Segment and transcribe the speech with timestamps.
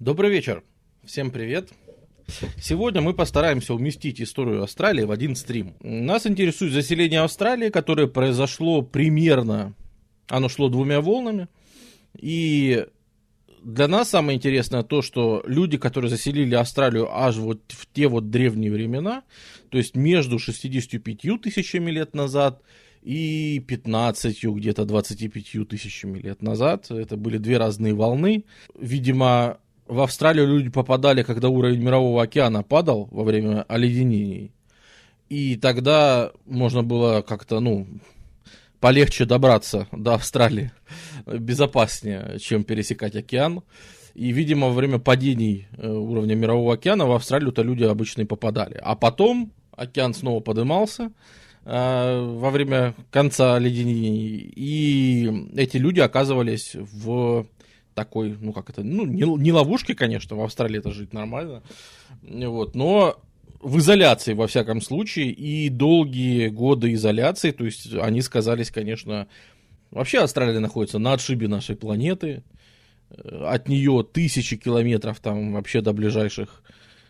[0.00, 0.64] Добрый вечер.
[1.04, 1.68] Всем привет.
[2.56, 5.74] Сегодня мы постараемся уместить историю Австралии в один стрим.
[5.80, 9.74] Нас интересует заселение Австралии, которое произошло примерно,
[10.26, 11.48] оно шло двумя волнами.
[12.18, 12.86] И
[13.62, 18.30] для нас самое интересное то, что люди, которые заселили Австралию аж вот в те вот
[18.30, 19.22] древние времена,
[19.68, 22.62] то есть между 65 тысячами лет назад
[23.02, 28.46] и 15, где-то 25 тысячами лет назад, это были две разные волны.
[28.78, 29.58] Видимо,
[29.90, 34.52] в Австралию люди попадали, когда уровень мирового океана падал во время оледенений.
[35.28, 37.86] И тогда можно было как-то, ну,
[38.78, 40.70] полегче добраться до Австралии,
[41.26, 43.62] безопаснее, чем пересекать океан.
[44.14, 48.80] И, видимо, во время падений э, уровня мирового океана в Австралию-то люди обычно и попадали.
[48.82, 51.10] А потом океан снова подымался
[51.64, 57.46] э, во время конца оледенений, и эти люди оказывались в
[58.00, 61.62] такой, ну как это, ну не, не ловушке, конечно, в Австралии это жить нормально,
[62.22, 63.20] вот, но
[63.60, 69.28] в изоляции, во всяком случае, и долгие годы изоляции, то есть они сказались, конечно,
[69.90, 72.42] вообще Австралия находится на отшибе нашей планеты,
[73.10, 76.62] э, от нее тысячи километров там вообще до ближайших,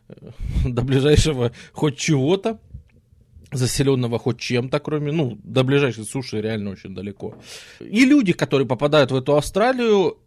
[0.08, 0.30] э,
[0.68, 2.58] до ближайшего хоть чего-то,
[3.52, 7.36] заселенного хоть чем-то, кроме, ну, до ближайшей суши реально очень далеко.
[7.78, 10.18] И люди, которые попадают в эту Австралию,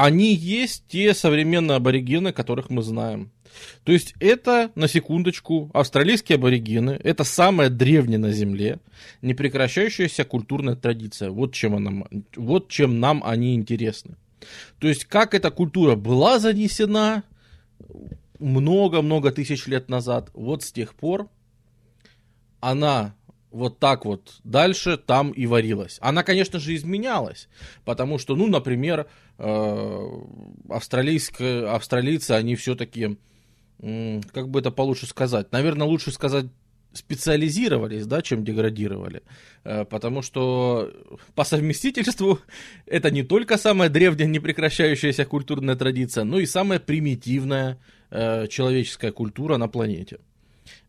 [0.00, 3.30] они есть те современные аборигены, которых мы знаем.
[3.84, 8.78] То есть это, на секундочку, австралийские аборигены, это самая древняя на Земле,
[9.20, 11.30] непрекращающаяся культурная традиция.
[11.30, 14.16] Вот чем, она, вот чем нам они интересны.
[14.78, 17.24] То есть как эта культура была занесена
[18.38, 21.28] много-много тысяч лет назад, вот с тех пор
[22.60, 23.14] она
[23.50, 25.98] вот так вот дальше там и варилась.
[26.00, 27.48] Она, конечно же, изменялась,
[27.84, 30.08] потому что, ну, например, э,
[30.68, 33.18] австралийцы, они все-таки,
[33.78, 36.46] как бы это получше сказать, наверное, лучше сказать,
[36.92, 39.22] специализировались, да, чем деградировали,
[39.64, 40.92] э, потому что
[41.34, 42.40] по совместительству
[42.86, 47.78] это не только самая древняя непрекращающаяся культурная традиция, но и самая примитивная
[48.10, 50.18] э, человеческая культура на планете.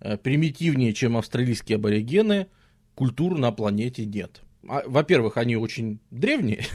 [0.03, 2.47] Э, примитивнее, чем австралийские аборигены,
[2.95, 4.41] культур на планете нет.
[4.67, 6.65] А, во-первых, они очень древние,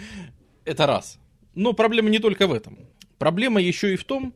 [0.64, 1.18] это раз.
[1.54, 2.78] Но проблема не только в этом.
[3.18, 4.32] Проблема еще и в том,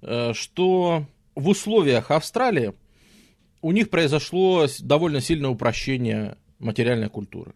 [0.00, 2.72] э, что в условиях Австралии
[3.60, 7.52] у них произошло довольно сильное упрощение материальной культуры.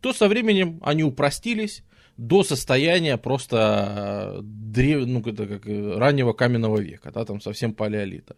[0.00, 1.84] То со временем они упростились
[2.16, 5.06] до состояния просто э, древ...
[5.06, 8.36] ну, это как раннего каменного века, да, там совсем палеолита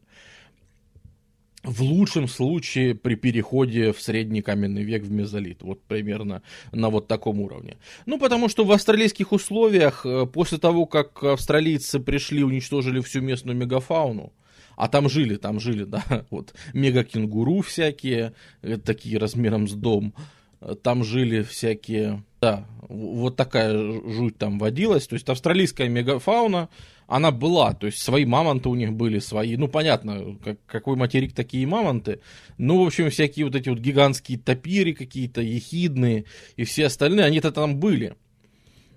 [1.66, 5.62] в лучшем случае при переходе в средний каменный век в мезолит.
[5.62, 7.76] Вот примерно на вот таком уровне.
[8.06, 13.56] Ну, потому что в австралийских условиях, э, после того, как австралийцы пришли, уничтожили всю местную
[13.56, 14.32] мегафауну,
[14.76, 20.14] а там жили, там жили, да, вот мегакенгуру всякие, э, такие размером с дом,
[20.60, 26.68] э, там жили всякие, да, вот такая жуть там водилась, то есть австралийская мегафауна,
[27.06, 31.34] она была, то есть свои мамонты у них были, свои, ну понятно, как, какой материк
[31.34, 32.20] такие мамонты,
[32.58, 36.24] ну в общем всякие вот эти вот гигантские топири какие-то, ехидные
[36.56, 38.16] и все остальные, они-то там были.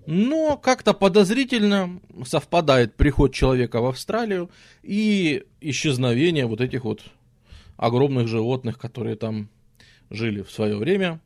[0.06, 4.50] Но как-то подозрительно совпадает приход человека в Австралию
[4.82, 7.02] и исчезновение вот этих вот
[7.76, 9.48] огромных животных, которые там
[10.08, 11.20] жили в свое время.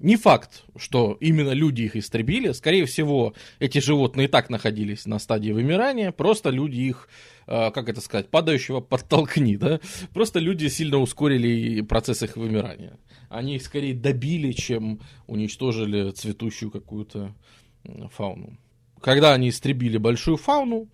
[0.00, 2.52] Не факт, что именно люди их истребили.
[2.52, 6.12] Скорее всего, эти животные и так находились на стадии вымирания.
[6.12, 7.08] Просто люди их,
[7.48, 9.80] э, как это сказать, падающего подтолкни, да?
[10.14, 12.96] Просто люди сильно ускорили процесс их вымирания.
[13.28, 17.34] Они их скорее добили, чем уничтожили цветущую какую-то
[18.12, 18.56] фауну.
[19.00, 20.88] Когда они истребили большую фауну,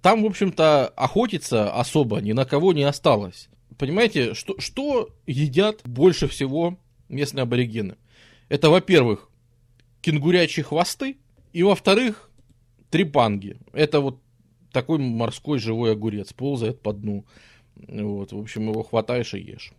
[0.00, 3.48] там, в общем-то, охотиться особо ни на кого не осталось.
[3.78, 6.78] Понимаете, что, что едят больше всего
[7.08, 7.96] местные аборигены?
[8.52, 9.30] Это, во-первых,
[10.02, 11.16] кенгурячие хвосты,
[11.54, 12.30] и, во-вторых,
[12.90, 13.56] трепанги.
[13.72, 14.20] Это вот
[14.72, 17.24] такой морской живой огурец, ползает по дну.
[17.76, 19.72] Вот, в общем, его хватаешь и ешь.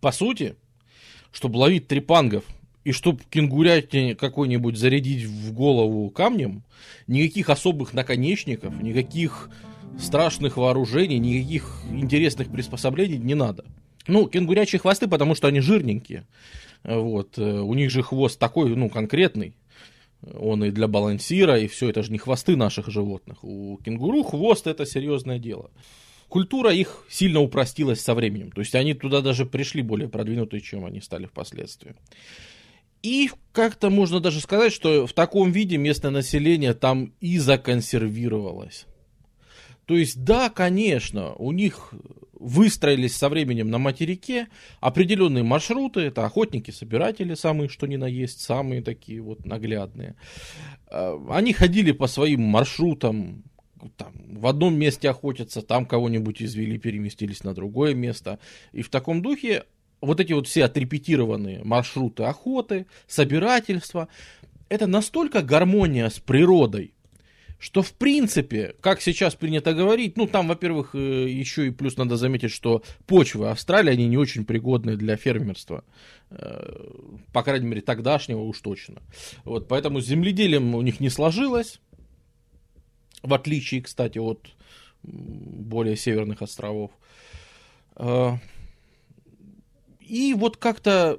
[0.00, 0.56] По сути,
[1.30, 2.42] чтобы ловить трепангов
[2.82, 6.64] и чтобы кенгурятине какой-нибудь зарядить в голову камнем,
[7.06, 9.48] никаких особых наконечников, никаких
[10.00, 13.64] страшных вооружений, никаких интересных приспособлений не надо.
[14.08, 16.26] Ну, кенгурячие хвосты, потому что они жирненькие.
[16.84, 17.38] Вот.
[17.38, 19.56] Э, у них же хвост такой, ну, конкретный.
[20.32, 23.42] Он и для балансира, и все, это же не хвосты наших животных.
[23.42, 25.70] У кенгуру хвост это серьезное дело.
[26.28, 28.50] Культура их сильно упростилась со временем.
[28.50, 31.94] То есть они туда даже пришли более продвинутые, чем они стали впоследствии.
[33.02, 38.86] И как-то можно даже сказать, что в таком виде местное население там и законсервировалось.
[39.84, 41.92] То есть, да, конечно, у них
[42.38, 44.48] выстроились со временем на материке
[44.80, 50.16] определенные маршруты, это охотники-собиратели, самые что ни на есть, самые такие вот наглядные.
[50.90, 53.44] Э, они ходили по своим маршрутам,
[53.96, 58.38] там, в одном месте охотятся, там кого-нибудь извели, переместились на другое место.
[58.72, 59.64] И в таком духе
[60.00, 64.08] вот эти вот все отрепетированные маршруты охоты, собирательства,
[64.68, 66.94] это настолько гармония с природой,
[67.64, 72.18] что в принципе, как сейчас принято говорить, ну там, во-первых, э, еще и плюс надо
[72.18, 75.82] заметить, что почвы Австралии, они не очень пригодны для фермерства,
[76.28, 76.90] э,
[77.32, 79.00] по крайней мере тогдашнего уж точно.
[79.44, 81.80] Вот, поэтому с земледелием у них не сложилось,
[83.22, 84.50] в отличие, кстати, от
[85.02, 86.90] более северных островов.
[87.96, 88.32] Э,
[90.00, 91.18] и вот как-то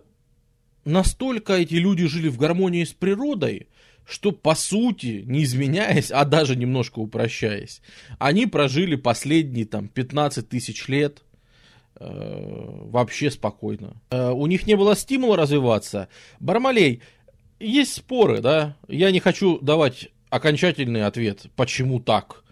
[0.83, 3.68] настолько эти люди жили в гармонии с природой,
[4.06, 7.81] что по сути, не изменяясь, а даже немножко упрощаясь,
[8.19, 11.24] они прожили последние там 15 тысяч лет
[11.96, 14.02] э, вообще спокойно.
[14.12, 16.07] Э, у них не было стимула развиваться.
[16.40, 17.02] Бармалей,
[17.60, 22.44] есть споры, да, я не хочу давать окончательный ответ, почему так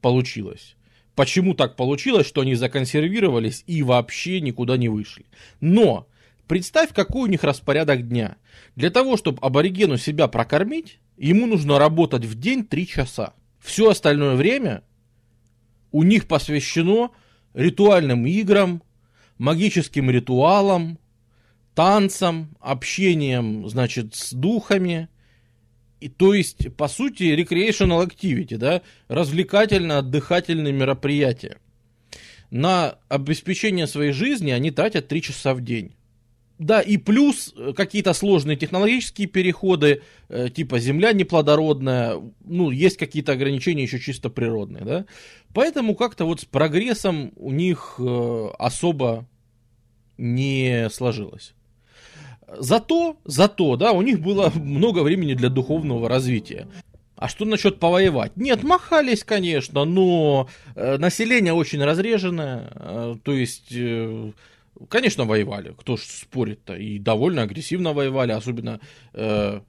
[0.00, 0.76] получилось.
[1.14, 5.24] Почему так получилось, что они законсервировались и вообще никуда не вышли.
[5.60, 6.06] Но
[6.46, 8.36] представь, какой у них распорядок дня.
[8.74, 13.34] Для того, чтобы аборигену себя прокормить, ему нужно работать в день 3 часа.
[13.58, 14.82] Все остальное время
[15.92, 17.10] у них посвящено
[17.54, 18.82] ритуальным играм,
[19.38, 20.98] магическим ритуалам,
[21.74, 25.08] танцам, общением, значит, с духами,
[26.00, 31.58] и, то есть, по сути, recreational activity, да, развлекательно-отдыхательные мероприятия.
[32.50, 35.96] На обеспечение своей жизни они тратят 3 часа в день.
[36.58, 43.32] Да, и плюс э, какие-то сложные технологические переходы, э, типа земля неплодородная, ну, есть какие-то
[43.32, 45.04] ограничения еще чисто природные, да.
[45.52, 49.26] Поэтому как-то вот с прогрессом у них э, особо
[50.16, 51.54] не сложилось.
[52.58, 56.68] Зато, зато, да, у них было много времени для духовного развития.
[57.16, 58.36] А что насчет повоевать?
[58.36, 63.74] Нет, махались, конечно, но население очень разреженное, то есть,
[64.88, 68.80] конечно, воевали, кто ж спорит-то, и довольно агрессивно воевали, особенно
[69.12, 69.60] э,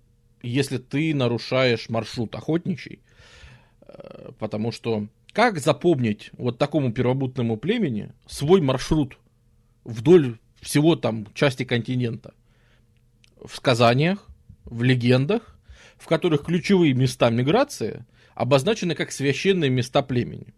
[0.42, 3.00] если ты нарушаешь маршрут охотничий,
[3.82, 9.18] э, потому что как запомнить вот такому первобытному племени свой маршрут
[9.84, 12.34] вдоль всего там части континента?
[13.44, 14.28] в сказаниях,
[14.66, 15.58] в легендах,
[15.98, 18.06] в которых ключевые места миграции
[18.36, 20.54] обозначены как священные места племени.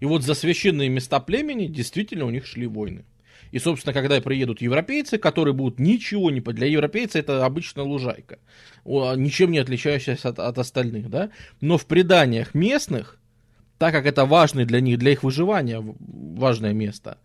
[0.00, 3.04] И вот за священные места племени действительно у них шли войны.
[3.50, 6.40] И, собственно, когда приедут европейцы, которые будут ничего не...
[6.40, 8.38] Для европейца это обычно лужайка,
[8.84, 11.30] ничем не отличающаяся от, от остальных, да?
[11.60, 13.18] Но в преданиях местных,
[13.78, 17.18] так как это важное для них, для их выживания важное место,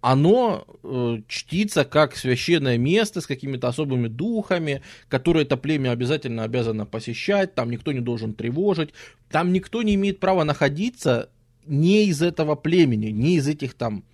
[0.00, 6.84] оно э, чтится как священное место с какими-то особыми духами, которые это племя обязательно обязано
[6.84, 8.90] посещать, там никто не должен тревожить,
[9.30, 11.30] там никто не имеет права находиться
[11.64, 14.04] не из этого племени, не из этих там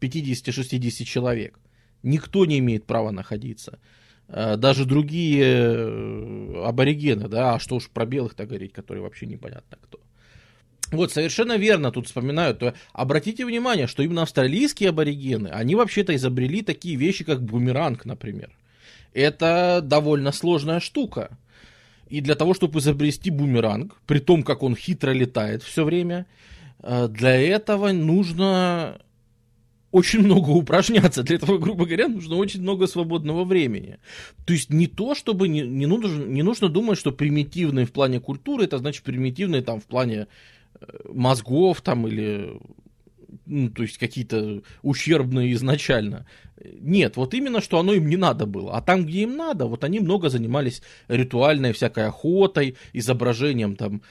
[0.00, 1.58] 50-60 человек.
[2.02, 3.78] Никто не имеет права находиться.
[4.28, 9.76] Э, даже другие э, аборигены, да, а что уж про белых-то говорить, которые вообще непонятно
[9.82, 10.00] кто.
[10.92, 12.62] Вот, совершенно верно тут вспоминают.
[12.92, 18.50] Обратите внимание, что именно австралийские аборигены, они вообще-то изобрели такие вещи, как бумеранг, например.
[19.12, 21.38] Это довольно сложная штука.
[22.08, 26.26] И для того, чтобы изобрести бумеранг, при том, как он хитро летает все время,
[26.82, 29.00] э, для этого нужно
[29.92, 31.22] очень много упражняться.
[31.22, 33.98] Для этого, грубо говоря, нужно очень много свободного времени.
[34.46, 38.20] То есть не то, чтобы не, не, нужно, не нужно думать, что примитивный в плане
[38.20, 40.26] культуры, это значит примитивный там в плане
[41.08, 42.60] мозгов там или
[43.46, 46.26] ну, то есть какие-то ущербные изначально.
[46.62, 48.76] Нет, вот именно, что оно им не надо было.
[48.76, 54.02] А там, где им надо, вот они много занимались ритуальной всякой охотой, изображением там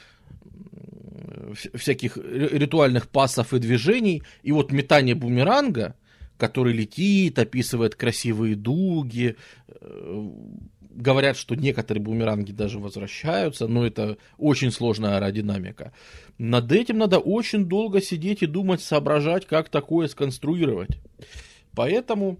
[1.74, 4.24] всяких ритуальных пасов и движений.
[4.43, 5.96] И вот метание бумеранга,
[6.38, 9.36] который летит, описывает красивые дуги,
[9.67, 10.29] э,
[11.00, 15.93] говорят, что некоторые бумеранги даже возвращаются, но это очень сложная аэродинамика.
[16.38, 21.00] Над этим надо очень долго сидеть и думать, соображать, как такое сконструировать.
[21.74, 22.39] Поэтому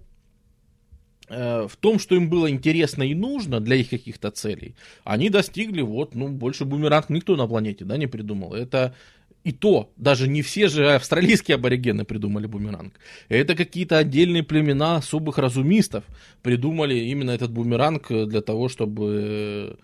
[1.30, 6.14] в том, что им было интересно и нужно для их каких-то целей, они достигли, вот,
[6.14, 8.52] ну, больше бумеранг никто на планете, да, не придумал.
[8.52, 8.94] Это
[9.44, 12.94] и то, даже не все же австралийские аборигены придумали бумеранг.
[13.28, 16.04] Это какие-то отдельные племена особых разумистов
[16.42, 19.78] придумали именно этот бумеранг для того, чтобы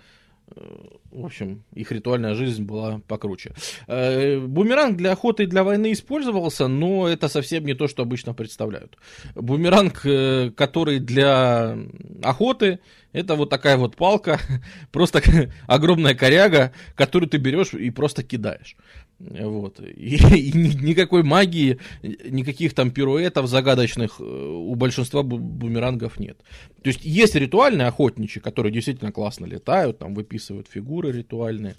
[1.11, 3.53] в общем, их ритуальная жизнь была покруче.
[3.89, 8.33] Э, бумеранг для охоты и для войны использовался, но это совсем не то, что обычно
[8.35, 8.97] представляют.
[9.35, 11.77] Бумеранг, э, который для
[12.23, 12.79] охоты,
[13.13, 14.39] это вот такая вот палка,
[14.93, 15.23] просто
[15.67, 18.77] огромная коряга, которую ты берешь и просто кидаешь.
[19.19, 19.81] Вот.
[19.81, 26.39] И, и никакой магии, никаких там пируэтов загадочных э, у большинства бумерангов нет.
[26.83, 31.77] То есть есть ритуальные охотничьи, которые действительно классно летают, там выписывают фигуры ритуальные,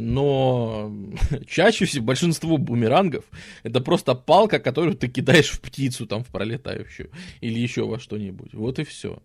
[0.00, 0.94] но
[1.48, 3.24] чаще всего большинство бумерангов
[3.64, 7.10] это просто палка, которую ты кидаешь в птицу там в пролетающую
[7.40, 8.54] или еще во что-нибудь.
[8.54, 9.20] Вот и все.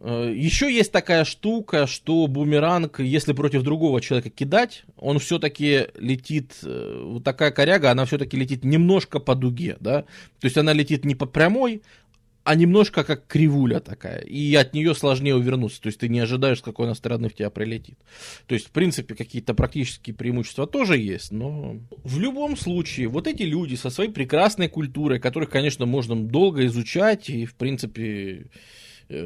[0.00, 6.58] Э, Еще есть такая штука, что бумеранг, если против другого человека кидать, он все-таки летит,
[6.62, 10.02] э, вот такая коряга, она все-таки летит немножко по дуге, да,
[10.40, 11.82] то есть она летит не по прямой,
[12.42, 16.60] а немножко как кривуля такая, и от нее сложнее увернуться, то есть ты не ожидаешь,
[16.60, 17.98] с какой она стороны в тебя прилетит.
[18.46, 23.42] То есть, в принципе, какие-то практические преимущества тоже есть, но в любом случае, вот эти
[23.42, 28.46] люди со своей прекрасной культурой, которых, конечно, можно долго изучать, и, в принципе,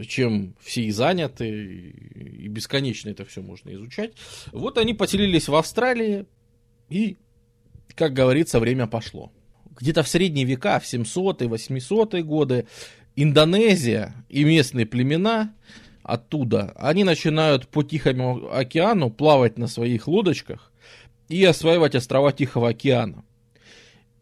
[0.06, 4.12] чем все и заняты, и бесконечно это все можно изучать.
[4.52, 6.26] Вот они поселились в Австралии,
[6.88, 7.18] и,
[7.94, 9.32] как говорится, время пошло.
[9.78, 12.66] Где-то в средние века, в 700-е, 800-е годы,
[13.16, 15.54] Индонезия и местные племена
[16.02, 20.72] оттуда, они начинают по Тихому океану плавать на своих лодочках
[21.28, 23.24] и осваивать острова Тихого океана.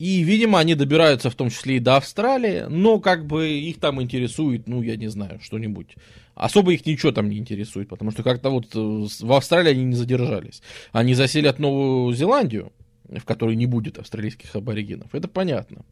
[0.02, 4.02] И, видимо, они добираются в том числе и до Австралии, но как бы их там
[4.02, 5.94] интересует, ну, я не знаю, что-нибудь.
[6.34, 9.94] Особо их ничего там не интересует, потому что как-то вот э, в Австралии они не
[9.94, 10.60] задержались.
[10.90, 12.72] Они заселят Новую Зеландию,
[13.08, 15.14] в которой не будет австралийских аборигенов.
[15.14, 15.84] Это понятно.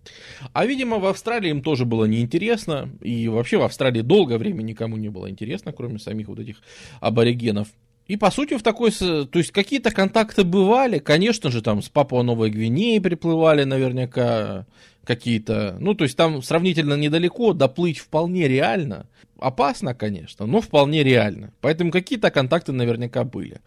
[0.54, 2.90] А, видимо, в Австралии им тоже было неинтересно.
[3.02, 6.56] И вообще в Австралии долгое время никому не было интересно, кроме самих вот этих
[6.98, 7.68] аборигенов.
[8.10, 8.90] И, по сути, в такой...
[8.90, 10.98] То есть, какие-то контакты бывали.
[10.98, 14.66] Конечно же, там с Папуа Новой Гвинеи приплывали наверняка
[15.04, 15.76] какие-то...
[15.78, 19.06] Ну, то есть, там сравнительно недалеко, доплыть вполне реально.
[19.38, 21.52] Опасно, конечно, но вполне реально.
[21.60, 23.60] Поэтому какие-то контакты наверняка были.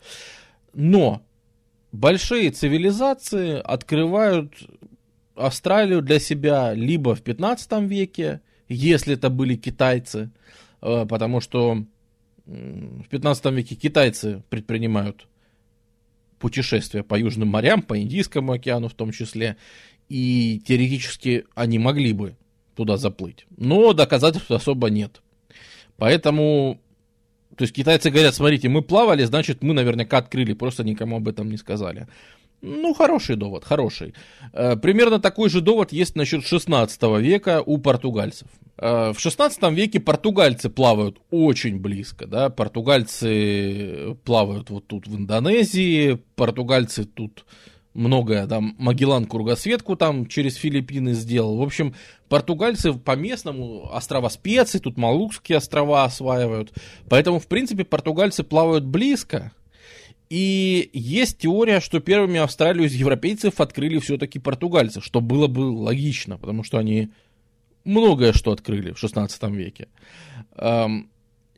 [0.73, 1.21] Но
[1.93, 4.55] большие цивилизации открывают
[5.38, 10.31] Австралию для себя либо в 15 веке, если это были китайцы,
[10.81, 11.85] э, потому что
[12.45, 15.27] в 15 веке китайцы предпринимают
[16.39, 19.55] путешествия по Южным морям, по Индийскому океану в том числе,
[20.09, 22.35] и теоретически они могли бы
[22.75, 23.45] туда заплыть.
[23.55, 25.21] Но доказательств особо нет.
[25.95, 26.81] Поэтому,
[27.55, 31.50] то есть китайцы говорят, смотрите, мы плавали, значит, мы наверняка открыли, просто никому об этом
[31.50, 32.07] не сказали.
[32.65, 34.13] Ну, хороший довод, хороший.
[34.53, 38.48] Э, примерно такой же довод есть насчет 16 века у португальцев.
[38.77, 46.24] Э, в 16 веке португальцы плавают очень близко, да, португальцы плавают вот тут в Индонезии,
[46.38, 47.46] португальцы тут
[47.93, 51.58] многое, там, Магеллан кругосветку там через Филиппины сделал.
[51.58, 51.93] В общем,
[52.29, 56.72] португальцы по местному острова Специи, тут Малукские острова осваивают.
[57.10, 59.51] Поэтому, в принципе, португальцы плавают близко,
[60.34, 66.40] и есть теория, что первыми Австралию из европейцев открыли все-таки португальцы, что было бы логично,
[66.40, 67.12] потому что они
[67.84, 69.90] многое что открыли в 16 веке.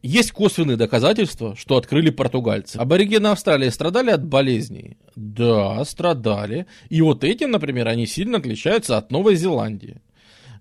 [0.04, 2.76] Есть косвенные доказательства, что открыли португальцы.
[2.76, 4.98] Аборигены Австралии страдали от болезней?
[5.16, 6.66] Да, страдали.
[6.90, 10.02] И вот этим, например, они сильно отличаются от Новой Зеландии.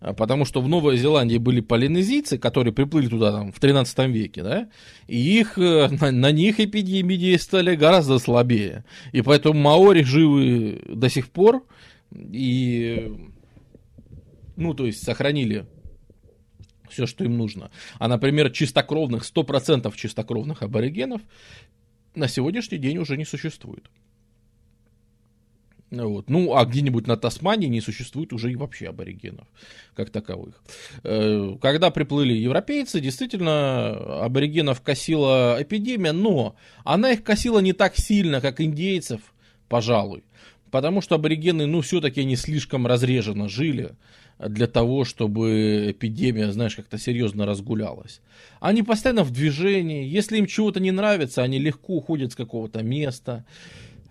[0.05, 4.43] А, потому что в Новой Зеландии были полинезийцы, которые приплыли туда там, в 13 веке,
[4.43, 4.69] да,
[5.07, 8.85] и их, э, на, на них эпидемии стали гораздо слабее.
[9.13, 11.67] И поэтому маори живы до сих пор,
[12.15, 13.13] и,
[14.57, 15.65] ну, то есть сохранили
[16.91, 17.71] все, что им нужно.
[17.99, 21.23] А, например, чистокровных, 100% чистокровных аборигенов
[22.15, 23.89] на сегодняшний день уже не существует.
[25.91, 26.29] Вот.
[26.29, 29.47] Ну, а где-нибудь на Тасмании не существует уже и вообще аборигенов,
[29.95, 30.63] как таковых.
[31.03, 38.41] Э, когда приплыли европейцы, действительно, аборигенов косила эпидемия, но она их косила не так сильно,
[38.41, 39.21] как индейцев,
[39.69, 40.25] пожалуй.
[40.71, 43.93] Потому что аборигены, ну, все-таки не слишком разреженно жили
[44.39, 48.21] для того, чтобы эпидемия, знаешь, как-то серьезно разгулялась.
[48.61, 50.05] Они постоянно в движении.
[50.05, 53.45] Если им чего-то не нравится, они легко уходят с какого-то места.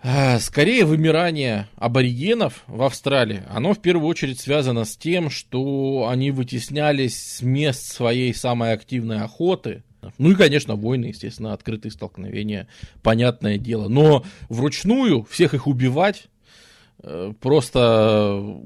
[0.05, 6.31] А, скорее, вымирание аборигенов в Австралии, оно в первую очередь связано с тем, что они
[6.31, 9.83] вытеснялись с мест своей самой активной охоты.
[10.17, 12.67] Ну и, конечно, войны, естественно, открытые столкновения,
[13.01, 13.87] понятное дело.
[13.87, 16.25] Но вручную всех их убивать
[17.01, 18.59] э, просто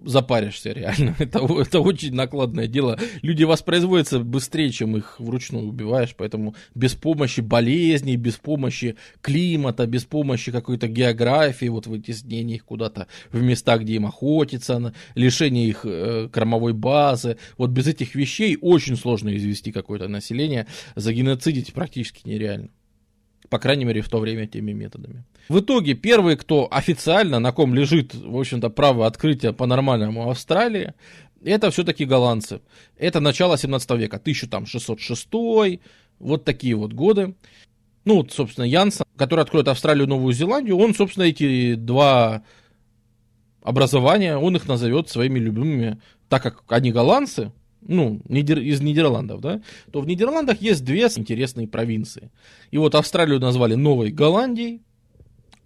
[0.00, 1.16] запаришься реально.
[1.18, 2.98] Это, это очень накладное дело.
[3.22, 10.04] Люди воспроизводятся быстрее, чем их вручную убиваешь, поэтому без помощи болезней, без помощи климата, без
[10.04, 16.28] помощи какой-то географии, вот вытеснения их куда-то в места, где им охотиться, лишение их э,
[16.32, 22.70] кормовой базы, вот без этих вещей очень сложно извести какое-то население, загеноцидить практически нереально.
[23.50, 25.24] По крайней мере, в то время теми методами.
[25.48, 30.92] В итоге, первый, кто официально, на ком лежит, в общем-то, право открытия по-нормальному Австралии,
[31.42, 32.60] это все-таки голландцы.
[32.98, 35.28] Это начало 17 века, 1606,
[36.18, 37.34] вот такие вот годы.
[38.04, 42.42] Ну, вот, собственно, Янсен, который откроет Австралию и Новую Зеландию, он, собственно, эти два
[43.62, 49.60] образования, он их назовет своими любимыми, так как они голландцы, ну, из Нидерландов, да,
[49.92, 52.30] то в Нидерландах есть две интересные провинции.
[52.70, 54.82] И вот Австралию назвали Новой Голландией,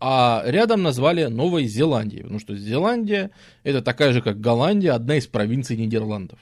[0.04, 3.30] а рядом назвали Новой Зеландией, потому что Зеландия
[3.62, 6.40] это такая же, как Голландия, одна из провинций Нидерландов.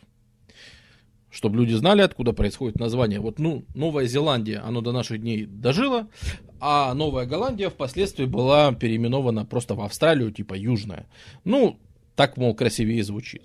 [1.30, 3.20] Чтобы люди знали, откуда происходит название.
[3.20, 6.08] Вот, ну, Новая Зеландия, оно до наших дней дожило,
[6.58, 11.06] а Новая Голландия впоследствии была переименована просто в Австралию, типа Южная.
[11.44, 11.78] Ну,
[12.20, 13.44] так, мол, красивее звучит.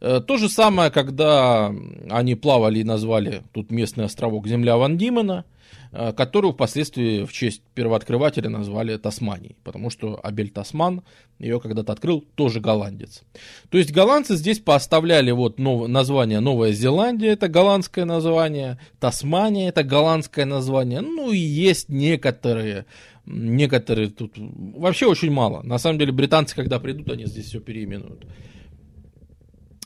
[0.00, 1.74] Э, то же самое, когда
[2.08, 5.44] они плавали и назвали тут местный островок Земля Ван Димена,
[5.90, 11.02] э, которую впоследствии в честь первооткрывателя назвали Тасманией, потому что Абель Тасман
[11.40, 13.22] ее когда-то открыл, тоже голландец.
[13.70, 15.88] То есть голландцы здесь поставляли вот нов...
[15.88, 22.86] название Новая Зеландия, это голландское название, Тасмания, это голландское название, ну и есть некоторые
[23.26, 25.62] некоторые тут вообще очень мало.
[25.62, 28.26] На самом деле британцы, когда придут, они здесь все переименуют.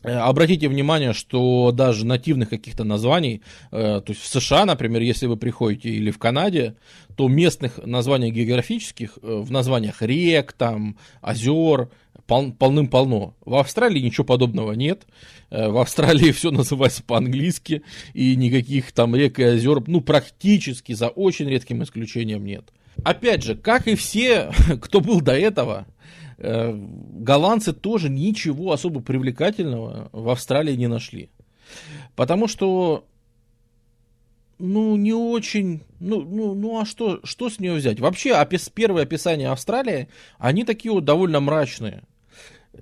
[0.06, 5.26] Э, обратите внимание, что даже нативных каких-то названий, э, то есть в США, например, если
[5.26, 6.76] вы приходите или в Канаде,
[7.16, 11.88] то местных названий географических э, в названиях рек, там, озер
[12.28, 13.34] пол, полным-полно.
[13.44, 15.06] В Австралии ничего подобного нет.
[15.50, 17.82] В Австралии все называется по-английски,
[18.14, 22.72] и никаких там рек и озер, ну, практически, за очень редким исключением нет.
[23.04, 24.50] Опять же, как и все,
[24.80, 25.86] кто был до этого,
[26.38, 31.30] э, голландцы тоже ничего особо привлекательного в Австралии не нашли.
[32.14, 33.06] Потому что,
[34.58, 38.00] ну, не очень, ну, ну, ну а что, что с нее взять?
[38.00, 42.02] Вообще, опис, первые описания Австралии, они такие вот довольно мрачные.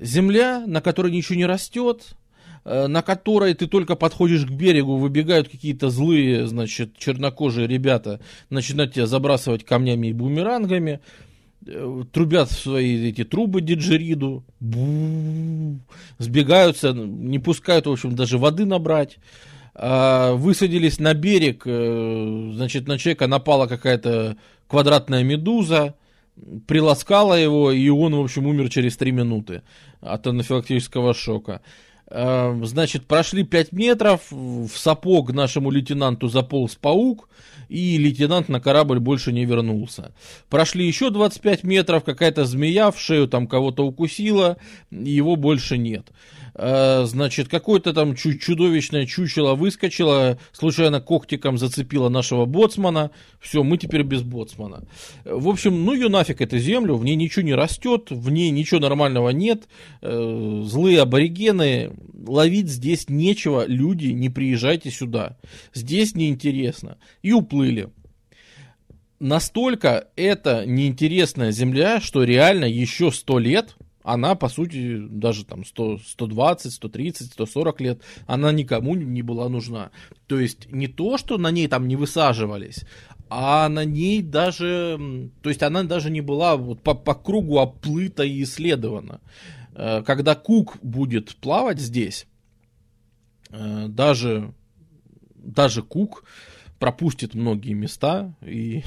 [0.01, 2.17] Земля, на которой ничего не растет,
[2.65, 9.07] на которой ты только подходишь к берегу, выбегают какие-то злые, значит, чернокожие ребята, начинают тебя
[9.07, 11.01] забрасывать камнями и бумерангами,
[11.67, 14.45] э, трубят в свои эти трубы диджериду,
[16.19, 19.19] сбегаются, не пускают, в общем, даже воды набрать.
[19.77, 24.37] А, высадились на берег, э, значит, на человека напала какая-то
[24.69, 25.95] квадратная медуза,
[26.67, 29.63] приласкала его, и он, в общем, умер через три минуты
[30.01, 31.61] от анафилактического шока.
[32.17, 37.29] Эм, значит, прошли 5 метров, в сапог нашему лейтенанту заполз паук,
[37.69, 40.13] и лейтенант на корабль больше не вернулся.
[40.49, 44.59] Прошли еще 25 метров, какая-то змея в шею там кого-то укусила,
[44.93, 46.13] его больше нет.
[46.57, 54.03] Э, значит, какое-то там чудовищное чучело выскочило, случайно когтиком зацепило нашего боцмана, все, мы теперь
[54.03, 54.85] без боцмана.
[55.25, 58.81] В общем, ну ее нафиг эту землю, в ней ничего не растет, в ней ничего
[58.81, 59.65] нормального нет,
[60.01, 61.91] э, злые аборигены,
[62.27, 65.37] ловить здесь нечего, люди, не приезжайте сюда,
[65.73, 66.99] здесь неинтересно.
[67.23, 67.89] И уплыли
[69.19, 75.99] настолько это неинтересная земля, что реально еще сто лет она, по сути, даже там 100,
[75.99, 79.91] 120, 130, 140 лет, она никому не была нужна.
[80.27, 82.85] То есть не то, что на ней там не высаживались,
[83.31, 88.25] а на ней даже, то есть она даже не была вот по, по кругу оплыта
[88.25, 89.23] и исследована.
[89.75, 92.27] Э, когда Кук будет плавать здесь,
[93.49, 94.53] э, даже,
[95.35, 96.25] даже Кук,
[96.85, 98.83] пропустит многие места и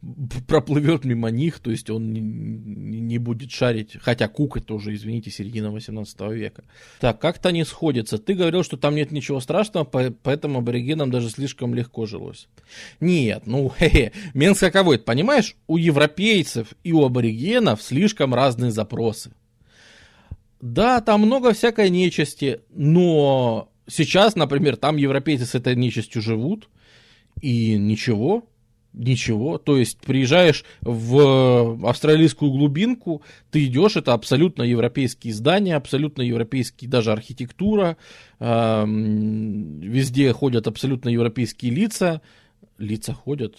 [0.48, 5.30] проплывет мимо них, то есть он не, не будет шарить, хотя Кук это уже, извините,
[5.30, 6.64] середина 18 века.
[7.00, 8.16] Так, как-то не сходится.
[8.16, 12.48] Ты говорил, что там нет ничего страшного, поэтому аборигенам даже слишком легко жилось.
[12.98, 19.32] Нет, ну, хе-хе, Менск каковой, понимаешь, у европейцев и у аборигенов слишком разные запросы.
[20.62, 26.70] Да, там много всякой нечисти, но сейчас, например, там европейцы с этой нечистью живут,
[27.40, 28.44] и ничего,
[28.92, 29.58] ничего.
[29.58, 37.12] То есть приезжаешь в австралийскую глубинку, ты идешь, это абсолютно европейские здания, абсолютно европейские даже
[37.12, 37.96] архитектура,
[38.38, 42.22] э, везде ходят абсолютно европейские лица,
[42.78, 43.58] лица ходят,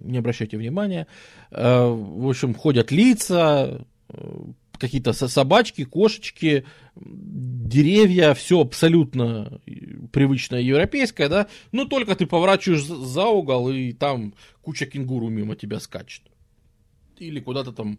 [0.00, 1.06] не обращайте внимания,
[1.50, 3.84] э, в общем, ходят лица,
[4.78, 6.64] какие-то собачки, кошечки,
[6.96, 9.60] деревья, все абсолютно
[10.12, 15.80] привычное европейское, да, но только ты поворачиваешь за угол, и там куча кенгуру мимо тебя
[15.80, 16.22] скачет.
[17.18, 17.98] Или куда-то там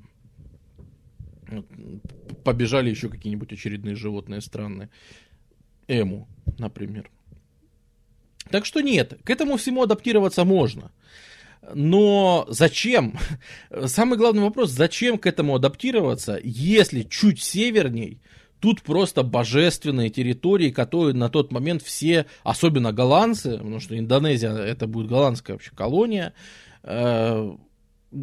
[2.43, 4.89] побежали еще какие-нибудь очередные животные странные.
[5.87, 7.09] Эму, например.
[8.49, 10.91] Так что нет, к этому всему адаптироваться можно.
[11.73, 13.17] Но зачем?
[13.85, 18.21] Самый главный вопрос, зачем к этому адаптироваться, если чуть северней
[18.59, 24.87] тут просто божественные территории, которые на тот момент все, особенно голландцы, потому что Индонезия это
[24.87, 26.33] будет голландская вообще колония,
[26.83, 27.55] э,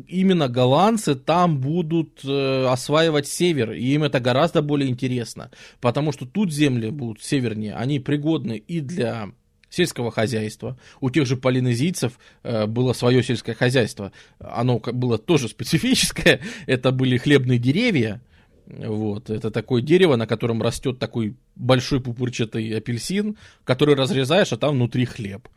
[0.06, 6.26] именно голландцы там будут э, осваивать север, и им это гораздо более интересно, потому что
[6.26, 9.30] тут земли будут севернее, они пригодны и для
[9.70, 10.78] сельского хозяйства.
[11.00, 14.12] У тех же полинезийцев э, было свое сельское хозяйство.
[14.38, 16.40] Оно было тоже специфическое.
[16.66, 18.20] Это были хлебные деревья.
[18.66, 19.30] Вот.
[19.30, 25.04] Это такое дерево, на котором растет такой большой пупырчатый апельсин, который разрезаешь, а там внутри
[25.04, 25.48] хлеб.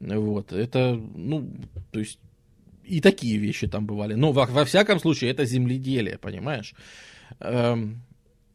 [0.00, 0.52] Вот.
[0.52, 1.50] Это, ну,
[1.90, 2.18] то есть
[2.84, 4.14] и такие вещи там бывали.
[4.14, 6.74] Но во, во всяком случае это земледелие, понимаешь?
[7.40, 8.02] Эм,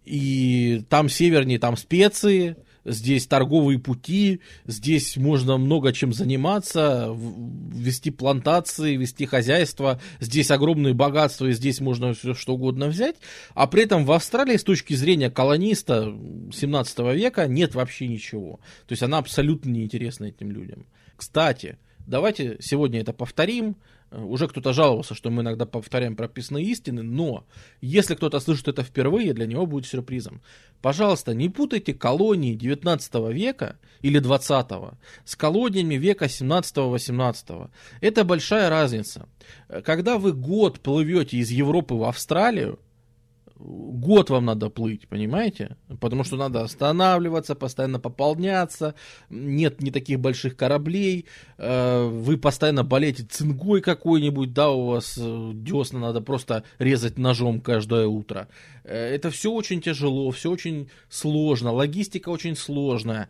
[0.05, 7.15] и там севернее, там специи, здесь торговые пути, здесь можно много чем заниматься,
[7.73, 13.15] вести плантации, вести хозяйство, здесь огромные богатства, и здесь можно все что угодно взять,
[13.53, 16.13] а при этом в Австралии с точки зрения колониста
[16.53, 18.59] 17 века нет вообще ничего.
[18.87, 20.85] То есть она абсолютно неинтересна этим людям.
[21.15, 23.75] Кстати, давайте сегодня это повторим,
[24.13, 27.45] уже кто-то жаловался, что мы иногда повторяем прописанные истины, но
[27.81, 30.41] если кто-то слышит это впервые, для него будет сюрпризом.
[30.81, 34.67] Пожалуйста, не путайте колонии 19 века или 20
[35.25, 37.69] с колониями века 17-18.
[38.01, 39.27] Это большая разница.
[39.83, 42.79] Когда вы год плывете из Европы в Австралию,
[43.63, 45.77] год вам надо плыть, понимаете?
[45.99, 48.95] Потому что надо останавливаться, постоянно пополняться,
[49.29, 51.25] нет ни таких больших кораблей,
[51.57, 57.61] э, вы постоянно болеете цингой какой-нибудь, да, у вас э, десна надо просто резать ножом
[57.61, 58.49] каждое утро.
[58.83, 63.29] Э, это все очень тяжело, все очень сложно, логистика очень сложная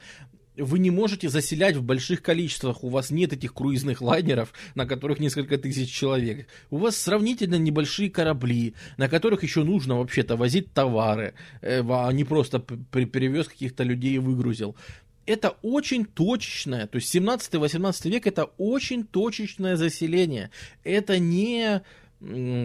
[0.57, 5.19] вы не можете заселять в больших количествах, у вас нет этих круизных лайнеров, на которых
[5.19, 6.47] несколько тысяч человек.
[6.69, 12.23] У вас сравнительно небольшие корабли, на которых еще нужно вообще-то возить товары, э, а не
[12.23, 14.75] просто перевез каких-то людей и выгрузил.
[15.25, 20.49] Это очень точечное, то есть 17-18 век это очень точечное заселение.
[20.83, 21.81] Это не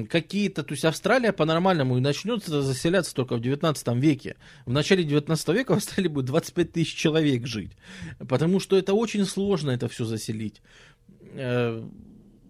[0.09, 4.37] какие-то, то есть Австралия по-нормальному и начнет заселяться только в 19 веке.
[4.67, 7.73] В начале 19 века в Австралии будет 25 тысяч человек жить,
[8.29, 10.63] потому что это очень сложно это все заселить.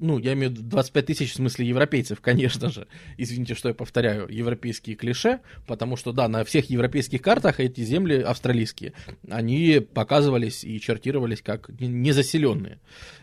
[0.00, 2.86] Ну, я имею в виду 25 тысяч в смысле европейцев, конечно же.
[3.16, 8.20] Извините, что я повторяю европейские клише, потому что, да, на всех европейских картах эти земли
[8.20, 8.92] австралийские,
[9.28, 12.78] они показывались и чертировались как незаселенные.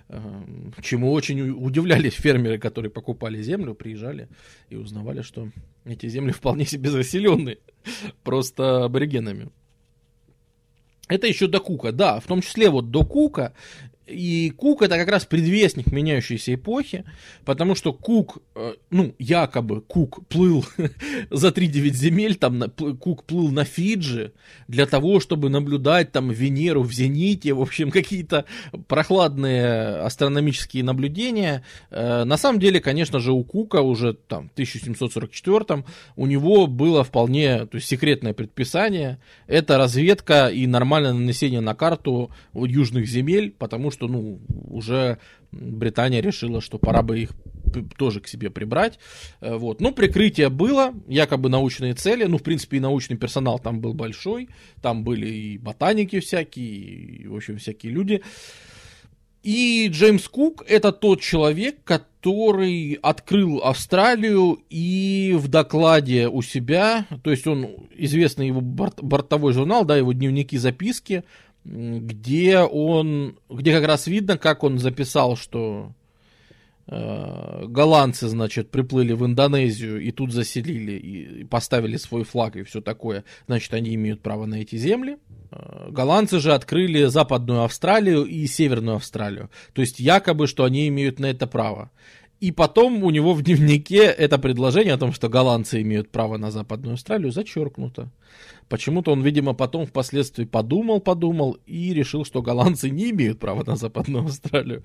[0.09, 4.27] Эм, чему очень удивлялись фермеры, которые покупали землю, приезжали
[4.69, 5.49] и узнавали, что
[5.85, 7.59] эти земли вполне себе заселенные,
[8.23, 9.49] просто аборигенами.
[11.07, 13.53] Это еще до Кука, да, в том числе вот до Кука
[14.07, 17.05] и Кук это как раз предвестник меняющейся эпохи,
[17.43, 20.65] потому что Кук, э, ну, якобы Кук плыл
[21.31, 22.61] за 3-9 земель, там
[22.99, 24.33] Кук плыл на Фиджи
[24.67, 28.45] для того, чтобы наблюдать там Венеру в зените, в общем, какие-то
[28.87, 31.63] прохладные астрономические наблюдения.
[31.89, 35.83] Э, на самом деле, конечно же, у Кука уже там в 1744
[36.15, 42.31] у него было вполне, то есть секретное предписание, это разведка и нормальное нанесение на карту
[42.53, 45.19] южных земель, потому что, ну, уже
[45.51, 47.31] Британия решила, что пора бы их
[47.97, 48.99] тоже к себе прибрать.
[49.41, 49.81] Э, вот.
[49.81, 52.25] Ну, прикрытие было, якобы научные цели.
[52.25, 54.49] Ну, в принципе, и научный персонал там был большой.
[54.81, 58.21] Там были и ботаники всякие, и, в общем, всякие люди.
[59.45, 67.29] И Джеймс Кук это тот человек, который открыл Австралию и в докладе у себя, то
[67.29, 71.23] есть он известный его борт, бортовой журнал, да, его дневники, записки,
[71.65, 75.93] где он, где как раз видно, как он записал, что
[76.87, 82.81] э, голландцы, значит, приплыли в Индонезию и тут заселили и поставили свой флаг и все
[82.81, 85.17] такое, значит, они имеют право на эти земли.
[85.51, 91.19] Э, голландцы же открыли Западную Австралию и Северную Австралию, то есть якобы, что они имеют
[91.19, 91.89] на это право.
[92.41, 96.51] И потом у него в дневнике это предложение о том, что голландцы имеют право на
[96.51, 98.11] Западную Австралию, зачеркнуто.
[98.67, 103.75] Почему-то он, видимо, потом впоследствии подумал, подумал и решил, что голландцы не имеют права на
[103.75, 104.83] Западную Австралию.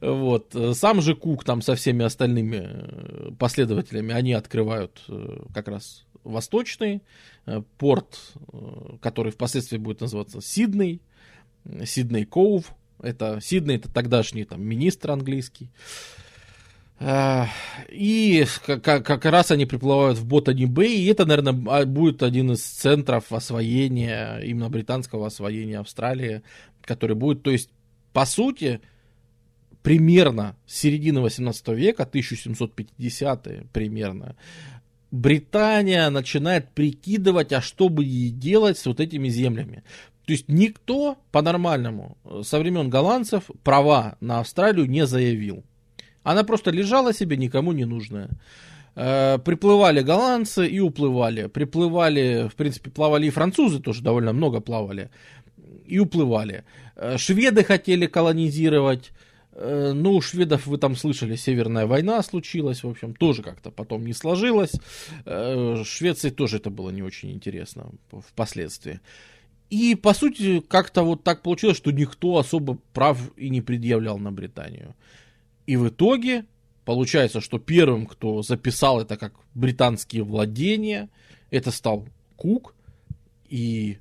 [0.00, 0.54] Вот.
[0.74, 7.02] Сам же Кук там со всеми остальными э, последователями, они открывают э, как раз Восточный,
[7.46, 8.18] э, порт,
[9.00, 11.00] который впоследствии будет называться Сидней,
[11.84, 12.74] Сидней Коув.
[13.00, 15.70] Это Сидней, это тогдашний там министр английский.
[17.00, 22.52] И как, как раз они приплывают в Ботани Бэй, и это, наверное, а, будет один
[22.52, 26.42] из центров освоения, именно британского освоения Австралии,
[26.82, 27.70] который будет, то есть,
[28.12, 28.82] по сути,
[29.82, 34.36] примерно с середины 18 века, 1750-е примерно,
[35.10, 39.82] Британия начинает прикидывать, а что бы ей делать с вот этими землями.
[40.26, 45.64] То есть никто по-нормальному со времен голландцев права на Австралию не заявил.
[46.22, 48.30] Она просто лежала себе, никому не нужная.
[48.96, 51.46] Э, приплывали голландцы и уплывали.
[51.46, 55.10] Приплывали, в принципе, плавали и французы тоже довольно много плавали.
[55.86, 56.64] И уплывали.
[56.96, 59.12] Э, шведы хотели колонизировать.
[59.52, 64.04] Э, ну, у шведов, вы там слышали, Северная война случилась, в общем, тоже как-то потом
[64.04, 64.72] не сложилось.
[65.24, 69.00] Швеции тоже это было не очень интересно впоследствии.
[69.70, 74.32] И, по сути, как-то вот так получилось, что никто особо прав и не предъявлял на
[74.32, 74.94] Британию.
[75.70, 76.46] И в итоге
[76.84, 81.08] получается, что первым, кто записал это как британские владения,
[81.52, 82.74] это стал Кук
[83.48, 83.98] и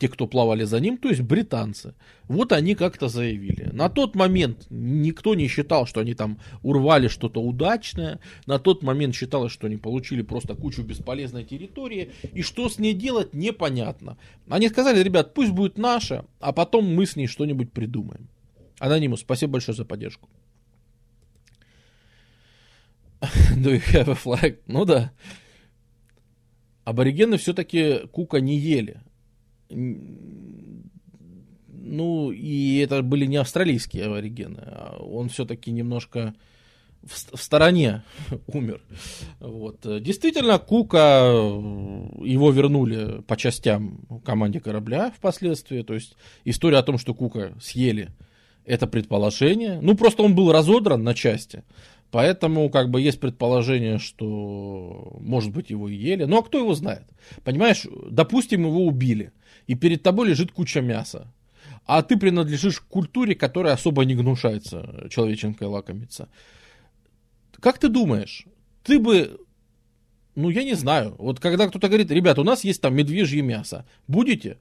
[0.00, 1.94] те, кто плавали за ним, то есть британцы.
[2.24, 3.70] Вот они как-то заявили.
[3.72, 8.18] На тот момент никто не считал, что они там урвали что-то удачное.
[8.46, 12.10] На тот момент считалось, что они получили просто кучу бесполезной территории.
[12.32, 14.18] И что с ней делать, непонятно.
[14.48, 18.26] Они сказали, ребят, пусть будет наша, а потом мы с ней что-нибудь придумаем.
[18.80, 20.28] Анонимус, спасибо большое за поддержку.
[23.56, 24.58] Do you have a flag?
[24.66, 25.12] Ну да.
[26.84, 29.00] Аборигены все-таки кука не ели.
[31.84, 36.34] Ну, и это были не австралийские аборигены, а он все-таки немножко
[37.02, 38.02] в, в стороне
[38.46, 38.82] умер.
[39.40, 39.80] Вот.
[40.02, 45.82] Действительно, Кука, его вернули по частям команде корабля впоследствии.
[45.82, 48.10] То есть история о том, что Кука съели,
[48.64, 49.80] это предположение.
[49.80, 51.64] Ну, просто он был разодран на части.
[52.12, 56.24] Поэтому, как бы, есть предположение, что, может быть, его и ели.
[56.24, 57.04] Ну, а кто его знает?
[57.42, 59.32] Понимаешь, допустим, его убили,
[59.66, 61.32] и перед тобой лежит куча мяса.
[61.86, 66.28] А ты принадлежишь к культуре, которая особо не гнушается человеченкой лакомиться.
[67.60, 68.44] Как ты думаешь,
[68.84, 69.40] ты бы,
[70.34, 73.86] ну, я не знаю, вот когда кто-то говорит, ребят, у нас есть там медвежье мясо,
[74.06, 74.58] будете?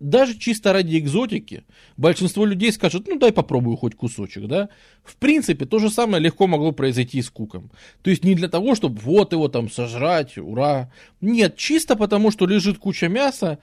[0.00, 1.64] Даже чисто ради экзотики,
[1.96, 4.68] большинство людей скажут, ну дай попробую хоть кусочек, да.
[5.04, 7.70] В принципе, то же самое легко могло произойти с куком.
[8.02, 10.92] То есть не для того, чтобы вот его там сожрать, ура.
[11.20, 13.58] Нет, чисто потому, что лежит куча мяса,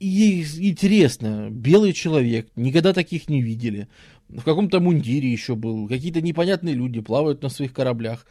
[0.00, 3.88] и интересно, белый человек, никогда таких не видели.
[4.28, 8.26] В каком-то мундире еще был, какие-то непонятные люди плавают на своих кораблях.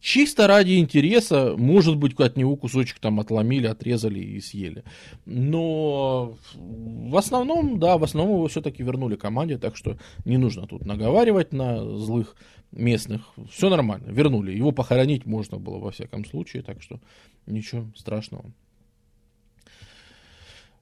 [0.00, 4.82] Чисто ради интереса, может быть, от него кусочек там отломили, отрезали и съели.
[5.26, 10.86] Но в основном, да, в основном его все-таки вернули команде, так что не нужно тут
[10.86, 12.34] наговаривать на злых
[12.72, 13.22] местных.
[13.50, 14.56] Все нормально, вернули.
[14.56, 16.98] Его похоронить можно было во всяком случае, так что
[17.46, 18.46] ничего страшного.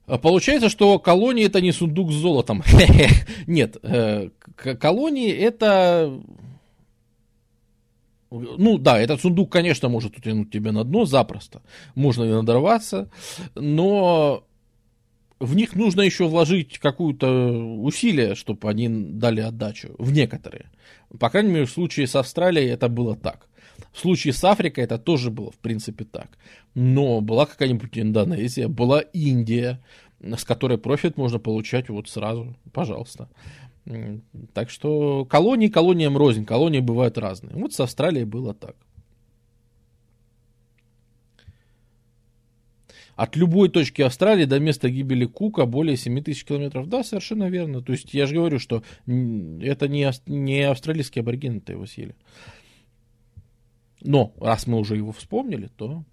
[0.05, 2.63] А получается, что колонии это не сундук с золотом.
[3.47, 6.19] Нет, э, колонии это
[8.31, 11.61] ну да, этот сундук, конечно, может утянуть тебя на дно запросто.
[11.95, 13.09] Можно и надорваться,
[13.55, 14.43] но
[15.39, 17.27] в них нужно еще вложить какое-то
[17.81, 19.95] усилие, чтобы они дали отдачу.
[19.97, 20.69] В некоторые.
[21.19, 23.47] По крайней мере, в случае с Австралией это было так.
[23.93, 26.37] В случае с Африкой это тоже было, в принципе, так.
[26.75, 29.81] Но была какая-нибудь Индонезия, была Индия,
[30.21, 33.29] с которой профит можно получать вот сразу, пожалуйста.
[34.53, 37.55] Так что колонии колониям рознь, колонии бывают разные.
[37.55, 38.75] Вот с Австралией было так.
[43.15, 46.87] От любой точки Австралии до места гибели Кука более 7 тысяч километров.
[46.87, 47.81] Да, совершенно верно.
[47.81, 52.15] То есть я же говорю, что это не, не австралийские аборигены-то его съели.
[54.01, 56.05] Но раз мы уже его вспомнили, то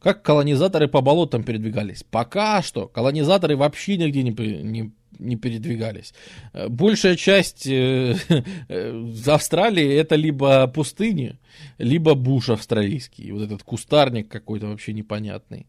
[0.00, 2.02] Как колонизаторы по болотам передвигались?
[2.10, 6.14] Пока что колонизаторы вообще нигде не, не, не передвигались.
[6.54, 8.16] Э, большая часть э,
[8.68, 11.38] э, Австралии это либо пустыни,
[11.76, 13.30] либо буш австралийский.
[13.32, 15.66] Вот этот кустарник какой-то вообще непонятный.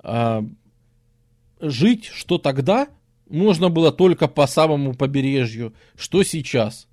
[0.00, 0.44] А,
[1.60, 2.88] жить, что тогда,
[3.28, 6.88] можно было только по самому побережью, что сейчас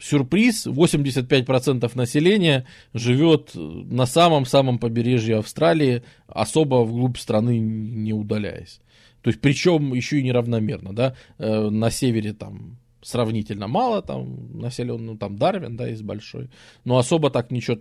[0.00, 8.80] сюрприз, 85% населения живет на самом-самом побережье Австралии, особо вглубь страны не удаляясь.
[9.22, 15.04] То есть, причем еще и неравномерно, да, э, на севере там сравнительно мало, там населен,
[15.04, 16.50] ну там Дарвин, да, есть большой,
[16.84, 17.78] но особо так ничего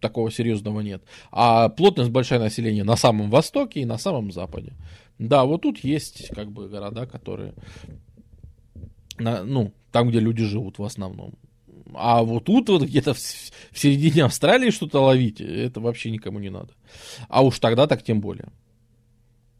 [0.00, 1.02] такого серьезного нет.
[1.30, 4.72] А плотность большая населения на самом востоке и на самом западе.
[5.18, 7.54] Да, вот тут есть как бы города, которые,
[9.18, 11.34] на, ну, там, где люди живут в основном.
[11.94, 16.74] А вот тут вот где-то в, середине Австралии что-то ловить, это вообще никому не надо.
[17.28, 18.48] А уж тогда так тем более.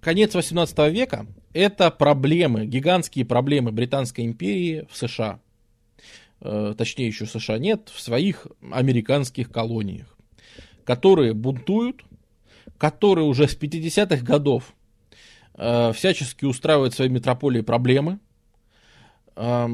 [0.00, 5.40] Конец 18 века– это проблемы, гигантские проблемы Британской империи в США.
[6.40, 10.16] Э, точнее, еще США нет, в своих американских колониях,
[10.84, 12.02] которые бунтуют,
[12.78, 14.74] которые уже с 50-х годов
[15.54, 18.20] э, всячески устраивают свои метрополии проблемы,
[19.36, 19.68] э,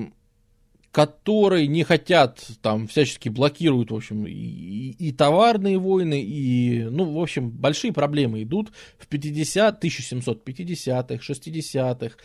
[0.93, 7.21] которые не хотят, там, всячески блокируют, в общем, и, и, товарные войны, и, ну, в
[7.21, 12.17] общем, большие проблемы идут в 50, 1750-х, 60-х.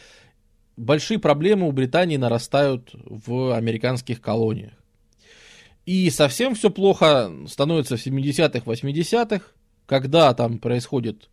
[0.77, 4.71] Большие проблемы у Британии нарастают в американских колониях.
[5.85, 9.45] И совсем все плохо становится в 70-х, 80-х,
[9.85, 11.29] когда там происходит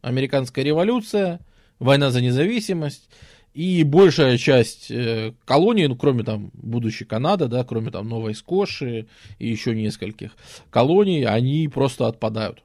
[0.00, 1.40] американская революция,
[1.78, 3.08] война за независимость,
[3.54, 9.06] и большая часть э, колоний, ну, кроме там будущей Канады, да, кроме там Новой Скоши
[9.38, 10.36] и еще нескольких
[10.70, 12.62] колоний, они просто отпадают.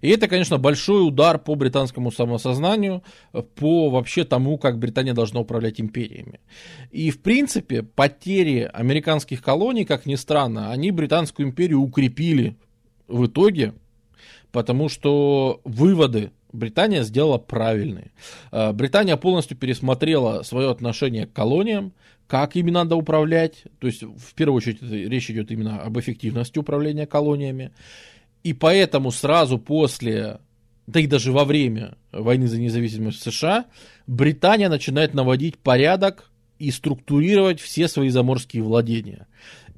[0.00, 5.80] И это, конечно, большой удар по британскому самосознанию, по вообще тому, как Британия должна управлять
[5.80, 6.40] империями.
[6.90, 12.56] И, в принципе, потери американских колоний, как ни странно, они Британскую империю укрепили
[13.08, 13.74] в итоге,
[14.52, 18.12] потому что выводы Британия сделала правильные.
[18.52, 21.92] Э, Британия полностью пересмотрела свое отношение к колониям,
[22.26, 23.64] как ими надо управлять.
[23.80, 27.72] То есть, в первую очередь, речь идет именно об эффективности управления колониями.
[28.44, 30.38] И поэтому сразу после,
[30.86, 33.66] да и даже во время войны за независимость США,
[34.06, 39.26] Британия начинает наводить порядок и структурировать все свои заморские владения.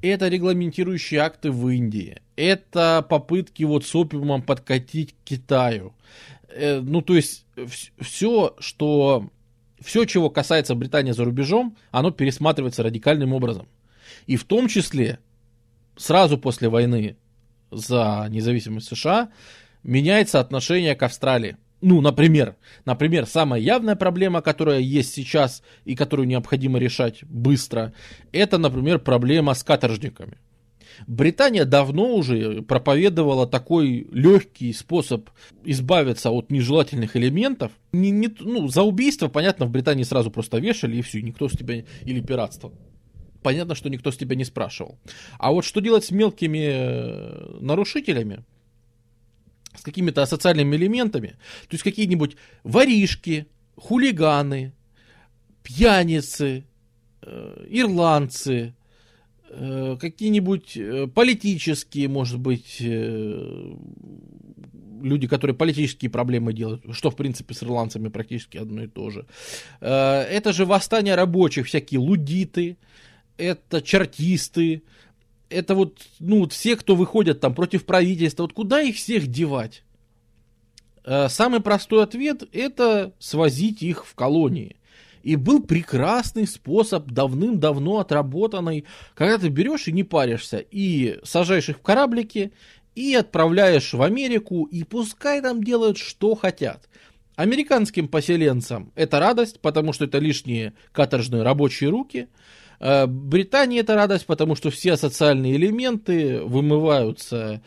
[0.01, 2.21] Это регламентирующие акты в Индии.
[2.35, 5.93] Это попытки вот с опиумом подкатить к Китаю.
[6.57, 7.45] Э, ну, то есть,
[7.99, 9.29] все, что...
[9.79, 13.67] Все, чего касается Британии за рубежом, оно пересматривается радикальным образом.
[14.25, 15.19] И в том числе,
[15.95, 17.15] сразу после войны
[17.69, 19.29] за независимость США,
[19.83, 21.57] меняется отношение к Австралии.
[21.81, 27.93] Ну, например, например, самая явная проблема, которая есть сейчас и которую необходимо решать быстро,
[28.31, 30.37] это, например, проблема с каторжниками.
[31.05, 35.29] Британия давно уже проповедовала такой легкий способ
[35.63, 37.71] избавиться от нежелательных элементов.
[37.91, 41.53] Не, не, ну, за убийство, понятно, в Британии сразу просто вешали и все, никто с
[41.53, 42.71] тебя, или пиратство.
[43.43, 44.97] Понятно, что никто с тебя не спрашивал.
[45.37, 48.43] А вот что делать с мелкими э, нарушителями,
[49.75, 51.29] с какими-то социальными элементами,
[51.61, 54.73] то есть какие-нибудь воришки, хулиганы,
[55.63, 56.65] пьяницы,
[57.21, 58.73] э, ирландцы,
[59.49, 63.73] какие-нибудь э, политические, может быть, э,
[65.01, 69.25] люди, которые политические проблемы делают, что, в принципе, с ирландцами практически одно и то же.
[69.79, 72.77] Это же восстание рабочих, всякие лудиты,
[73.37, 74.81] это чертисты,
[75.49, 79.83] это вот, ну, вот все, кто выходят там против правительства, вот куда их всех девать?
[81.05, 84.77] Самый простой ответ– это свозить их в колонии.
[85.27, 91.79] И был прекрасный способ, давным-давно отработанный, когда ты берешь и не паришься, и сажаешь их
[91.79, 92.53] в кораблики,
[92.95, 96.87] и отправляешь в Америку, и пускай там делают, что хотят.
[97.35, 102.29] Американским поселенцам это радость, потому что это лишние каторжные рабочие руки–
[102.79, 107.61] Британии это радость, потому что все социальные элементы вымываются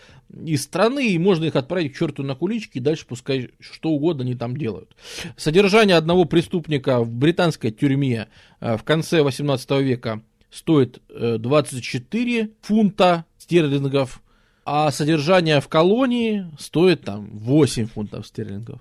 [0.44, 4.23] из страны, и можно их отправить к черту на кулички, и дальше пускай что угодно
[4.23, 4.94] они там делают.
[5.37, 8.29] Содержание одного преступника в британской тюрьме
[8.61, 14.23] э, в конце 18 века стоит 24 э, фунта стерлингов,
[14.64, 18.81] а содержание в колонии стоит там 8 фунтов стерлингов.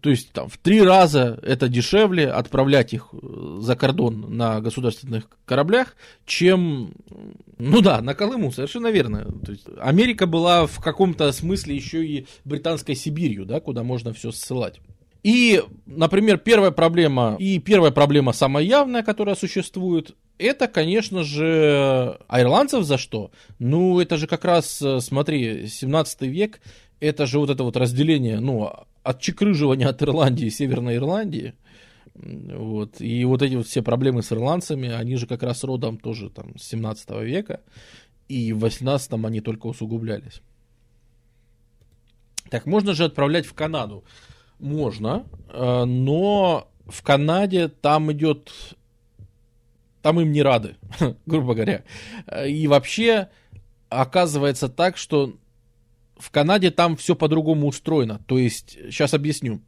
[0.00, 5.28] То есть там в три раза это дешевле отправлять их э, за кордон на государственных
[5.46, 5.96] кораблях,
[6.26, 6.92] чем,
[7.58, 9.24] ну да, на Колыму, совершенно верно.
[9.44, 14.30] То есть Америка была в каком-то смысле еще и британской Сибирью, да, куда можно все
[14.30, 14.80] ссылать.
[15.22, 22.40] И, например, первая проблема, и первая проблема самая явная, которая существует, это, конечно же, а
[22.40, 23.30] ирландцев за что?
[23.58, 26.60] Ну, это же как раз, э, смотри, 17 век,
[27.00, 28.72] это же вот это вот разделение, ну,
[29.08, 31.54] отчекрыживание от Ирландии, Северной Ирландии.
[32.14, 33.00] Вот.
[33.00, 36.58] И вот эти вот все проблемы с ирландцами, они же как раз родом тоже там
[36.58, 37.60] с 17 века.
[38.28, 40.42] И в 18 они только усугублялись.
[42.50, 44.04] Так, можно же отправлять в Канаду?
[44.58, 48.52] Можно, э, но в Канаде там идет...
[50.02, 50.76] Там им не рады,
[51.26, 51.84] грубо говоря.
[52.46, 53.28] И вообще
[53.88, 55.34] оказывается так, что
[56.18, 58.20] в Канаде там все по-другому устроено.
[58.26, 59.60] То есть, сейчас объясню.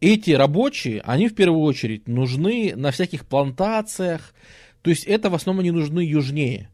[0.00, 4.34] Эти рабочие, они в первую очередь нужны на всяких плантациях.
[4.82, 6.70] То есть это в основном они нужны южнее.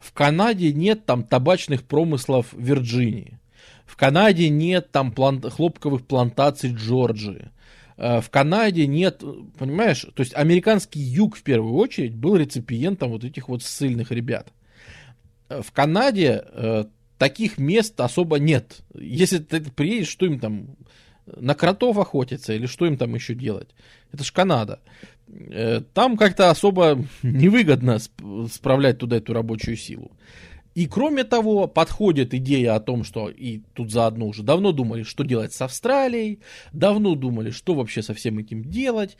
[0.00, 3.38] В Канаде нет там табачных промыслов Вирджинии.
[3.86, 5.46] В Канаде нет там плант...
[5.46, 7.50] хлопковых плантаций Джорджии.
[7.96, 9.22] Э, в Канаде нет,
[9.58, 14.48] понимаешь, то есть американский юг в первую очередь был реципиентом вот этих вот ссыльных ребят.
[15.48, 16.84] Э, в Канаде э,
[17.22, 18.82] таких мест особо нет.
[18.94, 20.76] Если ты приедешь, что им там
[21.24, 23.68] на кротов охотиться или что им там еще делать?
[24.10, 24.80] Это ж Канада.
[25.28, 27.98] Э, там как-то особо невыгодно
[28.50, 30.10] справлять туда эту рабочую силу.
[30.74, 35.22] И кроме того, подходит идея о том, что и тут заодно уже давно думали, что
[35.22, 36.40] делать с Австралией,
[36.72, 39.16] давно думали, что вообще со всем этим делать.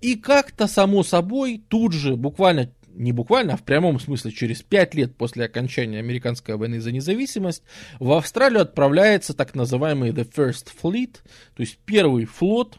[0.00, 4.94] И как-то само собой тут же, буквально не буквально, а в прямом смысле через пять
[4.94, 7.62] лет после окончания американской войны за независимость,
[7.98, 11.18] в Австралию отправляется так называемый The First Fleet,
[11.54, 12.78] то есть первый флот,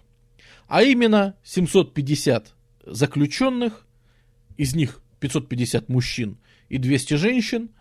[0.67, 2.53] а именно 750
[2.85, 3.85] заключенных,
[4.57, 6.37] из них 550 мужчин
[6.69, 7.71] и 200 женщин,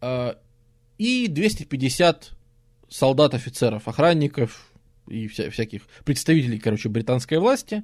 [0.00, 0.38] а,
[0.98, 2.32] и 250
[2.88, 4.72] солдат-офицеров, охранников
[5.08, 7.82] и вся, всяких представителей, короче, британской власти,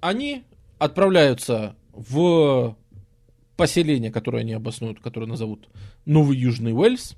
[0.00, 0.44] они
[0.78, 2.76] отправляются в
[3.56, 5.68] поселение, которое они обоснуют, которое назовут
[6.04, 7.16] Новый Южный Уэльс,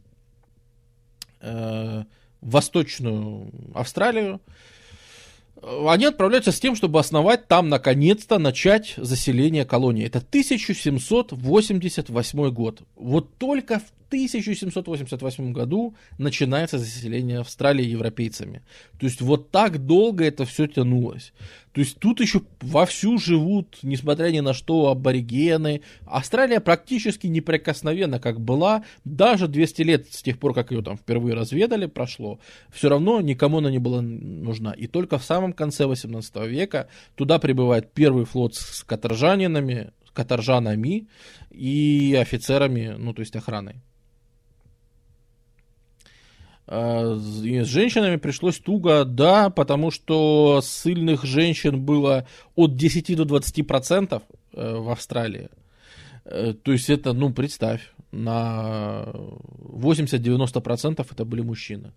[1.41, 2.05] э,
[2.41, 4.41] Восточную Австралию,
[5.87, 10.05] они отправляются с тем, чтобы основать там, наконец-то, начать заселение колонии.
[10.05, 12.82] Это 1788 год.
[12.97, 18.63] Вот только в 1788 году начинается заселение Австралии европейцами.
[18.99, 21.33] То есть вот так долго это все тянулось.
[21.73, 25.81] То есть тут еще вовсю живут, несмотря ни на что, аборигены.
[26.07, 28.85] Австралия практически неприкосновенна, как была.
[29.05, 32.39] Даже 200 лет с тех пор, как ее там впервые разведали, прошло.
[32.73, 34.73] Все равно никому она не была нужна.
[34.73, 41.09] И только в самом конце 18 века туда прибывает первый флот с каторжанинами, каторжанами
[41.51, 43.83] и офицерами, ну то есть охраной.
[46.67, 53.67] А, с женщинами пришлось туго, да, потому что сильных женщин было от 10 до 20
[53.67, 55.51] процентов э, в Австралии.
[56.25, 59.05] Э, то есть это, ну, представь, на
[59.61, 61.93] 80-90 процентов это были мужчины.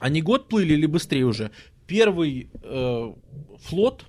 [0.00, 1.52] Они год плыли или быстрее уже?
[1.86, 3.12] Первый э,
[3.60, 4.06] флот,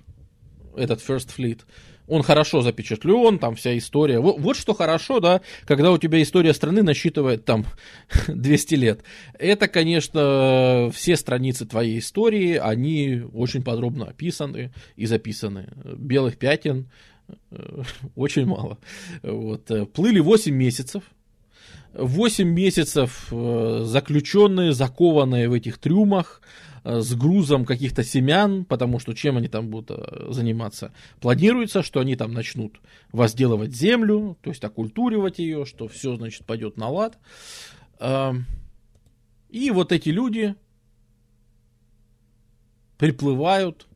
[0.76, 1.60] этот First Fleet,
[2.06, 4.20] он хорошо запечатлен, там вся история.
[4.20, 7.66] Вот, вот что хорошо, да, когда у тебя история страны насчитывает там
[8.28, 9.00] 200 лет.
[9.38, 15.68] Это, конечно, все страницы твоей истории, они очень подробно описаны и записаны.
[15.84, 16.90] Белых пятен
[17.50, 17.82] э,
[18.14, 18.78] очень мало.
[19.22, 19.70] Вот.
[19.92, 21.02] Плыли 8 месяцев.
[21.94, 29.14] 8 месяцев э, заключенные, закованные в этих трюмах, Э, с грузом каких-то семян, потому что
[29.14, 30.92] чем они там будут э, заниматься?
[31.20, 32.78] Планируется, что они там начнут
[33.10, 37.18] возделывать землю, то есть окультуривать ее, что все, значит, пойдет на лад.
[38.00, 38.46] Эм,
[39.48, 40.54] и вот эти люди
[42.98, 43.86] приплывают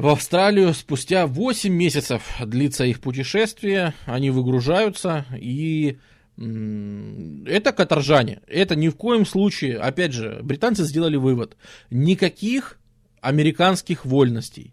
[0.00, 5.98] в Австралию спустя 8 месяцев длится их путешествие, они выгружаются и
[6.40, 8.40] это каторжане.
[8.46, 11.56] Это ни в коем случае, опять же, британцы сделали вывод,
[11.90, 12.78] никаких
[13.20, 14.72] американских вольностей,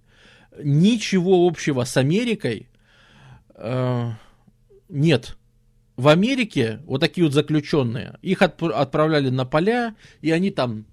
[0.63, 2.69] ничего общего с Америкой
[3.55, 4.11] э,
[4.87, 5.37] нет.
[5.97, 10.85] В Америке вот такие вот заключенные, их отп- отправляли на поля, и они там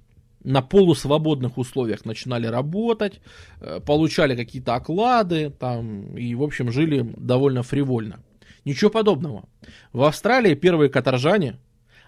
[0.43, 3.21] на полусвободных условиях начинали работать,
[3.61, 8.21] э, получали какие-то оклады там, и, в общем, жили довольно фривольно.
[8.65, 9.49] Ничего подобного.
[9.93, 11.59] В Австралии первые каторжане,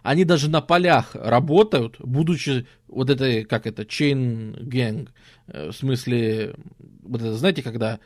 [0.03, 5.09] они даже на полях работают, будучи вот это, как это, chain gang,
[5.49, 6.55] э, в смысле,
[7.03, 7.99] вот это, знаете, когда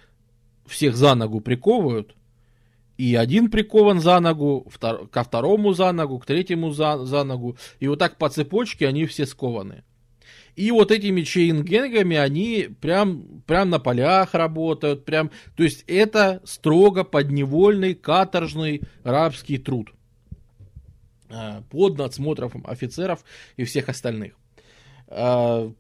[0.67, 2.15] всех за ногу приковывают,
[2.97, 7.57] и один прикован за ногу, втор, ко второму за ногу, к третьему за, за ногу,
[7.79, 9.85] и вот так по цепочке они все скованы.
[10.61, 17.03] И вот этими чейнгенгами они прям, прям на полях работают, прям, то есть это строго
[17.03, 19.89] подневольный, каторжный рабский труд
[21.31, 23.25] а, под надсмотром офицеров
[23.57, 24.35] и всех остальных.
[25.09, 25.73] А,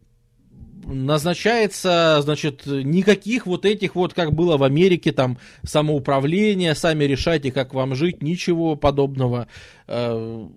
[0.86, 7.74] назначается, значит, никаких вот этих вот, как было в Америке, там, самоуправления, сами решайте, как
[7.74, 9.46] вам жить, ничего подобного.
[9.86, 10.48] А,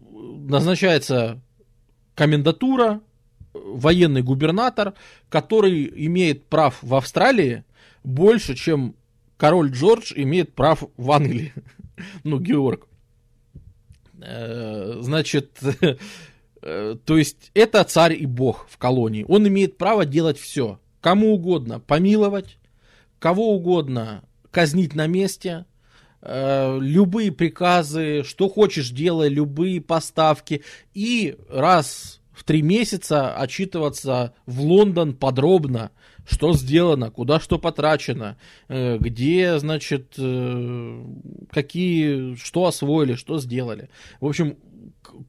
[0.47, 1.41] назначается
[2.15, 3.01] комендатура,
[3.53, 4.93] военный губернатор,
[5.29, 7.63] который имеет прав в Австралии
[8.03, 8.95] больше, чем
[9.37, 11.53] король Джордж имеет прав в Англии.
[12.23, 12.87] ну, Георг.
[14.21, 15.59] Э, значит,
[16.61, 19.25] э, то есть это царь и бог в колонии.
[19.27, 20.79] Он имеет право делать все.
[21.01, 22.57] Кому угодно помиловать,
[23.19, 25.65] кого угодно казнить на месте,
[26.21, 30.63] э, любые приказы, что хочешь делай, любые поставки.
[30.93, 35.91] И раз в три месяца отчитываться в Лондон подробно,
[36.25, 41.05] что сделано, куда что потрачено, э, где, значит, э,
[41.51, 43.89] какие, что освоили, что сделали.
[44.19, 44.57] В общем,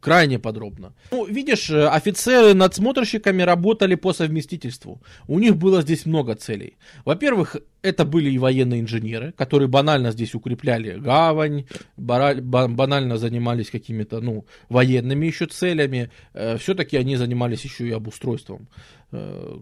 [0.01, 0.93] крайне подробно.
[1.11, 5.01] Ну, видишь, э, офицеры надсмотрщиками работали по совместительству.
[5.29, 6.77] У них было здесь много целей.
[7.05, 11.67] Во-первых, это были и военные инженеры, которые банально здесь укрепляли гавань,
[11.97, 16.11] банально занимались какими-то, ну, военными еще целями.
[16.33, 18.69] Э, Все-таки они занимались еще и обустройством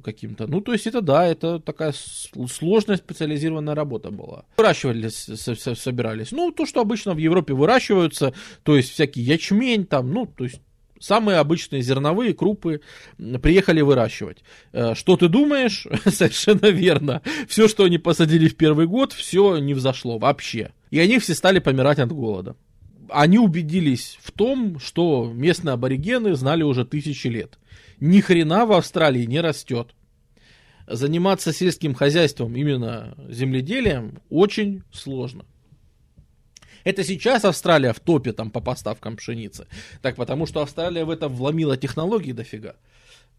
[0.04, 0.46] каким-то.
[0.46, 4.44] Ну, то есть это да, это такая сложная специализированная работа была.
[4.56, 6.32] Выращивали, собирались.
[6.32, 10.60] Ну, то, что обычно в Европе выращиваются, то есть всякий ячмень там, ну, то есть
[11.02, 12.80] самые обычные зерновые крупы
[13.42, 14.38] приехали выращивать.
[14.72, 15.86] Э, что ты думаешь?
[16.06, 17.22] Совершенно верно.
[17.48, 20.72] Все, что они посадили в первый год, все не взошло вообще.
[20.90, 22.56] И они все стали помирать от голода.
[23.12, 27.58] Они убедились в том, что местные аборигены знали уже тысячи лет.
[28.00, 29.94] Ни хрена в Австралии не растет.
[30.86, 35.44] Заниматься сельским хозяйством, именно земледелием, очень сложно.
[36.84, 39.66] Это сейчас Австралия в топе там по поставкам пшеницы.
[40.00, 42.74] Так потому что Австралия в это вломила технологии дофига.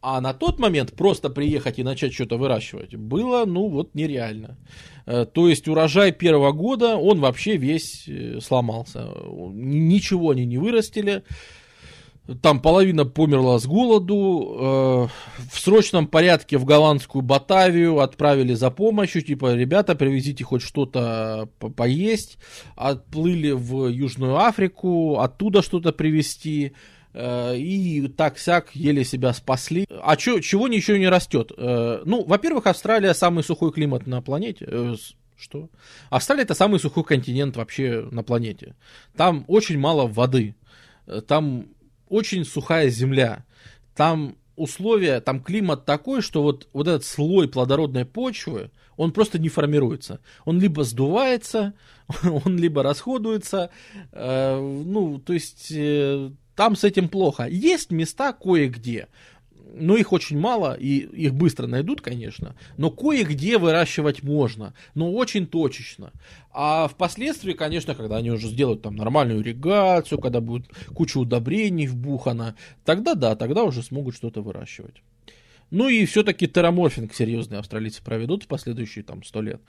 [0.06, 4.58] А на тот момент просто приехать и начать что-то выращивать было, ну вот, нереально.
[5.06, 9.08] Э, то есть урожай первого года, он вообще весь э, сломался.
[9.54, 11.24] Ничего они не вырастили.
[12.42, 14.58] Там половина померла с голоду.
[14.60, 15.08] Э,
[15.50, 19.22] в срочном порядке в голландскую Батавию отправили за помощью.
[19.22, 21.48] Типа, ребята, привезите хоть что-то
[21.78, 22.40] поесть.
[22.76, 26.74] Отплыли в Южную Африку, оттуда что-то привезти.
[27.14, 29.86] Э, и так-сяк еле себя спасли.
[29.90, 31.52] А чё, чего ничего не растет?
[31.56, 34.96] Э, ну, во-первых, Австралия самый сухой климат на планете.
[35.38, 35.70] Что?
[36.10, 38.76] Австралия это самый сухой континент вообще на планете.
[39.16, 40.56] Там очень мало воды.
[41.28, 41.68] Там
[42.08, 43.46] очень сухая земля.
[43.96, 49.50] Там условия, там климат такой, что вот, вот этот слой плодородной почвы, он просто не
[49.50, 50.20] формируется.
[50.46, 51.74] Он либо сдувается,
[52.24, 53.72] он либо расходуется.
[54.12, 57.46] Э, ну, то есть э, там с этим плохо.
[57.46, 59.08] Есть места кое-где,
[59.74, 65.48] но их очень мало, и их быстро найдут, конечно, но кое-где выращивать можно, но очень
[65.48, 66.12] точечно.
[66.52, 72.56] А впоследствии, конечно, когда они уже сделают там нормальную ирригацию, когда будет куча удобрений вбухана,
[72.86, 75.02] тогда да, тогда уже смогут что-то выращивать.
[75.72, 79.60] Ну и все-таки терраморфинг серьезные австралийцы проведут в последующие там сто лет.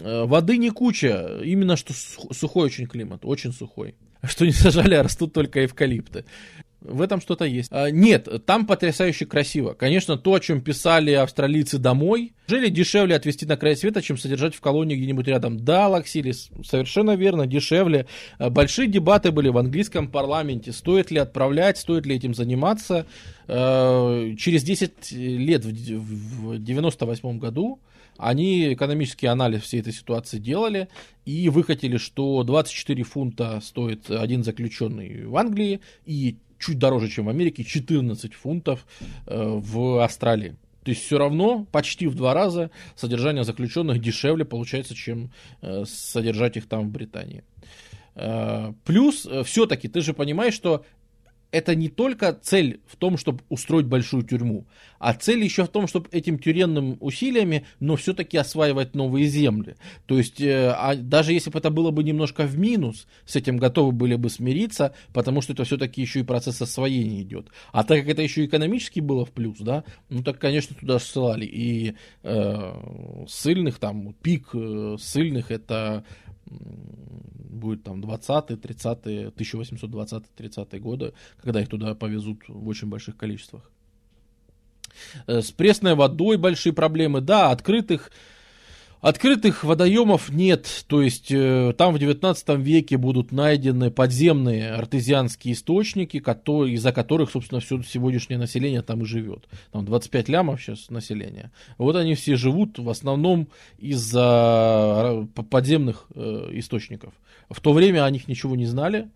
[0.00, 3.94] Э, воды не куча, именно что сухой очень климат, очень сухой.
[4.22, 6.24] Что не сажали, а растут только эвкалипты.
[6.80, 7.68] В этом что-то есть.
[7.72, 9.74] А, нет, там потрясающе красиво.
[9.74, 14.54] Конечно, то, о чем писали австралийцы домой, жили дешевле отвезти на край света, чем содержать
[14.54, 15.62] в колонии где-нибудь рядом.
[15.62, 18.06] Да, Лаксилис, совершенно верно, дешевле.
[18.38, 20.72] А, большие дебаты были в английском парламенте.
[20.72, 23.06] Стоит ли отправлять, стоит ли этим заниматься.
[23.46, 27.78] А, через 10 лет, в 98 году,
[28.16, 30.88] они экономический анализ всей этой ситуации делали
[31.24, 37.28] и выкатили, что 24 фунта стоит один заключенный в Англии и чуть дороже, чем в
[37.30, 38.86] Америке, 14 фунтов
[39.26, 40.56] э, в Австралии.
[40.84, 45.30] То есть все равно почти в два раза содержание заключенных дешевле получается, чем
[45.62, 47.42] э, содержать их там в Британии.
[48.14, 50.84] Э, плюс, все-таки, ты же понимаешь, что
[51.52, 54.66] это не только цель в том, чтобы устроить большую тюрьму,
[54.98, 59.76] а цель еще в том, чтобы этим тюремным усилиями, но все-таки осваивать новые земли.
[60.06, 63.56] То есть, э, а даже если бы это было бы немножко в минус, с этим
[63.56, 67.48] готовы были бы смириться, потому что это все-таки еще и процесс освоения идет.
[67.72, 71.46] А так как это еще экономически было в плюс, да, ну так, конечно, туда ссылали.
[71.46, 76.04] И э, ссыльных, там, пик э, ссыльных это
[76.50, 83.70] будет там 20-е, 30-е, 1820-30-е годы, когда их туда повезут в очень больших количествах.
[85.26, 88.10] Э, с пресной водой большие проблемы, да, открытых
[89.00, 96.18] Открытых водоемов нет, то есть э, там в 19 веке будут найдены подземные артезианские источники,
[96.18, 99.48] которые, из-за которых, собственно, все сегодняшнее население там и живет.
[99.72, 101.50] Там 25 лямов сейчас населения.
[101.78, 103.48] Вот они все живут в основном
[103.78, 107.14] из-за э, подземных э, источников.
[107.48, 109.08] В то время о них ничего не знали,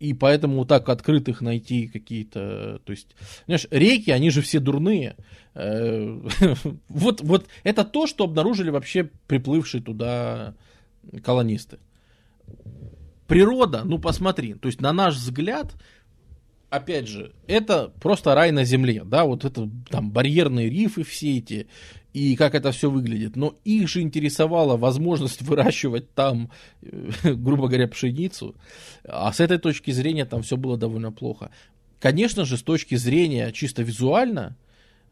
[0.00, 5.14] и поэтому так открытых найти какие-то, то есть, знаешь, реки, они же все дурные.
[5.54, 6.20] Э,
[6.88, 10.54] вот, вот это то, что обнаружили вообще приплывшие туда
[11.22, 11.78] колонисты.
[13.26, 15.74] природа, ну посмотри, то есть на наш взгляд,
[16.70, 21.68] опять же, это просто рай на земле, да, вот это там барьерные рифы все эти,
[22.12, 23.36] и как это все выглядит.
[23.36, 26.50] Но их же интересовала возможность выращивать там,
[27.22, 28.54] грубо говоря, пшеницу.
[29.04, 31.50] А с этой точки зрения там все было довольно плохо.
[31.98, 34.56] Конечно же, с точки зрения чисто визуально,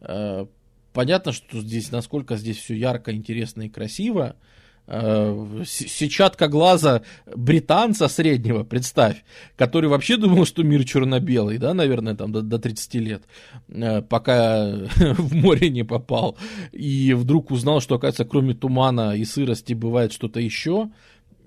[0.00, 0.46] э,
[0.92, 4.36] понятно, что здесь, насколько здесь все ярко, интересно и красиво.
[4.36, 9.22] Э, сетчатка глаза британца среднего, представь,
[9.56, 13.22] который вообще думал, что мир черно-белый, да, наверное, там до, до 30 лет,
[13.68, 14.66] э, пока
[14.96, 16.38] в море не попал,
[16.72, 20.88] и вдруг узнал, что, оказывается, кроме тумана и сырости бывает что-то еще,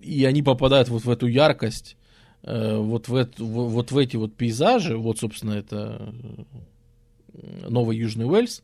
[0.01, 1.97] и они попадают вот в эту яркость,
[2.43, 6.13] э, вот в, это, вот в эти вот пейзажи, вот, собственно, это
[7.67, 8.61] Новый Южный Уэльс,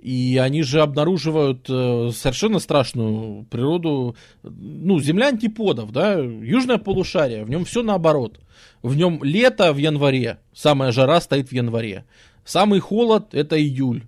[0.00, 7.50] и они же обнаруживают э, совершенно страшную природу, ну, земля антиподов, да, южное полушарие, в
[7.50, 8.40] нем все наоборот.
[8.82, 12.06] В нем лето в январе, самая жара стоит в январе.
[12.44, 14.04] Самый холод это июль.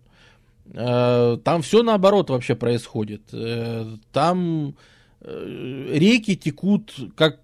[0.73, 3.23] Э, там все наоборот вообще происходит.
[3.33, 4.75] Э, там
[5.21, 7.39] реки текут как,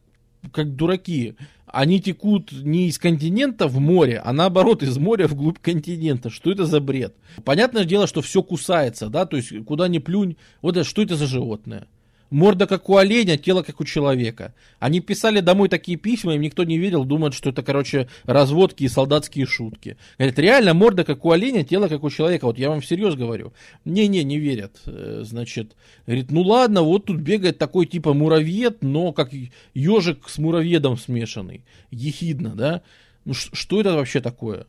[0.52, 1.36] как дураки
[1.72, 6.30] они текут не из континента в море, а наоборот из моря вглубь континента.
[6.30, 7.14] Что это за бред?
[7.44, 11.16] Понятное дело, что все кусается, да, то есть куда ни плюнь, вот это, что это
[11.16, 11.86] за животное?
[12.30, 14.54] Морда как у оленя, тело как у человека.
[14.78, 18.88] Они писали домой такие письма, им никто не верил, думают, что это, короче, разводки и
[18.88, 19.96] солдатские шутки.
[20.18, 22.44] Говорят, реально морда как у оленя, тело как у человека.
[22.44, 23.52] Вот я вам всерьез говорю.
[23.84, 24.76] Не-не, не верят.
[24.84, 25.74] Э, значит,
[26.06, 29.30] говорит, ну ладно, вот тут бегает такой типа муравьед, но как
[29.72, 31.64] ежик с муравьедом смешанный.
[31.90, 32.82] Ехидно, да?
[33.24, 34.66] Ну что это вообще такое?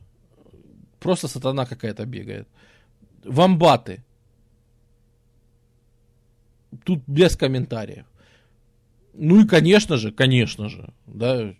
[0.98, 2.48] Просто сатана какая-то бегает.
[3.24, 4.02] Вамбаты
[6.84, 8.06] тут без комментариев.
[9.14, 11.54] Ну и, конечно же, конечно же, да,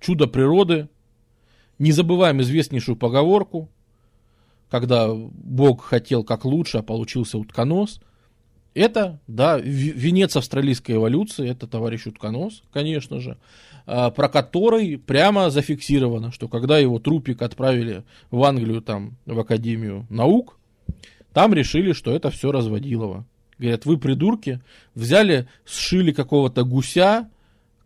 [0.00, 0.88] чудо природы.
[1.78, 3.68] Не забываем известнейшую поговорку,
[4.70, 8.00] когда Бог хотел как лучше, а получился утконос.
[8.72, 13.38] Это, да, венец австралийской эволюции, это товарищ утконос, конечно же,
[13.86, 20.06] а, про который прямо зафиксировано, что когда его трупик отправили в Англию, там, в Академию
[20.10, 20.58] наук,
[21.32, 23.24] там решили, что это все разводилово.
[23.58, 24.60] Говорят, вы придурки,
[24.94, 27.30] взяли, сшили какого-то гуся,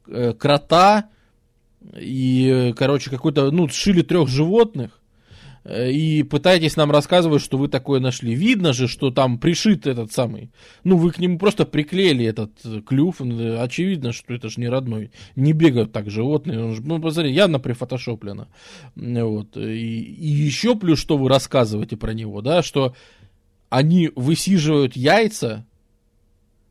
[0.08, 1.08] э, крота,
[1.96, 5.00] и, короче, какой-то, ну, сшили трех животных,
[5.64, 8.34] э, и пытаетесь нам рассказывать, что вы такое нашли.
[8.34, 10.50] Видно же, что там пришит этот самый.
[10.84, 12.50] Ну, вы к нему просто приклеили этот
[12.84, 13.20] клюв.
[13.20, 15.10] Очевидно, что это же не родной.
[15.36, 16.62] Не бегают так животные.
[16.62, 18.48] Он же, ну, посмотри, явно прифотошоплено.
[18.96, 19.56] Вот.
[19.56, 22.94] И, и еще плюс, что вы рассказываете про него, да, что
[23.70, 25.64] они высиживают яйца,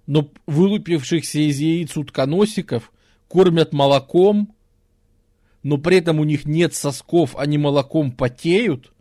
[0.06, 2.92] но вылупившихся из яиц утконосиков
[3.28, 4.54] кормят молоком,
[5.64, 8.92] но при этом у них нет сосков, они молоком потеют,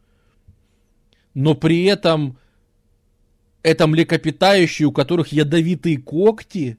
[1.35, 2.39] но при этом
[3.63, 6.79] это млекопитающие, у которых ядовитые когти.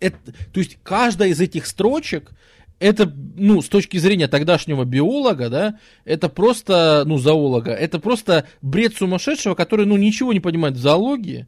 [0.00, 2.30] Это, то есть каждая из этих строчек
[2.84, 8.94] это, ну, с точки зрения тогдашнего биолога, да, это просто, ну, зоолога, это просто бред
[8.94, 11.46] сумасшедшего, который, ну, ничего не понимает в зоологии,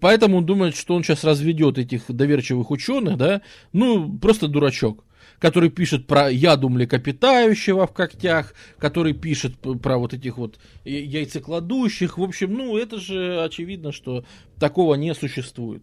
[0.00, 3.42] поэтому он думает, что он сейчас разведет этих доверчивых ученых, да,
[3.72, 5.04] ну, просто дурачок
[5.38, 12.16] который пишет про яду млекопитающего в когтях, который пишет про вот этих вот яйцекладущих.
[12.16, 14.24] В общем, ну, это же очевидно, что
[14.58, 15.82] такого не существует.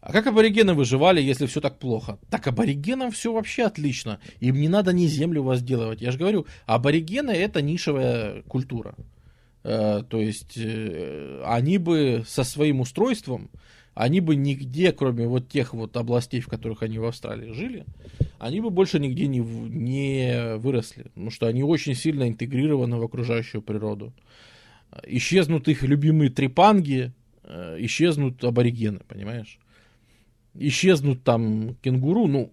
[0.00, 2.18] А как аборигены выживали, если все так плохо?
[2.30, 4.18] Так аборигенам все вообще отлично.
[4.40, 6.00] Им не надо ни землю возделывать.
[6.00, 8.94] Я же говорю, аборигены это нишевая культура.
[9.62, 13.50] Э, то есть э, они бы со своим устройством,
[13.94, 17.84] они бы нигде, кроме вот тех вот областей, в которых они в Австралии жили,
[18.38, 21.04] они бы больше нигде не, не выросли.
[21.14, 24.14] Потому что они очень сильно интегрированы в окружающую природу.
[25.06, 27.12] Исчезнут их любимые трепанги,
[27.44, 29.59] э, исчезнут аборигены, понимаешь?
[30.54, 32.52] Исчезнут там кенгуру, ну,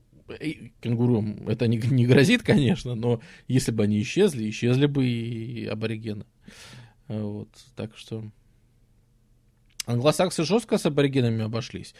[0.81, 6.25] кенгуру это не, не грозит, конечно, но если бы они исчезли, исчезли бы и аборигены.
[7.07, 8.23] Вот, так что
[9.85, 11.95] англосаксы жестко с аборигенами обошлись.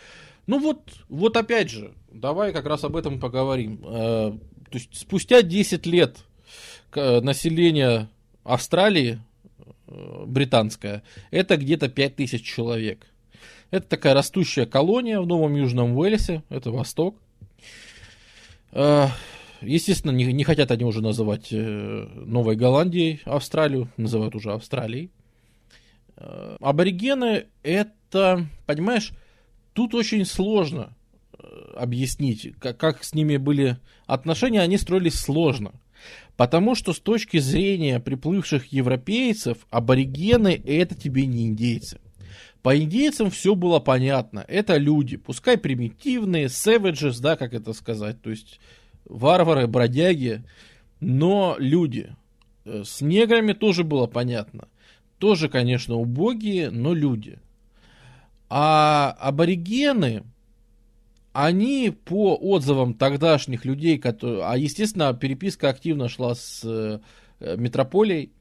[0.45, 3.81] Ну вот, вот опять же, давай как раз об этом поговорим.
[3.83, 4.37] Э,
[4.69, 6.17] то есть спустя 10 лет
[6.95, 8.09] население
[8.43, 9.19] Австралии,
[9.87, 13.07] э, британское, это где-то 5000 человек.
[13.69, 17.17] Это такая растущая колония в Новом Южном Уэльсе, это Восток.
[18.71, 19.09] А,
[19.61, 25.11] естественно, не, не хотят они уже называть э, Новой Голландией Австралию, называют уже Австралией.
[26.15, 29.11] А, аборигены это, понимаешь,
[29.73, 30.95] тут очень сложно.
[31.75, 35.73] объяснить, как, как с ними были отношения, они строились сложно.
[36.37, 41.99] Потому что с точки зрения приплывших европейцев, аборигены это тебе не индейцы.
[42.61, 44.43] По индейцам все было понятно.
[44.47, 48.59] Это люди, пускай примитивные, savages, да, как это сказать, то есть
[49.05, 50.43] варвары, бродяги,
[50.99, 52.15] но люди.
[52.65, 54.67] Э, с неграми тоже было понятно.
[55.17, 57.39] Тоже, конечно, убогие, но люди.
[58.49, 60.23] А аборигены,
[61.33, 66.99] они по отзывам тогдашних людей, которые, а естественно переписка активно шла с э,
[67.39, 68.31] метрополией,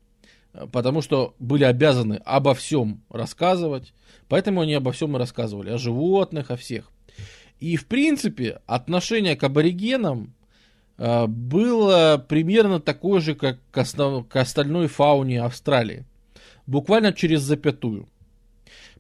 [0.73, 3.93] потому что были обязаны обо всем рассказывать,
[4.29, 6.91] поэтому они обо всем и рассказывали, о животных, о всех.
[7.61, 10.35] И в принципе отношение к аборигенам
[10.99, 14.27] э, было примерно такое же, как к, основ...
[14.29, 16.05] к остальной фауне Австралии,
[16.67, 18.09] буквально через запятую.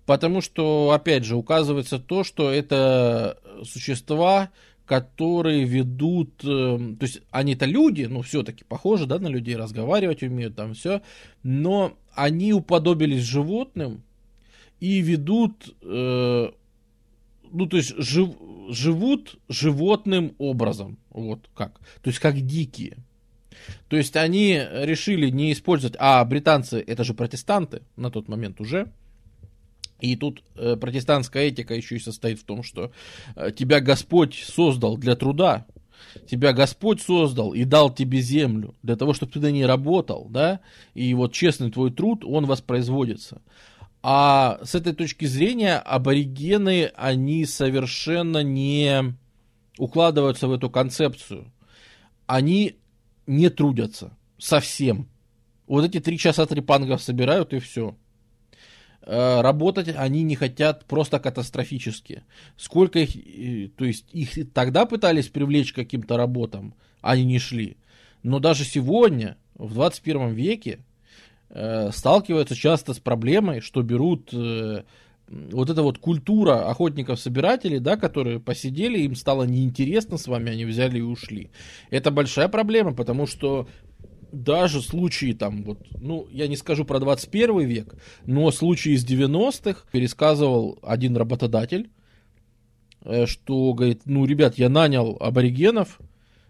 [0.06, 4.50] Потому что, опять же, указывается то, что это существа,
[4.86, 10.56] которые ведут, э, то есть они-то люди, ну все-таки похожи, да, на людей, разговаривать умеют,
[10.56, 11.02] там все,
[11.42, 14.02] но они уподобились животным
[14.80, 16.50] и ведут, э,
[17.52, 18.30] ну то есть жив,
[18.70, 22.96] живут животным образом, вот как, то есть как дикие.
[23.88, 28.92] То есть они решили не использовать, а британцы это же протестанты на тот момент уже,
[30.00, 32.92] и тут э, протестантская этика еще и состоит в том, что
[33.34, 35.66] э, тебя Господь создал для труда,
[36.28, 40.60] тебя Господь создал и дал тебе землю для того, чтобы ты на ней работал, да,
[40.94, 43.40] и вот честный твой труд, он воспроизводится.
[44.02, 49.16] А с этой точки зрения аборигены, они совершенно не
[49.78, 51.52] укладываются в эту концепцию.
[52.26, 52.76] Они
[53.26, 55.08] не трудятся совсем.
[55.66, 57.96] Вот эти три часа трепангов собирают и все.
[59.06, 62.24] Э, работать они не хотят просто катастрофически.
[62.56, 67.76] Сколько их, э, то есть их тогда пытались привлечь к каким-то работам, они не шли.
[68.24, 70.80] Но даже сегодня, в 21 веке,
[71.50, 74.34] э, сталкиваются часто с проблемой, что берут
[75.28, 80.98] вот эта вот культура охотников-собирателей, да, которые посидели, им стало неинтересно с вами, они взяли
[80.98, 81.50] и ушли.
[81.90, 83.66] Это большая проблема, потому что
[84.32, 89.82] даже случаи там, вот, ну, я не скажу про 21 век, но случаи из 90-х
[89.90, 91.90] пересказывал один работодатель,
[93.02, 95.98] э, что, говорит, ну, ребят, я нанял аборигенов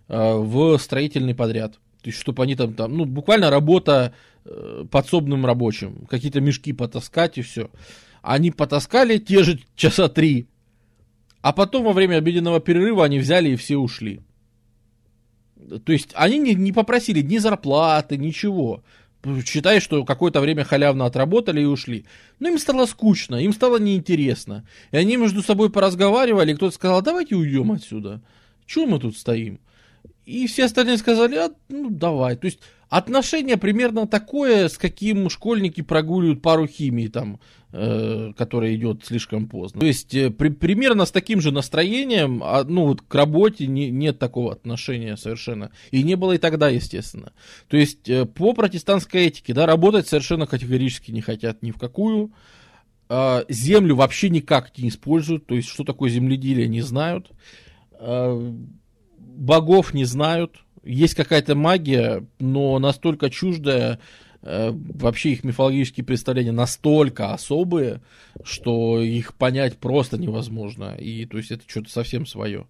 [0.09, 1.79] э, в строительный подряд.
[2.03, 4.15] То есть, чтобы они там, там, ну, буквально работа
[4.45, 7.71] э, подсобным рабочим, какие-то мешки потаскать и все.
[8.23, 10.47] Они потаскали те же часа три,
[11.43, 14.21] а потом во время обеденного перерыва они взяли и все ушли.
[15.85, 18.83] То есть они не, не попросили ни зарплаты, ничего.
[19.45, 22.05] Считай, что какое-то время халявно отработали и ушли.
[22.39, 24.65] Но им стало скучно, им стало неинтересно.
[24.93, 28.23] И они между собой поразговаривали, и кто-то сказал, давайте уйдем отсюда.
[28.67, 29.59] Чего мы тут стоим?
[30.27, 32.37] И все остальные сказали, а, ну давай.
[32.37, 37.41] То есть отношение примерно такое, с каким школьники прогуливают пару химии там
[37.79, 39.81] Э, которая идет слишком поздно.
[39.81, 43.91] То есть э, при, примерно с таким же настроением, а, ну вот к работе не,
[43.91, 45.73] нет такого отношения совершенно.
[45.91, 47.33] И не было и тогда, естественно.
[47.69, 52.33] То есть э, по протестантской этике, да, работать совершенно категорически не хотят ни в какую.
[53.11, 57.31] А, землю вообще никак не используют, то есть что такое земледелие не знают.
[57.93, 58.55] А,
[59.19, 60.65] богов не знают.
[60.87, 63.99] Есть какая-то магия, но настолько чуждая,
[64.49, 68.01] Э, вообще их мифологические представления настолько особые,
[68.45, 70.95] что их понять просто невозможно.
[70.97, 72.69] И то есть это что-то совсем свое.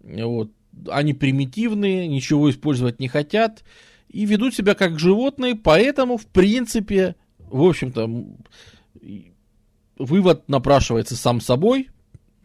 [0.00, 0.50] Вот.
[0.88, 3.62] Они примитивные, ничего использовать не хотят
[4.08, 8.10] и ведут себя как животные, поэтому, в принципе, в общем-то,
[9.96, 11.90] вывод напрашивается сам собой,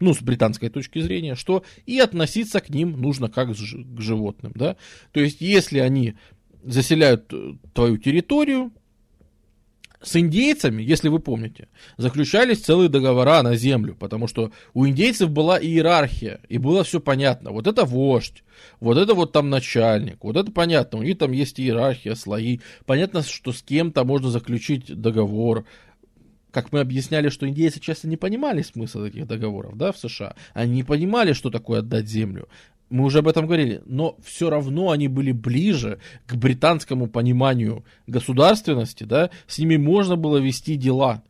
[0.00, 4.76] ну, с британской точки зрения, что и относиться к ним нужно как к животным, да.
[5.12, 6.14] То есть, если они
[6.64, 8.72] заселяют э, твою территорию.
[10.02, 15.60] С индейцами, если вы помните, заключались целые договора на землю, потому что у индейцев была
[15.60, 17.50] иерархия, и было все понятно.
[17.50, 18.42] Вот это вождь,
[18.80, 22.60] вот это вот там начальник, вот это понятно, у них там есть иерархия, слои.
[22.86, 25.66] Понятно, что с кем-то можно заключить договор,
[26.52, 30.34] как мы объясняли, что индейцы часто не понимали смысл этих договоров, да, в США.
[30.54, 32.48] Они не понимали, что такое отдать землю
[32.90, 39.04] мы уже об этом говорили, но все равно они были ближе к британскому пониманию государственности,
[39.04, 41.22] да, с ними можно было вести дела.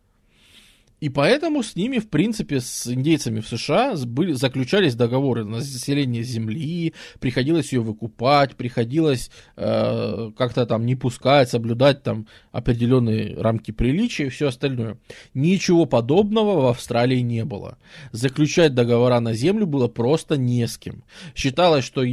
[1.00, 6.22] И поэтому с ними, в принципе, с индейцами в США были, заключались договоры на заселение
[6.22, 14.26] земли, приходилось ее выкупать, приходилось э, как-то там не пускать, соблюдать там определенные рамки приличия
[14.26, 14.98] и все остальное.
[15.32, 17.78] Ничего подобного в Австралии не было.
[18.12, 21.02] Заключать договора на землю было просто не с кем.
[21.34, 22.04] Считалось, что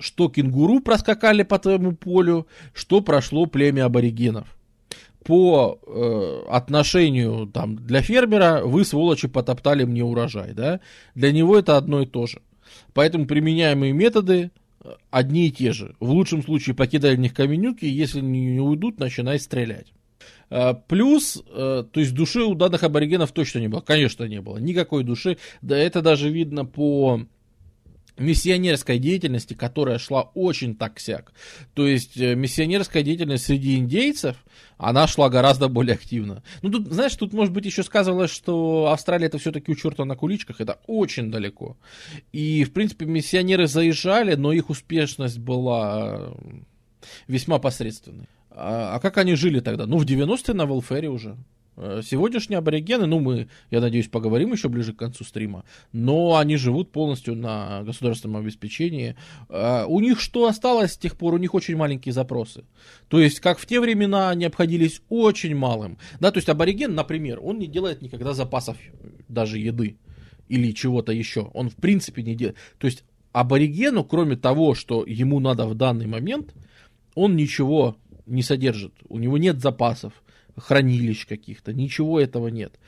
[0.00, 4.48] что кенгуру проскакали по твоему полю, что прошло племя аборигенов
[5.24, 10.52] по э, отношению там, для фермера вы, сволочи, потоптали мне урожай.
[10.52, 10.80] Да?
[11.14, 12.42] Для него это одно и то же.
[12.92, 14.50] Поэтому применяемые методы
[14.82, 15.96] э, одни и те же.
[15.98, 19.92] В лучшем случае покидай в них каменюки, если не уйдут, начинай стрелять.
[20.50, 23.80] Э, плюс, э, то есть души у данных аборигенов точно не было.
[23.80, 24.58] Конечно, не было.
[24.58, 25.38] Никакой души.
[25.62, 27.22] Да это даже видно по
[28.16, 31.32] миссионерской деятельности, которая шла очень так-сяк.
[31.74, 34.36] То есть э, миссионерская деятельность среди индейцев,
[34.76, 36.42] она шла гораздо более активно.
[36.62, 40.16] Ну, тут, знаешь, тут, может быть, еще сказывалось, что Австралия это все-таки у черта на
[40.16, 41.76] куличках, это очень далеко.
[42.32, 46.32] И, в принципе, миссионеры заезжали, но их успешность была э,
[47.26, 48.28] весьма посредственной.
[48.50, 49.86] А, а как они жили тогда?
[49.86, 51.36] Ну, в 90-е на Велфере уже.
[51.76, 56.56] Э, сегодняшние аборигены, ну мы, я надеюсь, поговорим еще ближе к концу стрима, но они
[56.56, 59.16] живут полностью на государственном обеспечении.
[59.48, 61.34] Э, у них что осталось с тех пор?
[61.34, 62.64] У них очень маленькие запросы.
[63.08, 65.98] То есть, как в те времена они обходились очень малым.
[66.20, 68.76] Да, то есть абориген, например, он не делает никогда запасов
[69.28, 69.96] даже еды
[70.48, 71.50] или чего-то еще.
[71.54, 72.56] Он в принципе не делает.
[72.78, 76.54] То есть аборигену, кроме того, что ему надо в данный момент,
[77.14, 77.96] он ничего
[78.26, 78.94] не содержит.
[79.08, 80.23] У него нет запасов
[80.56, 82.78] хранилищ каких-то, ничего этого нет.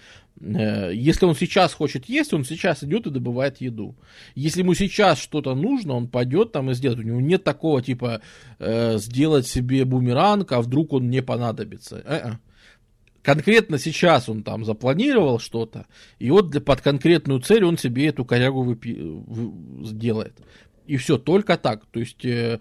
[0.41, 3.97] Э, если он сейчас хочет есть, он сейчас идет и добывает еду.
[4.35, 7.01] Если ему сейчас что-то нужно, он пойдет там и сделает.
[7.01, 8.21] У него нет такого типа
[8.59, 12.03] э, сделать себе бумеранг, а вдруг он не понадобится.
[12.05, 12.33] Э-э.
[13.23, 15.87] Конкретно сейчас он там запланировал что-то,
[16.21, 20.39] и вот для, под конкретную цель он себе эту корягу выпи- сделает.
[20.87, 21.87] И все, только так.
[21.87, 22.61] То есть э,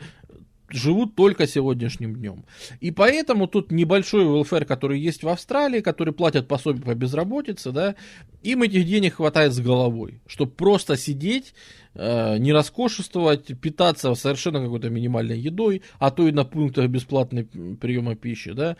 [0.70, 2.45] живут только сегодняшним днем.
[2.80, 7.95] И поэтому тут небольшой welfare, который есть в Австралии, который платят пособие по безработице, да,
[8.43, 11.53] им этих денег хватает с головой, чтобы просто сидеть,
[11.93, 18.16] э, не роскошествовать, питаться совершенно какой-то минимальной едой, а то и на пунктах бесплатной приема
[18.16, 18.78] пищи, да,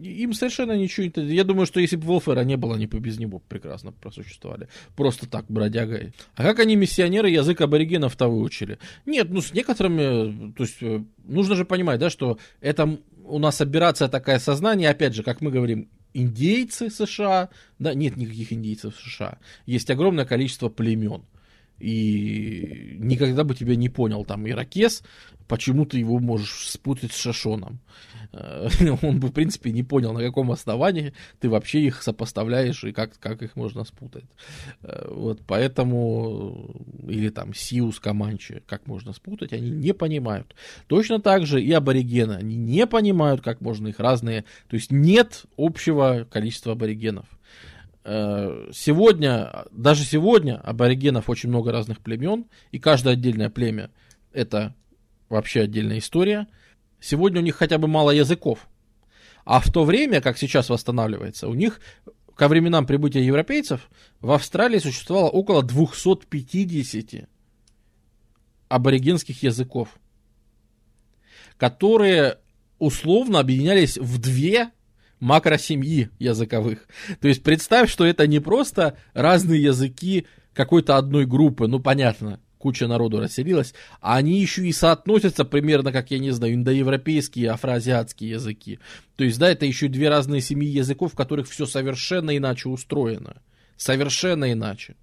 [0.00, 1.34] им совершенно ничего не...
[1.34, 4.68] Я думаю, что если бы Волфера не было, они бы без него прекрасно просуществовали.
[4.96, 6.12] Просто так, бродягой.
[6.34, 8.78] А как они, миссионеры, язык аборигенов-то выучили?
[9.06, 10.52] Нет, ну с некоторыми...
[10.52, 15.14] То есть э, нужно же понимать, да, что это у нас операция такая сознание, опять
[15.14, 19.38] же, как мы говорим, индейцы США, да, нет никаких индейцев США.
[19.66, 21.24] Есть огромное количество племен.
[21.80, 25.02] И никогда бы тебя не понял там иракес,
[25.48, 27.80] почему ты его можешь спутать с Шашоном.
[28.32, 28.68] Э,
[29.02, 33.18] он бы, в принципе, не понял, на каком основании ты вообще их сопоставляешь и как,
[33.18, 34.24] как их можно спутать.
[34.82, 36.74] Э, вот поэтому,
[37.08, 40.54] или там Сиус Каманчи, как можно спутать, они не понимают.
[40.86, 45.44] Точно так же и аборигены, они не понимают, как можно их разные, то есть нет
[45.56, 47.26] общего количества аборигенов.
[48.04, 53.90] Э, сегодня, даже сегодня аборигенов очень много разных племен, и каждое отдельное племя
[54.32, 54.74] это
[55.34, 56.46] вообще отдельная история.
[57.00, 58.68] Сегодня у них хотя бы мало языков.
[59.44, 61.80] А в то время, как сейчас восстанавливается, у них
[62.34, 67.28] ко временам прибытия европейцев в Австралии существовало около 250
[68.68, 69.88] аборигенских языков,
[71.58, 72.38] которые
[72.78, 74.70] условно объединялись в две
[75.20, 76.86] макросемьи языковых.
[77.20, 82.88] То есть представь, что это не просто разные языки какой-то одной группы, ну понятно, куча
[82.88, 88.78] народу расселилась, а они еще и соотносятся примерно, как я не знаю, индоевропейские, афроазиатские языки.
[89.16, 93.36] То есть, да, это еще две разные семьи языков, в которых все совершенно иначе устроено.
[93.76, 94.96] Совершенно иначе.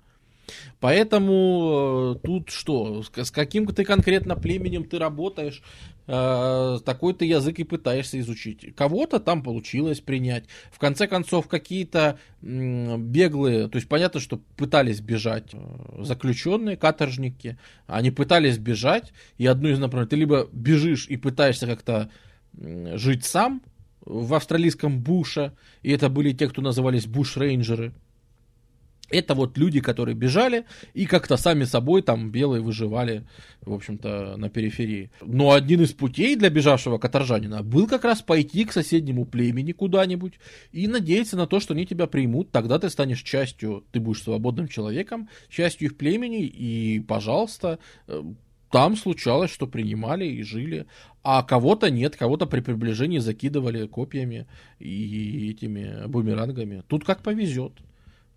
[0.79, 5.61] Поэтому э, тут что, с каким ты конкретно племенем ты работаешь,
[6.07, 8.75] э, такой ты язык и пытаешься изучить.
[8.75, 10.45] Кого-то там получилось принять.
[10.71, 18.11] В конце концов, какие-то беглые, то есть понятно, что пытались бежать э, заключенные, каторжники, они
[18.11, 22.09] пытались бежать, и одно из направлений, ты либо бежишь и пытаешься как-то
[22.53, 23.61] жить сам
[24.01, 27.93] в австралийском буше, и это были те, кто назывались буш-рейнджеры,
[29.11, 33.25] это вот люди, которые бежали и как-то сами собой там белые выживали,
[33.61, 35.11] в общем-то, на периферии.
[35.21, 40.33] Но один из путей для бежавшего каторжанина был как раз пойти к соседнему племени куда-нибудь
[40.71, 42.51] и надеяться на то, что они тебя примут.
[42.51, 48.23] Тогда ты станешь частью, ты будешь свободным человеком, частью их племени, и, пожалуйста, э,
[48.71, 50.87] там случалось, что принимали и жили,
[51.23, 54.47] а кого-то нет, кого-то при приближении закидывали копьями
[54.79, 56.83] и этими бумерангами.
[56.87, 57.73] Тут как повезет.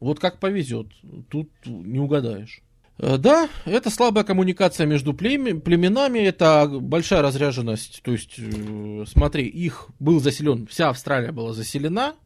[0.05, 0.89] Вот как повезет,
[1.31, 2.61] тут не угадаешь.
[2.99, 8.03] Э, да, это слабая коммуникация между племенами, это большая разряженность.
[8.03, 12.17] То есть, э, смотри, их был заселен, вся Австралия была заселена,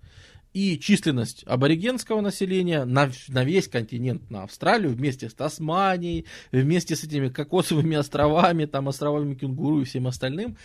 [0.52, 7.04] и численность аборигенского населения на, на весь континент, на Австралию, вместе с Тасманией, вместе с
[7.04, 10.56] этими кокосовыми островами, там островами кенгуру и всем остальным,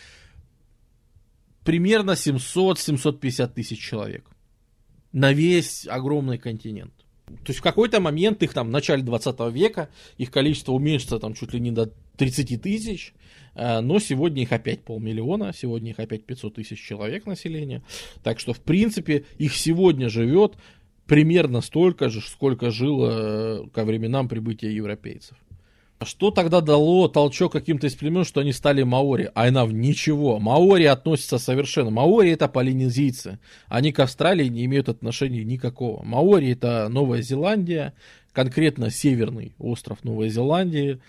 [1.63, 4.33] примерно 700-750 тысяч человек
[5.13, 7.02] на весь огромный континент.
[7.25, 11.33] То есть в какой-то момент их там в начале 20 века их количество уменьшится там
[11.33, 13.13] чуть ли не до 30 тысяч,
[13.55, 17.81] э, но сегодня их опять полмиллиона, сегодня их опять 500 тысяч человек населения.
[18.23, 20.55] Так что в принципе их сегодня живет
[21.05, 25.37] примерно столько же, сколько жило э, ко временам прибытия европейцев.
[26.05, 29.31] Что тогда дало толчок каким-то из племен, что они стали маори?
[29.35, 30.39] Айнав, ничего.
[30.39, 31.89] Маори относятся совершенно.
[31.89, 33.39] Маори это полинезийцы.
[33.67, 36.03] Они к Австралии не имеют отношения никакого.
[36.03, 37.93] Маори это Новая Зеландия,
[38.31, 40.99] конкретно северный остров Новой Зеландии.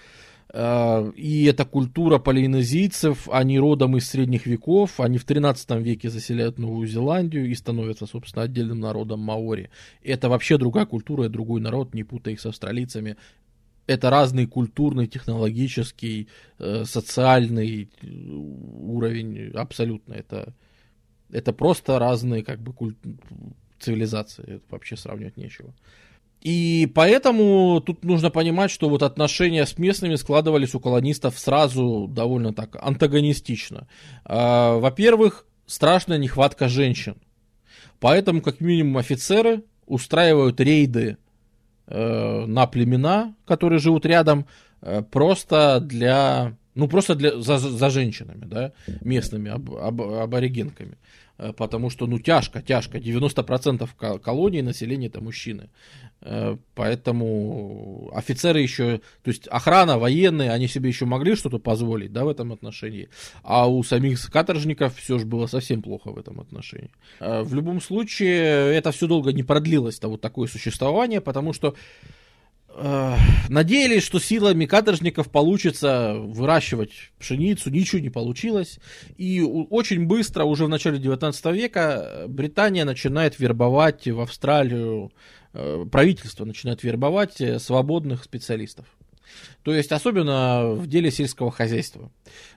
[0.57, 6.59] А, и это культура полинезийцев, они родом из средних веков, они в 13 веке заселяют
[6.59, 9.70] Новую Зеландию и становятся, собственно, отдельным народом маори.
[10.05, 13.16] Это вообще другая культура и другой народ, не путай их с австралийцами
[13.87, 16.28] это разный культурный, технологический,
[16.59, 20.14] э, социальный э, уровень, абсолютно.
[20.14, 20.55] Это,
[21.30, 22.95] это просто разные как бы куль...
[23.78, 25.74] цивилизации, это вообще сравнивать нечего.
[26.41, 32.53] И поэтому тут нужно понимать, что вот отношения с местными складывались у колонистов сразу довольно
[32.53, 33.89] так антагонистично.
[34.24, 37.16] А, во-первых, страшная нехватка женщин.
[37.99, 41.16] Поэтому, как минимум, офицеры устраивают рейды
[41.87, 44.47] э, на племена, которые живут рядом,
[44.82, 50.93] э, просто для, ну просто для, за, за женщинами, да, местными аб, аб, аборигенками.
[50.93, 50.97] Э,
[51.37, 52.99] потому что, ну, тяжко, тяжко.
[52.99, 55.68] 90% колонии населения это мужчины.
[56.24, 62.24] Э, поэтому офицеры еще, то есть охрана, военные, они себе еще могли что-то позволить, да,
[62.24, 63.09] в этом отношении.
[63.43, 66.91] А у самих каторжников все же было совсем плохо в этом отношении.
[67.20, 71.74] Э, в любом случае, это все долго не продлилось, то вот такое существование, потому что
[73.49, 78.79] надеялись, что силами каторжников получится выращивать пшеницу, ничего не получилось.
[79.16, 85.12] И очень быстро, уже в начале 19 века, Британия начинает вербовать в Австралию,
[85.53, 88.87] э, правительство начинает вербовать э, свободных специалистов.
[89.62, 92.11] То есть, особенно в деле сельского хозяйства.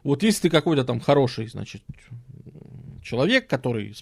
[0.03, 1.81] Вот если ты какой-то там хороший, значит,
[3.03, 3.95] человек, который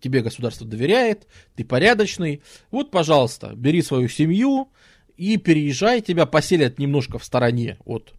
[0.00, 4.68] тебе государство доверяет, ты порядочный, вот, пожалуйста, бери свою семью
[5.16, 8.14] и переезжай, тебя поселят немножко в стороне от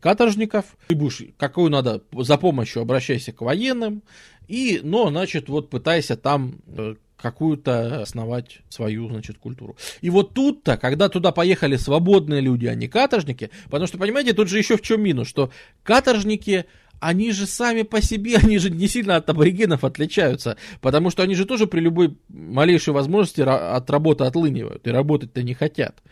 [0.00, 4.02] каторжников, ты будешь, какую надо, за помощью обращайся к военным,
[4.48, 9.76] и, но, значит, вот пытайся там э, какую-то основать свою, значит, культуру.
[10.00, 14.48] И вот тут-то, когда туда поехали свободные люди, а не каторжники, потому что, понимаете, тут
[14.48, 15.50] же еще в чем минус, что
[15.82, 16.66] каторжники,
[17.00, 21.34] они же сами по себе, они же не сильно от аборигенов отличаются, потому что они
[21.34, 26.02] же тоже при любой малейшей возможности от работы отлынивают и работать-то не хотят.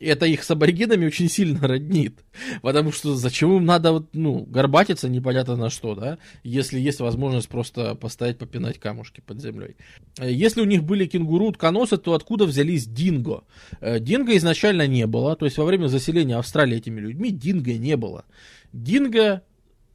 [0.00, 2.20] Это их с аборигенами очень сильно роднит,
[2.62, 7.48] потому что зачем им надо вот, ну, горбатиться непонятно на что, да, если есть возможность
[7.48, 9.76] просто постоять, попинать камушки под землей.
[10.20, 13.42] Если у них были кенгуру, тканосы, то откуда взялись динго?
[13.80, 17.96] Э, динго изначально не было, то есть во время заселения Австралии этими людьми динго не
[17.96, 18.24] было.
[18.72, 19.42] Динго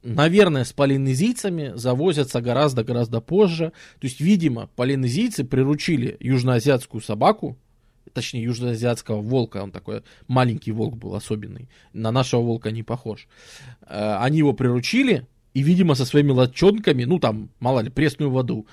[0.04, 3.72] наверное, с полинезийцами завозятся гораздо-гораздо позже.
[4.00, 7.56] То есть, видимо, полинезийцы приручили южноазиатскую собаку,
[8.12, 13.28] точнее, южноазиатского волка, он такой маленький волк был особенный, на нашего волка не похож.
[13.82, 18.66] Э, они его приручили, и, видимо, со своими лодчонками, ну, там, мало ли, пресную воду,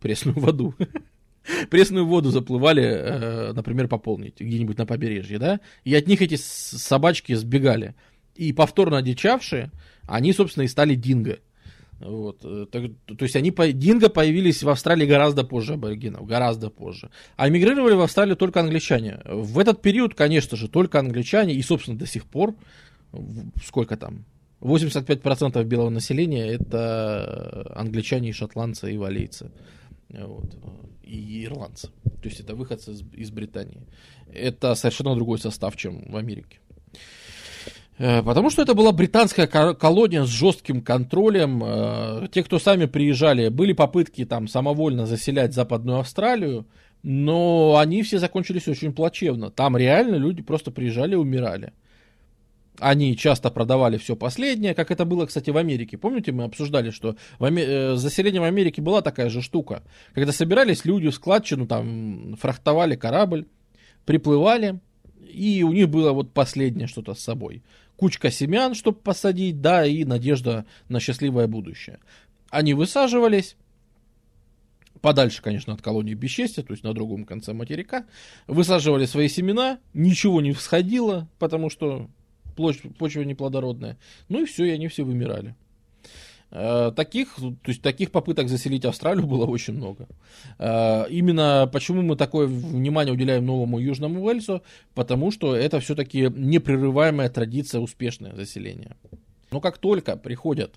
[0.00, 0.74] пресную воду,
[1.70, 7.34] пресную воду заплывали, э, например, пополнить где-нибудь на побережье, да, и от них эти собачки
[7.34, 7.94] сбегали.
[8.34, 9.70] И повторно одичавшие,
[10.06, 11.38] они, собственно, и стали динго.
[12.00, 17.10] Вот, э, так, то есть они, динго появились в Австралии гораздо позже аборигенов, гораздо позже.
[17.36, 19.20] А эмигрировали в Австралию только англичане.
[19.24, 22.54] В этот период, конечно же, только англичане, и, собственно, до сих пор,
[23.64, 24.24] сколько там,
[24.60, 29.50] 85% белого населения это англичане, и шотландцы, и валейцы.
[30.08, 30.54] Вот,
[31.02, 31.88] и ирландцы.
[32.22, 33.82] То есть это выходцы из, из Британии.
[34.32, 36.58] Это совершенно другой состав, чем в Америке.
[37.98, 41.62] Э, потому что это была британская колония с жестким контролем.
[41.64, 46.66] Э, те, кто сами приезжали, были попытки там самовольно заселять Западную Австралию,
[47.02, 49.50] но они все закончились очень плачевно.
[49.50, 51.72] Там реально люди просто приезжали и умирали.
[52.80, 55.96] Они часто продавали все последнее, как это было, кстати, в Америке.
[55.96, 57.62] Помните, мы обсуждали, что в Аме...
[57.62, 59.84] Э, заселение в Америке была такая же штука.
[60.12, 63.46] Когда собирались люди в складчину, там, фрахтовали корабль,
[64.04, 64.80] приплывали,
[65.22, 67.62] и у них было вот последнее что-то с собой.
[67.96, 72.00] Кучка семян, чтобы посадить, да, и надежда на счастливое будущее.
[72.50, 73.56] Они высаживались,
[75.00, 78.06] подальше, конечно, от колонии бесчестия, то есть на другом конце материка,
[78.46, 82.08] высаживали свои семена, ничего не всходило, потому что
[82.56, 83.98] почва неплодородная.
[84.28, 85.54] Ну и все, и они все вымирали.
[86.56, 90.06] Э, таких, то есть таких попыток заселить Австралию было очень много.
[90.58, 94.62] Э, именно почему мы такое внимание уделяем новому Южному Уэльсу,
[94.94, 98.96] потому что это все-таки непрерываемая традиция успешное заселения.
[99.50, 100.76] Но как только приходят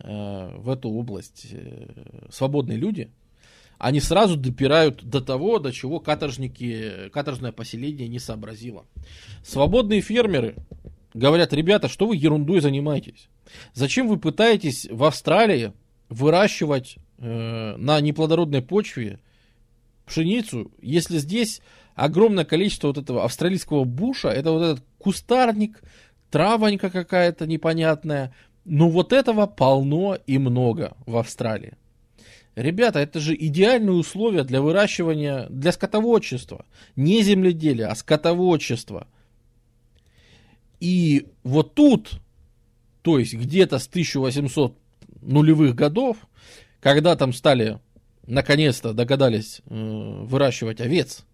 [0.00, 1.46] э, в эту область
[2.30, 3.10] свободные люди,
[3.78, 8.84] они сразу допирают до того, до чего каторжники, каторжное поселение не сообразило.
[9.42, 10.56] Свободные фермеры
[11.14, 13.28] говорят, ребята, что вы ерундой занимаетесь?
[13.72, 15.72] Зачем вы пытаетесь в Австралии
[16.08, 19.20] выращивать э, на неплодородной почве
[20.06, 21.60] пшеницу, если здесь
[21.94, 25.82] огромное количество вот этого австралийского буша, это вот этот кустарник,
[26.30, 28.34] травонька какая-то непонятная,
[28.64, 31.74] но вот этого полно и много в Австралии.
[32.56, 36.66] Ребята, это же идеальные условия для выращивания, для скотоводчества.
[36.96, 39.06] Не земледелия, а скотоводчества.
[40.80, 42.20] И вот тут
[43.02, 44.76] то есть где-то с 1800
[45.22, 46.16] нулевых годов,
[46.80, 47.78] когда там стали,
[48.26, 51.24] наконец-то догадались э, выращивать овец,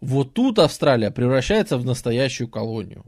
[0.00, 3.04] вот тут Австралия превращается в настоящую колонию.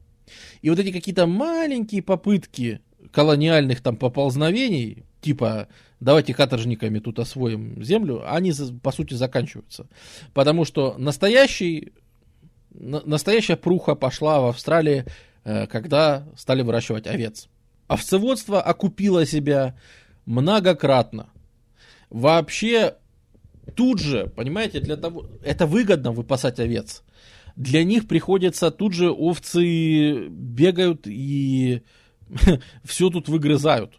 [0.61, 2.80] И вот эти какие-то маленькие попытки
[3.12, 5.68] колониальных там поползновений, типа
[6.01, 9.86] давайте каторжниками тут освоим землю, они по сути заканчиваются.
[10.34, 11.93] Потому что настоящий,
[12.70, 15.05] настоящая пруха пошла в Австралии,
[15.70, 17.49] когда стали выращивать овец.
[17.86, 19.76] Овцеводство окупило себя
[20.26, 21.30] многократно.
[22.11, 22.96] Вообще,
[23.74, 27.03] тут же, понимаете, для того, это выгодно выпасать овец.
[27.57, 31.82] Для них приходится тут же овцы бегают и
[32.84, 33.99] все тут выгрызают.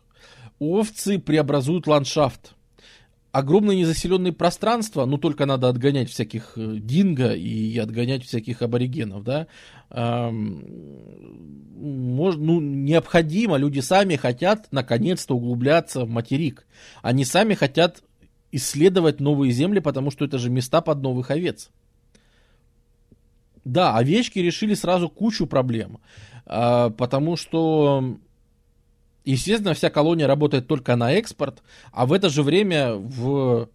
[0.59, 2.53] Овцы преобразуют ландшафт
[3.31, 9.47] огромные незаселенные пространства, ну только надо отгонять всяких э, динго и отгонять всяких аборигенов, да,
[11.79, 16.67] может, ну, необходимо, люди сами хотят наконец-то углубляться в материк.
[17.01, 18.03] Они сами хотят
[18.51, 21.71] исследовать новые земли, потому что это же места под новых овец.
[23.65, 25.99] Да, овечки решили сразу кучу проблем,
[26.45, 28.17] э, потому что
[29.25, 31.61] Естественно, вся колония работает только на экспорт,
[31.91, 33.69] а в это же время в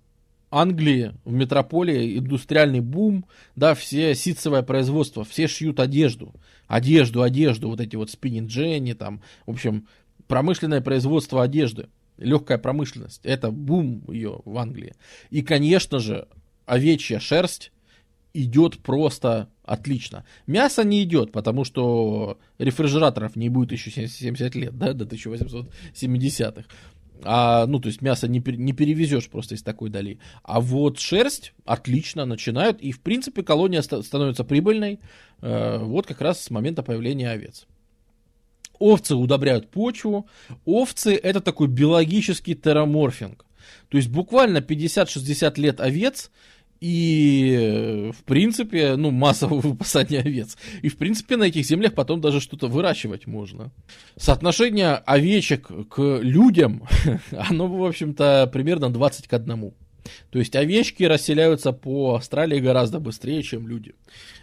[0.50, 3.26] Англии, в метрополии индустриальный бум,
[3.56, 6.32] да, все ситцевое производство, все шьют одежду,
[6.68, 9.88] одежду, одежду, вот эти вот спиннинг дженни, там, в общем,
[10.28, 11.88] промышленное производство одежды,
[12.18, 14.94] легкая промышленность, это бум ее в Англии.
[15.30, 16.28] И, конечно же,
[16.66, 17.72] овечья шерсть
[18.34, 20.24] идет просто отлично.
[20.46, 26.64] Мясо не идет, потому что рефрижераторов не будет еще 70 лет, да, до 1870-х.
[27.22, 30.18] А, ну, то есть мясо не, не перевезешь просто из такой дали.
[30.42, 35.00] А вот шерсть отлично начинают, и, в принципе, колония ст- становится прибыльной
[35.40, 37.66] э, вот как раз с момента появления овец.
[38.78, 40.26] Овцы удобряют почву.
[40.64, 43.46] Овцы это такой биологический тераморфинг.
[43.88, 46.30] То есть буквально 50-60 лет овец
[46.86, 50.58] и, в принципе, ну, массовое выпасание овец.
[50.82, 53.72] И, в принципе, на этих землях потом даже что-то выращивать можно.
[54.18, 56.86] Соотношение овечек к людям,
[57.30, 59.72] оно, в общем-то, примерно 20 к 1.
[60.28, 63.94] То есть овечки расселяются по Австралии гораздо быстрее, чем люди.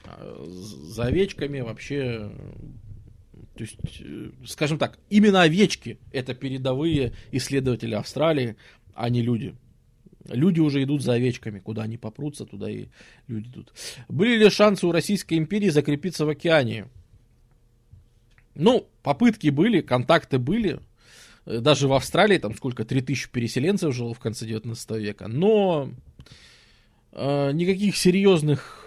[0.05, 2.31] А за овечками вообще
[3.53, 8.55] то есть, э, скажем так, именно овечки это передовые исследователи Австралии,
[8.95, 9.53] а не люди.
[10.29, 12.87] Люди уже идут за овечками, куда они попрутся, туда и
[13.27, 13.73] люди идут.
[14.07, 16.87] Были ли шансы у Российской империи закрепиться в океане?
[18.53, 20.79] Ну, попытки были, контакты были.
[21.45, 25.27] Даже в Австралии там сколько, 3000 переселенцев жило в конце 19 века.
[25.27, 25.91] Но
[27.13, 28.81] э, никаких серьезных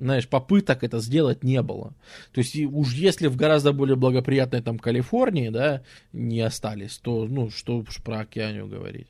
[0.00, 1.92] знаешь, попыток это сделать не было.
[2.32, 7.50] То есть, уж если в гораздо более благоприятной там Калифорнии, да, не остались, то, ну,
[7.50, 9.08] что уж про океанию говорить.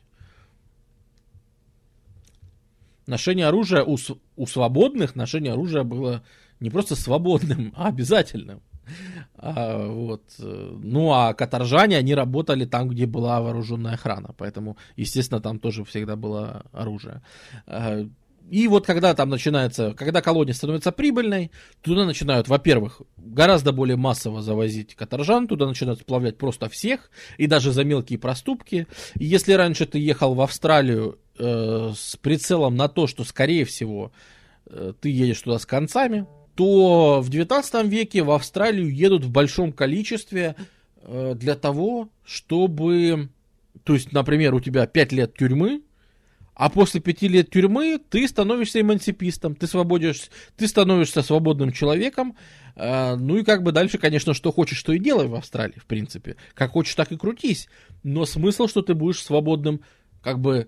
[3.11, 3.97] Ношение оружия у,
[4.37, 6.23] у свободных, ношение оружия было
[6.61, 8.61] не просто свободным, а обязательным.
[9.35, 10.23] А, вот.
[10.39, 16.15] Ну, а каторжане, они работали там, где была вооруженная охрана, поэтому, естественно, там тоже всегда
[16.15, 17.21] было оружие.
[17.67, 18.07] А,
[18.49, 21.51] И вот когда там начинается, когда колония становится прибыльной,
[21.81, 27.71] туда начинают, во-первых, гораздо более массово завозить каторжан, туда начинают сплавлять просто всех, и даже
[27.71, 28.87] за мелкие проступки.
[29.17, 34.11] И если раньше ты ехал в Австралию э, с прицелом на то, что, скорее всего,
[34.65, 39.71] э, ты едешь туда с концами, то в 19 веке в Австралию едут в большом
[39.71, 40.55] количестве
[41.03, 43.29] э, для того, чтобы...
[43.83, 45.81] То есть, например, у тебя 5 лет тюрьмы,
[46.53, 52.35] а после пяти лет тюрьмы ты становишься эмансипистом, ты, свободишь, ты становишься свободным человеком.
[52.75, 55.85] Э, ну и как бы дальше, конечно, что хочешь, что и делай в Австралии, в
[55.85, 56.35] принципе.
[56.53, 57.67] Как хочешь, так и крутись.
[58.03, 59.81] Но смысл, что ты будешь свободным,
[60.21, 60.67] как бы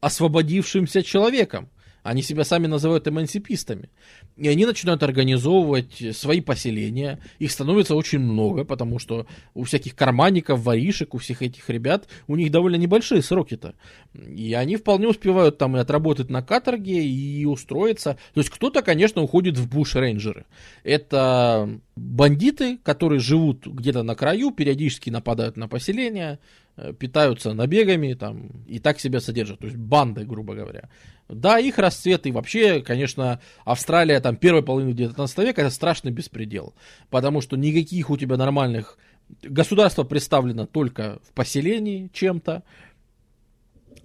[0.00, 1.70] освободившимся человеком.
[2.02, 3.90] Они себя сами называют эмансипистами.
[4.36, 7.20] И они начинают организовывать свои поселения.
[7.38, 12.36] Их становится очень много, потому что у всяких карманников, воришек, у всех этих ребят, у
[12.36, 13.74] них довольно небольшие сроки-то.
[14.14, 18.18] И они вполне успевают там и отработать на каторге, и устроиться.
[18.34, 20.44] То есть кто-то, конечно, уходит в буш-рейнджеры.
[20.82, 26.40] Это бандиты, которые живут где-то на краю, периодически нападают на поселения,
[26.74, 30.88] Э, питаются набегами там, и так себя содержат, то есть банды, грубо говоря.
[31.34, 36.74] Да, их расцвет и вообще, конечно, Австралия там первой половины 19 века это страшный беспредел,
[37.10, 38.98] потому что никаких у тебя нормальных
[39.42, 42.62] государство представлено только в поселении чем-то,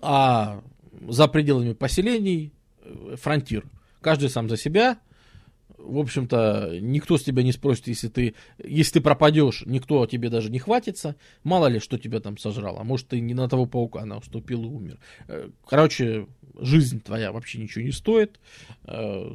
[0.02, 0.62] а
[1.08, 3.66] за пределами поселений э, фронтир.
[4.02, 5.00] Каждый сам за себя,
[5.88, 10.52] в общем-то, никто с тебя не спросит, если ты, если ты пропадешь, никто тебе даже
[10.52, 11.16] не хватится.
[11.44, 12.84] Мало ли, что тебя там сожрало.
[12.84, 15.00] Может, ты не на того паука наступил и умер.
[15.28, 16.28] Э, короче,
[16.60, 18.40] жизнь твоя вообще ничего не стоит.
[18.86, 19.32] Э,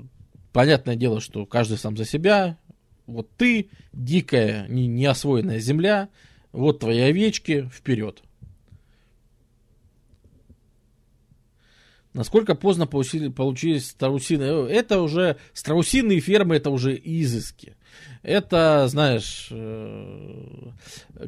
[0.53, 2.59] понятное дело, что каждый сам за себя.
[3.07, 6.09] Вот ты, дикая, не, неосвоенная земля,
[6.53, 8.23] вот твои овечки, вперед.
[12.15, 14.45] Насколько поздно получили, получились страусины?
[14.45, 17.75] Это уже страусиные фермы, это уже изыски.
[18.23, 20.71] Это, знаешь, э,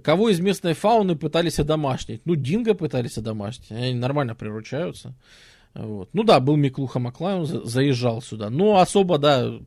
[0.03, 2.23] кого из местной фауны пытались одомашнить?
[2.27, 5.15] Ну, динго пытались одомашнить, они нормально приручаются.
[5.75, 6.11] Вот.
[6.13, 8.51] Ну да, был Миклуха Маклай, заезжал сюда.
[8.51, 9.59] Но особо, да,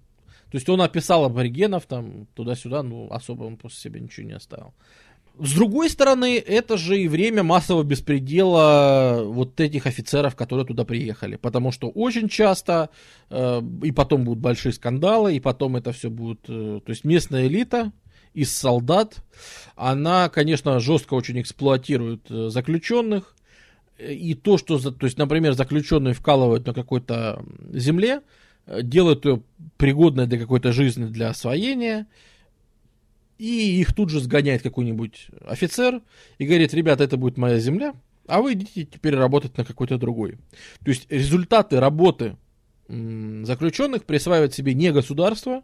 [0.49, 4.73] то есть он описал аборигенов там туда-сюда, ну особо он после себя ничего не оставил.
[5.39, 11.35] С другой стороны, это же и время массового беспредела вот этих офицеров, которые туда приехали.
[11.35, 12.89] Потому что очень часто,
[13.30, 16.39] э, и потом будут большие скандалы, и потом это все будет...
[16.47, 17.91] Э, то есть местная элита
[18.34, 19.18] из солдат,
[19.76, 23.35] она, конечно, жестко очень эксплуатирует э, заключенных.
[23.99, 27.43] И то, что, то есть, например, заключенные вкалывают на какой-то
[27.73, 28.22] земле,
[28.65, 29.41] э, делают ее
[29.77, 32.07] пригодной для какой-то жизни, для освоения–
[33.38, 36.01] и их тут же сгоняет какой-нибудь офицер
[36.38, 37.93] и говорит, ребята, это будет моя земля,
[38.27, 40.38] а вы идите теперь работать на какой-то другой.
[40.84, 42.35] То есть результаты работы
[42.89, 45.64] заключенных присваивают себе не государство,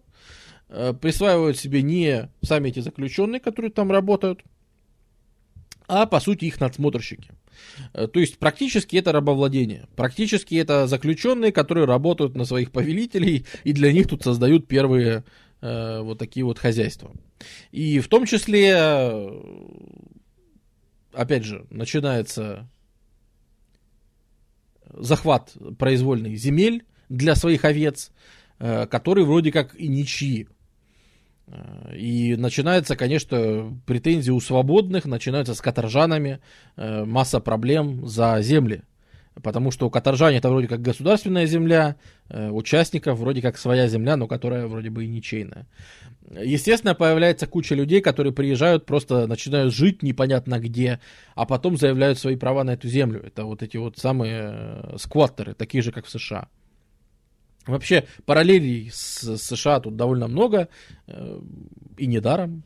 [0.69, 4.43] э, присваивают себе не сами эти заключенные, которые там работают,
[5.87, 7.31] а по сути их надсмотрщики.
[7.93, 9.87] Э, то есть практически это рабовладение.
[9.95, 15.23] Практически это заключенные, которые работают на своих повелителей, и для них тут создают первые
[15.64, 17.11] э, вот такие вот хозяйства.
[17.72, 18.76] И в том числе,
[21.14, 22.68] опять же, начинается
[24.94, 28.11] захват произвольных земель для своих овец,
[28.60, 30.48] э, которые вроде как и ничьи.
[31.48, 36.40] Э, и начинается, конечно, претензии у свободных, начинаются с каторжанами,
[36.76, 38.84] э, масса проблем за земли.
[39.41, 41.95] Потому что каторжане это вроде как государственная земля,
[42.30, 45.68] э, участников вроде как своя земля, но которая вроде бы и ничейная.
[46.30, 50.99] Естественно, появляется куча людей, которые приезжают, просто начинают жить непонятно где,
[51.35, 53.22] а потом заявляют свои права на эту землю.
[53.26, 56.47] Это вот эти вот самые э, скваттеры, такие же, как в США.
[57.65, 60.68] Вообще, параллелей с США тут довольно много,
[61.07, 61.39] э,
[61.97, 62.64] и недаром.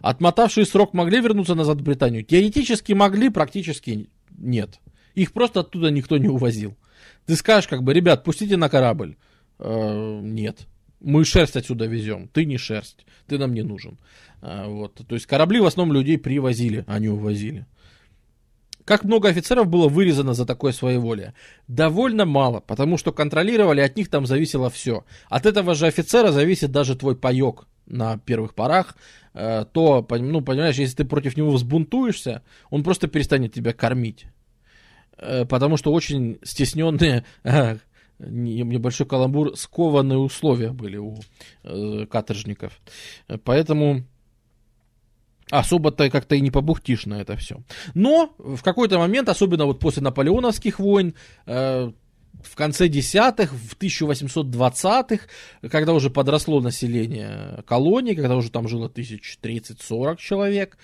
[0.00, 2.24] Отмотавшие срок могли вернуться назад в Британию?
[2.24, 4.08] Теоретически могли, практически
[4.38, 4.78] нет.
[5.16, 6.76] Их просто оттуда никто не увозил.
[7.24, 9.16] Ты скажешь, как бы, ребят, пустите на корабль.
[9.58, 10.66] Э, нет.
[11.00, 12.28] Мы шерсть отсюда везем.
[12.28, 13.06] Ты не шерсть.
[13.26, 13.98] Ты нам не нужен.
[14.42, 15.00] Э, вот.
[15.08, 17.66] То есть корабли в основном людей привозили, а не увозили.
[18.84, 21.34] Как много офицеров было вырезано за такое своеволие?
[21.66, 25.04] Довольно мало, потому что контролировали, от них там зависело все.
[25.28, 28.96] От этого же офицера зависит даже твой паек на первых порах.
[29.32, 34.26] Э, то, ну, понимаешь, если ты против него взбунтуешься, он просто перестанет тебя кормить.
[35.18, 37.24] Э, потому что очень стесненные,
[38.18, 41.18] небольшой каламбур, скованные условия были у
[41.64, 42.80] э, каторжников.
[43.44, 44.04] Поэтому
[45.50, 47.62] особо-то как-то и не побухтишь на это все.
[47.94, 51.14] Но в какой-то момент, особенно вот после наполеоновских войн,
[51.46, 51.92] э,
[52.42, 55.26] в конце десятых, в 1820-х,
[55.70, 60.78] когда уже подросло население колонии, когда уже там жило 1030-40 человек,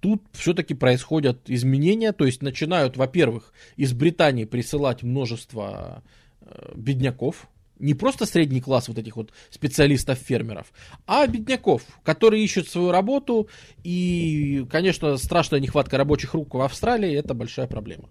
[0.00, 6.02] тут все-таки происходят изменения, то есть начинают, во-первых, из Британии присылать множество
[6.40, 10.72] э, бедняков, не просто средний класс вот этих вот специалистов-фермеров,
[11.06, 13.48] а бедняков, которые ищут свою работу,
[13.84, 18.08] и, конечно, страшная нехватка рабочих рук в Австралии– это большая проблема.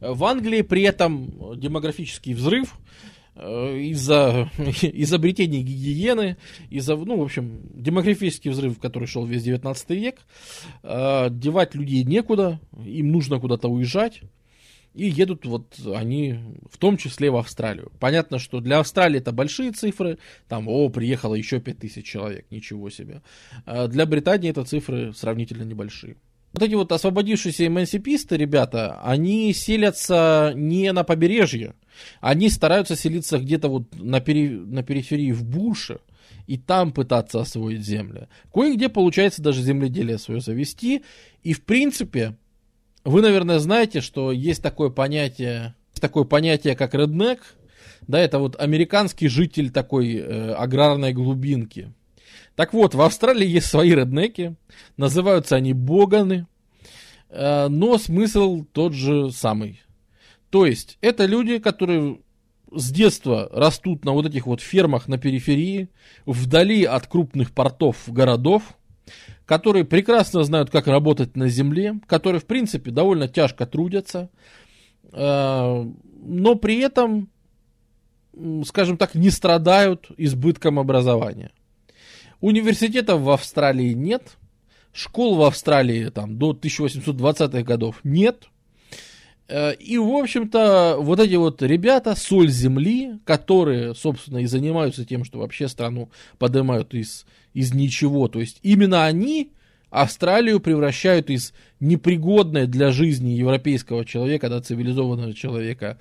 [0.00, 2.74] В Англии при этом демографический взрыв,
[3.38, 6.36] из-за изобретения гигиены,
[6.70, 10.20] из-за, ну, в общем, демографический взрыв, который шел весь 19 век,
[10.82, 14.22] э, девать людей некуда, им нужно куда-то уезжать,
[14.94, 16.38] и едут вот они
[16.68, 17.92] в том числе в Австралию.
[18.00, 23.22] Понятно, что для Австралии это большие цифры, там, о, приехало еще 5000 человек, ничего себе.
[23.64, 26.16] А для Британии это цифры сравнительно небольшие.
[26.52, 31.74] Вот эти вот освободившиеся эмансиписты, ребята, они селятся не на побережье,
[32.20, 34.48] они стараются селиться где-то вот на, пери...
[34.48, 36.00] на периферии в буше,
[36.46, 38.28] и там пытаться освоить землю.
[38.52, 41.02] Кое-где получается даже земледелие свое завести,
[41.42, 42.36] и в принципе,
[43.04, 47.40] вы, наверное, знаете, что есть такое понятие, такое понятие, как реднек,
[48.06, 51.92] да, это вот американский житель такой э, аграрной глубинки.
[52.54, 54.56] Так вот, в Австралии есть свои реднеки,
[54.96, 56.46] называются они боганы,
[57.28, 59.82] э, но смысл тот же самый.
[60.50, 62.20] То есть, это люди, которые
[62.72, 65.88] с детства растут на вот этих вот фермах на периферии,
[66.26, 68.62] вдали от крупных портов городов,
[69.46, 74.30] которые прекрасно знают, как работать на земле, которые, в принципе, довольно тяжко трудятся,
[75.12, 75.86] э,
[76.22, 77.30] но при этом,
[78.64, 81.50] скажем так, не страдают избытком образования.
[82.40, 84.36] Университетов в Австралии нет.
[84.92, 88.48] Школ в Австралии там, до 1820-х годов нет.
[89.48, 95.24] Э, и, в общем-то, вот эти вот ребята, соль земли, которые, собственно, и занимаются тем,
[95.24, 98.28] что вообще страну поднимают из, из ничего.
[98.28, 99.52] То есть именно они
[99.90, 105.98] Австралию превращают из непригодной для жизни европейского человека, да, цивилизованного человека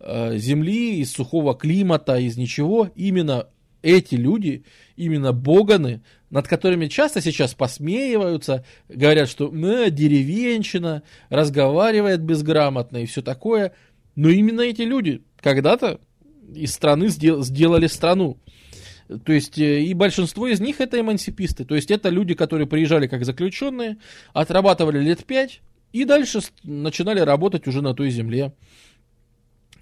[0.00, 2.90] э, земли, из сухого климата, из ничего.
[2.96, 3.46] Именно
[3.82, 4.64] эти люди,
[4.98, 13.22] именно боганы, над которыми часто сейчас посмеиваются, говорят, что э, деревенщина, разговаривает безграмотно и все
[13.22, 13.72] такое.
[14.16, 16.00] Но именно эти люди когда-то
[16.54, 18.38] из страны сдел- сделали страну.
[19.24, 21.64] То есть э, и большинство из них это эмансиписты.
[21.64, 23.98] То есть это люди, которые приезжали как заключенные,
[24.32, 25.60] отрабатывали лет пять
[25.92, 28.52] и дальше начинали работать уже на той земле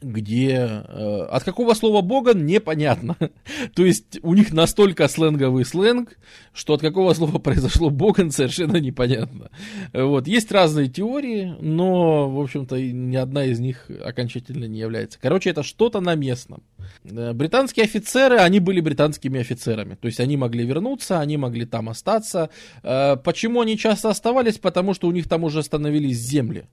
[0.01, 3.17] где э, от какого слова бога непонятно.
[3.75, 6.19] То есть у них настолько сленговый сленг,
[6.53, 9.51] что от какого слова произошло боган совершенно непонятно.
[9.93, 10.27] Вот.
[10.27, 15.19] Есть разные теории, но, в общем-то, ни одна из них окончательно не является.
[15.21, 16.63] Короче, это что-то на местном.
[17.05, 19.95] Э, британские офицеры, они были британскими офицерами.
[19.95, 22.51] То есть они могли вернуться, они могли там остаться.
[22.83, 24.59] Э, почему они часто оставались?
[24.59, 26.67] Потому что у них там уже становились земли.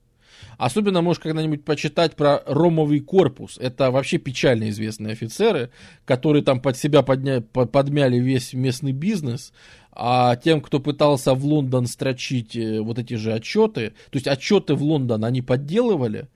[0.57, 3.57] Особенно можешь когда-нибудь почитать про Ромовый корпус.
[3.59, 5.69] Это вообще печально известные офицеры,
[6.05, 7.41] которые там под себя подня...
[7.41, 9.53] подмяли весь местный бизнес.
[9.91, 14.73] А тем, кто пытался в Лондон строчить э, вот эти же отчеты, то есть отчеты
[14.73, 16.27] в Лондон они подделывали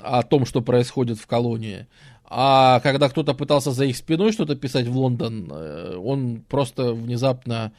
[0.00, 1.86] о том, что происходит в колонии.
[2.24, 7.72] А когда кто-то пытался за их спиной что-то писать в Лондон, э, он просто внезапно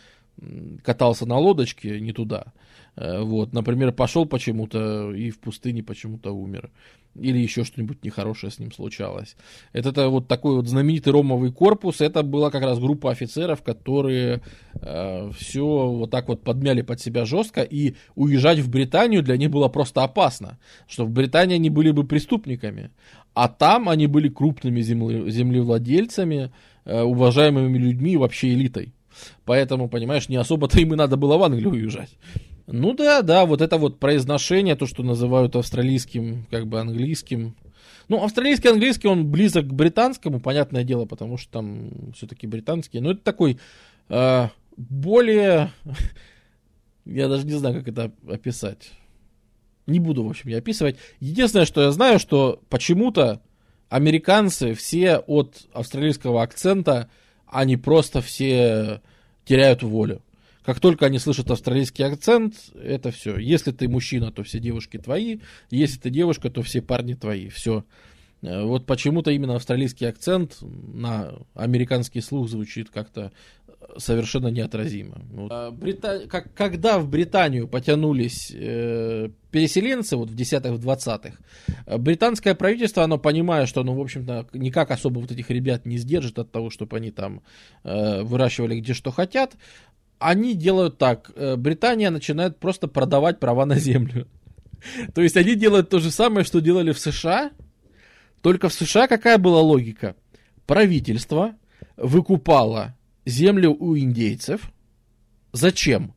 [0.83, 2.53] катался на лодочке не туда.
[2.97, 6.71] Э, вот, например, пошел почему-то и в пустыне почему-то умер.
[7.15, 9.35] Или еще что-нибудь нехорошее с ним случалось.
[9.71, 12.01] Это, это вот такой вот знаменитый ромовый корпус.
[12.01, 14.41] Это была как раз группа офицеров, которые
[14.81, 17.61] э, все вот так вот подмяли под себя жестко.
[17.61, 20.57] И уезжать в Британию для них было просто опасно.
[20.87, 22.91] Что в Британии они были бы преступниками.
[23.33, 26.51] А там они были крупными земле, землевладельцами,
[26.85, 28.93] э, уважаемыми людьми и вообще элитой.
[29.45, 32.09] Поэтому, понимаешь, не особо-то им и надо было в Англию уезжать.
[32.67, 37.55] Ну да, да, вот это вот произношение, то, что называют австралийским, как бы английским.
[38.09, 42.99] Ну, австралийский английский, он близок к британскому, понятное дело, потому что там все-таки британский.
[42.99, 43.57] Но это такой
[44.09, 45.71] э, более...
[47.05, 48.91] Я даже не знаю, как это описать.
[49.85, 50.97] Не буду, в общем, я описывать.
[51.21, 53.41] Единственное, что я знаю, что почему-то
[53.87, 57.09] американцы все от австралийского акцента,
[57.45, 59.01] они просто все
[59.45, 60.21] теряют волю.
[60.67, 63.37] Как только они слышат австралийский акцент, это все.
[63.37, 65.39] Если ты мужчина, то все девушки твои.
[65.69, 67.47] Если ты девушка, то все парни твои.
[67.47, 67.85] Все.
[68.41, 73.31] Э, вот почему-то именно австралийский акцент на американский слух звучит как-то
[73.95, 75.21] совершенно неотразимо.
[75.49, 76.27] А, Брита...
[76.27, 83.17] Как, когда в Британию потянулись э, переселенцы, вот в 10-х, в 20-х, британское правительство, оно
[83.17, 86.97] понимая, что оно, в общем-то, никак особо вот этих ребят не сдержит от того, чтобы
[86.97, 87.41] они там
[87.85, 89.55] э, выращивали где что хотят,
[90.19, 91.31] они делают так.
[91.35, 94.27] Э, Британия начинает просто продавать права на землю.
[95.15, 97.51] То есть они делают то же самое, что делали в США,
[98.41, 100.15] только в США какая была логика?
[100.65, 101.55] Правительство
[101.95, 102.95] выкупало
[103.25, 104.71] землю у индейцев.
[105.53, 106.13] Зачем?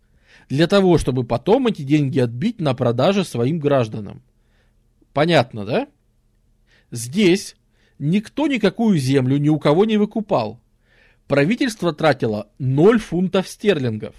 [0.48, 4.22] Для того, чтобы потом эти деньги отбить на продаже своим гражданам.
[5.12, 5.88] Понятно, да?
[6.90, 7.56] Здесь
[7.98, 10.60] никто никакую землю ни у кого не выкупал.
[11.30, 14.16] Правительство тратило 0 фунтов стерлингов.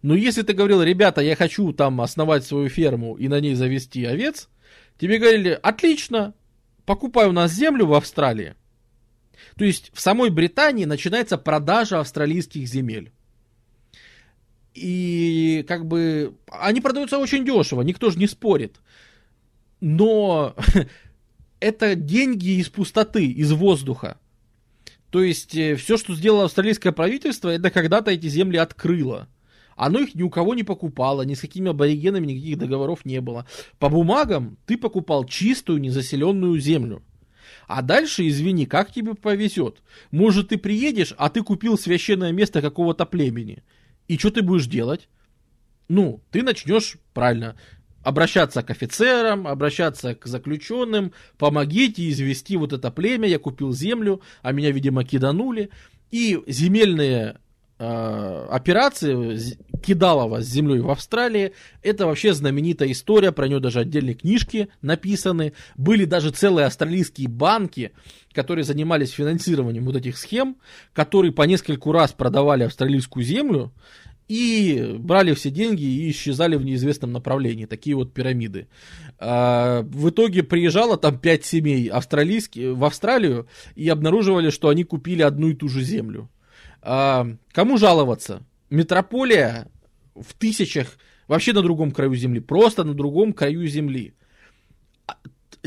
[0.00, 4.02] Но если ты говорил, ребята, я хочу там основать свою ферму и на ней завести
[4.02, 4.48] овец,
[4.96, 6.32] тебе говорили, отлично,
[6.86, 8.54] покупай у нас землю в Австралии.
[9.58, 13.12] То есть в самой Британии начинается продажа австралийских земель.
[14.72, 18.80] И как бы они продаются очень дешево, никто же не спорит.
[19.82, 20.56] Но
[21.60, 24.16] это деньги из пустоты, из воздуха.
[25.10, 29.28] То есть э, все, что сделало австралийское правительство, это когда-то эти земли открыло.
[29.76, 33.46] Оно их ни у кого не покупало, ни с какими аборигенами никаких договоров не было.
[33.78, 37.02] По бумагам ты покупал чистую незаселенную землю.
[37.68, 39.82] А дальше, извини, как тебе повезет?
[40.10, 43.62] Может, ты приедешь, а ты купил священное место какого-то племени.
[44.08, 45.08] И что ты будешь делать?
[45.88, 47.56] Ну, ты начнешь, правильно,
[48.06, 54.52] обращаться к офицерам, обращаться к заключенным, помогите извести вот это племя, я купил землю, а
[54.52, 55.70] меня, видимо, киданули.
[56.12, 57.38] И земельные
[57.80, 61.52] э, операции Кидалова с землей в Австралии,
[61.82, 65.52] это вообще знаменитая история, про нее даже отдельные книжки написаны.
[65.76, 67.90] Были даже целые австралийские банки,
[68.32, 70.58] которые занимались финансированием вот этих схем,
[70.92, 73.72] которые по нескольку раз продавали австралийскую землю
[74.28, 77.66] и брали все деньги и исчезали в неизвестном направлении.
[77.66, 78.68] Такие вот пирамиды.
[79.18, 85.22] А, в итоге приезжало там пять семей австралийских в Австралию и обнаруживали, что они купили
[85.22, 86.28] одну и ту же землю.
[86.82, 88.44] А, кому жаловаться?
[88.68, 89.68] Метрополия
[90.14, 90.98] в тысячах,
[91.28, 94.14] вообще на другом краю земли, просто на другом краю земли.
[95.06, 95.16] А,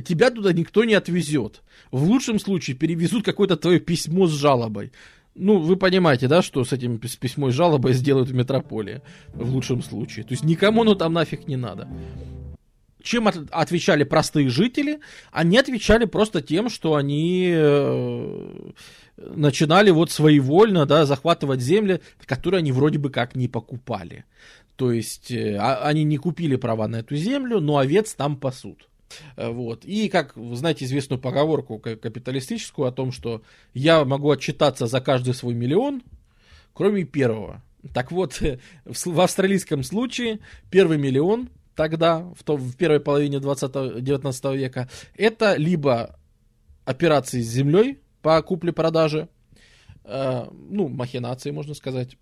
[0.03, 1.61] тебя туда никто не отвезет.
[1.91, 4.91] В лучшем случае перевезут какое-то твое письмо с жалобой.
[5.35, 9.01] Ну, вы понимаете, да, что с этим с письмой жалобой сделают в метрополии,
[9.33, 10.25] в лучшем случае.
[10.25, 11.87] То есть никому оно там нафиг не надо.
[13.01, 14.99] Чем от, отвечали простые жители?
[15.31, 18.71] Они отвечали просто тем, что они э,
[19.17, 24.25] начинали вот своевольно да, захватывать земли, которые они вроде бы как не покупали.
[24.75, 28.89] То есть э, а, они не купили права на эту землю, но овец там пасут.
[29.35, 29.85] Э, вот.
[29.85, 33.41] И, как вы знаете известную поговорку капиталистическую о том, что
[33.73, 36.03] я могу отчитаться за каждый свой миллион,
[36.73, 37.63] кроме первого.
[37.93, 38.41] Так вот,
[38.85, 45.55] в австралийском случае первый миллион тогда, в, то, в первой половине 20 19 века, это
[45.55, 46.19] либо
[46.83, 49.29] операции с землей по купле-продаже,
[50.03, 52.17] э, ну, махинации, можно сказать,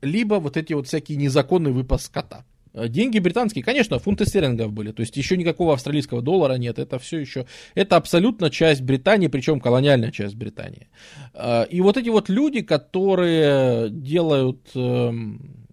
[0.00, 2.44] либо вот эти вот всякие незаконный выпас скота.
[2.74, 6.98] Э, деньги британские, конечно, фунты стерлингов были, то есть еще никакого австралийского доллара нет, это
[6.98, 10.88] все еще, это абсолютно часть Британии, причем колониальная часть Британии.
[11.34, 15.66] Э, и вот эти вот люди, которые делают эм,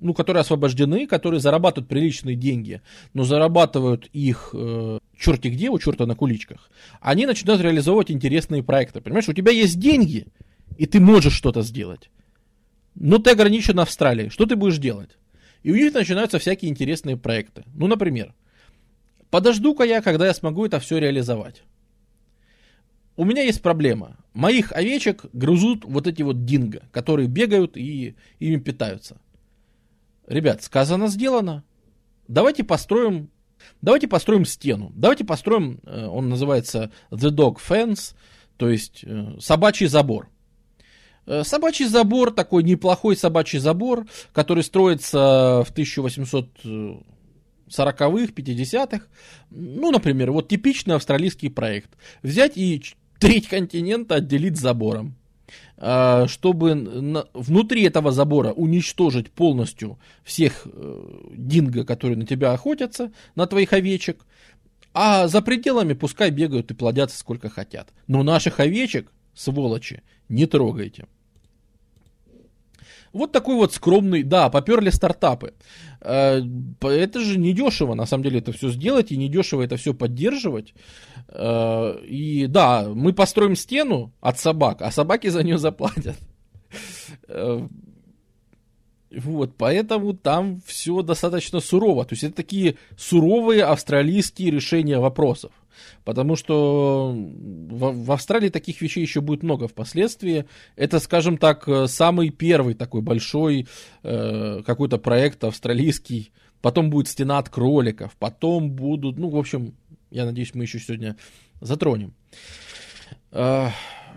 [0.00, 2.80] ну, которые освобождены, которые зарабатывают приличные деньги,
[3.12, 6.70] но зарабатывают их э, черти где, у черта на куличках,
[7.00, 9.00] они начинают реализовывать интересные проекты.
[9.00, 10.26] Понимаешь, у тебя есть деньги,
[10.78, 12.10] и ты можешь что-то сделать.
[12.94, 14.30] Но ты ограничен Австралией.
[14.30, 15.19] Что ты будешь делать?
[15.62, 17.64] И у них начинаются всякие интересные проекты.
[17.74, 18.34] Ну, например,
[19.30, 21.62] подожду-ка я, когда я смогу это все реализовать.
[23.16, 24.16] У меня есть проблема.
[24.32, 29.20] Моих овечек грызут вот эти вот динго, которые бегают и ими питаются.
[30.26, 31.64] Ребят, сказано, сделано.
[32.28, 33.28] Давайте построим,
[33.82, 34.92] давайте построим стену.
[34.94, 38.14] Давайте построим, э, он называется The Dog Fence,
[38.56, 40.30] то есть э, собачий забор.
[41.26, 47.02] Э, собачий забор, такой неплохой собачий забор, который строится в 1840-х,
[47.68, 49.06] 50-х.
[49.50, 51.90] Ну, например, вот типичный австралийский проект.
[52.22, 52.82] Взять и
[53.18, 55.16] треть континента отделить забором.
[55.76, 61.02] А, чтобы внутри этого забора уничтожить полностью всех э,
[61.32, 64.26] динго, которые на тебя охотятся, на твоих овечек,
[64.92, 67.88] а за пределами пускай бегают и плодятся сколько хотят.
[68.06, 71.06] Но наших овечек, сволочи, не трогайте.
[73.12, 75.54] Вот такой вот скромный, да, поперли стартапы.
[76.00, 76.40] Э,
[76.80, 80.74] это же недешево, на самом деле, это все сделать, и недешево это все поддерживать.
[81.28, 86.16] Э, и да, мы построим стену от собак, а собаки за нее заплатят.
[87.26, 87.66] Э,
[89.10, 92.04] вот, поэтому там все достаточно сурово.
[92.04, 95.50] То есть это такие суровые австралийские решения вопросов.
[96.04, 100.46] Потому что в, в Австралии таких вещей еще будет много впоследствии.
[100.76, 103.66] Это, скажем так, самый первый такой большой
[104.02, 106.32] э, какой-то проект австралийский.
[106.60, 108.16] Потом будет стена от кроликов.
[108.18, 109.74] Потом будут, ну, в общем,
[110.10, 111.16] я надеюсь, мы еще сегодня
[111.60, 112.14] затронем.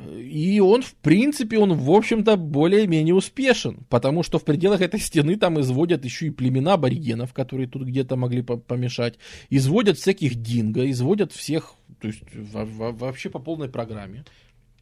[0.07, 5.37] И он, в принципе, он, в общем-то, более-менее успешен, потому что в пределах этой стены
[5.37, 9.15] там изводят еще и племена аборигенов, которые тут где-то могли помешать,
[9.49, 14.25] изводят всяких динго, изводят всех, то есть вообще по полной программе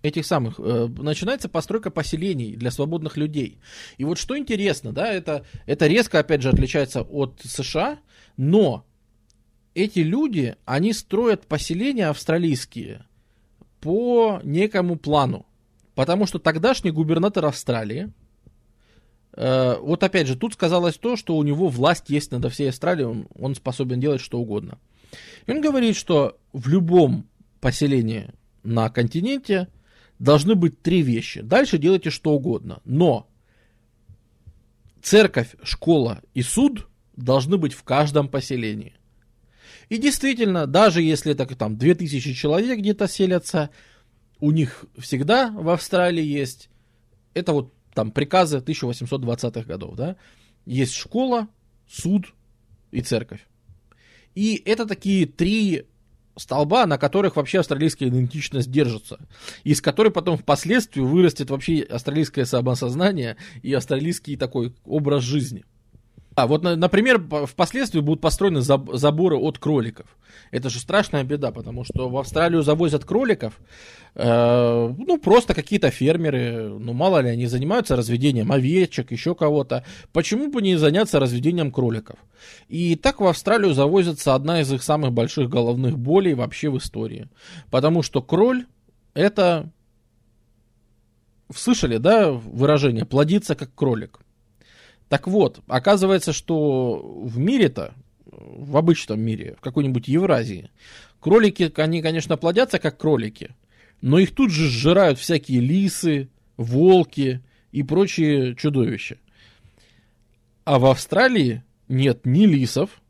[0.01, 3.59] этих самых, э, начинается постройка поселений для свободных людей.
[3.97, 7.99] И вот что интересно, да, это, это резко, опять же, отличается от США,
[8.35, 8.83] но
[9.75, 13.05] эти люди, они строят поселения австралийские–
[13.81, 15.45] по некому плану.
[15.95, 18.11] Потому что тогдашний губернатор Австралии,
[19.33, 23.25] э, вот опять же, тут сказалось то, что у него власть есть над всей Австралией,
[23.37, 24.77] он, способен делать что угодно.
[25.45, 27.27] И он говорит, что в любом
[27.59, 28.31] поселении
[28.63, 29.67] на континенте
[30.19, 31.41] должны быть три вещи.
[31.41, 32.81] Дальше делайте что угодно.
[32.85, 33.27] Но
[35.01, 36.87] церковь, школа и суд
[37.17, 38.93] должны быть в каждом поселении.
[39.91, 43.71] И действительно, даже если это там 2000 человек где-то селятся,
[44.39, 46.69] у них всегда в Австралии есть,
[47.33, 50.15] это вот там приказы 1820-х годов, да,
[50.65, 51.49] есть школа,
[51.89, 52.33] суд
[52.91, 53.45] и церковь.
[54.33, 55.87] И это такие три
[56.37, 59.19] столба, на которых вообще австралийская идентичность держится,
[59.65, 65.65] из которой потом впоследствии вырастет вообще австралийское самосознание и австралийский такой образ жизни.
[66.41, 70.07] А вот, например, впоследствии будут построены заборы от кроликов.
[70.49, 73.59] Это же страшная беда, потому что в Австралию завозят кроликов,
[74.15, 79.85] э, ну, просто какие-то фермеры, ну, мало ли, они занимаются разведением овечек, еще кого-то.
[80.13, 82.17] Почему бы не заняться разведением кроликов?
[82.69, 87.29] И так в Австралию завозится одна из их самых больших головных болей вообще в истории.
[87.69, 88.65] Потому что кроль
[89.13, 89.69] это...
[91.53, 94.21] Слышали, да, выражение «плодиться как кролик»?
[95.11, 97.93] Так вот, оказывается, что в мире-то,
[98.25, 100.71] в обычном мире, в какой-нибудь Евразии,
[101.19, 103.53] кролики, они, конечно, плодятся как кролики,
[103.99, 107.41] но их тут же сжирают всякие лисы, волки
[107.73, 109.17] и прочие чудовища.
[110.63, 113.01] А в Австралии нет ни лисов,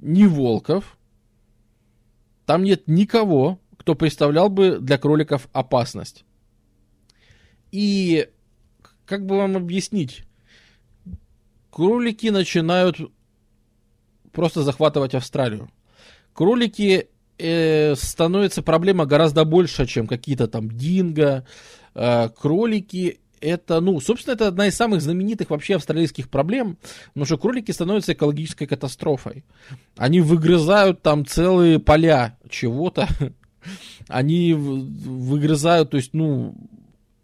[0.00, 0.96] ни волков,
[2.46, 6.24] там нет никого, кто представлял бы для кроликов опасность.
[7.72, 8.30] И
[9.04, 10.24] как бы вам объяснить,
[11.72, 12.98] кролики начинают
[14.30, 15.70] просто захватывать Австралию.
[16.32, 17.08] Кролики
[17.38, 21.46] э, становится проблема гораздо больше, чем какие-то там динго.
[21.94, 26.78] Э, кролики это, ну, собственно, это одна из самых знаменитых вообще австралийских проблем,
[27.08, 29.44] потому что кролики становятся экологической катастрофой.
[29.96, 33.08] Они выгрызают там целые поля чего-то.
[34.08, 36.54] Они выгрызают, то есть, ну,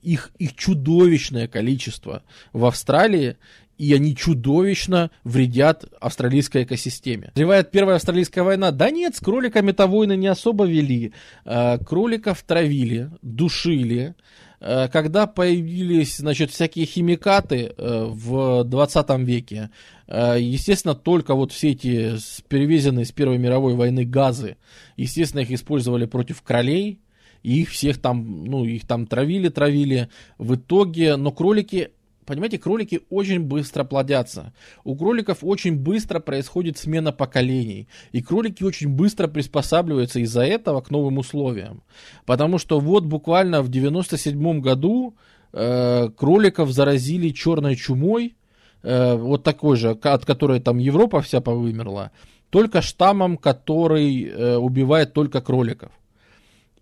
[0.03, 2.23] их, их чудовищное количество
[2.53, 3.37] в Австралии,
[3.79, 7.31] и они чудовищно вредят австралийской экосистеме.
[7.35, 8.73] Развивает Первая австралийская война?
[8.73, 11.13] Да нет, с кроликами-то войны не особо вели.
[11.45, 14.17] Э, кроликов травили, душили.
[14.61, 19.71] Э, когда появились, значит, всякие химикаты э, в 20 веке,
[20.09, 22.15] естественно, только вот все эти
[22.49, 24.57] перевезенные с Первой мировой войны газы,
[24.97, 26.99] естественно, их использовали против кролей,
[27.43, 30.09] и их всех там, ну, их там травили, травили.
[30.39, 31.91] В итоге, но кролики
[32.29, 34.53] Понимаете, кролики очень быстро плодятся.
[34.85, 37.89] У кроликов очень быстро происходит смена поколений.
[38.13, 41.83] И кролики очень быстро приспосабливаются из-за этого к новым условиям.
[42.27, 45.17] Потому что вот буквально в 97 году
[45.55, 48.37] э, кроликов заразили черной чумой,
[48.83, 52.11] э, вот такой же, от которой там Европа вся повымерла,
[52.51, 55.93] только штаммом, который э, убивает только кроликов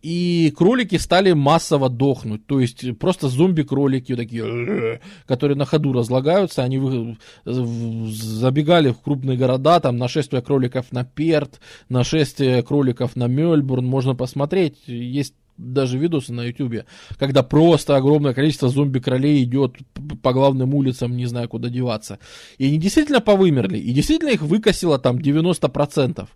[0.07, 2.47] и кролики стали массово дохнуть.
[2.47, 9.97] То есть просто зомби-кролики такие, которые на ходу разлагаются, они забегали в крупные города, там
[9.97, 11.59] нашествие кроликов на Перт,
[11.89, 16.87] нашествие кроликов на Мельбурн, можно посмотреть, есть даже видосы на ютюбе,
[17.19, 19.75] когда просто огромное количество зомби-кролей идет
[20.23, 22.21] по главным улицам, не знаю, куда деваться.
[22.59, 26.29] И они действительно повымерли, и действительно их выкосило там 90%.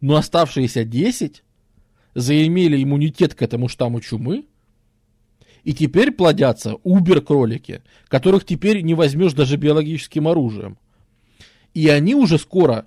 [0.00, 1.42] Но оставшиеся 10
[2.14, 4.46] заимели иммунитет к этому штамму чумы,
[5.62, 10.78] и теперь плодятся убер-кролики, которых теперь не возьмешь даже биологическим оружием.
[11.74, 12.86] И они уже скоро,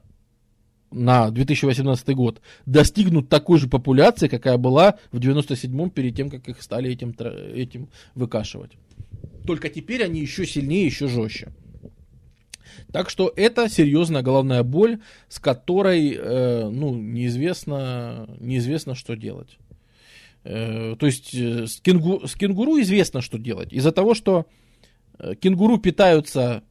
[0.91, 6.61] на 2018 год, достигнут такой же популяции, какая была в 97-м, перед тем, как их
[6.61, 7.15] стали этим,
[7.53, 8.71] этим выкашивать.
[9.45, 11.51] Только теперь они еще сильнее, еще жестче.
[12.93, 19.57] Так что это серьезная головная боль, с которой, э, ну, неизвестно, неизвестно, что делать.
[20.43, 23.73] Э, то есть э, с, кенгу, с кенгуру известно, что делать.
[23.73, 24.45] Из-за того, что
[25.17, 26.61] э, кенгуру питаются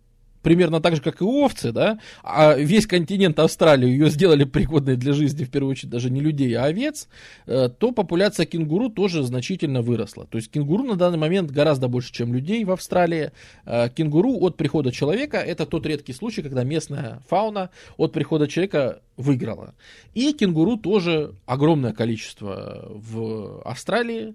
[0.42, 5.12] примерно так же, как и овцы, да, а весь континент Австралии ее сделали пригодной для
[5.12, 7.08] жизни, в первую очередь, даже не людей, а овец,
[7.46, 10.26] э, то популяция кенгуру тоже значительно выросла.
[10.26, 13.32] То есть кенгуру на данный момент гораздо больше, чем людей в Австралии.
[13.64, 19.00] Э, кенгуру от прихода человека, это тот редкий случай, когда местная фауна от прихода человека
[19.16, 19.74] выиграла.
[20.14, 24.34] И кенгуру тоже огромное количество в Австралии,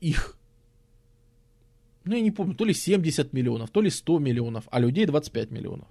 [0.00, 0.36] их
[2.04, 5.50] ну, я не помню, то ли 70 миллионов, то ли 100 миллионов, а людей 25
[5.50, 5.88] миллионов.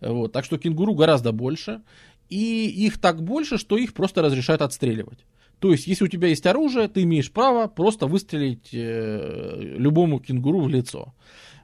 [0.00, 1.82] Вот, так что кенгуру гораздо больше,
[2.28, 5.24] и их так больше, что их просто разрешают отстреливать.
[5.58, 10.60] То есть, если у тебя есть оружие, ты имеешь право просто выстрелить э, любому кенгуру
[10.60, 11.14] в лицо.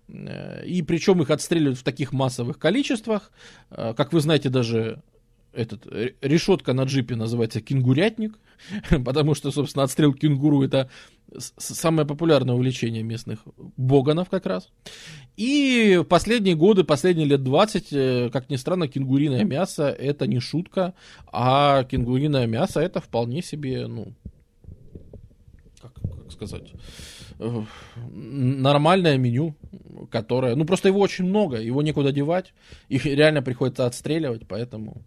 [0.09, 3.31] Э, и причем их отстреливают в таких массовых количествах.
[3.71, 5.03] Э, как вы знаете, даже
[5.53, 5.87] этот,
[6.21, 8.39] решетка на джипе называется кенгурятник,
[9.05, 10.91] потому что, собственно, отстрел кенгуру это
[11.39, 13.40] самое популярное увлечение местных
[13.77, 14.69] боганов как раз.
[15.36, 20.40] И в последние годы, последние лет 20, э, как ни странно, кенгуриное мясо это не
[20.40, 20.94] шутка,
[21.32, 24.15] а кенгуриное мясо это вполне себе, ну,
[25.81, 26.73] как, как сказать,
[27.39, 27.62] э,
[27.97, 29.56] нормальное меню,
[30.11, 32.55] которое, ну просто его очень много, его некуда девать,
[32.89, 35.02] их реально приходится отстреливать, поэтому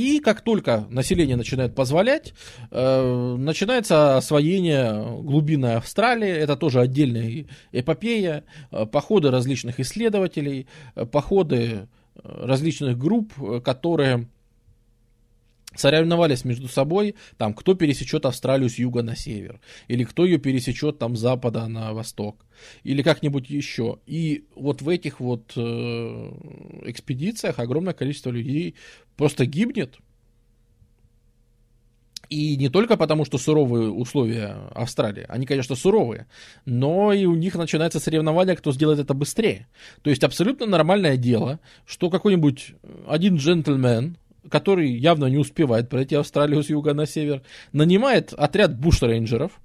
[0.00, 2.32] и как только население начинает позволять,
[2.70, 6.30] э, начинается освоение глубины Австралии.
[6.30, 8.44] Это тоже отдельная эпопея.
[8.70, 13.32] Э, походы различных исследователей, э, походы различных групп,
[13.62, 14.26] которые
[15.74, 20.98] соревновались между собой, там, кто пересечет Австралию с юга на север, или кто ее пересечет
[20.98, 22.44] там с запада на восток,
[22.82, 23.98] или как-нибудь еще.
[24.06, 25.60] И вот в этих вот э,
[26.84, 28.74] экспедициях огромное количество людей
[29.16, 29.98] просто гибнет.
[32.28, 36.28] И не только потому, что суровые условия Австралии, они, конечно, суровые,
[36.64, 39.66] но и у них начинается соревнование, кто сделает это быстрее.
[40.02, 42.74] То есть абсолютно нормальное дело, что какой-нибудь
[43.08, 44.16] один джентльмен,
[44.48, 47.42] который явно не успевает пройти Австралию с юга на север,
[47.72, 49.60] нанимает отряд бушрейнджеров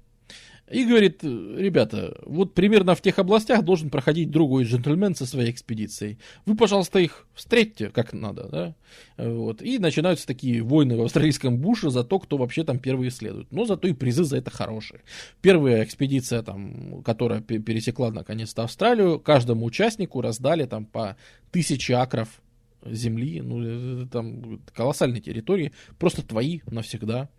[0.70, 6.18] и говорит, ребята, вот примерно в тех областях должен проходить другой джентльмен со своей экспедицией.
[6.48, 8.76] Вы, пожалуйста, их встретьте как надо, да?
[9.18, 9.62] Вот.
[9.62, 13.52] И начинаются такие войны в австралийском буше за то, кто вообще там первый исследует.
[13.52, 15.02] Но зато и призы за это хорошие.
[15.42, 21.16] Первая экспедиция, там, которая пересекла наконец-то Австралию, каждому участнику раздали там по
[21.52, 22.42] тысяче акров
[22.86, 27.30] земли, ну, там колоссальные территории, просто твои навсегда.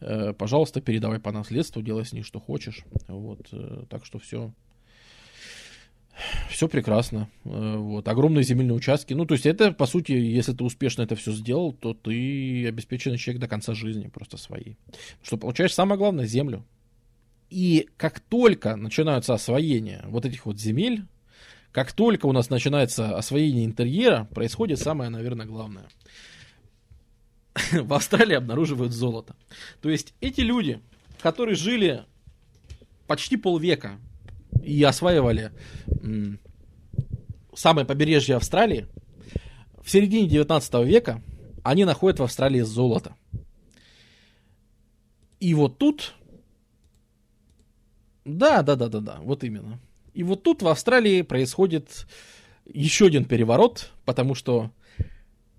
[0.00, 2.84] Э, пожалуйста, передавай по наследству, делай с ней что хочешь.
[3.08, 4.52] Вот, э, так что все.
[6.50, 7.30] Все прекрасно.
[7.44, 8.06] Э, вот.
[8.08, 9.14] Огромные земельные участки.
[9.14, 13.18] Ну, то есть это, по сути, если ты успешно это все сделал, то ты обеспеченный
[13.18, 14.76] человек до конца жизни просто своей.
[15.22, 16.64] Что получаешь самое главное, землю.
[17.48, 21.04] И как только начинаются освоения вот этих вот земель,
[21.72, 25.88] как только у нас начинается освоение интерьера, происходит самое, наверное, главное.
[27.72, 29.34] В Австралии обнаруживают золото.
[29.80, 30.80] То есть эти люди,
[31.20, 32.04] которые жили
[33.06, 33.98] почти полвека
[34.62, 35.52] и осваивали
[37.54, 38.86] самое побережье Австралии,
[39.82, 41.22] в середине 19 века
[41.62, 43.14] они находят в Австралии золото.
[45.40, 46.14] И вот тут...
[48.24, 49.80] Да, да, да, да, да, вот именно.
[50.14, 52.06] И вот тут в Австралии происходит
[52.66, 54.70] еще один переворот, потому что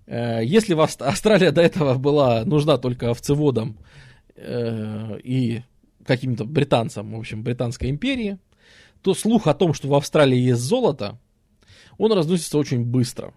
[0.06, 3.78] э, если Австралия до этого была нужна только овцеводам
[4.36, 5.62] э, и
[6.04, 8.38] каким-то британцам, в общем, Британской империи,
[9.02, 11.18] то слух о том, что в Австралии есть золото,
[11.98, 13.34] он разносится очень быстро.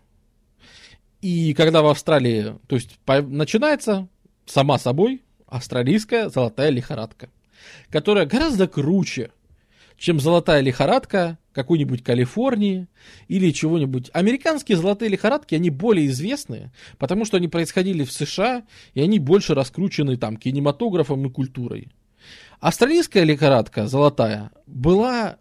[1.22, 4.08] И когда в Австралии, то есть по, начинается
[4.46, 7.30] сама собой австралийская золотая лихорадка,
[7.90, 9.32] которая гораздо круче
[9.98, 12.88] чем золотая лихорадка какой-нибудь Калифорнии
[13.28, 14.10] или чего-нибудь.
[14.14, 18.64] Американские золотые лихорадки, они более известны, потому что они происходили в США,
[18.94, 21.90] и они больше раскручены там кинематографом и культурой.
[22.60, 25.38] Австралийская лихорадка, золотая, была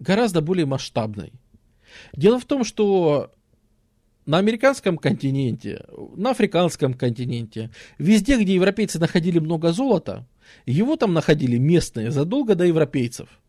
[0.00, 1.32] гораздо более масштабной.
[2.14, 3.32] Дело в том, что
[4.26, 5.84] на американском континенте,
[6.16, 10.26] на африканском континенте, везде, где европейцы находили много золота,
[10.66, 13.28] его там находили местные задолго до европейцев–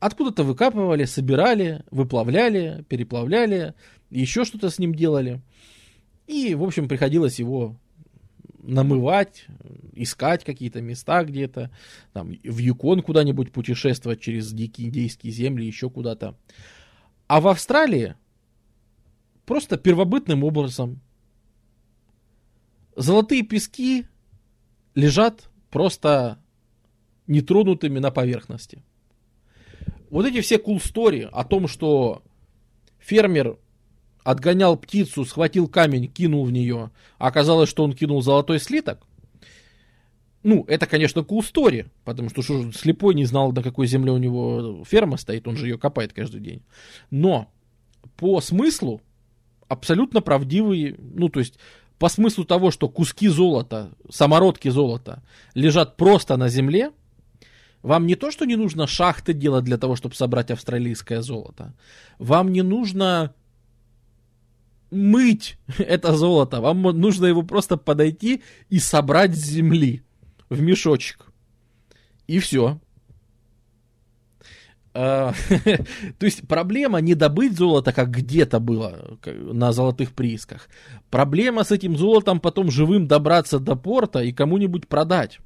[0.00, 3.74] Откуда-то выкапывали, собирали, выплавляли, переплавляли,
[4.10, 5.42] еще что-то с ним делали.
[6.26, 7.76] И, в общем, приходилось его
[8.62, 9.46] намывать,
[9.94, 11.70] искать какие-то места где-то,
[12.12, 16.36] там, в Юкон куда-нибудь путешествовать через дикие индейские земли, еще куда-то.
[17.26, 18.14] А в Австралии
[19.46, 21.00] просто первобытным образом
[22.94, 24.06] золотые пески
[24.94, 26.38] лежат просто
[27.26, 28.82] нетронутыми на поверхности.
[30.10, 32.22] Вот эти все cool story о том, что
[32.98, 33.58] фермер
[34.24, 39.06] отгонял птицу, схватил камень, кинул в нее, а оказалось, что он кинул золотой слиток,
[40.42, 44.18] ну, это, конечно, cool story, потому что, что слепой не знал, на какой земле у
[44.18, 46.62] него ферма стоит, он же ее копает каждый день.
[47.10, 47.50] Но
[48.16, 49.00] по смыслу
[49.66, 51.58] абсолютно правдивые, ну, то есть
[51.98, 55.22] по смыслу того, что куски золота, самородки золота
[55.54, 56.92] лежат просто на земле,
[57.82, 61.74] вам не то, что не нужно шахты делать для того, чтобы собрать австралийское золото.
[62.18, 63.34] Вам не нужно
[64.90, 66.60] мыть это золото.
[66.60, 70.02] Вам нужно его просто подойти и собрать с земли
[70.48, 71.26] в мешочек.
[72.26, 72.80] И все.
[74.94, 75.32] А,
[76.18, 80.68] то есть проблема не добыть золото, как где-то было на золотых приисках.
[81.10, 85.38] Проблема с этим золотом потом живым добраться до порта и кому-нибудь продать.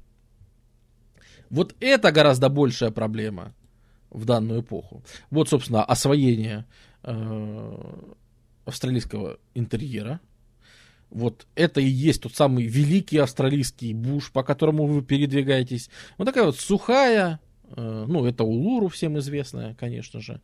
[1.53, 3.53] Вот это гораздо большая проблема
[4.09, 5.03] в данную эпоху.
[5.29, 6.65] Вот, собственно, освоение
[7.03, 8.03] э,
[8.65, 10.19] австралийского интерьера.
[11.11, 15.91] Вот это и есть тот самый великий австралийский буш, по которому вы передвигаетесь.
[16.17, 17.39] Вот такая вот сухая,
[17.75, 20.41] ну, это Улуру всем известная, конечно же.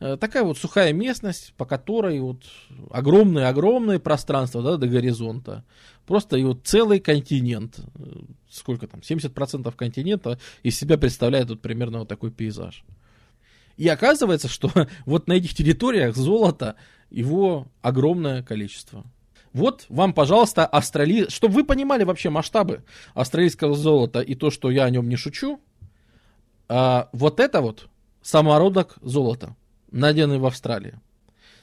[0.00, 2.44] Э, такая вот сухая местность, по которой вот
[2.90, 5.64] огромное-огромное пространство да, до горизонта.
[6.06, 7.78] Просто и вот целый континент.
[7.94, 9.00] Э, сколько там?
[9.00, 12.84] 70% континента из себя представляет вот примерно вот такой пейзаж.
[13.76, 14.70] И оказывается, что
[15.06, 16.76] вот на этих территориях золото
[17.10, 19.04] его огромное количество.
[19.52, 21.28] Вот вам, пожалуйста, Австрали...
[21.28, 22.84] Чтобы вы понимали вообще масштабы
[23.14, 25.60] австралийского золота и то, что я о нем не шучу,
[26.68, 27.88] а, вот это вот
[28.22, 29.56] самородок золота,
[29.90, 30.98] найденный в Австралии.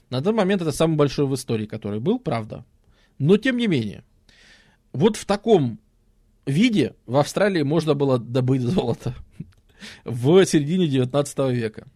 [0.10, 2.66] На данный момент это самый большой в истории, который был, правда.
[3.18, 4.04] Но тем не менее,
[4.92, 5.80] вот в таком
[6.46, 9.14] виде в Австралии можно было добыть золото
[10.04, 11.88] в середине 19 века.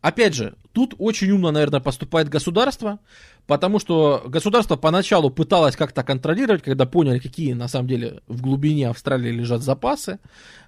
[0.00, 3.00] Опять же, тут очень умно, наверное, поступает государство,
[3.48, 8.90] потому что государство поначалу пыталось как-то контролировать, когда поняли, какие на самом деле в глубине
[8.90, 10.18] Австралии лежат запасы.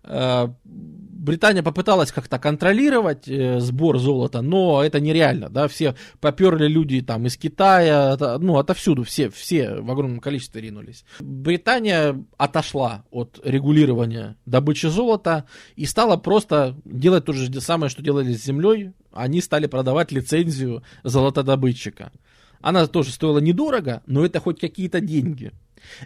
[0.02, 7.02] Э, Британия попыталась как-то контролировать э, сбор золота, но это нереально, да, все поперли люди
[7.02, 11.04] там из Китая, ну, отовсюду, все, все в огромном количестве ринулись.
[11.20, 15.44] Британия отошла от регулирования добычи золота
[15.76, 20.82] и стала просто делать то же самое, что делали с землей, они стали продавать лицензию
[21.04, 22.10] золотодобытчика.
[22.60, 25.52] Она тоже стоила недорого, но это хоть какие-то деньги.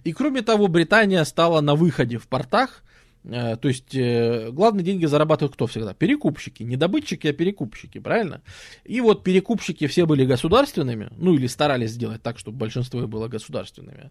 [0.05, 2.83] И кроме того, Британия стала на выходе в портах
[3.25, 5.95] то есть э, главные деньги зарабатывают кто всегда?
[5.95, 6.63] Перекупщики.
[6.63, 8.43] Не добытчики, а перекупщики, правильно?
[8.85, 14.11] И вот перекупщики все были государственными, ну или старались сделать так, чтобы большинство было государственными.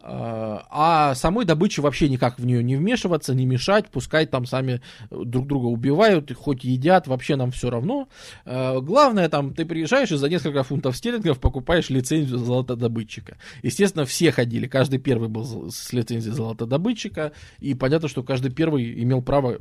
[0.00, 4.80] Э, а самой добыче вообще никак в нее не вмешиваться, не мешать, пускай там сами
[5.10, 8.08] друг друга убивают, хоть едят, вообще нам все равно.
[8.44, 13.36] Главное, там, ты приезжаешь и за несколько фунтов стерлингов покупаешь лицензию золотодобытчика.
[13.62, 19.22] Естественно, все ходили, каждый первый был с лицензией золотодобытчика, и понятно, что каждый первый имел
[19.22, 19.60] право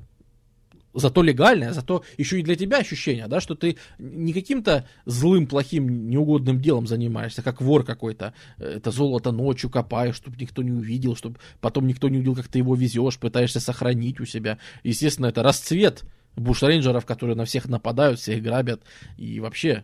[0.93, 6.09] зато легальное, зато еще и для тебя ощущение, да, что ты не каким-то злым, плохим,
[6.09, 8.33] неугодным делом занимаешься, как вор какой-то.
[8.57, 12.59] Это золото ночью копаешь, чтобы никто не увидел, чтобы потом никто не увидел, как ты
[12.59, 14.59] его везешь, пытаешься сохранить у себя.
[14.83, 16.03] Естественно, это расцвет
[16.35, 18.81] бушрейнджеров, которые на всех нападают, всех грабят.
[19.17, 19.83] И вообще,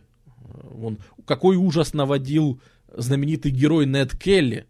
[0.80, 2.60] он, какой ужас наводил
[2.96, 4.66] знаменитый герой Нед Келли.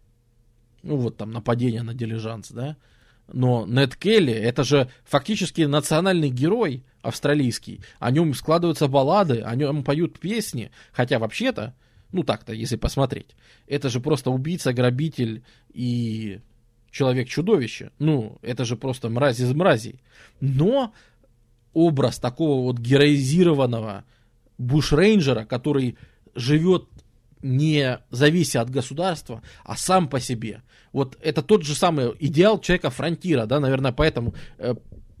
[0.83, 2.77] Ну вот там нападение на дилижанс, да.
[3.33, 7.81] Но Нед Келли, это же фактически национальный герой австралийский.
[7.99, 10.71] О нем складываются баллады, о нем поют песни.
[10.91, 11.73] Хотя вообще-то,
[12.11, 13.35] ну так-то, если посмотреть,
[13.67, 15.43] это же просто убийца, грабитель
[15.73, 16.39] и
[16.91, 17.91] человек-чудовище.
[17.99, 20.01] Ну, это же просто мразь из мразей.
[20.41, 20.93] Но
[21.73, 24.03] образ такого вот героизированного
[24.57, 25.97] бушрейнджера, который
[26.35, 26.85] живет
[27.41, 30.61] не завися от государства, а сам по себе.
[30.93, 34.75] Вот это тот же самый идеал человека фронтира, да, наверное, поэтому э,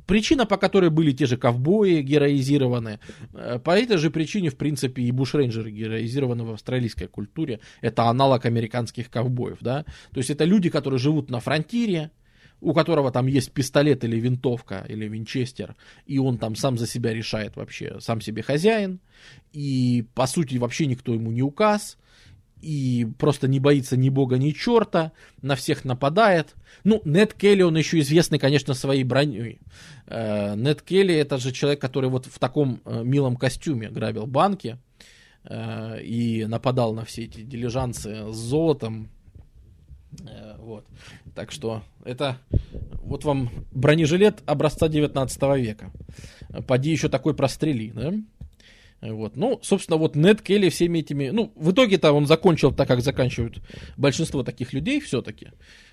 [0.05, 2.99] причина, по которой были те же ковбои героизированы,
[3.33, 8.45] э, по этой же причине, в принципе, и бушрейнджеры героизированы в австралийской культуре, это аналог
[8.45, 12.11] американских ковбоев, да, то есть это люди, которые живут на фронтире,
[12.59, 15.75] у которого там есть пистолет или винтовка, или винчестер,
[16.05, 18.99] и он там сам за себя решает вообще, сам себе хозяин,
[19.51, 21.97] и по сути вообще никто ему не указ,
[22.61, 25.11] и просто не боится ни бога, ни черта,
[25.41, 26.55] на всех нападает.
[26.83, 29.59] Ну, Нед Келли, он еще известный, конечно, своей броней.
[30.07, 34.77] Э, Нед Келли это же человек, который вот в таком э, милом костюме грабил банки
[35.43, 39.09] э, и нападал на все эти дилижансы с золотом.
[40.59, 40.85] Вот.
[41.35, 42.37] Так что это
[43.01, 45.91] вот вам бронежилет образца 19 века.
[46.67, 48.13] Поди еще такой прострели, да?
[49.01, 49.35] Вот.
[49.35, 51.29] Ну, собственно, вот Нед Келли всеми этими...
[51.29, 53.61] Ну, в итоге-то он закончил так, как заканчивают
[53.97, 55.49] большинство таких людей все-таки.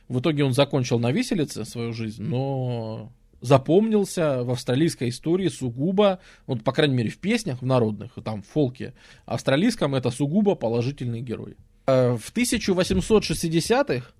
[0.09, 3.11] В итоге он закончил на виселице свою жизнь, но
[3.41, 8.47] запомнился в австралийской истории сугубо, вот, по крайней мере, в песнях, в народных, там, в
[8.47, 8.95] фолке
[9.27, 11.57] австралийском, это сугубо положительный герой.
[11.87, 14.13] Э, в 1860-х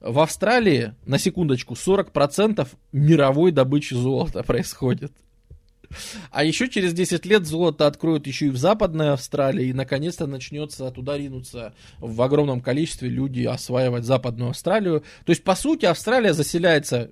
[0.00, 5.12] в Австралии, на секундочку, 40% мировой добычи золота происходит.
[6.30, 10.90] А еще через 10 лет золото откроют еще и в Западной Австралии, и наконец-то начнется
[10.90, 15.04] туда ринуться в огромном количестве люди осваивать Западную Австралию.
[15.24, 17.10] То есть, по сути, Австралия заселяется,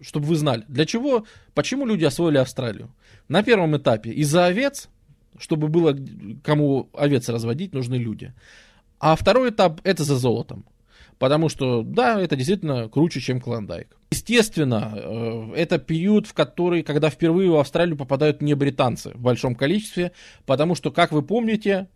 [0.00, 2.94] чтобы вы знали, для чего, почему люди освоили Австралию.
[3.28, 4.88] На первом этапе из-за овец,
[5.38, 5.96] чтобы было
[6.42, 8.32] кому овец разводить, нужны люди.
[8.98, 10.64] А второй этап это за золотом.
[11.18, 13.96] Потому что, да, это действительно круче, чем Клондайк.
[14.10, 19.54] Естественно, э, это период, в который, когда впервые в Австралию попадают не британцы в большом
[19.54, 20.12] количестве,
[20.46, 21.88] потому что, как вы помните,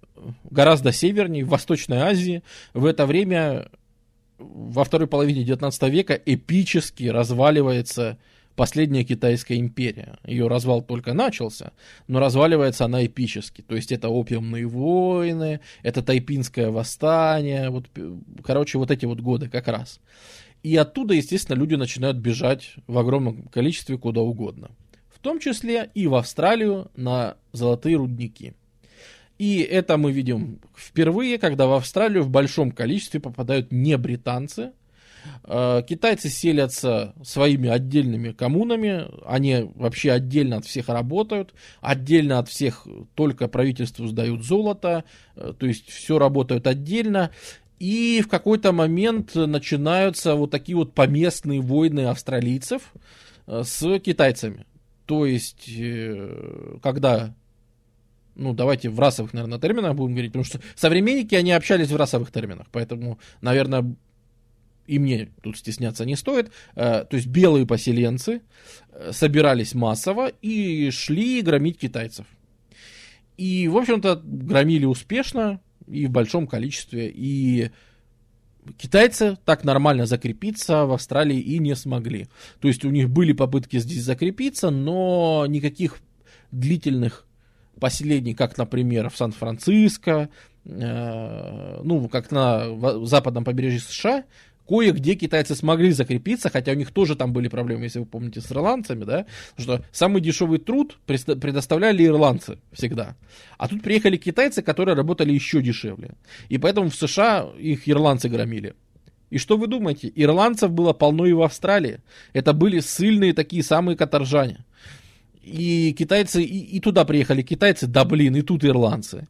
[0.51, 3.69] гораздо севернее, в Восточной Азии, в это время,
[4.39, 8.19] во второй половине 19 века, эпически разваливается
[8.57, 10.19] последняя китайская империя.
[10.25, 11.73] Ее развал только начался,
[12.09, 13.63] но разваливается она эпически.
[13.63, 17.87] То есть это опиумные войны, это тайпинское восстание, вот,
[18.43, 20.01] короче, вот эти вот годы как раз.
[20.63, 24.71] И оттуда, естественно, люди начинают бежать в огромном количестве куда угодно.
[25.15, 28.55] В том числе и в Австралию на золотые рудники.
[29.39, 34.86] И это мы видим впервые, когда в Австралию в большом количестве попадают не британцы– Э,
[35.45, 43.49] китайцы селятся своими отдельными коммунами, они вообще отдельно от всех работают, отдельно от всех только
[43.49, 45.05] правительству сдают золото,
[45.37, 47.31] э, то есть все работают отдельно.
[47.79, 52.93] И в какой-то момент начинаются вот такие вот поместные войны австралийцев
[53.47, 54.67] э, с китайцами.
[55.05, 55.71] То есть,
[56.83, 57.33] когда
[58.37, 62.31] ну, давайте в расовых, наверное, терминах будем говорить, потому что современники, они общались в расовых
[62.31, 63.97] терминах, поэтому, наверное,
[64.87, 68.43] и мне тут стесняться не стоит, э, то есть белые поселенцы
[68.93, 72.27] э, собирались массово и шли громить китайцев.
[73.37, 77.13] И, в общем-то, громили успешно и в большом количестве.
[77.15, 77.71] И
[78.79, 82.29] китайцы так нормально закрепиться в Австралии и не смогли.
[82.61, 85.99] То есть у них были попытки здесь закрепиться, но никаких
[86.51, 87.27] длительных
[87.79, 90.31] поселений, как, например, в Сан-Франциско,
[90.65, 94.25] э, ну, как на западном побережье США,
[94.69, 98.51] Кое-где китайцы смогли закрепиться, хотя у них тоже там были проблемы, если вы помните, с
[98.51, 99.27] ирландцами, да,
[99.57, 103.17] что самый дешевый труд предоставляли ирландцы всегда.
[103.59, 106.11] А тут приехали китайцы, которые работали еще дешевле.
[106.49, 108.75] И поэтому в США их ирландцы громили.
[109.31, 110.11] И что вы думаете?
[110.15, 112.01] Ирландцев было полно и в Австралии.
[112.33, 114.65] Это были сильные такие самые каторжане.
[115.43, 119.29] И китайцы, и, и туда приехали китайцы, да блин, и тут ирландцы.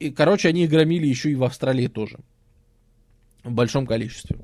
[0.00, 2.18] И, короче, они их громили еще и в Австралии тоже.
[3.44, 4.36] В большом количестве.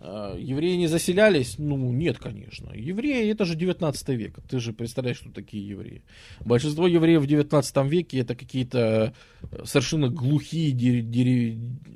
[0.00, 1.56] А, евреи не заселялись?
[1.58, 2.72] Ну, нет, конечно.
[2.72, 4.38] Евреи, это же 19 век.
[4.48, 6.02] Ты же представляешь, что такие евреи.
[6.40, 9.12] Большинство евреев в 19 веке это какие-то
[9.50, 10.70] э, совершенно глухие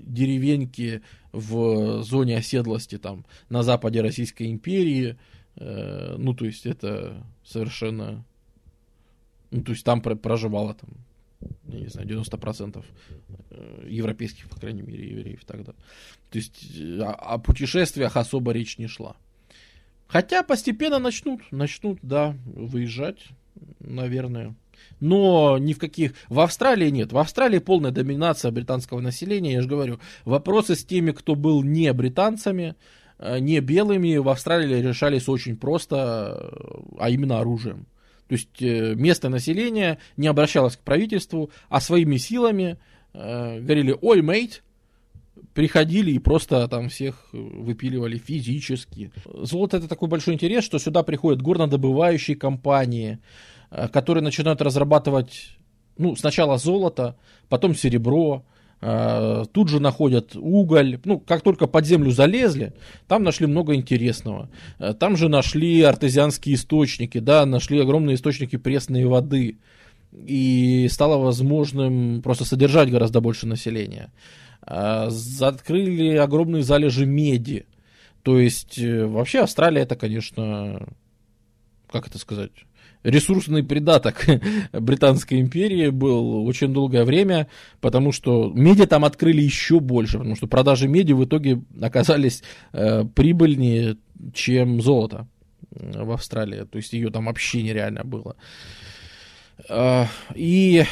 [0.07, 5.17] деревеньки в зоне оседлости там на западе Российской империи.
[5.57, 8.25] Э, ну, то есть это совершенно...
[9.53, 10.91] Ну, то есть там проживало там
[11.69, 12.85] я не знаю, 90%
[13.51, 15.73] э, европейских, по крайней мере, евреев тогда.
[16.31, 19.17] То есть э, о, о путешествиях особо речь не шла.
[20.07, 23.29] Хотя постепенно начнут, начнут, да, выезжать,
[23.81, 24.55] наверное.
[25.01, 26.13] Но ни в каких...
[26.29, 27.13] В Австралии нет.
[27.13, 29.55] В Австралии полная доминация британского населения.
[29.55, 32.75] Я же говорю, вопросы с теми, кто был не британцами,
[33.19, 36.53] э, не белыми, в Австралии решались очень просто,
[36.99, 37.87] а именно оружием.
[38.33, 42.79] То есть э, местное население не обращалось к правительству, а своими силами
[43.13, 44.63] э, говорили, ой, мейт,
[45.53, 49.13] приходили и просто там всех выпиливали физически.
[49.27, 53.19] Золото это такой большой интерес, что сюда приходят горнодобывающие компании,
[53.71, 55.59] э, которые начинают разрабатывать
[55.99, 57.19] ну, сначала золото,
[57.51, 58.47] потом серебро,
[58.83, 60.99] тут же находят уголь.
[61.05, 62.73] Ну, как только под землю залезли,
[63.07, 64.51] там нашли много интересного.
[64.79, 69.59] А, там же нашли артезианские источники, да, нашли огромные источники пресной воды.
[70.13, 74.13] И стало возможным просто содержать гораздо больше населения.
[74.67, 75.09] э,
[75.41, 77.67] открыли огромные залежи меди.
[78.23, 80.87] То есть, э, вообще Австралия это, конечно,
[81.89, 82.51] как это сказать,
[83.03, 84.27] ресурсный придаток
[84.73, 87.49] Британской империи был очень долгое время,
[87.81, 92.43] потому что меди там открыли еще больше, потому что продажи меди в итоге оказались
[92.73, 93.97] э, прибыльнее,
[94.35, 95.27] чем золото
[95.71, 96.65] в Австралии.
[96.65, 98.37] То есть ее там вообще нереально было.
[99.69, 100.85] Э, и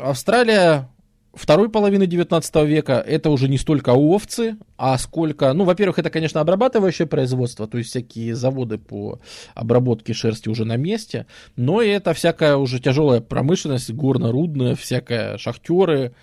[0.00, 0.88] Австралия
[1.36, 6.40] второй половины 19 века это уже не столько овцы, а сколько, ну, во-первых, это, конечно,
[6.40, 9.20] обрабатывающее производство, то есть всякие заводы по
[9.54, 11.26] обработке шерсти уже на месте,
[11.56, 16.14] но и это всякая уже тяжелая промышленность, горно-рудная, всякая шахтеры,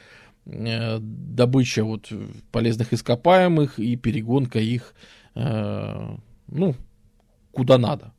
[0.46, 2.12] э, добыча вот
[2.52, 4.94] полезных ископаемых и перегонка их,
[5.36, 6.18] э,
[6.48, 6.76] ну,
[7.52, 8.14] куда надо.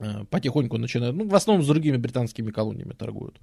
[0.00, 3.40] Э, потихоньку начинают, ну, в основном с другими британскими колониями торгуют.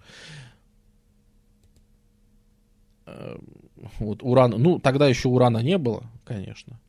[3.99, 6.80] Вот, уран, ну, тогда еще урана не было, конечно.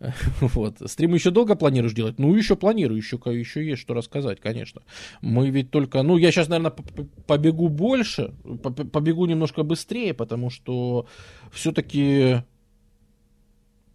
[0.40, 0.76] Вот.
[0.86, 2.18] Стрим еще долго планируешь делать?
[2.18, 4.82] Ну, еще планирую, еще, еще есть что рассказать, конечно.
[5.22, 6.02] Мы ведь только...
[6.02, 6.72] Ну, я сейчас, наверное,
[7.26, 8.34] побегу больше,
[8.92, 11.06] побегу немножко быстрее, потому что
[11.52, 12.42] все-таки,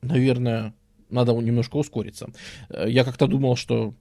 [0.01, 0.73] наверное,
[1.09, 2.29] надо немножко ускориться.
[2.69, 3.93] Э, я как-то думал, что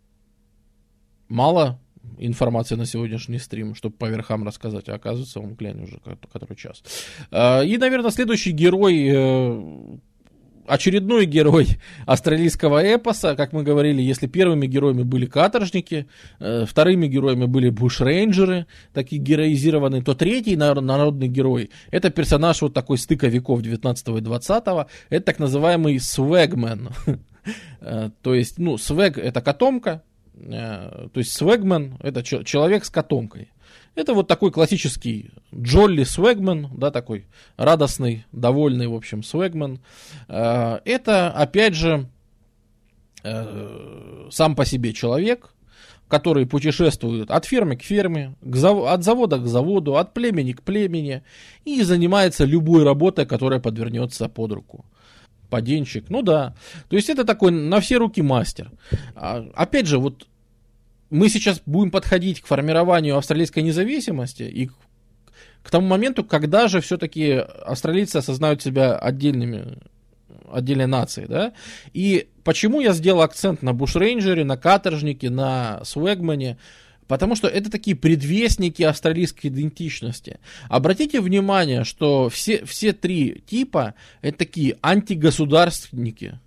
[1.29, 1.79] мало
[2.19, 5.99] информации на сегодняшний стрим, чтобы по верхам рассказать, а оказывается, он, глянь, уже
[6.33, 6.83] который час.
[7.31, 9.99] А, и, наверное, следующий герой э,
[10.69, 11.67] очередной герой
[12.07, 16.07] австралийского эпоса, как мы говорили, если первыми героями были каторжники,
[16.39, 22.99] э, вторыми героями были бушрейнджеры, такие героизированные, то третий народный герой, это персонаж вот такой
[22.99, 24.65] стыка веков 19 и 20
[25.11, 26.91] это так называемый свегмен.
[27.81, 30.03] Э, то есть, ну, свег это котомка,
[30.41, 33.51] то есть свегмен это человек с котомкой.
[33.99, 39.81] Это вот такой классический Джолли Свегмен, да, такой радостный, довольный, в общем, Свегмен.
[40.29, 42.09] Э, это, опять же,
[43.25, 45.53] э, сам по себе человек,
[46.07, 48.85] который путешествует от фермы к ферме, к зав...
[48.87, 51.25] от завода к заводу, от племени к племени
[51.65, 54.85] и занимается любой работой, которая подвернется под руку
[55.49, 56.55] поденщик, ну да.
[56.89, 58.71] То есть это такой на все руки мастер.
[59.15, 60.27] А, опять же, вот
[61.11, 64.71] мы сейчас будем подходить к формированию австралийской независимости и
[65.63, 69.79] к тому моменту, когда же все-таки австралийцы осознают себя отдельными
[70.51, 71.53] отдельной нацией, да,
[71.93, 76.57] и почему я сделал акцент на бушрейнджере, на каторжнике, на свегмане,
[77.09, 80.39] Потому что это такие предвестники австралийской идентичности.
[80.69, 86.39] Обратите внимание, что все, все три типа это такие антигосударственники.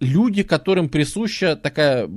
[0.00, 2.10] Люди, которым присуща такая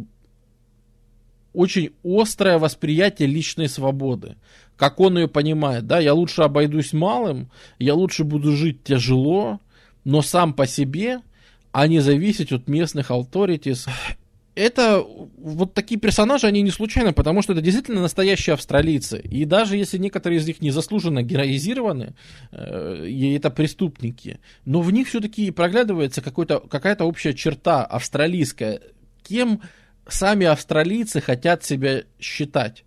[1.53, 4.36] очень острое восприятие личной свободы.
[4.76, 9.60] Как он ее понимает, да, я лучше обойдусь малым, я лучше буду жить тяжело,
[10.03, 11.22] но сам по себе,
[11.72, 13.88] а не зависеть от местных authorities
[14.57, 15.05] это
[15.38, 19.19] вот такие персонажи, они не случайно, потому что это действительно настоящие австралийцы.
[19.19, 22.15] И даже если некоторые из них незаслуженно героизированы,
[22.51, 28.81] э, и это преступники, но в них все-таки проглядывается какая-то общая черта австралийская.
[29.23, 29.61] Кем
[30.07, 32.84] сами австралийцы хотят себя считать?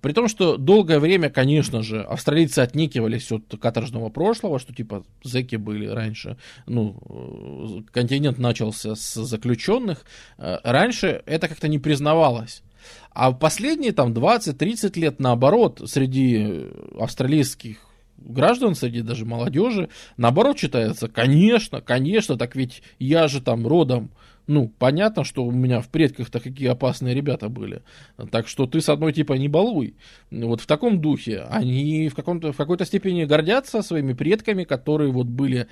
[0.00, 5.56] При том, что долгое время, конечно же, австралийцы отникивались от каторжного прошлого, что типа зеки
[5.56, 10.04] были раньше, ну, э, континент начался с заключенных,
[10.38, 12.62] э, раньше это как-то не признавалось.
[13.10, 16.66] А последние там 20-30 лет наоборот среди
[16.98, 17.78] австралийских
[18.18, 24.10] граждан, среди даже молодежи, наоборот читается, конечно, конечно, так ведь я же там родом
[24.48, 27.82] ну, понятно, что у меня в предках-то какие опасные ребята были.
[28.30, 29.94] Так что ты с одной типа не балуй.
[30.30, 31.40] Вот в таком духе.
[31.50, 35.68] Они в, каком-то, в какой-то степени гордятся своими предками, которые вот были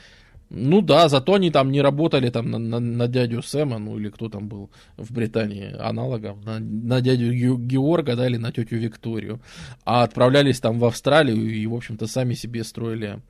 [0.51, 4.11] ну да, зато они там не работали там на, на, на дядю Сэма, ну или
[4.11, 9.41] кто там был в Британии аналогом, на, на дядю Георга, да, или на тетю Викторию,
[9.85, 13.21] а отправлялись там в Австралию и, в общем-то, сами себе строили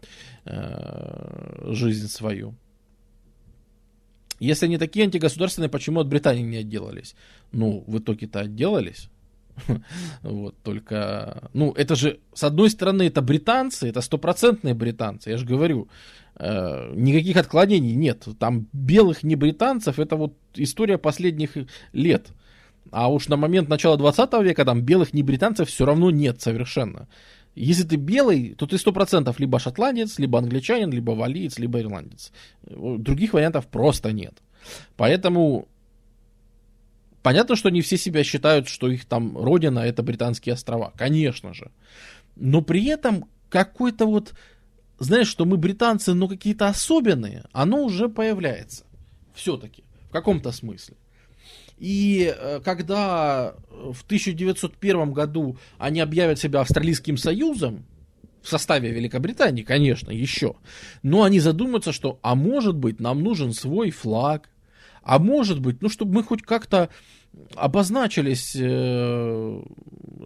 [0.45, 2.55] э, жизнь свою.
[4.39, 7.15] Если они такие антигосударственные, почему от Британии не отделались?
[7.53, 9.09] Ну, в итоге-то отделались.
[10.23, 15.47] Вот, только, ну, это же, с одной стороны, это британцы, это стопроцентные британцы, я же
[15.47, 15.89] говорю,
[16.39, 18.25] э, никаких отклонений нет.
[18.39, 21.53] Там белых не британцев, это вот история последних
[21.93, 22.29] лет.
[22.93, 27.09] А уж на момент начала 20 века там белых не британцев все равно нет совершенно.
[27.57, 32.31] Если ты белый, то ты сто процентов либо шотландец, либо англичанин, либо валиец, либо ирландец.
[32.63, 34.35] Других вариантов просто нет.
[34.97, 35.67] Поэтому
[37.23, 40.93] понятно, что не все себя считают, что их там родина это британские острова.
[40.97, 41.71] Конечно же.
[42.37, 44.35] Но при этом какой-то вот
[44.99, 48.85] знаешь, что мы британцы, но какие-то особенные, оно уже появляется.
[49.35, 50.97] Все-таки, в каком-то смысле.
[51.79, 57.85] И э, когда в 1901 году они объявят себя Австралийским Союзом,
[58.43, 60.55] в составе Великобритании, конечно, еще,
[61.03, 64.49] но они задумаются, что, а может быть, нам нужен свой флаг,
[65.03, 66.89] а может быть, ну, чтобы мы хоть как-то
[67.55, 68.57] обозначились.
[68.57, 69.61] Э,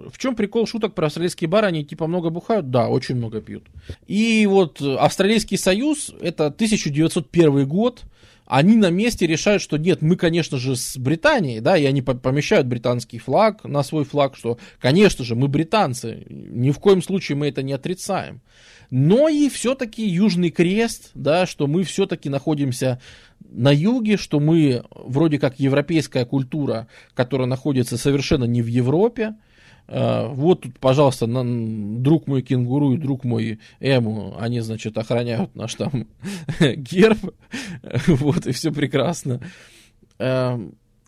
[0.08, 1.66] в чем прикол шуток про австралийские бары?
[1.66, 2.70] Они типа много бухают?
[2.70, 3.64] Да, очень много пьют.
[4.06, 8.02] И вот Австралийский союз, это 1901 год,
[8.50, 12.66] они на месте решают, что нет, мы, конечно же, с Британией, да, и они помещают
[12.66, 17.46] британский флаг на свой флаг, что, конечно же, мы британцы, ни в коем случае мы
[17.46, 18.40] это не отрицаем.
[18.90, 23.00] Но и все-таки Южный Крест, да, что мы все-таки находимся
[23.38, 29.36] на юге, что мы вроде как европейская культура, которая находится совершенно не в Европе,
[29.90, 36.06] вот тут, пожалуйста, друг мой кенгуру и друг мой Эму, они, значит, охраняют наш там
[36.60, 37.18] герб,
[38.06, 39.40] вот, и все прекрасно.
[40.18, 40.60] А,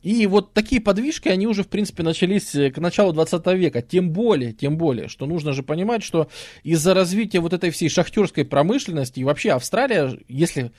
[0.02, 3.82] и вот такие подвижки, они уже, в принципе, начались к началу 20 века.
[3.82, 6.28] Тем более, тем более, что нужно же понимать, что
[6.64, 10.72] из-за развития вот этой всей шахтерской промышленности и вообще Австралия, если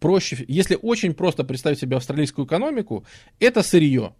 [0.00, 3.04] проще, если очень просто представить себе австралийскую экономику,
[3.38, 4.14] это сырье.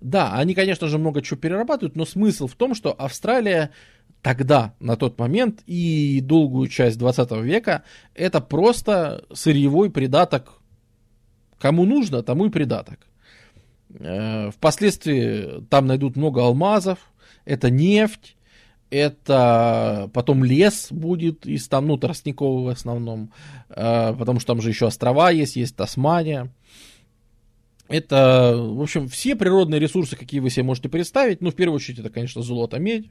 [0.00, 3.70] Да, они, конечно же, много чего перерабатывают, но смысл в том, что Австралия
[4.22, 10.54] тогда, на тот момент и долгую часть 20 века, это просто сырьевой придаток.
[11.58, 13.00] Кому нужно, тому и придаток.
[13.98, 16.98] Э, впоследствии там найдут много алмазов,
[17.44, 18.36] это нефть,
[18.90, 23.32] это потом лес будет из там, ну, тростниковый в основном,
[23.68, 26.50] э, потому что там же еще острова есть, есть Тасмания.
[27.90, 31.40] Это, в общем, все природные ресурсы, какие вы себе можете представить.
[31.40, 33.10] Ну, в первую очередь, это, конечно, золото, медь.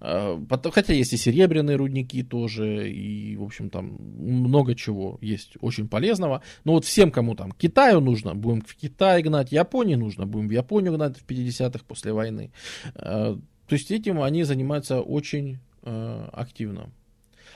[0.00, 0.38] Э,
[0.72, 6.42] хотя есть и серебряные рудники тоже, и, в общем, там много чего есть очень полезного.
[6.62, 10.52] Но вот всем, кому там Китаю нужно, будем в Китай гнать, Японии нужно, будем в
[10.52, 12.52] Японию гнать в 50-х после войны.
[12.94, 13.36] Э,
[13.66, 16.90] то есть этим они занимаются очень э, активно.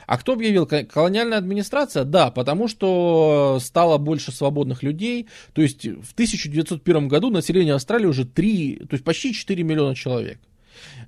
[0.09, 0.67] А кто объявил?
[0.67, 2.05] Колониальная администрация?
[2.05, 5.29] Да, потому что стало больше свободных людей.
[5.53, 10.41] То есть в 1901 году население Австралии уже 3, то есть почти 4 миллиона человек.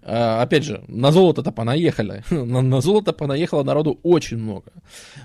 [0.02, 2.22] А, опять же, на золото-то понаехали.
[2.30, 4.70] на, на золото понаехало народу очень много.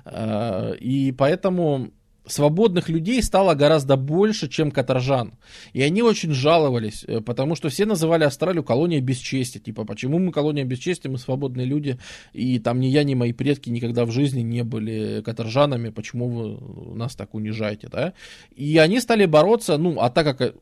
[0.06, 1.90] А, и поэтому
[2.28, 5.34] свободных людей стало гораздо больше, чем каторжан.
[5.74, 9.62] И они очень жаловались, э, потому что все называли Австралию колонией бесчестия.
[9.62, 12.00] Типа, почему мы колония бесчестия, мы свободные люди,
[12.34, 16.96] и там ни я, ни мои предки никогда в жизни не были каторжанами, почему вы
[16.96, 18.14] нас так унижаете, да?
[18.56, 20.56] И они стали бороться, ну, а так как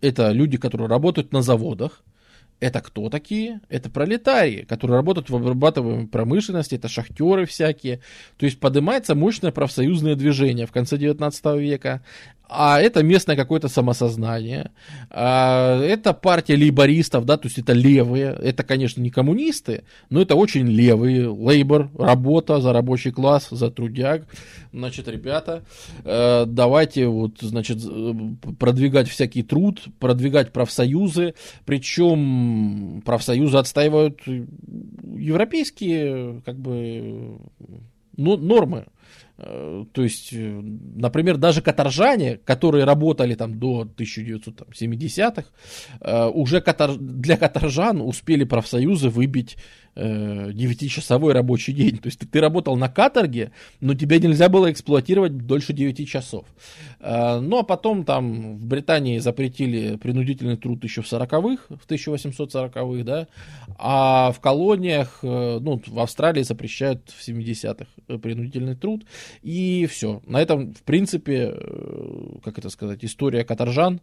[0.00, 2.02] это люди, которые работают на заводах,
[2.62, 3.60] это кто такие?
[3.68, 7.98] Это пролетарии, которые работают в обрабатываемой промышленности, это шахтеры всякие.
[8.36, 12.02] То есть поднимается мощное профсоюзное движение в конце 19 века.
[12.54, 14.72] А это местное какое-то самосознание,
[15.08, 20.34] а это партия лейбористов, да, то есть это левые, это, конечно, не коммунисты, но это
[20.34, 24.26] очень левые, лейбор, работа за рабочий класс, за трудяг,
[24.70, 25.64] значит, ребята,
[26.04, 27.78] э, давайте вот, значит,
[28.58, 31.34] продвигать всякий труд, продвигать профсоюзы,
[31.64, 32.51] причем
[33.04, 37.38] профсоюзы отстаивают европейские, как бы,
[38.16, 38.86] ну, нормы,
[39.38, 45.44] Э, то есть, э, например, даже каторжане, которые работали там до 1970-х,
[46.00, 46.96] э, уже катор...
[46.96, 49.56] для каторжан успели профсоюзы выбить
[49.94, 51.98] 9-часовой рабочий день.
[51.98, 56.46] То есть ты, ты работал на каторге, но тебя нельзя было эксплуатировать дольше 9 часов.
[57.00, 63.26] Ну а потом там в Британии запретили принудительный труд еще в 40-х, в 1840-х, да,
[63.78, 67.86] а в колониях, ну, в Австралии запрещают в 70-х
[68.18, 69.04] принудительный труд.
[69.42, 70.22] И все.
[70.26, 74.00] На этом, в принципе, э, как это сказать, история каторжан,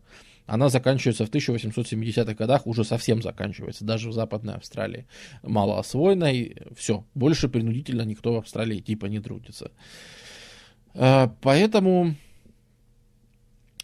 [0.50, 5.06] она заканчивается в 1870-х годах, уже совсем заканчивается, даже в Западной Австралии.
[5.44, 7.06] Мало освоенной, все.
[7.14, 9.72] Больше принудительно никто в Австралии типа не трудится.
[10.96, 12.16] Э, поэтому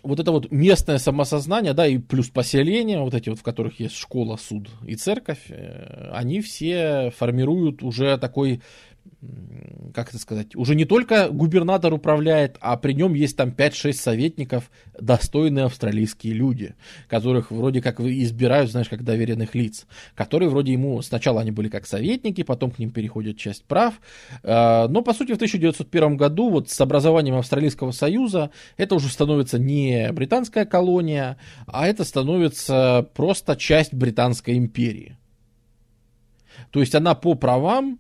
[0.02, 3.96] вот это вот местное самосознание, да, и плюс поселения, вот эти вот, в которых есть
[3.96, 8.62] школа, суд и церковь, э, они все формируют уже такой
[9.94, 14.69] как это сказать, уже не только губернатор управляет, а при нем есть там 5-6 советников,
[14.99, 16.76] достойные австралийские люди,
[17.07, 21.88] которых вроде как избирают, знаешь, как доверенных лиц, которые вроде ему, сначала они были как
[21.88, 23.94] советники, потом к ним переходит часть прав,
[24.44, 29.57] а, но по сути в 1901 году вот с образованием Австралийского Союза это уже становится
[29.57, 31.38] не британская колония,
[31.68, 35.18] а это становится просто часть Британской империи.
[36.72, 37.99] То есть она по правам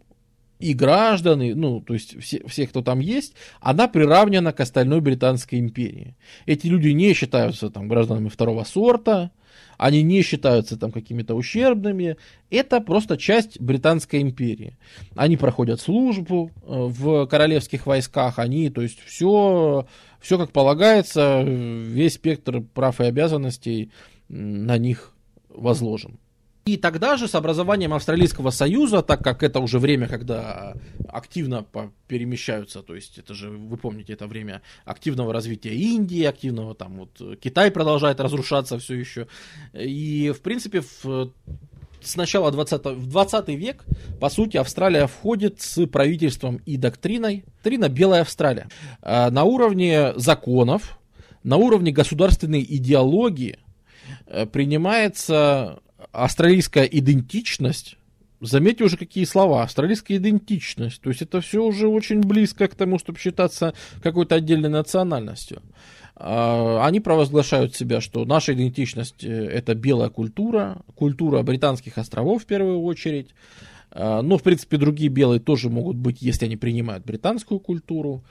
[0.59, 5.01] и граждан, и, ну, то есть все, все, кто там есть, она приравнена к остальной
[5.01, 6.15] Британской империи.
[6.45, 9.31] Эти люди не считаются там гражданами второго сорта,
[9.77, 12.17] они не считаются там какими-то ущербными,
[12.49, 14.77] это просто часть Британской империи.
[15.15, 19.85] Они проходят службу э, в королевских войсках, они, то есть все,
[20.19, 23.91] все как полагается, весь спектр прав и обязанностей
[24.29, 25.13] на них
[25.49, 26.17] возложен.
[26.67, 30.73] И тогда же с образованием Австралийского Союза, так как это уже время, когда
[31.07, 31.63] активно
[32.07, 37.39] перемещаются, то есть это же, вы помните, это время активного развития Индии, активного там вот
[37.39, 39.27] Китай продолжает разрушаться все еще.
[39.73, 41.31] И, в принципе, в
[42.01, 43.85] с начала 20, в 20 век,
[44.19, 47.45] по сути, Австралия входит с правительством и доктриной.
[47.57, 48.69] Доктрина «Белая Австралия».
[49.03, 50.97] А, на уровне законов,
[51.43, 53.59] на уровне государственной идеологии
[54.25, 55.79] э, принимается
[56.11, 57.97] австралийская идентичность,
[58.41, 62.99] заметьте уже какие слова, австралийская идентичность, то есть это все уже очень близко к тому,
[62.99, 65.61] чтобы считаться какой-то отдельной национальностью.
[66.15, 72.45] А, они провозглашают себя, что наша идентичность э, это белая культура, культура британских островов в
[72.45, 73.31] первую очередь,
[73.91, 78.23] а, но, в принципе, другие белые тоже могут быть, если они принимают британскую культуру.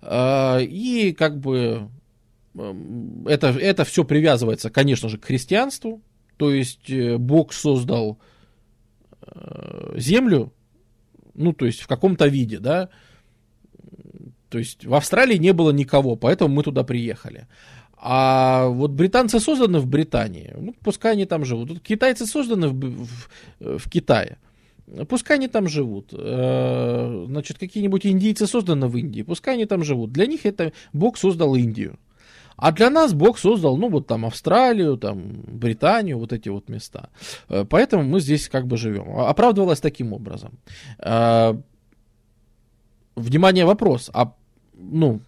[0.00, 1.88] А, и как бы
[2.54, 6.00] эм, это, это все привязывается, конечно же, к христианству,
[6.36, 8.18] то есть э, Бог создал
[9.22, 10.52] э, землю,
[11.34, 12.88] ну, то есть в каком-то виде, да.
[14.48, 17.46] То есть в Австралии не было никого, поэтому мы туда приехали.
[17.98, 21.80] А вот британцы созданы в Британии, ну, пускай они там живут.
[21.80, 24.38] Китайцы созданы в, в, в Китае.
[25.08, 26.10] Пускай они там живут.
[26.12, 29.22] Э, значит, какие-нибудь индийцы созданы в Индии.
[29.22, 30.12] Пускай они там живут.
[30.12, 31.98] Для них это Бог создал Индию.
[32.56, 37.10] А для нас Бог создал, ну, вот там Австралию, там Британию, вот эти вот места.
[37.48, 39.18] Э, поэтому мы здесь как бы живем.
[39.18, 40.58] Оправдывалось таким образом.
[40.98, 41.54] Э,
[43.14, 44.10] внимание, вопрос.
[44.12, 44.32] А,
[44.74, 45.20] ну,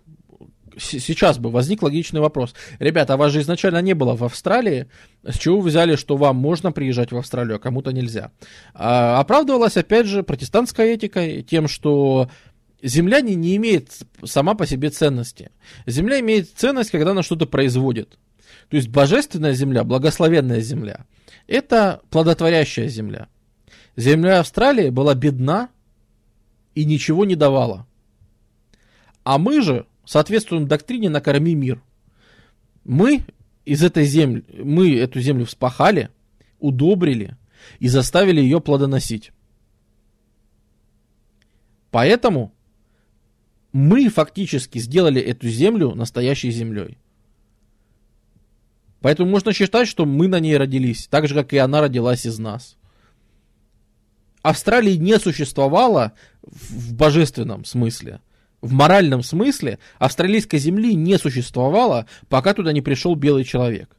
[0.78, 2.54] сейчас бы возник логичный вопрос.
[2.78, 4.86] Ребята, а вас же изначально не было в Австралии.
[5.22, 8.30] С чего вы взяли, что вам можно приезжать в Австралию, а кому-то нельзя?
[8.74, 12.30] А, оправдывалась, опять же, протестантской этикой, тем, что
[12.82, 13.90] Земля не, не имеет
[14.24, 15.50] сама по себе ценности.
[15.86, 18.18] Земля имеет ценность, когда она что-то производит.
[18.68, 21.06] То есть божественная земля, благословенная земля,
[21.46, 23.28] это плодотворящая земля.
[23.96, 25.70] Земля Австралии была бедна
[26.74, 27.86] и ничего не давала.
[29.24, 31.82] А мы же соответствуем доктрине «накорми мир».
[32.84, 33.24] Мы
[33.64, 36.10] из этой земли, мы эту землю вспахали,
[36.58, 37.36] удобрили
[37.80, 39.32] и заставили ее плодоносить.
[41.90, 42.52] Поэтому
[43.72, 46.98] мы фактически сделали эту землю настоящей землей.
[49.00, 52.38] Поэтому можно считать, что мы на ней родились, так же, как и она родилась из
[52.38, 52.76] нас.
[54.42, 56.12] Австралии не существовало
[56.42, 58.20] в божественном смысле.
[58.60, 63.96] В моральном смысле австралийской земли не существовало, пока туда не пришел белый человек.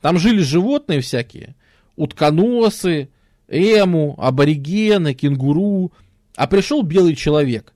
[0.00, 1.56] Там жили животные всякие,
[1.96, 3.08] утконосы,
[3.48, 5.92] эму, аборигены, кенгуру,
[6.36, 7.72] а пришел белый человек.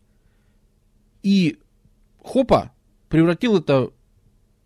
[1.22, 1.58] И
[2.22, 2.72] хопа
[3.08, 3.90] превратил это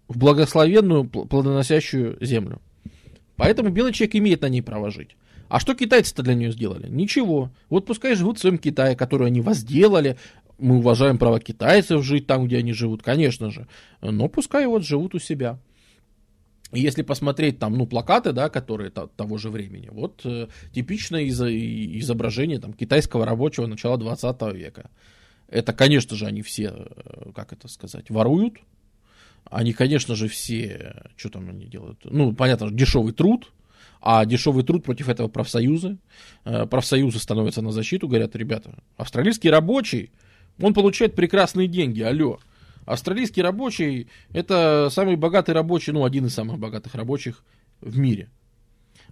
[0.09, 2.61] в благословенную плодоносящую землю.
[3.37, 5.17] Поэтому белый человек имеет на ней право жить.
[5.49, 6.89] А что китайцы-то для нее сделали?
[6.89, 7.51] Ничего.
[7.69, 10.17] Вот пускай живут в своем Китае, который они возделали.
[10.59, 13.69] Мы уважаем право китайцев жить там, где они живут, конечно же.
[14.01, 15.59] Но пускай вот живут у себя.
[16.73, 21.41] И если посмотреть там, ну, плакаты, да, которые того же времени, вот э, типичное из-
[21.41, 24.91] изображение там китайского рабочего начала 20 века.
[25.49, 28.59] Это, конечно же, они все, э, как это сказать, воруют.
[29.45, 32.01] Они, конечно же, все, что там они делают?
[32.05, 33.53] Ну, понятно, дешевый труд,
[34.01, 35.99] а дешевый труд против этого профсоюзы.
[36.45, 40.11] Э, профсоюзы становятся на защиту, говорят, ребята, австралийский рабочий,
[40.61, 42.41] он получает прекрасные деньги, алло.
[42.87, 47.45] Австралийский рабочий– это самый богатый рабочий, ну, один из самых богатых рабочих
[47.81, 48.31] в мире.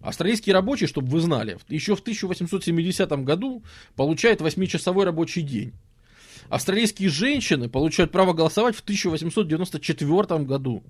[0.00, 3.64] Австралийский рабочий, чтобы вы знали, еще в 1870 году
[3.96, 5.72] получает 8-часовой рабочий день.
[6.48, 10.82] Австралийские женщины получают право голосовать в 1894 году.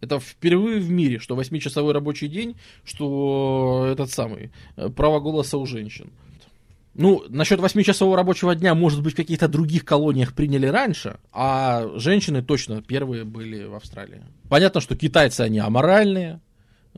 [0.00, 5.66] Это впервые в мире, что 8-часовой рабочий день, что этот самый, э, право голоса у
[5.66, 6.10] женщин.
[6.94, 12.42] Ну, насчет 8-часового рабочего дня, может быть, в каких-то других колониях приняли раньше, а женщины
[12.42, 14.22] точно первые были в Австралии.
[14.48, 16.40] Понятно, что китайцы, они аморальные,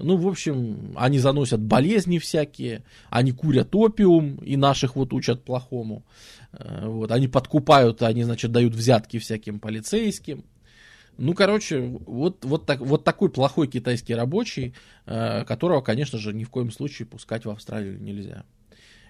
[0.01, 6.05] ну, в общем, они заносят болезни всякие, они курят опиум и наших вот учат плохому.
[6.53, 10.45] Э, вот, они подкупают, они, значит, дают взятки всяким полицейским.
[11.17, 14.75] Ну, короче, вот, вот, так, вот такой плохой китайский рабочий,
[15.07, 18.45] э, которого, конечно же, ни в коем случае пускать в Австралию нельзя.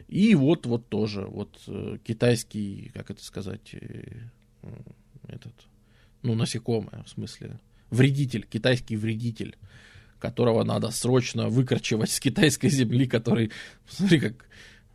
[0.09, 1.59] И вот, вот тоже, вот
[2.03, 3.75] китайский, как это сказать,
[5.29, 5.53] этот,
[6.23, 7.61] ну, насекомое, в смысле,
[7.91, 9.57] вредитель, китайский вредитель,
[10.19, 13.53] которого надо срочно выкорчевать с китайской земли, который,
[13.89, 14.49] смотри, как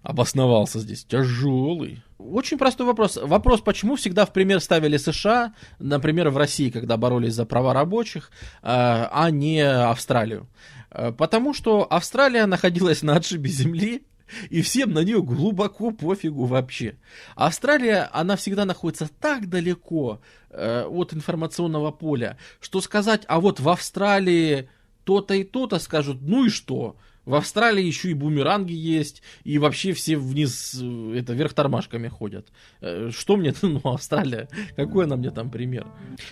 [0.03, 2.03] обосновался здесь, тяжелый.
[2.19, 3.17] Очень простой вопрос.
[3.21, 8.29] Вопрос, почему всегда в пример ставили США, например, в России, когда боролись за права рабочих,
[8.61, 10.47] а, а не Австралию?
[10.91, 14.05] Э, потому что Австралия находилась на отшибе земли,
[14.49, 16.97] и всем на нее глубоко пофигу вообще.
[17.35, 23.69] Австралия, она всегда находится так далеко э, от информационного поля, что сказать, а вот в
[23.69, 24.69] Австралии
[25.03, 26.97] то-то и то-то скажут, ну и что?
[27.25, 32.47] В Австралии еще и бумеранги есть, и вообще все вниз, э, это, вверх тормашками ходят.
[32.81, 35.87] Э, что мне, ну, Австралия, какой она мне там пример?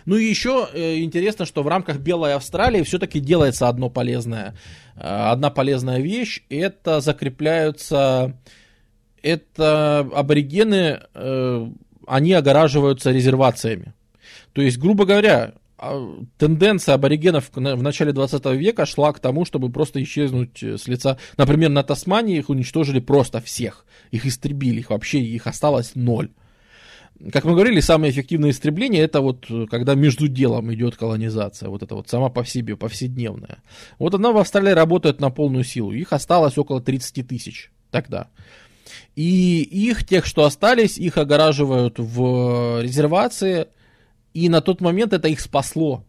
[0.06, 4.56] Ну и еще э, интересно, что в рамках Белой Австралии все-таки делается одно полезное,
[4.96, 8.38] одна полезная вещь, это закрепляются,
[9.22, 11.00] это аборигены,
[12.06, 13.94] они огораживаются резервациями.
[14.54, 15.54] То есть, грубо говоря,
[16.38, 21.18] тенденция аборигенов в начале 20 века шла к тому, чтобы просто исчезнуть э, с лица.
[21.38, 23.86] Например, на Тасмании их уничтожили просто всех.
[24.12, 26.30] Их истребили, их вообще, их осталось ноль.
[27.32, 31.82] Как мы говорили, самое эффективное истребление это вот э, когда между делом идет колонизация, вот
[31.82, 33.58] это вот сама по себе, повседневная.
[33.98, 35.92] Вот она в Австралии работает на полную силу.
[35.94, 38.28] Их осталось около 30 тысяч тогда.
[39.16, 43.68] И их, тех, что остались, их огораживают в резервации–
[44.34, 46.06] и на тот момент это их спасло.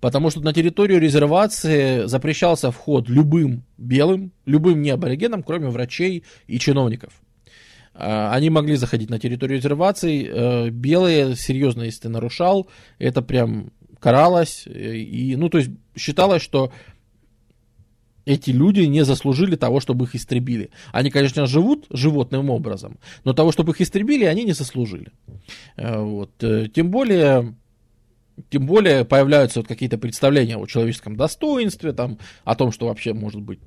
[0.00, 6.58] Потому что на территорию резервации запрещался вход любым белым, любым не аборигенам, кроме врачей и
[6.58, 7.12] чиновников.
[7.94, 10.28] А, они могли заходить на территорию резервации.
[10.30, 12.68] Э, белые, серьезно, если ты нарушал,
[12.98, 14.66] это прям каралось.
[14.66, 16.72] И, ну, то есть считалось, что
[18.26, 20.70] эти люди не заслужили того, чтобы их истребили.
[20.92, 25.08] Они, конечно, живут животным образом, но того, чтобы их истребили, они не заслужили.
[25.76, 26.30] Э, вот.
[26.42, 27.54] Э, тем более,
[28.50, 33.40] тем более появляются вот какие-то представления о человеческом достоинстве, там, о том, что вообще может
[33.40, 33.60] быть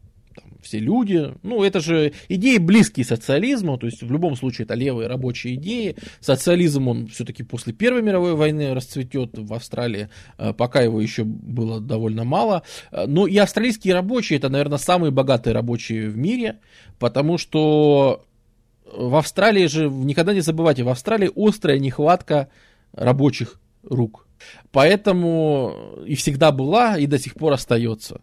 [0.62, 1.34] все люди.
[1.44, 5.96] Ну, это же идеи близкие социализму, то есть в любом случае это левые рабочие идеи.
[6.20, 11.80] Социализм, он все-таки после Первой мировой войны расцветет в Австралии, э, пока его еще было
[11.80, 12.64] довольно мало.
[12.92, 16.60] Э, но и австралийские рабочие, это, наверное, самые богатые рабочие в мире,
[17.00, 18.24] потому что
[18.92, 22.50] в Австралии же, никогда не забывайте, в Австралии острая нехватка
[22.94, 24.28] рабочих рук.
[24.72, 25.76] Поэтому
[26.06, 28.22] и всегда была, и до сих пор остается.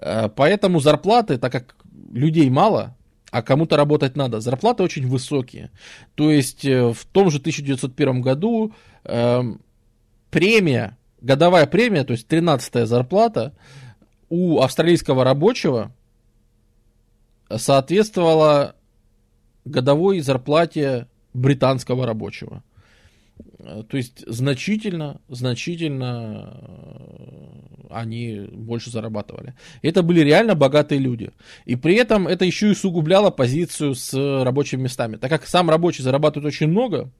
[0.00, 1.76] Э, поэтому зарплаты, так как
[2.12, 2.96] людей мало,
[3.30, 5.70] а кому-то работать надо, зарплаты очень высокие.
[6.14, 8.72] То есть э, в том же 1901 году
[9.04, 9.42] э,
[10.30, 13.54] премия, годовая премия, то есть 13 зарплата
[14.30, 15.92] у австралийского рабочего
[17.54, 18.76] соответствовала
[19.64, 22.62] годовой зарплате британского рабочего.
[23.64, 29.54] Э, то есть значительно, значительно э, они больше зарабатывали.
[29.82, 31.30] Это были реально богатые люди.
[31.64, 34.12] И при этом это еще и усугубляло позицию с
[34.44, 35.16] рабочими местами.
[35.16, 37.10] Так как сам рабочий зарабатывает очень много,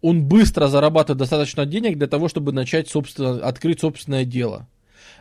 [0.00, 4.68] он быстро зарабатывает достаточно денег для того, чтобы начать собственно, открыть собственное дело.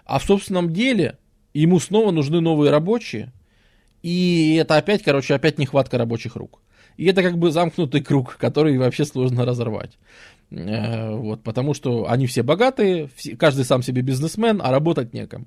[0.06, 1.18] А в собственном деле
[1.54, 3.32] ему снова нужны новые рабочие.
[4.04, 6.62] И это опять, короче, опять нехватка рабочих рук.
[6.98, 9.98] И это как бы замкнутый круг, который вообще сложно разорвать.
[10.50, 15.46] Э, вот, потому что они все богатые, каждый сам себе бизнесмен, а работать некому.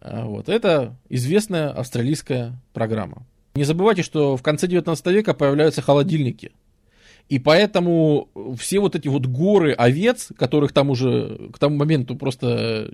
[0.00, 3.26] Э, вот, это известная австралийская программа.
[3.54, 6.50] Не забывайте, что в конце 19 века появляются холодильники.
[7.28, 8.28] И поэтому
[8.58, 12.90] все вот эти вот горы овец, которых там уже к тому моменту просто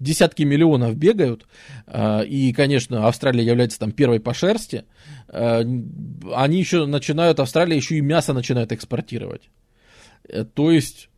[0.00, 1.46] десятки миллионов бегают,
[1.86, 4.84] э, и, конечно, Австралия является там первой по шерсти,
[5.26, 9.50] они еще начинают, Австралия еще и мясо начинает экспортировать.
[10.28, 11.08] Э, то есть,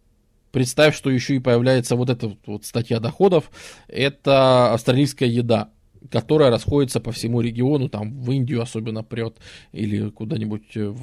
[0.53, 3.51] представь, что еще и появляется вот эта вот статья доходов,
[3.89, 5.71] это австралийская еда
[6.11, 9.39] которая расходится по всему региону, там в Индию особенно прет,
[9.73, 10.95] или куда-нибудь э,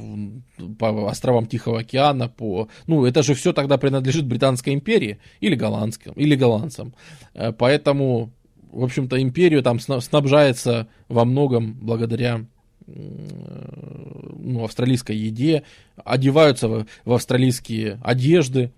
[0.80, 2.70] по островам Тихого океана, по...
[2.88, 6.94] Ну, это же все тогда принадлежит Британской империи, или голландским, или голландцам.
[7.34, 8.32] Э, поэтому,
[8.72, 12.46] в общем-то, империю там снабжается во многом благодаря
[12.86, 15.64] ну, австралийской еде,
[16.04, 18.72] одеваются в, в австралийские одежды,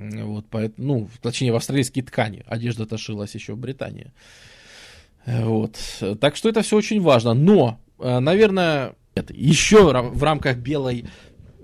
[0.00, 2.42] вот, поэтому, ну, точнее, в австралийские ткани.
[2.46, 4.12] Одежда-то шилась еще в Британии.
[5.26, 5.76] Вот.
[6.20, 7.34] Так что это все очень важно.
[7.34, 11.04] Но, э, наверное, это еще в рамках белой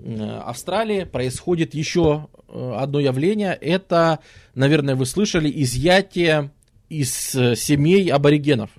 [0.03, 3.57] э, Австралии происходит еще э, одно явление.
[3.59, 4.19] Это,
[4.53, 6.51] наверное, вы слышали, изъятие
[6.89, 8.69] из семей аборигенов.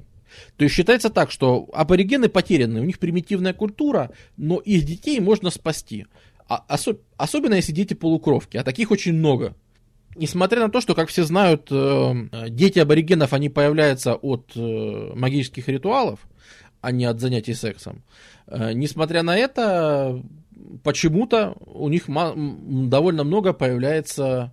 [0.57, 5.51] То есть считается так, что аборигены потеряны, у них примитивная культура, но их детей можно
[5.51, 6.07] спасти.
[6.49, 9.55] А, осо- особенно если дети полукровки, а таких очень много.
[10.17, 15.69] Несмотря на то, что, как все знают, э, дети аборигенов, они появляются от э, магических
[15.69, 16.21] ритуалов,
[16.81, 18.03] а не от занятий сексом.
[18.47, 20.23] Э, несмотря на это,
[20.83, 24.53] почему-то у них довольно много появляется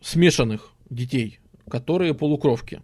[0.00, 2.82] смешанных детей, которые полукровки.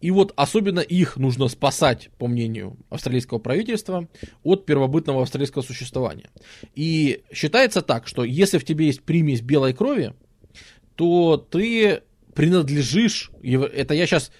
[0.00, 4.08] И вот особенно их нужно спасать, по мнению австралийского правительства,
[4.42, 6.30] от первобытного австралийского существования.
[6.74, 10.14] И считается так, что если в тебе есть примесь белой крови,
[10.94, 12.02] то ты
[12.34, 14.30] принадлежишь, это я сейчас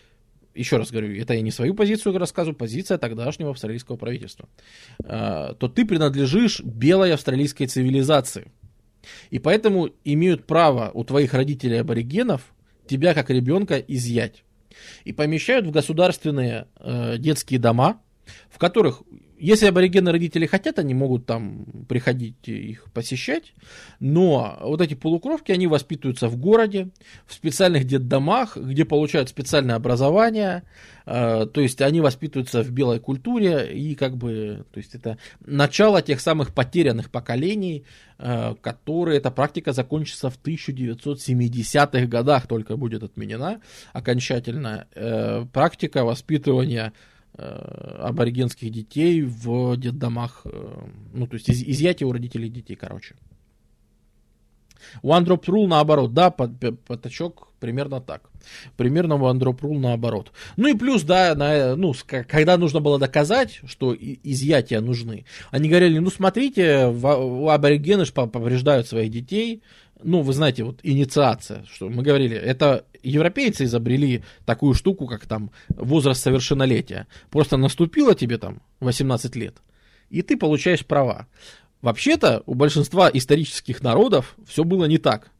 [0.54, 4.48] еще раз говорю, это я не свою позицию рассказываю, позиция тогдашнего австралийского правительства,
[5.04, 8.50] а, то ты принадлежишь белой австралийской цивилизации.
[9.30, 12.54] И поэтому имеют право у твоих родителей аборигенов
[12.86, 14.44] тебя как ребенка изъять.
[15.04, 18.00] И помещают в государственные э, детские дома,
[18.50, 19.02] в которых
[19.38, 23.52] если аборигены родители хотят, они могут там приходить их посещать,
[24.00, 26.88] но вот эти полукровки, они воспитываются в городе,
[27.26, 30.62] в специальных детдомах, где получают специальное образование,
[31.06, 36.02] э, то есть они воспитываются в белой культуре, и как бы, то есть это начало
[36.02, 37.84] тех самых потерянных поколений,
[38.18, 43.60] э, которые, эта практика закончится в 1970-х годах, только будет отменена
[43.92, 44.86] окончательно.
[44.94, 46.92] Э, практика воспитывания
[47.38, 53.14] аборигенских детей в детдомах, э, ну, то есть из, изъятие у родителей детей, короче.
[55.02, 58.30] One Drop Rule наоборот, да, пятачок примерно так.
[58.76, 60.32] Примерно One Drop Rule наоборот.
[60.56, 65.98] Ну и плюс, да, на, ну, когда нужно было доказать, что изъятия нужны, они говорили,
[65.98, 69.62] ну смотрите, аборигены повреждают своих детей,
[70.02, 75.51] ну, вы знаете, вот инициация, что мы говорили, это европейцы изобрели такую штуку, как там
[75.68, 77.06] возраст совершеннолетия.
[77.31, 79.56] Просто наступило тебе там 18 лет,
[80.10, 81.27] и ты получаешь права.
[81.82, 85.31] Вообще-то у большинства исторических народов все было не так.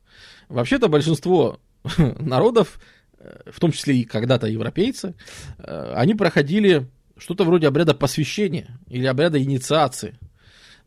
[0.49, 1.61] Вообще-то большинство
[1.99, 2.78] народов,
[3.19, 5.15] э, в том числе и когда-то европейцы,
[5.59, 10.19] э, они проходили что-то вроде обряда посвящения или обряда инициации.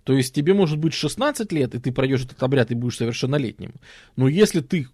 [0.03, 3.73] То есть тебе может быть 16 лет, и ты пройдешь этот обряд и будешь совершеннолетним.
[4.15, 4.87] Но если ты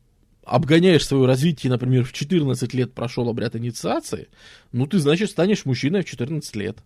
[0.43, 4.27] обгоняешь свое развитие, например, в 14 лет прошел обряд инициации,
[4.71, 6.77] ну ты, значит, станешь мужчиной в 14 лет.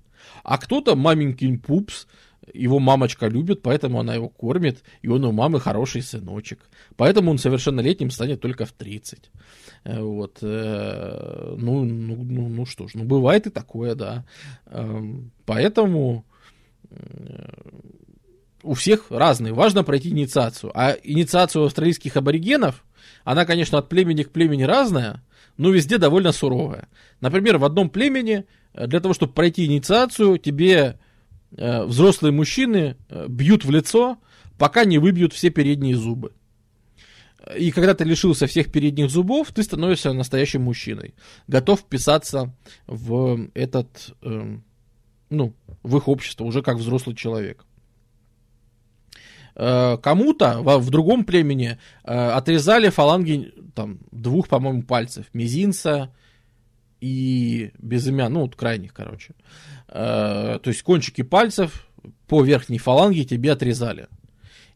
[0.43, 2.07] А кто-то маменькин пупс,
[2.53, 6.59] его мамочка любит, поэтому она его кормит, и он у мамы хороший сыночек.
[6.95, 9.29] Поэтому он совершеннолетним станет только в 30.
[9.83, 10.39] Э, вот.
[10.41, 14.25] Э, ну, ну, ну, ну что ж, ну бывает и такое, да.
[14.67, 16.25] Эм, поэтому
[18.63, 19.53] у всех разные.
[19.53, 20.71] Важно пройти инициацию.
[20.75, 22.83] А инициацию австралийских аборигенов,
[23.23, 25.23] она, конечно, от племени к племени разная,
[25.57, 26.87] но везде довольно суровая.
[27.21, 30.99] Например, в одном племени э, для того, чтобы пройти инициацию, тебе
[31.55, 34.17] э, взрослые мужчины э, бьют в лицо,
[34.57, 36.33] пока не выбьют все передние зубы.
[37.57, 41.15] И когда ты лишился всех передних зубов, ты становишься настоящим мужчиной,
[41.47, 42.53] готов вписаться
[42.85, 44.57] в этот, э,
[45.29, 47.65] ну, в их общество уже как взрослый человек.
[49.61, 55.25] Э, кому-то в, другом племени э, отрезали фаланги там, двух, по-моему, пальцев.
[55.33, 56.13] Мизинца
[57.01, 59.33] и безымян, ну, вот крайних, короче.
[59.89, 61.89] Э, то есть кончики пальцев
[62.27, 64.07] по верхней фаланге тебе отрезали.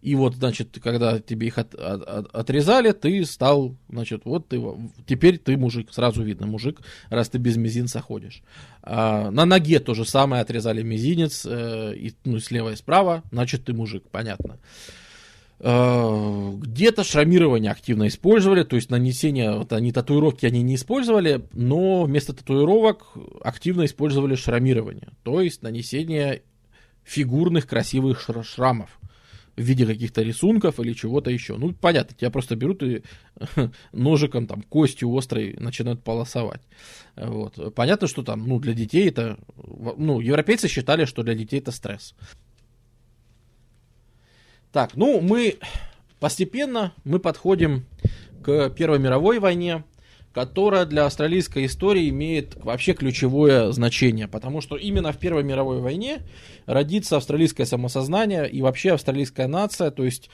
[0.04, 4.62] И вот, значит, когда тебе их от, от, отрезали, ты стал, значит, вот ты,
[5.08, 8.44] теперь ты мужик, сразу видно мужик, раз ты без мизинца ходишь.
[8.82, 13.64] А, на ноге то же самое, отрезали мизинец, э, и, ну, слева и справа, значит,
[13.64, 14.60] ты мужик, понятно.
[15.60, 22.04] Э, где-то шрамирование активно использовали, то есть нанесение, вот они татуировки они не использовали, но
[22.04, 26.42] вместо татуировок активно использовали шрамирование, то есть нанесение
[27.06, 29.00] фигурных красивых шрамов
[29.56, 31.58] в виде каких-то рисунков или чего-то еще.
[31.58, 33.04] Ну, понятно, тебя просто берут и
[33.92, 36.62] ножиком, там, костью острой начинают полосовать.
[37.16, 37.74] Вот.
[37.76, 42.16] Понятно, что там, ну, для детей это, ну, европейцы считали, что для детей это стресс.
[44.72, 45.60] Так, ну, мы
[46.20, 47.86] постепенно, мы подходим
[48.44, 49.84] к Первой мировой войне
[50.34, 56.24] которая для австралийской истории имеет вообще ключевое значение, потому что именно в Первой мировой войне
[56.66, 60.32] родится австралийское самосознание и вообще австралийская нация, то есть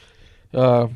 [0.53, 0.87] э,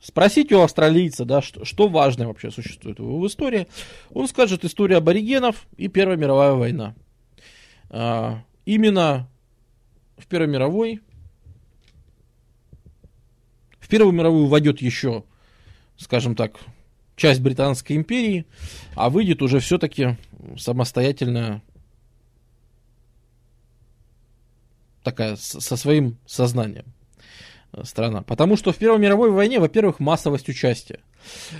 [0.00, 3.68] спросите у австралийца, да, что, что важное вообще существует в истории,
[4.14, 6.94] он скажет история аборигенов и Первая мировая война.
[7.90, 9.28] Э, именно
[10.16, 11.00] в Первой мировой
[13.78, 15.24] в Первую мировую войдет еще,
[15.98, 16.60] скажем так,
[17.20, 18.46] часть Британской империи,
[18.94, 20.16] а выйдет уже все-таки
[20.56, 21.62] самостоятельная
[25.02, 26.86] такая со своим сознанием
[27.72, 28.22] э, страна.
[28.22, 31.00] Потому что в Первой мировой войне, во-первых, массовость участия.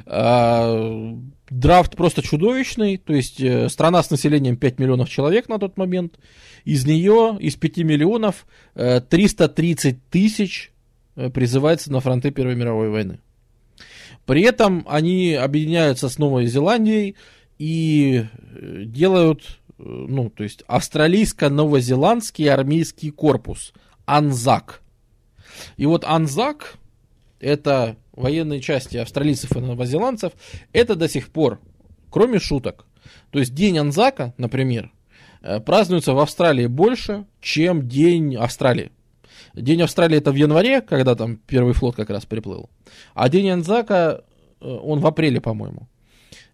[0.07, 1.15] А,
[1.51, 6.19] драфт просто чудовищный, то есть э, страна с населением 5 миллионов человек на тот момент,
[6.65, 10.73] из нее, из 5 миллионов, э, 330 тысяч
[11.35, 13.19] призывается на фронты Первой мировой войны.
[14.31, 17.17] При этом они объединяются с Новой Зеландией
[17.59, 18.27] и
[18.85, 23.73] делают ну, то есть австралийско-новозеландский армейский корпус,
[24.05, 24.83] Анзак.
[25.77, 26.77] И вот Анзак,
[27.41, 30.33] это военные части австралийцев и новозеландцев,
[30.73, 31.59] это до сих пор,
[32.09, 32.87] кроме шуток,
[33.33, 34.93] то есть день Анзака, например,
[35.43, 38.93] э, празднуется в Австралии больше, чем День Австралии.
[39.55, 42.71] День Австралии это в январе, когда там первый флот как раз приплыл.
[43.15, 44.23] А День Анзака,
[44.61, 45.89] э, он в апреле, по-моему.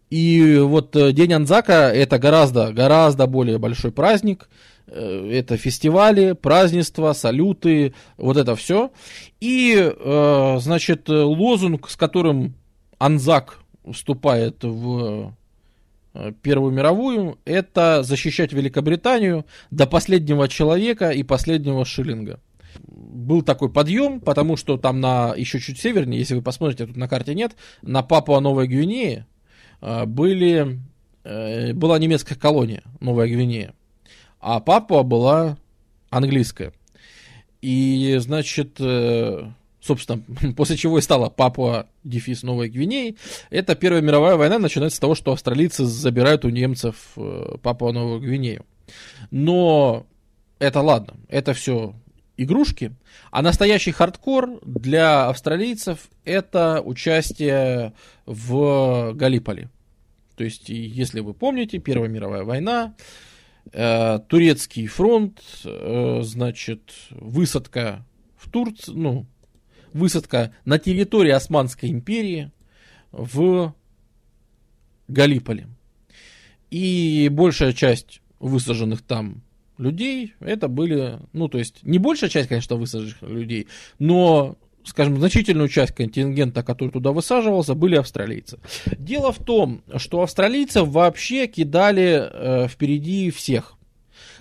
[0.09, 4.49] И вот э, День Анзака это гораздо, гораздо более большой праздник.
[4.87, 8.91] Э, это фестивали, празднества, салюты, вот это все.
[9.41, 9.93] И,
[10.59, 12.55] значит, лозунг, с которым
[12.99, 15.35] Анзак вступает в
[16.43, 22.41] Первую мировую, это защищать Великобританию до последнего человека и последнего шиллинга.
[22.87, 27.09] Был такой подъем, потому что там на еще чуть севернее, если вы посмотрите, тут на
[27.09, 29.27] карте нет, на Папуа Новой Гвинеи,
[29.81, 30.81] а, были,
[31.25, 33.75] э, была немецкая колония, Новая Гвинея,
[34.41, 35.59] а Папуа была
[36.11, 36.73] английская.
[37.63, 39.51] И, значит, э,
[39.81, 40.23] собственно,
[40.57, 43.17] после чего и стала Папуа дефис Новой Гвинеи,
[43.51, 48.21] это Первая мировая война начинается с того, что австралийцы забирают у немцев э, Папуа Новую
[48.21, 48.65] Гвинею.
[49.31, 50.07] Но
[50.59, 51.95] это ладно, это все
[52.37, 52.95] игрушки,
[53.31, 57.95] а настоящий хардкор для австралийцев это участие
[58.27, 59.69] в Галиполи.
[60.37, 62.95] То есть, если вы помните, Первая мировая война,
[63.73, 68.05] э, турецкий фронт, э, значит, высадка
[68.37, 69.27] в Турции, ну,
[69.93, 72.53] высадка на территории Османской империи
[73.13, 73.75] в
[75.09, 75.67] Галиполи.
[76.71, 79.43] И большая часть высаженных там
[79.79, 85.69] людей, это были, ну, то есть, не большая часть, конечно, высаженных людей, но, скажем, значительную
[85.69, 88.59] часть контингента, который туда высаживался, были австралийцы.
[88.99, 93.75] Дело в том, что австралийцев вообще кидали э, впереди всех.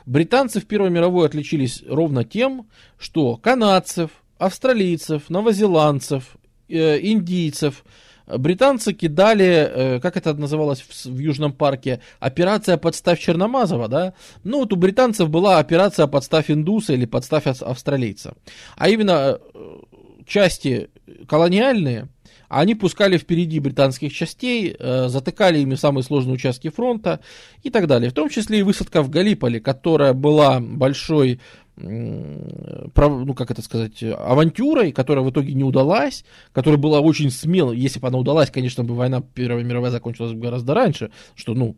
[0.06, 2.68] Британцы в Первой мировой отличились ровно тем,
[2.98, 6.38] что канадцев, австралийцев, новозеландцев,
[6.70, 7.84] э, индийцев–
[8.28, 14.14] британцы кидали, э, как это называлось в, в Южном парке, операция «Подставь Черномазова», да?
[14.44, 18.34] Ну, вот у британцев была операция «Подставь индуса» или «Подставь австралийца».
[18.76, 19.78] А именно э,
[20.26, 20.90] части
[21.28, 22.08] колониальные,
[22.48, 27.20] они пускали впереди британских частей, э, затыкали ими самые сложные участки фронта
[27.64, 28.10] и так далее.
[28.10, 31.40] В том числе и высадка в Галиполе, которая была большой
[31.78, 36.24] ну, как это сказать, авантюрой, которая в итоге не удалась,
[36.54, 37.78] которая была очень смелой.
[37.78, 41.76] Если бы она удалась, конечно, бы война Первая мировая закончилась бы гораздо раньше, что, ну,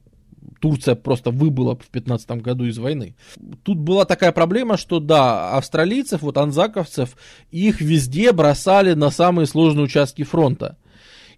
[0.59, 3.15] Турция просто выбыла в 15 году из войны.
[3.63, 7.15] Тут была такая проблема, что да, австралийцев, вот анзаковцев,
[7.51, 10.77] их везде бросали на самые сложные участки фронта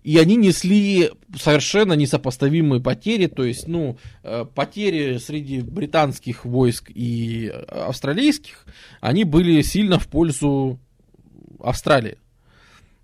[0.04, 7.52] и они несли совершенно несопоставимые потери, то есть, ну, э, потери среди британских войск и
[7.68, 8.66] австралийских,
[9.02, 10.80] они были сильно в пользу
[11.60, 12.18] Австралии.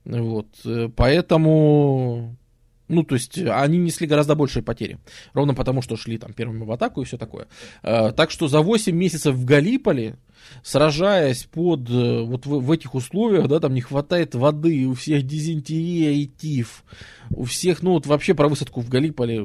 [0.05, 2.37] Вот, э, поэтому
[2.87, 4.99] ну, то есть они несли гораздо большие потери.
[5.33, 7.47] Ровно потому, что шли там первыми в атаку и все такое.
[7.81, 10.15] Э, так что за 8 месяцев в Галиполи,
[10.63, 15.23] сражаясь под э, вот в, в этих условиях, да, там не хватает воды, у всех
[15.23, 16.83] дизентерия и тиф,
[17.31, 19.39] у всех, ну, вот вообще про высадку в Галиполи,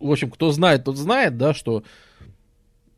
[0.00, 1.84] в общем, кто знает, тот знает, да, что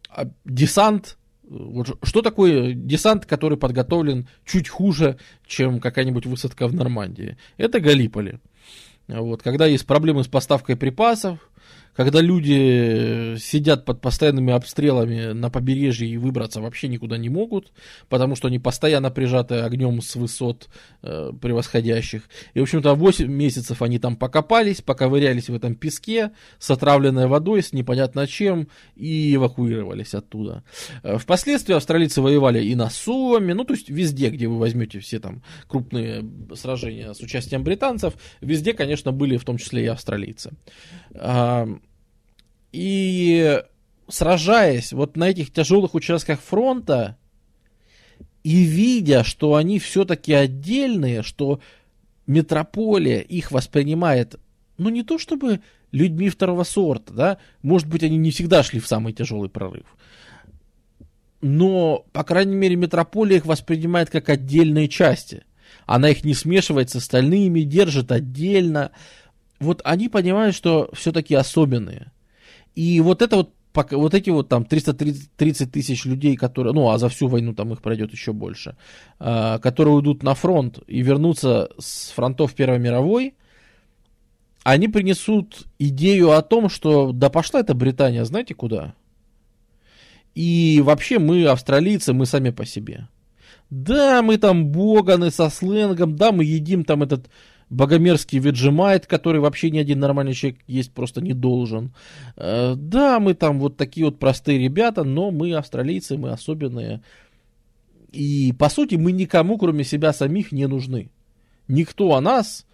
[0.08, 7.36] а, десант вот что такое десант, который подготовлен чуть хуже, чем какая-нибудь высадка в Нормандии?
[7.56, 8.40] Это Галиполи.
[9.08, 11.38] Вот, когда есть проблемы с поставкой припасов,
[11.96, 17.72] когда люди сидят под постоянными обстрелами на побережье и выбраться вообще никуда не могут,
[18.08, 20.68] потому что они постоянно прижаты огнем с высот
[21.02, 22.28] э, превосходящих.
[22.54, 27.62] И, в общем-то, 8 месяцев они там покопались, поковырялись в этом песке с отравленной водой,
[27.62, 30.64] с непонятно чем, и эвакуировались оттуда.
[31.02, 35.18] Э, впоследствии австралийцы воевали и на Суоме, ну, то есть везде, где вы возьмете все
[35.18, 36.24] там крупные
[36.54, 40.52] сражения с участием британцев, везде, конечно, были в том числе и австралийцы.
[42.72, 43.62] И
[44.08, 47.16] сражаясь вот на этих тяжелых участках фронта
[48.44, 51.60] и видя, что они все-таки отдельные, что
[52.26, 54.36] метрополия их воспринимает,
[54.78, 55.60] ну не то чтобы
[55.90, 59.86] людьми второго сорта, да, может быть они не всегда шли в самый тяжелый прорыв,
[61.40, 65.44] но, по крайней мере, метрополия их воспринимает как отдельные части.
[65.84, 68.90] Она их не смешивает с остальными, держит отдельно.
[69.60, 72.10] Вот они понимают, что все-таки особенные.
[72.76, 73.52] И вот это вот
[73.90, 77.82] вот эти вот там 330 тысяч людей, которые, ну, а за всю войну там их
[77.82, 78.74] пройдет еще больше,
[79.18, 83.34] а, которые уйдут на фронт и вернутся с фронтов Первой мировой,
[84.62, 88.94] они принесут идею о том, что да пошла эта Британия, знаете куда?
[90.34, 93.08] И вообще мы, австралийцы, мы сами по себе.
[93.70, 97.28] Да, мы там боганы со сленгом, да, мы едим там этот
[97.68, 101.92] богомерзкий веджимайт, который вообще ни один нормальный человек есть просто не должен.
[102.36, 107.02] Э, да, мы там вот такие вот простые ребята, но мы австралийцы, мы особенные.
[108.12, 111.10] И, по сути, мы никому, кроме себя самих, не нужны.
[111.68, 112.66] Никто о нас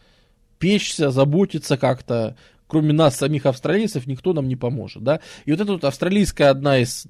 [0.59, 2.37] печься, заботиться как-то,
[2.69, 5.21] кроме нас, самих австралийцев, никто нам не поможет, да.
[5.47, 7.07] И вот эта вот австралийская одна из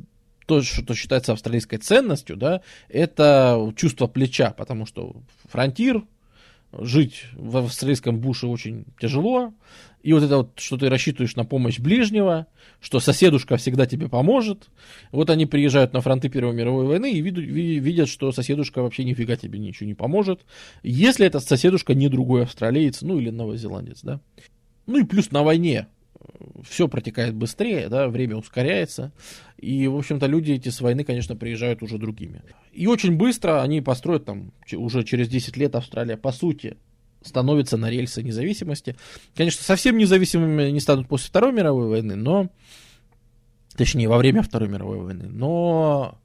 [0.46, 5.16] то, что считается австралийской ценностью, да, это чувство плеча, потому что
[5.48, 6.02] фронтир,
[6.78, 9.52] жить в австралийском буше очень тяжело,
[10.02, 12.46] и вот это вот, что ты рассчитываешь на помощь ближнего,
[12.80, 14.68] что соседушка всегда тебе поможет.
[15.12, 19.58] Вот они приезжают на фронты Первой мировой войны и видят, что соседушка вообще нифига тебе
[19.58, 20.40] ничего не поможет,
[20.82, 24.20] если этот соседушка не другой австралиец, ну или новозеландец, да.
[24.86, 25.86] Ну и плюс на войне
[26.68, 29.12] все протекает быстрее, да, время ускоряется.
[29.58, 32.42] И, в общем-то, люди эти с войны, конечно, приезжают уже другими.
[32.72, 36.76] И очень быстро они построят там, уже через 10 лет Австралия, по сути,
[37.22, 38.96] становится на рельсы независимости.
[39.34, 42.50] Конечно, совсем независимыми не станут после Второй мировой войны, но...
[43.76, 45.28] Точнее, во время Второй мировой войны.
[45.28, 46.18] Но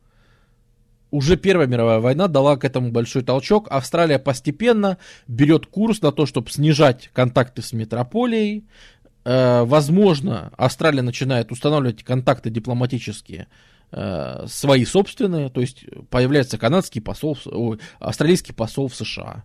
[1.12, 3.68] уже Первая мировая война дала к этому большой толчок.
[3.70, 4.98] Австралия постепенно
[5.28, 8.66] берет курс на то, чтобы снижать контакты с метрополией,
[9.66, 13.48] возможно, Австралия начинает устанавливать контакты дипломатические
[13.92, 19.44] э, свои собственные, то есть появляется канадский посол, ой, австралийский посол в США,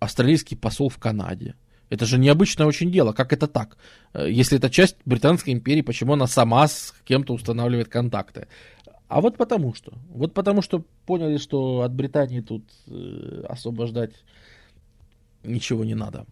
[0.00, 1.54] австралийский посол в Канаде.
[1.88, 3.12] Это же необычное очень дело.
[3.12, 3.76] Как это так?
[4.12, 8.48] Э, если это часть Британской империи, почему она сама с кем-то устанавливает контакты?
[9.08, 9.92] А вот потому что.
[10.08, 12.64] Вот потому что поняли, что от Британии тут
[13.48, 14.10] освобождать
[15.44, 16.26] ничего не надо.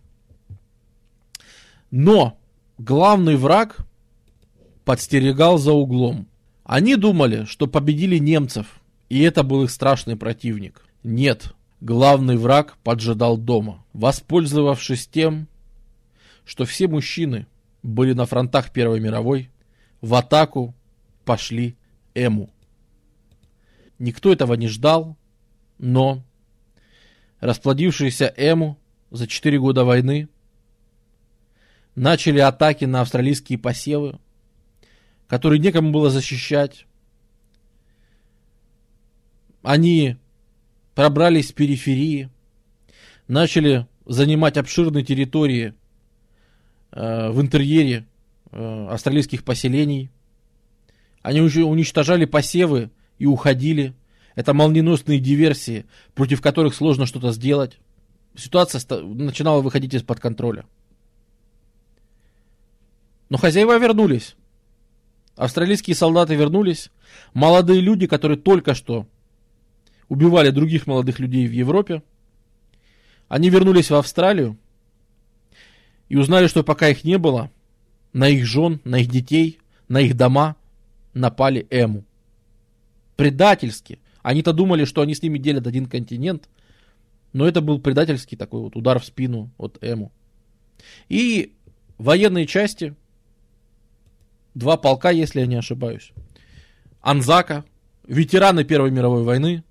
[1.97, 2.37] Но
[2.77, 3.87] главный враг
[4.85, 6.27] подстерегал за углом.
[6.65, 10.85] Они думали, что победили немцев, и это был их страшный противник.
[11.05, 13.85] Нет, главный враг поджидал дома.
[13.93, 15.47] Воспользовавшись тем,
[16.45, 17.47] что все мужчины
[17.85, 19.53] были на фронтах Первой мировой,
[20.01, 20.75] в атаку
[21.25, 21.77] пошли
[22.13, 22.51] Эму.
[24.01, 25.17] Никто этого не ждал,
[25.79, 26.25] но
[27.39, 28.81] расплодившиеся Эму
[29.13, 30.29] за четыре года войны
[31.95, 34.19] начали атаки на австралийские посевы,
[35.27, 36.87] которые некому было защищать.
[39.63, 40.17] Они
[40.95, 42.31] пробрались с периферии,
[43.29, 45.75] начали занимать обширные территории
[46.93, 48.07] э, в интерьере
[48.51, 50.11] э, австралийских поселений.
[51.23, 53.95] Они уже уничтожали посевы и уходили.
[54.35, 57.79] Это молниеносные диверсии, против которых сложно что-то сделать.
[58.37, 60.67] Ситуация начинала выходить из-под контроля.
[63.35, 64.37] Но хозяева вернулись.
[65.35, 66.93] Австралийские солдаты вернулись.
[67.33, 69.09] Молодые люди, которые только что
[70.09, 72.05] убивали других молодых людей в Европе,
[73.27, 74.57] они вернулись в Австралию
[76.09, 77.51] и узнали, что пока их не было,
[78.13, 80.55] на их жен, на их детей, на их дома
[81.13, 82.05] напали Эму.
[83.17, 83.99] Предательски.
[84.23, 86.49] Они-то думали, что они с ними делят один континент,
[87.33, 90.13] но это был предательский такой вот удар в спину от Эму.
[91.09, 91.57] И
[91.99, 92.95] военные части
[94.55, 96.13] два полка, если я не ошибаюсь.
[97.01, 97.65] Анзака,
[98.07, 99.65] ветераны Первой мировой войны,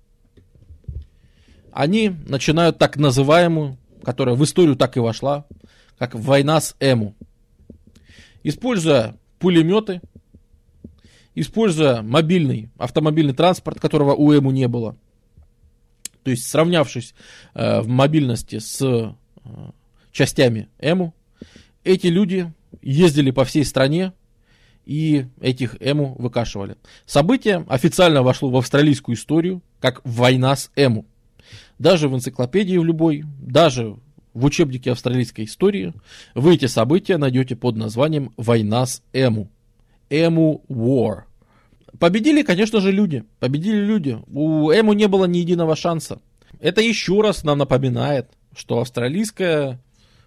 [1.72, 5.44] они начинают так называемую, которая в историю так и вошла,
[5.98, 7.14] как война с Эму.
[8.44, 10.00] Используя пулеметы,
[11.34, 14.96] используя мобильный автомобильный транспорт, которого у Эму не было,
[16.22, 17.14] то есть сравнявшись
[17.54, 19.12] э, в мобильности с э,
[20.12, 21.14] частями Эму,
[21.82, 24.12] эти люди ездили по всей стране,
[24.84, 26.76] и этих Эму выкашивали.
[27.06, 31.06] Событие официально вошло в австралийскую историю как война с Эму.
[31.78, 33.96] Даже в энциклопедии в любой, даже
[34.32, 35.92] в учебнике австралийской истории
[36.34, 39.48] вы эти события найдете под названием «Война с Эму».
[40.10, 41.22] Эму War.
[41.98, 43.24] Победили, конечно же, люди.
[43.40, 44.18] Победили люди.
[44.28, 46.20] У Эму не было ни единого шанса.
[46.60, 49.80] Это еще раз нам напоминает, что австралийская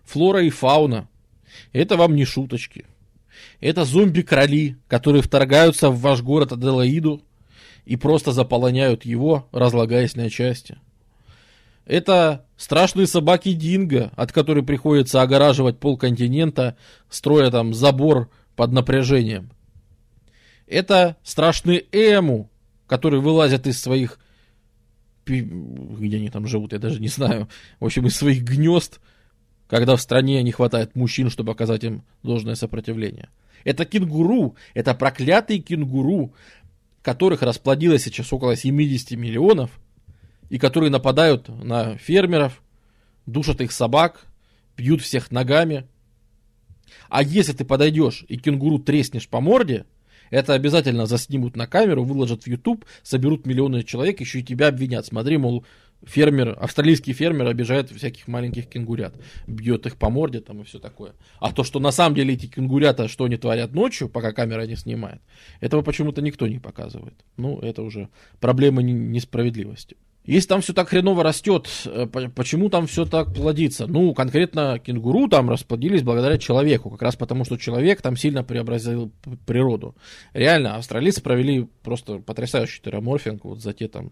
[0.04, 1.08] флора и фауна–
[1.74, 2.86] это вам не шуточки–
[3.60, 7.22] это зомби-короли, которые вторгаются в ваш город Аделаиду
[7.86, 10.78] и просто заполоняют его, разлагаясь на части.
[11.86, 16.76] Это страшные собаки Динго, от которых приходится огораживать полконтинента,
[17.10, 19.52] строя там забор под напряжением.
[20.68, 22.52] Это страшные Эму,
[22.88, 24.20] которые вылазят из своих...
[25.26, 27.50] Где они там живут, я даже не знаю.
[27.80, 29.00] В общем, из своих гнезд,
[29.70, 33.30] когда в стране не хватает мужчин, чтобы оказать им должное сопротивление.
[33.64, 36.34] Это кенгуру, это проклятые кенгуру,
[37.02, 39.72] которых расплодилось сейчас около 70 миллионов–
[40.50, 42.62] и которые нападают на фермеров,
[43.26, 44.26] душат их собак,
[44.76, 45.88] пьют всех ногами.
[47.10, 49.86] А если ты подойдешь и кенгуру треснешь по морде,
[50.30, 55.06] это обязательно заснимут на камеру, выложат в YouTube, соберут миллионы человек, еще и тебя обвинят.
[55.06, 55.66] Смотри, мол,
[56.06, 59.16] фермер, австралийский фермер обижает всяких маленьких кенгурят,
[59.48, 61.14] бьет их по морде там и все такое.
[61.40, 64.76] А то, что на самом деле эти кенгурята, что они творят ночью, пока камера не
[64.76, 65.22] снимает,
[65.60, 67.16] этого почему-то никто не показывает.
[67.38, 68.10] Ну, это уже
[68.40, 69.98] проблема несправедливости.
[70.28, 73.88] Если там все так хреново растет, э, почему там все так плодится?
[73.88, 79.10] Ну, конкретно кенгуру там расплодились благодаря человеку, как раз потому, что человек там сильно преобразил
[79.46, 79.96] природу.
[80.34, 84.12] Реально, австралийцы провели просто потрясающий тераморфинг вот за те там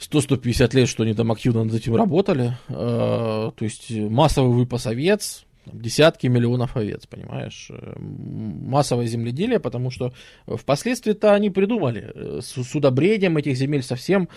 [0.00, 2.56] 100-150 лет, что они там активно над этим работали.
[2.68, 10.12] Э, то есть массовый выпас овец, десятки миллионов овец, понимаешь, э, массовое земледелие, потому что
[10.46, 14.28] впоследствии-то они придумали, э, с, с удобрением этих земель совсем,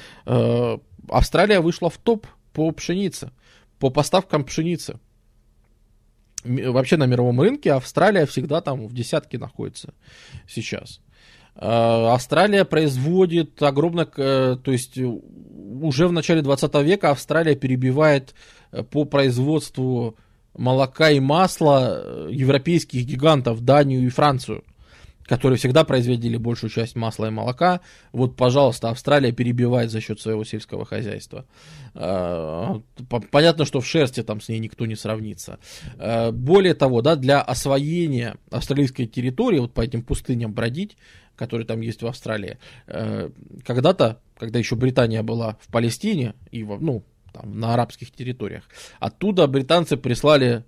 [1.10, 3.32] Австралия вышла в топ по пшенице,
[3.80, 5.00] по поставкам пшеницы.
[6.44, 9.94] Вообще на мировом рынке Австралия всегда там в десятке находится
[10.48, 11.00] сейчас.
[11.56, 18.34] Австралия производит огромное, то есть уже в начале 20 века Австралия перебивает
[18.90, 20.18] по производству
[20.56, 24.64] молока и масла э, европейских гигантов, Данию и Францию,
[25.26, 27.82] которые всегда производили большую часть масла и молока.
[28.12, 31.46] Вот, пожалуйста, Австралия перебивает за счет своего сельского хозяйства.
[31.96, 32.80] Э,
[33.32, 35.60] понятно, что в шерсти там с ней никто не сравнится.
[35.98, 40.98] Э, более того, да, для освоения австралийской территории, вот по этим пустыням бродить,
[41.36, 47.04] которые там есть в Австралии, когда-то, когда еще Британия была в Палестине, и, ну,
[47.34, 48.64] там, на арабских территориях.
[49.00, 50.64] Оттуда британцы прислали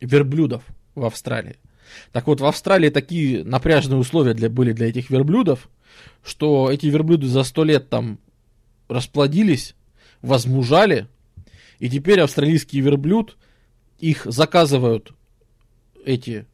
[0.00, 0.64] верблюдов
[0.94, 1.56] в Австралии.
[2.12, 5.68] Так вот, в Австралии такие напряженные условия для, были для этих верблюдов,
[6.24, 8.18] что эти верблюды за сто лет там
[8.88, 9.74] расплодились,
[10.22, 11.06] возмужали,
[11.78, 13.36] и теперь австралийский верблюд,
[13.98, 15.12] их заказывают
[16.04, 16.46] эти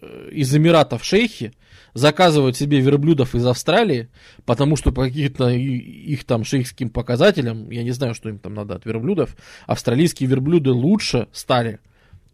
[0.00, 1.52] э, из Эмиратов шейхи,
[1.94, 4.08] заказывают себе верблюдов из Австралии,
[4.44, 8.74] потому что по каким-то их там шейхским показателям, я не знаю, что им там надо
[8.76, 9.36] от верблюдов,
[9.66, 11.80] австралийские верблюды лучше стали,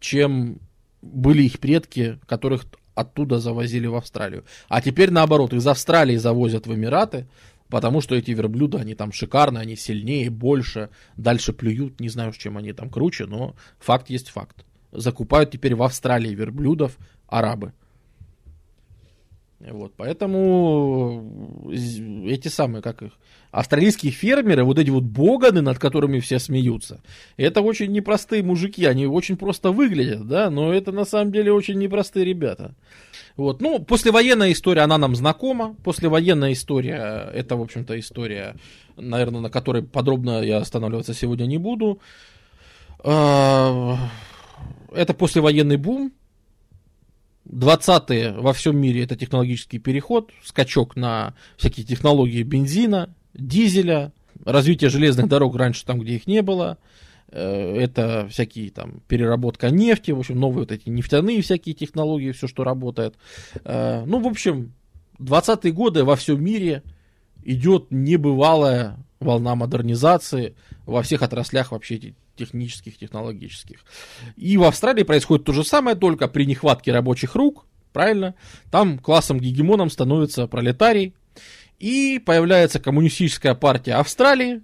[0.01, 0.61] чем
[1.03, 4.45] были их предки, которых оттуда завозили в Австралию.
[4.69, 7.29] А теперь наоборот, из Австралии завозят в Эмираты,
[7.69, 12.37] потому что эти верблюды, они там шикарные, они сильнее, больше, дальше плюют, не знаю, с
[12.37, 14.65] чем они там круче, но факт есть факт.
[14.93, 17.73] Закупают теперь в Австралии верблюдов арабы.
[19.61, 23.13] Вот, поэтому эти самые, как их,
[23.51, 27.03] австралийские фермеры, вот эти вот боганы, над которыми все смеются,
[27.37, 31.79] это очень непростые мужики, они очень просто выглядят, да, но это на самом деле очень
[31.79, 32.75] непростые ребята.
[33.37, 38.57] Вот, ну, послевоенная история, она нам знакома, послевоенная история, это, в общем-то, история,
[38.97, 42.01] наверное, на которой подробно я останавливаться сегодня не буду.
[43.05, 43.97] А,
[44.93, 46.13] это послевоенный бум,
[47.49, 54.13] 20-е во всем мире это технологический переход, скачок на всякие технологии бензина, дизеля,
[54.45, 56.79] развитие железных дорог раньше там, где их не было,
[57.31, 62.47] э, это всякие там переработка нефти, в общем, новые вот эти нефтяные всякие технологии, все,
[62.47, 63.15] что работает.
[63.65, 64.75] Э, ну, в общем,
[65.19, 66.83] 20-е годы во всем мире
[67.43, 70.55] идет небывалая волна модернизации
[70.87, 73.85] во всех отраслях вообще технических, технологических.
[74.37, 78.35] И в Австралии происходит то же самое, только при нехватке рабочих рук, правильно?
[78.71, 81.15] Там классом-гегемоном становится пролетарий,
[81.79, 84.63] и появляется коммунистическая партия Австралии,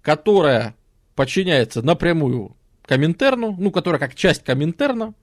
[0.00, 0.74] которая
[1.14, 5.14] подчиняется напрямую Коминтерну, ну, которая как часть Коминтерна,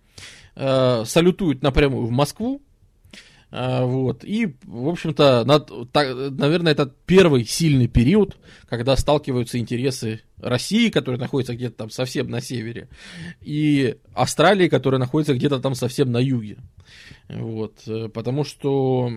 [0.55, 2.61] э, салютует напрямую в Москву,
[3.52, 4.24] вот.
[4.24, 8.38] И, в общем-то, над, так, наверное, это первый сильный период,
[8.68, 12.90] когда сталкиваются интересы России, которая находится где-то там совсем на севере,
[13.42, 16.58] и Австралии, которая находится где-то там совсем на юге.
[17.28, 17.84] Вот.
[18.14, 19.11] Потому что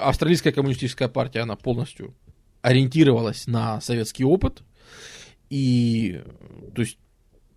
[0.00, 2.14] австралийская коммунистическая партия, она полностью
[2.62, 4.62] ориентировалась на советский опыт,
[5.50, 6.22] и,
[6.74, 6.98] то есть,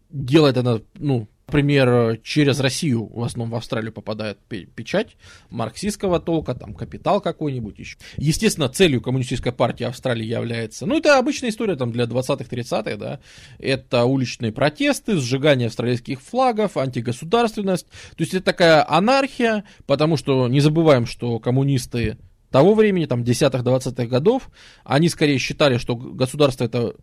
[0.09, 5.15] делает она, ну, Например, через Россию в основном в Австралию попадает печать
[5.49, 7.97] марксистского толка, там капитал какой-нибудь еще.
[8.17, 13.21] Естественно, целью коммунистической партии Австралии является, ну это обычная история там для 20-30-х, да,
[13.59, 17.87] это уличные протесты, сжигание австралийских флагов, антигосударственность.
[17.87, 22.17] То есть это такая анархия, потому что не забываем, что коммунисты
[22.51, 24.49] того времени, там, 10-20-х годов,
[24.83, 26.95] они скорее считали, что государство это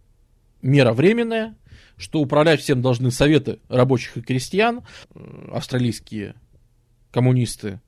[0.61, 1.57] мера временная,
[1.97, 4.83] что управлять всем должны советы рабочих и крестьян.
[5.53, 6.35] Австралийские
[7.11, 7.81] коммунисты,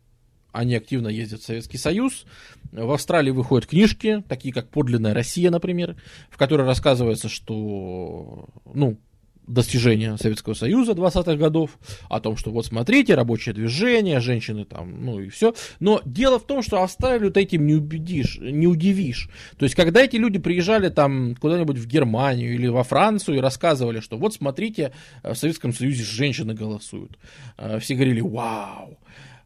[0.52, 2.24] они активно ездят в Советский Союз.
[2.72, 5.96] В Австралии выходят книжки, такие как «Подлинная Россия», например,
[6.30, 8.98] в которой рассказывается, что, ну,
[9.46, 15.20] достижения Советского Союза 20-х годов, о том, что вот смотрите, рабочее движение, женщины там, ну
[15.20, 15.54] и все.
[15.80, 19.28] Но дело в том, что Австралию ты этим не убедишь, не удивишь.
[19.58, 24.00] То есть, когда эти люди приезжали там куда-нибудь в Германию или во Францию и рассказывали,
[24.00, 24.92] что вот смотрите,
[25.22, 27.18] в Советском Союзе женщины голосуют.
[27.56, 28.98] Э, все говорили, вау.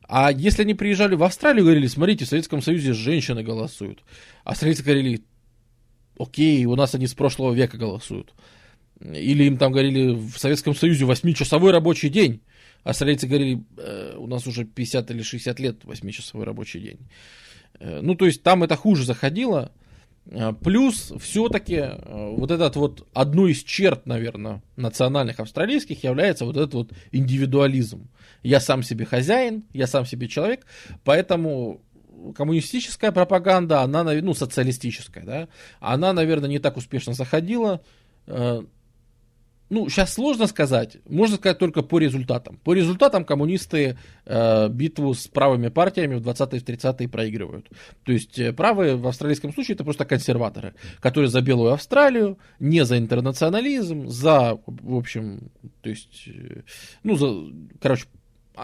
[0.08, 4.02] А если они приезжали в Австралию, говорили, смотрите, в Советском Союзе женщины голосуют.
[4.42, 5.22] Австралийцы говорили,
[6.18, 8.34] окей, у нас они с прошлого века голосуют.
[9.00, 12.42] Или им там говорили в Советском Союзе 8-часовой рабочий день.
[12.84, 16.98] А австралийцы говорили, э, у нас уже 50 или 60 лет 8-часовой рабочий день.
[17.78, 19.72] Э, ну, то есть там это хуже заходило.
[20.26, 26.74] Э, плюс все-таки вот этот вот одной из черт, наверное, национальных австралийских является вот этот
[26.74, 28.08] вот индивидуализм.
[28.42, 30.66] Я сам себе хозяин, я сам себе человек,
[31.04, 31.82] поэтому
[32.34, 35.48] коммунистическая пропаганда, она, ну, социалистическая, да,
[35.80, 37.82] она, наверное, не так успешно заходила,
[39.70, 40.96] ну, сейчас сложно сказать.
[41.08, 42.58] Можно сказать только по результатам.
[42.64, 47.70] По результатам коммунисты э, битву с правыми партиями в 20-е и 30-е проигрывают.
[48.02, 52.84] То есть э, правые в австралийском случае это просто консерваторы, которые за белую Австралию, не
[52.84, 55.50] за интернационализм, за, в общем,
[55.82, 56.62] то есть, э,
[57.04, 57.32] ну, за,
[57.80, 58.06] короче,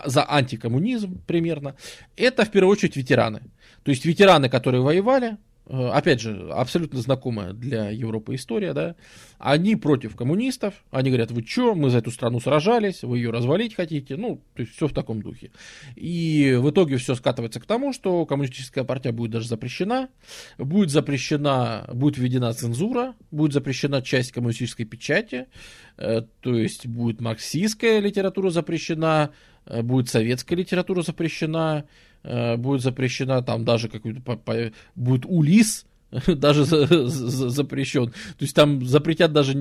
[0.04, 1.76] за антикоммунизм примерно.
[2.16, 3.42] Это в первую очередь ветераны.
[3.84, 5.36] То есть ветераны, которые воевали,
[5.68, 8.94] опять же, абсолютно знакомая для Европы история, да,
[9.38, 13.74] они против коммунистов, они говорят, вы что, мы за эту страну сражались, вы ее развалить
[13.74, 15.50] хотите, ну, то есть все в таком духе.
[15.96, 20.08] И в итоге все скатывается к тому, что коммунистическая партия будет даже запрещена,
[20.56, 25.48] будет запрещена, будет введена цензура, будет запрещена часть коммунистической печати,
[25.96, 29.32] э, то есть будет марксистская литература запрещена,
[29.66, 31.86] э, будет советская литература запрещена,
[32.26, 35.86] Э, будет запрещена, там даже какой-то будет улис,
[36.26, 38.08] даже за, за, запрещен.
[38.10, 39.54] То есть там запретят даже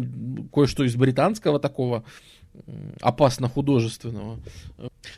[0.51, 2.03] кое-что из британского такого
[3.01, 4.39] опасно художественного.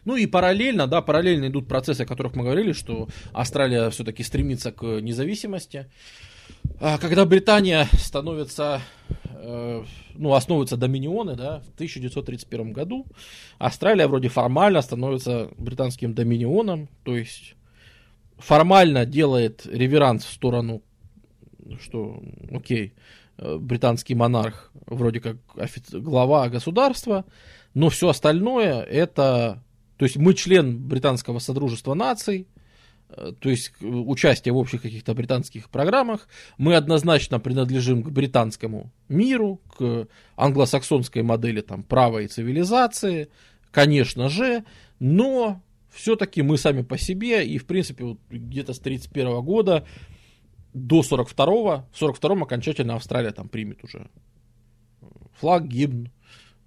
[0.03, 4.71] Ну и параллельно, да, параллельно идут процессы, о которых мы говорили, что Австралия все-таки стремится
[4.71, 5.85] к независимости.
[6.79, 8.81] А когда Британия становится,
[9.33, 13.07] э, ну, основываются доминионы, да, в 1931 году
[13.57, 17.55] Австралия вроде формально становится британским доминионом, то есть
[18.37, 20.83] формально делает реверанс в сторону,
[21.81, 22.93] что, окей,
[23.37, 25.37] э, британский монарх вроде как
[25.91, 27.25] глава государства,
[27.73, 29.63] но все остальное это,
[29.97, 32.47] то есть мы член британского содружества наций,
[33.07, 36.27] то есть участие в общих каких-то британских программах,
[36.57, 43.29] мы однозначно принадлежим к британскому миру, к англосаксонской модели там, права и цивилизации,
[43.71, 44.65] конечно же,
[44.99, 49.85] но все-таки мы сами по себе, и в принципе вот где-то с 1931 года
[50.73, 54.09] до 42-го, в 42-м окончательно Австралия там примет уже
[55.39, 56.11] флаг, гимн,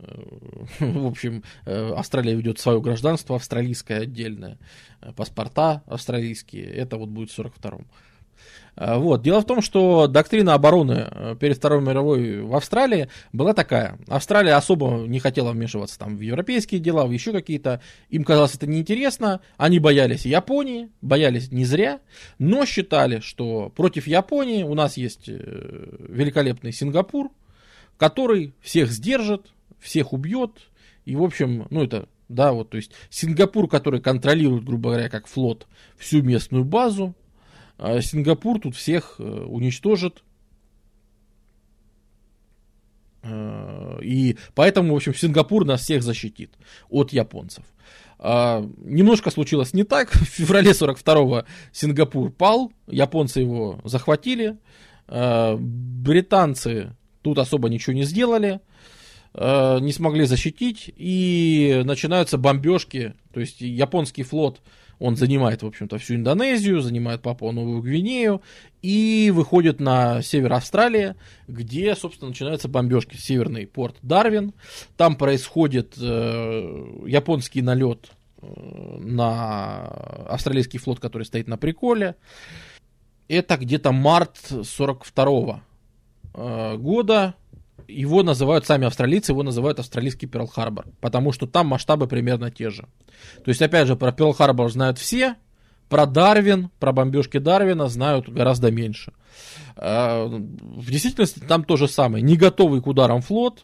[0.80, 4.58] в общем, э, Австралия ведет свое гражданство австралийское отдельное,
[5.00, 7.86] э, паспорта австралийские, это вот будет в 42-м.
[8.76, 9.22] Э, вот.
[9.22, 13.98] Дело в том, что доктрина обороны перед Второй мировой в Австралии была такая.
[14.08, 17.82] Австралия особо не хотела вмешиваться там, в европейские дела, в еще какие-то.
[18.08, 19.40] Им казалось это неинтересно.
[19.56, 22.00] Они боялись Японии, боялись не зря,
[22.38, 27.30] но считали, что против Японии у нас есть великолепный Сингапур,
[27.98, 30.70] который всех сдержит, всех убьет.
[31.05, 35.26] И, в общем, ну это, да, вот, то есть Сингапур, который контролирует, грубо говоря, как
[35.26, 37.15] флот, всю местную базу,
[37.78, 40.23] а Сингапур тут всех э, уничтожит.
[43.23, 46.52] Э, и поэтому, в общем, Сингапур нас всех защитит
[46.89, 47.65] от японцев.
[48.23, 50.10] А, немножко случилось не так.
[50.12, 54.59] В феврале 42-го Сингапур пал, японцы его захватили,
[55.09, 58.60] а, британцы тут особо ничего не сделали.
[59.33, 64.60] Э, не смогли защитить, и начинаются бомбежки, то есть японский флот
[64.99, 68.42] Он занимает, в общем-то, всю Индонезию, занимает Папуа-Новую Гвинею
[68.83, 71.15] и выходит на север Австралии,
[71.47, 73.17] где, собственно, начинаются бомбежки.
[73.17, 74.52] Северный порт Дарвин.
[74.97, 78.10] Там происходит э, японский налет
[78.42, 78.47] э,
[78.99, 79.86] на
[80.28, 82.17] австралийский флот, который стоит на приколе.
[83.28, 85.62] Это где-то март 42
[86.34, 87.36] э, года
[87.91, 92.83] его называют, сами австралийцы его называют австралийский Перл-Харбор, потому что там масштабы примерно те же.
[93.44, 95.36] То есть, опять же, про Перл-Харбор знают все,
[95.89, 99.12] про Дарвин, про бомбежки Дарвина знают гораздо меньше.
[99.77, 102.23] А, в действительности там то же самое.
[102.23, 103.62] Не готовый к ударам флот,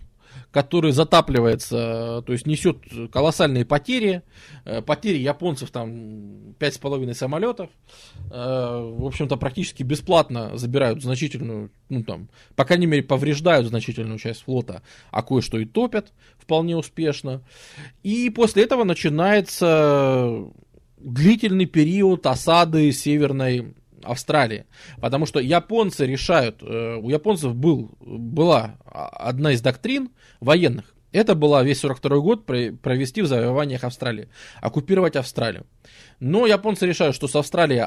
[0.51, 2.79] который затапливается, то есть несет
[3.13, 4.23] колоссальные потери.
[4.65, 7.71] Э, потери японцев там 5,5 самолетов.
[8.31, 14.43] Э, в общем-то, практически бесплатно забирают значительную, ну там, по крайней мере, повреждают значительную часть
[14.43, 17.43] флота, а кое-что и топят вполне успешно.
[18.03, 20.47] И после этого начинается
[20.99, 23.75] длительный период осады Северной
[24.07, 24.67] Австралии.
[25.01, 30.11] Потому что японцы решают, э, у японцев был, была одна из доктрин
[30.41, 30.97] военных.
[31.13, 34.29] Это была весь 42 год провести в завоеваниях Австралии,
[34.61, 35.65] оккупировать Австралию.
[36.21, 37.87] Но японцы решают, что с Австралией,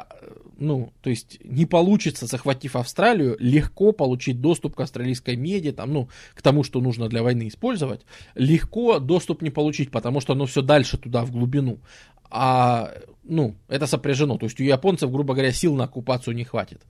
[0.57, 6.09] ну, то есть не получится, захватив Австралию, легко получить доступ к австралийской меди, там, ну,
[6.33, 8.01] к тому, что нужно для войны использовать.
[8.33, 11.80] Легко доступ не получить, потому что оно все дальше туда, в глубину
[12.31, 12.91] а
[13.30, 14.38] ну, это сопряжено.
[14.38, 16.82] То есть у японцев, грубо говоря, сил на оккупацию не хватит.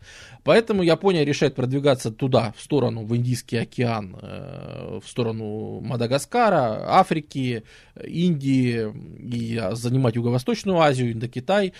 [0.43, 7.63] Поэтому Япония решает продвигаться туда, в сторону, в Индийский океан, э, в сторону Мадагаскара, Африки,
[8.03, 8.87] Индии,
[9.19, 11.73] и занимать Юго-Восточную Азию, Индокитай.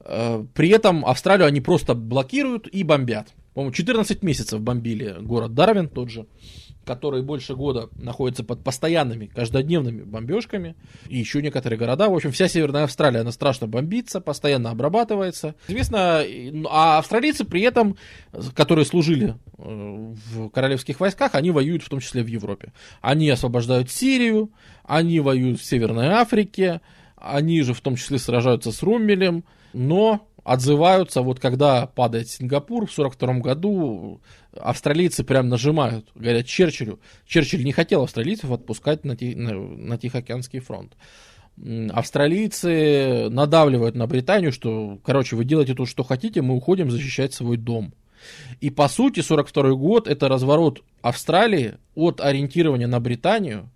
[0.00, 3.28] Э, при этом Австралию они просто блокируют и бомбят.
[3.54, 6.26] По-моему, 14 месяцев бомбили город Дарвин тот же
[6.84, 10.76] который больше года находится под постоянными каждодневными бомбежками,
[11.08, 12.08] и еще некоторые города.
[12.08, 15.54] В общем, вся Северная Австралия, она страшно бомбится, постоянно обрабатывается.
[15.68, 16.22] Известно,
[16.70, 17.96] а австралийцы при этом,
[18.54, 22.72] которые служили э, в королевских войсках, они воюют в том числе в Европе.
[23.00, 24.50] Они освобождают Сирию,
[24.84, 26.80] они воюют в Северной Африке,
[27.16, 32.92] они же в том числе сражаются с Руммелем, но отзываются, вот когда падает Сингапур в
[32.92, 34.20] 42 году,
[34.52, 37.00] австралийцы прям нажимают, говорят Черчиллю.
[37.26, 40.96] Черчилль не хотел австралийцев отпускать на, ти, на, на Тихоокеанский фронт.
[41.90, 47.56] Австралийцы надавливают на Британию, что, короче, вы делаете то, что хотите, мы уходим защищать свой
[47.56, 47.94] дом.
[48.60, 53.70] И по сути 42 год это разворот Австралии от ориентирования на Британию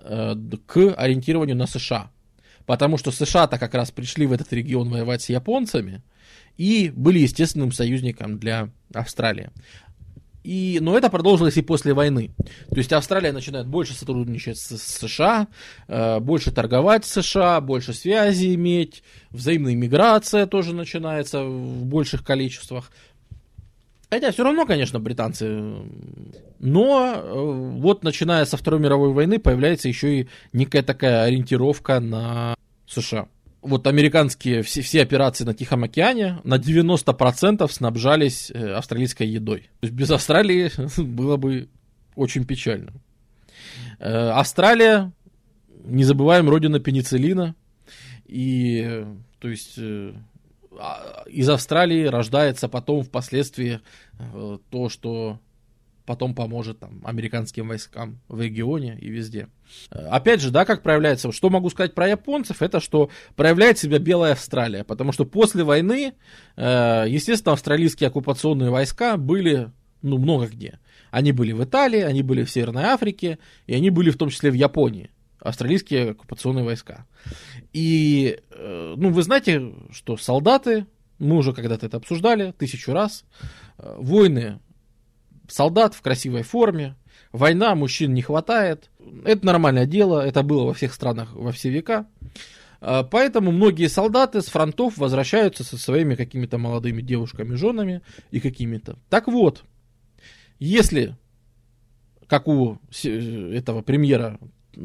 [0.00, 0.34] э,
[0.66, 2.10] к ориентированию на США.
[2.68, 6.02] Потому что США-то как раз пришли в этот регион воевать с японцами
[6.58, 9.50] и были естественным союзником для Австралии.
[10.44, 12.30] И, но это продолжилось и после войны.
[12.68, 15.48] То есть Австралия начинает больше сотрудничать с, с США,
[15.88, 22.90] э, больше торговать с США, больше связи иметь, взаимная миграция тоже начинается в больших количествах.
[24.10, 25.72] Хотя все равно, конечно, британцы.
[26.58, 27.32] Но э,
[27.78, 32.57] вот начиная со Второй мировой войны появляется еще и некая такая ориентировка на
[32.88, 33.28] США.
[33.60, 39.62] Вот американские все, все операции на Тихом океане на 90% снабжались э, австралийской едой.
[39.80, 41.68] То есть без Австралии было бы
[42.14, 42.92] очень печально.
[43.98, 45.12] Э, Австралия,
[45.84, 47.54] не забываем, родина пенициллина.
[48.26, 49.04] И,
[49.38, 49.78] то есть,
[50.78, 53.80] а, из Австралии рождается потом впоследствии
[54.18, 55.40] э, то, что
[56.08, 59.48] потом поможет там, американским войскам в регионе и везде.
[59.90, 63.98] Э, опять же, да, как проявляется, что могу сказать про японцев, это что проявляет себя
[63.98, 66.14] Белая Австралия, потому что после войны,
[66.56, 69.70] э, естественно, австралийские оккупационные войска были,
[70.00, 70.80] ну, много где.
[71.10, 74.50] Они были в Италии, они были в Северной Африке, и они были в том числе
[74.50, 77.04] в Японии австралийские оккупационные войска.
[77.74, 80.86] И, э, ну, вы знаете, что солдаты,
[81.18, 83.26] мы уже когда-то это обсуждали тысячу раз,
[83.76, 84.58] войны
[85.48, 86.96] солдат в красивой форме,
[87.32, 88.90] война, мужчин не хватает.
[89.24, 92.06] Это нормальное дело, это было во всех странах во все века.
[92.80, 98.98] Э, поэтому многие солдаты с фронтов возвращаются со своими какими-то молодыми девушками, женами и какими-то.
[99.08, 99.64] Так вот,
[100.58, 101.16] если,
[102.26, 104.38] как у этого премьера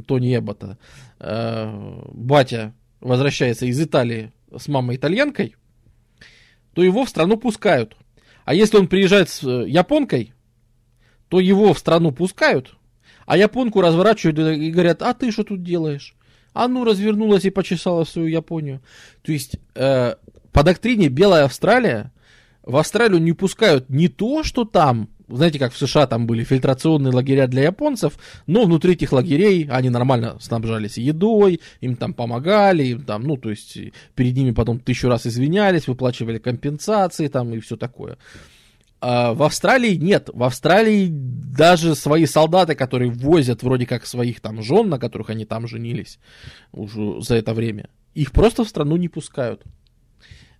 [0.07, 0.77] Тони Эббота,
[1.19, 5.55] э, батя возвращается из Италии с мамой итальянкой,
[6.73, 7.95] то его в страну пускают.
[8.45, 10.33] А если он приезжает с э, японкой,
[11.33, 12.75] то его в страну пускают,
[13.25, 16.13] а японку разворачивают и говорят, а ты что тут делаешь?
[16.53, 18.81] А ну развернулась и почесала свою Японию.
[19.23, 20.13] То есть э,
[20.51, 22.11] по доктрине Белая Австралия
[22.61, 27.11] в Австралию не пускают не то, что там знаете, как в США там были фильтрационные
[27.11, 33.01] лагеря для японцев, но внутри этих лагерей они нормально снабжались едой, им там помогали, им
[33.01, 33.79] там, ну, то есть
[34.13, 38.19] перед ними потом тысячу раз извинялись, выплачивали компенсации там и все такое.
[39.05, 40.29] А в Австралии нет.
[40.31, 45.43] В Австралии даже свои солдаты, которые возят вроде как своих там жен, на которых они
[45.43, 46.19] там женились
[46.71, 49.61] уже за это время, их просто в страну не пускают.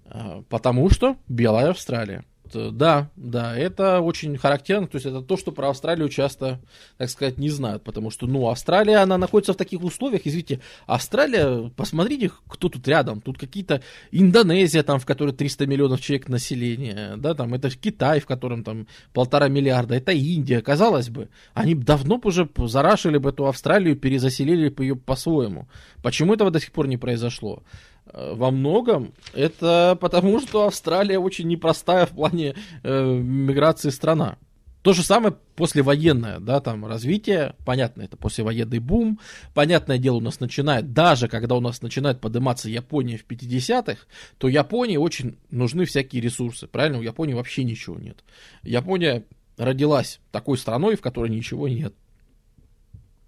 [0.03, 2.25] А, потому что белая Австралия.
[2.55, 6.59] Э, да, да, это очень характерно, то есть это то, что про Австралию часто,
[6.97, 11.69] так сказать, не знают, потому что, ну, Австралия, она находится в таких условиях, извините, Австралия,
[11.75, 17.33] посмотрите, кто тут рядом, тут какие-то Индонезия, там, в которой 300 миллионов человек населения, да,
[17.33, 22.29] там, это Китай, в котором там полтора миллиарда, это Индия, казалось бы, они давно бы
[22.29, 25.67] уже зарашили бы эту Австралию, перезаселили бы ее по-своему.
[26.01, 27.63] Почему этого до сих пор не произошло?
[28.05, 34.37] Э, во многом это потому, что Австралия очень непростая в плане э, миграции страна.
[34.81, 39.17] То же самое послевоенное, да, там развитие, понятно, это послевоенный бум,
[39.53, 44.01] понятное дело, у нас начинает, даже когда у нас начинает подниматься Япония в 50-х,
[44.37, 46.99] то Японии очень нужны всякие ресурсы, правильно?
[46.99, 48.25] У Японии вообще ничего нет.
[48.61, 49.23] Япония
[49.55, 51.93] родилась такой страной, в которой ничего нет.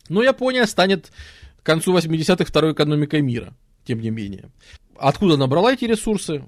[0.10, 1.14] Но Япония станет
[1.62, 3.54] к концу 80-х второй экономикой мира
[3.86, 4.50] тем не менее.
[4.98, 6.44] Откуда набрала эти ресурсы?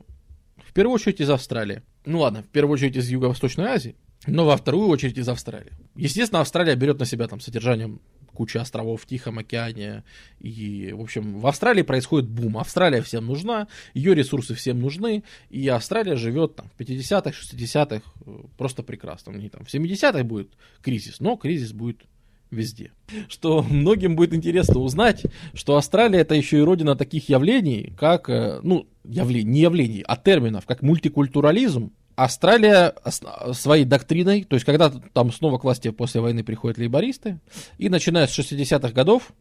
[0.58, 1.82] В первую очередь из Австралии.
[2.06, 5.72] Ну ладно, в первую очередь из Юго-Восточной Азии, но во вторую очередь из Австралии.
[5.96, 8.02] Естественно, Австралия берет на себя там содержанием
[8.38, 10.04] куча островов в Тихом океане.
[10.40, 12.60] И, в общем, в Австралии происходит бум.
[12.60, 18.02] Австралия всем нужна, ее ресурсы всем нужны, и Австралия живет там в 50-х, 60-х
[18.58, 19.32] просто прекрасно.
[19.32, 20.52] Них там в 70-х будет
[20.82, 22.06] кризис, но кризис будет
[22.52, 22.92] везде.
[23.28, 28.60] Что многим будет интересно узнать, что Австралия это еще и родина таких явлений, как, э,
[28.64, 31.92] ну, явлений, не явлений, а терминов, как мультикультурализм.
[32.16, 32.96] Австралия
[33.54, 37.40] своей доктриной, то есть когда там снова к власти после войны приходят лейбористы,
[37.78, 39.34] и начиная с 60-х годов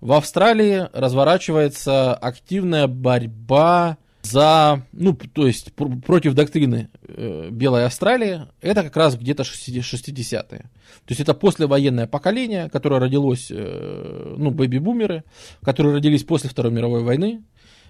[0.00, 8.42] в Австралии разворачивается активная борьба за, ну, то есть пр- против доктрины э, Белой Австралии,
[8.60, 10.58] это как раз где-то 60-е.
[10.58, 10.68] То
[11.08, 15.24] есть это послевоенное поколение, которое родилось, э, ну, бэби-бумеры,
[15.62, 17.44] которые родились после Второй мировой войны.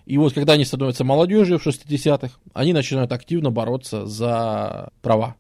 [0.05, 5.37] И вот когда они становятся молодежью в 60-х, они начинают активно бороться за права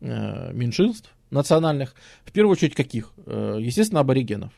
[0.00, 1.94] э, меньшинств национальных.
[2.24, 3.12] В первую очередь каких?
[3.26, 4.52] Э, естественно, аборигенов.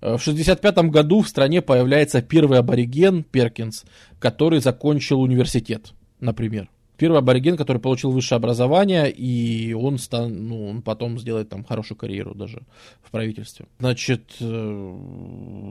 [0.00, 3.84] Э, в 1965 году в стране появляется первый абориген Перкинс,
[4.18, 6.68] который закончил университет, например.
[6.96, 11.96] Первый абориген, который получил высшее образование, и он, стан, ну, он потом сделает там хорошую
[11.96, 12.60] карьеру даже
[13.02, 13.64] в правительстве.
[13.78, 14.44] Значит, э,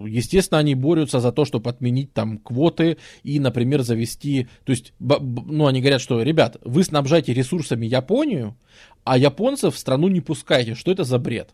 [0.08, 4.48] естественно, они борются за то, чтобы отменить там квоты и, например, завести...
[4.64, 8.58] То есть, ну, они говорят, что, ребят, вы снабжаете ресурсами Японию,
[9.04, 10.74] а японцев в страну не пускаете.
[10.74, 11.52] Что это за бред?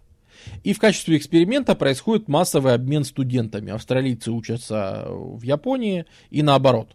[0.64, 3.72] И в качестве эксперимента происходит массовый обмен студентами.
[3.72, 6.90] Австралийцы учатся в Японии и наоборот.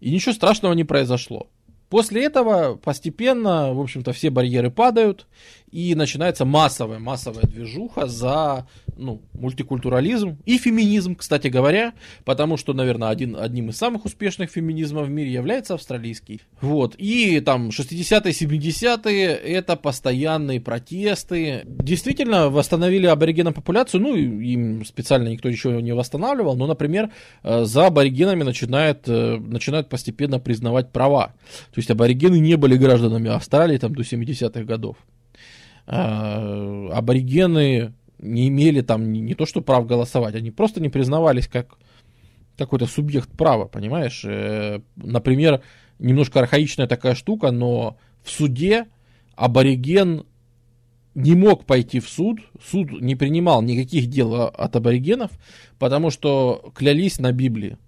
[0.00, 1.48] И ничего страшного не произошло.
[1.88, 5.26] После этого постепенно, в общем-то, все барьеры падают,
[5.70, 8.66] и начинается массовая, массовая движуха за
[8.96, 11.92] ну, мультикультурализм и феминизм, кстати говоря,
[12.24, 16.40] потому что, наверное, один, одним из самых успешных феминизмов в мире является австралийский.
[16.60, 21.62] Вот, и там 60-е, 70-е это постоянные протесты.
[21.64, 27.10] Действительно, восстановили аборигенам популяцию, ну, им специально никто ничего не восстанавливал, но, например,
[27.42, 31.34] э, за аборигенами начинает, э, начинают постепенно признавать права.
[31.72, 34.96] То есть аборигены не были гражданами Австралии там до 70-х годов.
[35.90, 41.78] А, аборигены не имели там не, то что прав голосовать, они просто не признавались как
[42.58, 44.22] какой-то субъект права, понимаешь?
[44.24, 45.62] Э, например,
[45.98, 48.86] немножко архаичная такая штука, но в суде
[49.34, 50.26] абориген
[51.14, 55.30] не мог пойти в суд, суд не принимал никаких дел от аборигенов,
[55.78, 57.78] потому что клялись на Библии.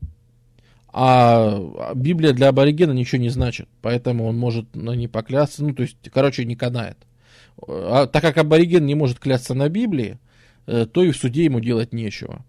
[0.92, 5.82] А Библия для аборигена ничего не значит, поэтому он может ну, не поклясться, ну, то
[5.82, 6.96] есть, короче, не канает.
[7.66, 10.18] А, так как абориген не может клясться на Библии,
[10.66, 12.44] э, то и в суде ему делать нечего.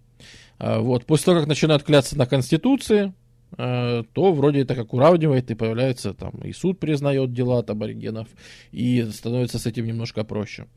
[0.57, 1.05] А, вот.
[1.05, 3.13] После того, как начинают клясться на Конституции,
[3.57, 8.27] э, то вроде это как уравнивает, и появляется там, и суд признает дела от аборигенов,
[8.71, 10.67] и становится с этим немножко проще.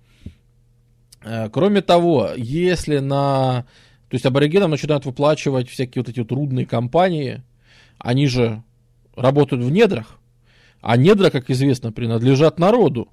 [1.22, 3.66] Э, кроме того, если на...
[4.08, 7.42] То есть аборигенам начинают выплачивать всякие вот эти трудные компании,
[7.98, 8.62] они же
[9.16, 10.18] работают в недрах,
[10.80, 13.08] а недра, как известно, принадлежат народу.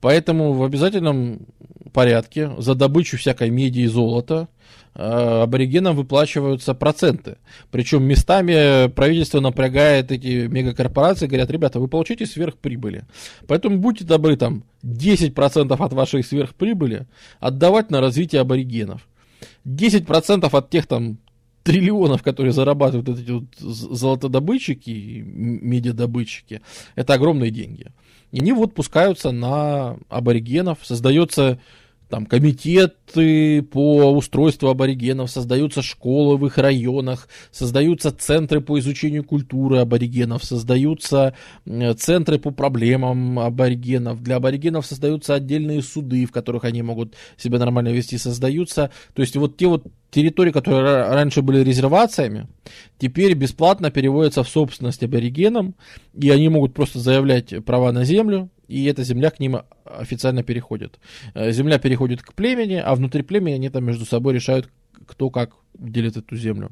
[0.00, 1.46] Поэтому в обязательном
[1.92, 4.48] порядке за добычу всякой меди и золота
[4.96, 7.38] Э, аборигенам выплачиваются проценты.
[7.72, 13.04] Причем местами правительство напрягает эти мегакорпорации, говорят, ребята, вы получите сверхприбыли.
[13.48, 17.06] Поэтому будьте добры, там, 10% от вашей сверхприбыли
[17.40, 19.08] отдавать на развитие аборигенов.
[19.64, 21.18] 10% от тех там
[21.64, 26.60] триллионов, которые зарабатывают эти вот золотодобытчики, медиадобытчики,
[26.94, 27.88] это огромные деньги.
[28.34, 31.60] И они вот пускаются на аборигенов, создается
[32.08, 39.78] там комитеты по устройству аборигенов, создаются школы в их районах, создаются центры по изучению культуры
[39.78, 41.34] аборигенов, создаются
[41.96, 44.22] центры по проблемам аборигенов.
[44.22, 48.90] Для аборигенов создаются отдельные суды, в которых они могут себя нормально вести, создаются.
[49.14, 52.46] То есть вот те вот территории, которые раньше были резервациями,
[52.98, 55.74] теперь бесплатно переводятся в собственность аборигенам,
[56.14, 60.98] и они могут просто заявлять права на землю, и эта земля к ним официально переходит.
[61.34, 64.68] Э, земля переходит к племени, а внутри племени они там между собой решают,
[65.06, 66.70] кто как делит эту землю.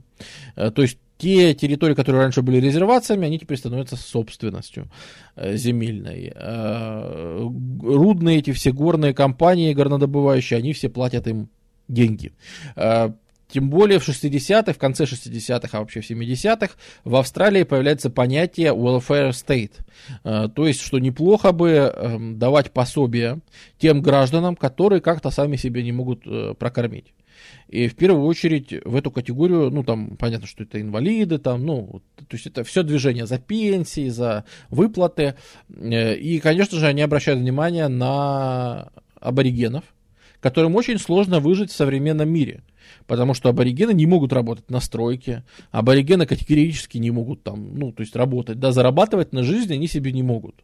[0.56, 4.90] Э, то есть те территории, которые раньше были резервациями, они теперь становятся собственностью
[5.36, 6.32] э, земельной.
[7.82, 11.48] Рудные эти все горные компании горнодобывающие, они все платят им
[11.88, 12.32] деньги.
[13.52, 16.72] Тем более в 60-х, в конце 60-х, а вообще в 70-х
[17.04, 19.72] в Австралии появляется понятие welfare state.
[20.24, 23.40] Э, то есть, что неплохо бы эм, давать пособие
[23.76, 27.12] тем гражданам, которые как-то сами себя не могут э, прокормить.
[27.68, 32.00] И в первую очередь в эту категорию, ну там понятно, что это инвалиды, там, ну,
[32.16, 35.34] то есть это все движение за пенсии, за выплаты.
[35.68, 38.88] Э, и, конечно же, они обращают внимание на
[39.20, 39.84] аборигенов,
[40.40, 42.62] которым очень сложно выжить в современном мире
[43.06, 48.02] потому что аборигены не могут работать на стройке, аборигены категорически не могут там, ну, то
[48.02, 50.56] есть работать, да, зарабатывать на жизнь они себе не могут.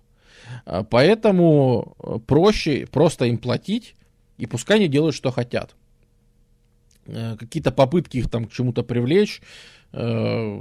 [0.64, 3.94] А, поэтому э, проще просто им платить,
[4.38, 5.74] и пускай они делают, что хотят.
[7.06, 9.40] Э, какие-то попытки их там к чему-то привлечь,
[9.92, 10.60] э,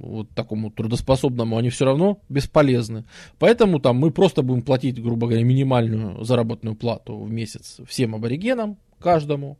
[0.00, 3.04] вот такому трудоспособному, они все равно бесполезны.
[3.38, 8.76] Поэтому там мы просто будем платить, грубо говоря, минимальную заработную плату в месяц всем аборигенам,
[8.98, 9.58] каждому,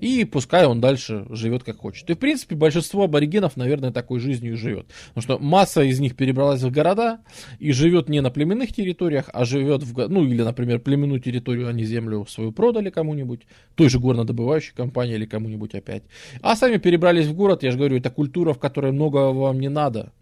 [0.00, 2.08] и пускай он дальше живет как хочет.
[2.10, 4.86] И, в принципе, большинство аборигенов, наверное, такой жизнью и живет.
[5.14, 7.20] Потому что масса из них перебралась в города
[7.58, 10.08] и живет не на племенных территориях, а живет в...
[10.08, 13.42] Ну, или, например, племенную территорию они землю свою продали кому-нибудь,
[13.74, 16.02] той же горнодобывающей компании или кому-нибудь опять.
[16.42, 19.68] А сами перебрались в город, я же говорю, это культура, в которой много вам не
[19.68, 20.12] надо.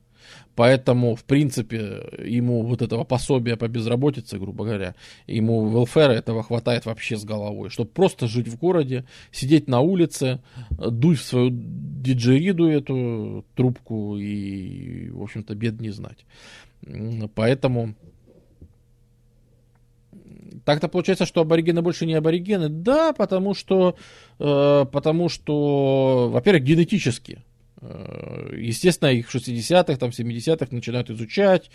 [0.55, 4.95] Поэтому, в принципе, ему вот этого пособия по безработице, грубо говоря,
[5.27, 10.41] ему велфера этого хватает вообще с головой, чтобы просто жить в городе, сидеть на улице,
[10.71, 16.25] дуть в свою диджериду эту трубку и, в общем-то, бед не знать.
[17.35, 17.95] Поэтому
[20.65, 22.69] так-то получается, что аборигены больше не аборигены.
[22.69, 23.97] Да, потому что,
[24.39, 27.45] э, потому что, во-первых, генетически
[27.83, 31.71] естественно, их в 60-х, там, 70-х начинают изучать,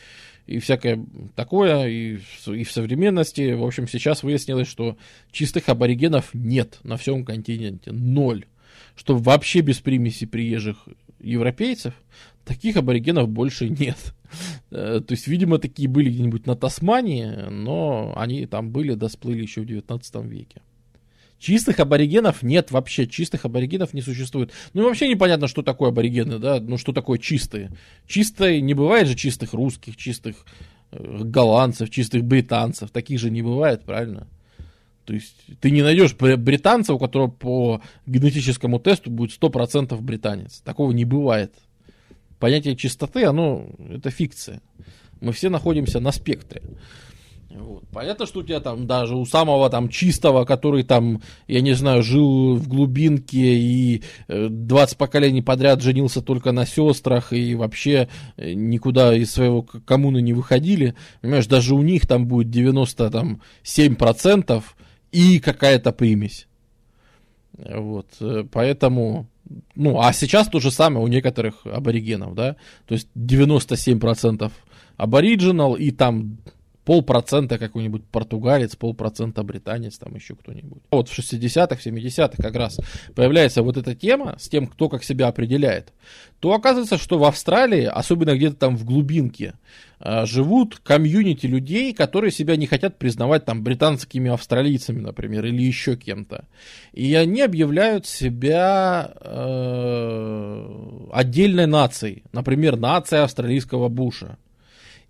[0.48, 1.06] и всякое
[1.36, 3.54] такое, и, и в современности.
[3.54, 4.98] В общем, сейчас выяснилось, что
[5.32, 7.92] чистых аборигенов нет на всем континенте.
[7.92, 8.46] Ноль.
[8.96, 10.88] Что вообще без примеси приезжих
[11.20, 11.94] европейцев,
[12.46, 13.98] таких аборигенов больше нет.
[14.72, 19.42] Э, то есть, видимо, такие были где-нибудь на Тасмании, но они там были, да, всплыли
[19.42, 20.62] еще в 19 веке.
[21.42, 24.52] Чистых аборигенов нет вообще, чистых аборигенов не существует.
[24.74, 27.72] Ну и вообще непонятно, что такое аборигены, да, ну что такое чистые.
[28.06, 30.46] Чистые, не бывает же чистых русских, чистых
[30.92, 34.28] э, голландцев, чистых британцев, таких же не бывает, правильно?
[35.06, 40.62] То есть ты не найдешь британца, у которого по генетическому тесту будет 100% британец.
[40.64, 41.56] Такого не бывает.
[42.38, 44.62] Понятие чистоты, оно, это фикция.
[45.22, 46.62] Мы все находимся на спектре.
[47.56, 47.84] Вот.
[47.92, 52.04] Понятно, что у тебя там даже у самого там чистого, который там, я не знаю,
[52.04, 58.54] жил в глубинке и 20 э, поколений подряд женился только на сестрах и вообще э,
[58.54, 64.64] никуда из своего коммуны не выходили, понимаешь, даже у них там будет 97%
[65.12, 66.48] и какая-то примесь.
[67.58, 69.28] Вот, э, поэтому,
[69.76, 72.56] ну, а сейчас то же самое у некоторых аборигенов, да,
[72.86, 74.52] то есть 97%
[74.98, 76.38] абориджинал и там
[76.86, 80.82] полпроцента какой-нибудь португалец, полпроцента британец, там еще кто-нибудь.
[80.90, 82.80] Вот в 60-х, 70-х как раз
[83.16, 85.94] появляется вот эта тема с тем, кто как себя определяет,
[86.40, 89.54] то оказывается, что в Австралии, особенно где-то там в глубинке,
[90.00, 95.96] а, живут комьюнити людей, которые себя не хотят признавать там британскими австралийцами, например, или еще
[95.96, 96.46] кем-то.
[96.94, 104.38] И они объявляют себя э, отдельной нацией, например, нация австралийского буша.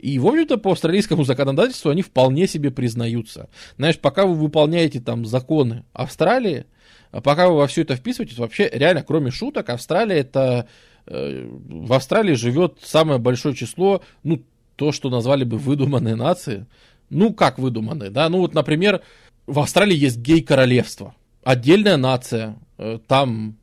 [0.02, 3.50] И, в общем-то, по австралийскому законодательству они вполне себе признаются.
[3.78, 6.66] Знаешь, пока вы выполняете там законы Австралии,
[7.12, 10.68] а пока вы во все это вписываетесь, вообще реально, кроме шуток, Австралия это...
[11.06, 14.44] Э, в Австралии живет самое большое число, ну,
[14.76, 16.66] то, что назвали бы выдуманные нации.
[17.12, 18.28] Ну, как выдуманные, да?
[18.30, 19.02] Ну, вот, например,
[19.46, 21.14] в Австралии есть гей-королевство.
[21.44, 23.58] Отдельная нация, э, там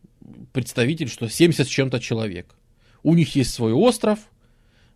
[0.52, 2.54] представитель, что 70 с чем-то человек.
[3.02, 4.20] У них есть свой остров,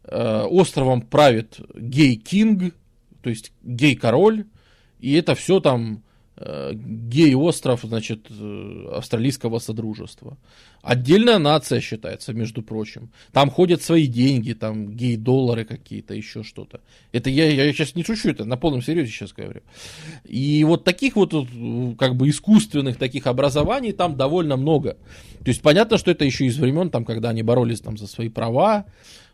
[0.05, 2.75] островом правит гей-кинг,
[3.23, 4.47] то есть гей-король,
[4.99, 6.03] и это все там
[6.45, 10.39] Э, гей-остров, значит, э, австралийского содружества.
[10.83, 13.11] Отдельная нация считается, между прочим.
[13.33, 16.81] Там ходят свои деньги, там гей-доллары какие-то, еще что-то.
[17.13, 19.61] Это я, я сейчас не шучу, это на полном серьезе сейчас говорю.
[20.25, 21.33] И вот таких вот,
[21.99, 24.97] как бы, искусственных таких образований там довольно много.
[25.45, 28.31] То есть понятно, что это еще из времен, там, когда они боролись там за свои
[28.31, 28.87] права,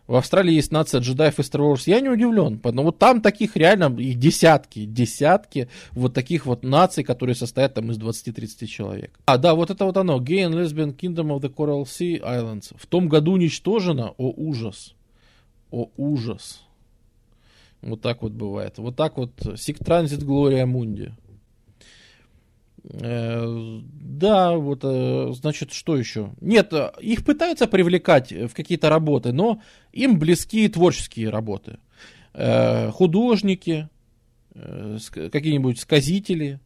[0.08, 1.82] в Австралии есть нация джедаев и Star Wars.
[1.84, 2.58] Я не удивлен.
[2.64, 7.90] Но вот там таких реально и десятки, десятки вот таких вот наций, которые состоят там
[7.90, 9.20] из 20-30 человек.
[9.26, 10.18] А, да, вот это вот оно.
[10.18, 12.74] Gay and Lesbian Kingdom of the Coral Sea Islands.
[12.74, 14.14] В том году уничтожено.
[14.16, 14.94] О, ужас.
[15.70, 16.62] О, ужас.
[17.82, 18.78] Вот так вот бывает.
[18.78, 19.32] Вот так вот.
[19.56, 21.12] Сик Транзит Глория Мунди.
[22.91, 26.31] Э, да, вот, э, значит, что еще?
[26.41, 29.60] Нет, э, их пытаются привлекать в какие-то работы, но
[29.92, 31.78] им близки творческие работы.
[32.92, 33.89] Художники,
[34.55, 36.60] какие-нибудь сказители,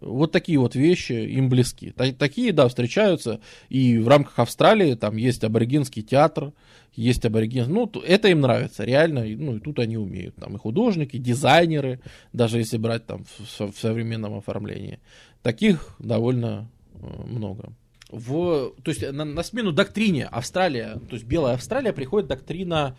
[0.00, 1.90] вот такие вот вещи им близки.
[1.90, 3.40] Такие, да, встречаются.
[3.68, 6.52] И в рамках Австралии там есть аборигенский театр,
[6.94, 7.70] есть абориген.
[7.70, 9.24] Ну, это им нравится, реально.
[9.24, 10.36] Ну, и тут они умеют.
[10.36, 12.00] Там и художники, дизайнеры,
[12.32, 15.00] даже если брать там в, в современном оформлении.
[15.44, 17.74] Таких довольно э, много.
[18.08, 22.96] В, то есть на, на смену доктрине Австралия, то есть белая Австралия, приходит доктрина,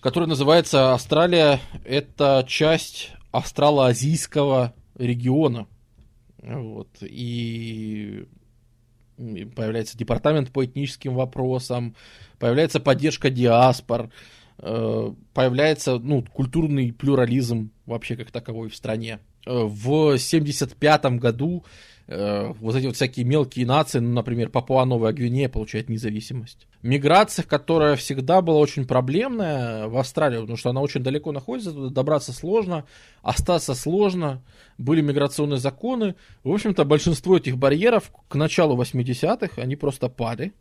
[0.00, 5.66] которая называется Австралия это часть австралоазийского региона.
[6.42, 6.90] Вот.
[7.00, 8.28] И
[9.16, 11.96] появляется департамент по этническим вопросам,
[12.38, 14.10] появляется поддержка диаспор,
[14.58, 19.20] э, появляется ну, культурный плюрализм вообще как таковой в стране.
[19.46, 21.64] Э, в 75 году
[22.08, 26.66] э, вот эти вот всякие мелкие нации, ну, например, Папуа-Новая Гвинея получает независимость.
[26.82, 31.90] Миграция, которая всегда была очень проблемная в Австралии, потому что она очень далеко находится, туда
[31.90, 32.86] добраться сложно,
[33.22, 34.42] остаться сложно,
[34.78, 36.16] были миграционные законы.
[36.42, 40.52] В общем-то, большинство этих барьеров к началу 80-х, они просто пали.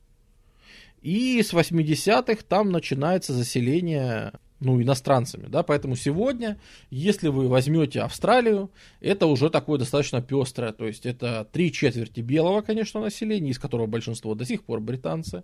[1.01, 6.58] И с 80-х там начинается заселение ну, иностранцами, да, поэтому сегодня,
[6.90, 12.61] если вы возьмете Австралию, это уже такое достаточно пестрое, то есть это три четверти белого,
[12.61, 15.43] конечно, населения, из которого большинство до сих пор британцы,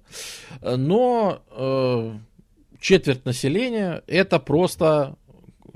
[0.61, 2.17] но э,
[2.79, 5.17] четверть населения это просто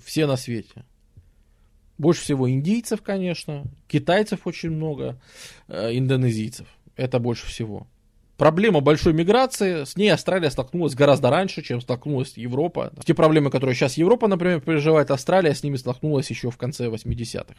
[0.04, 0.86] все на свете.
[1.98, 5.20] Больше всего индийцев, конечно, китайцев очень много,
[5.68, 7.88] э, индонезийцев, это больше всего
[8.38, 12.92] проблема большой миграции, с ней Австралия столкнулась гораздо раньше, чем столкнулась Европа.
[13.06, 17.56] Те проблемы, которые сейчас Европа, например, переживает, Австралия с ними столкнулась еще в конце 80-х.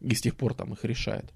[0.00, 1.26] И с тех пор там их решает.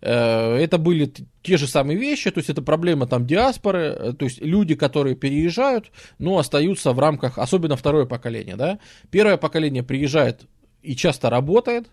[0.00, 1.12] Э, это были
[1.42, 5.16] те же самые вещи, то есть это проблема там диаспоры, э, то есть люди, которые
[5.16, 8.78] переезжают, но остаются в рамках, особенно второе поколение, да.
[9.10, 10.42] Первое поколение приезжает
[10.82, 11.88] и часто работает,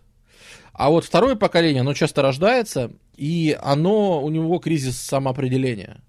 [0.73, 6.01] а вот второе поколение, оно часто рождается, и оно, у него кризис самоопределения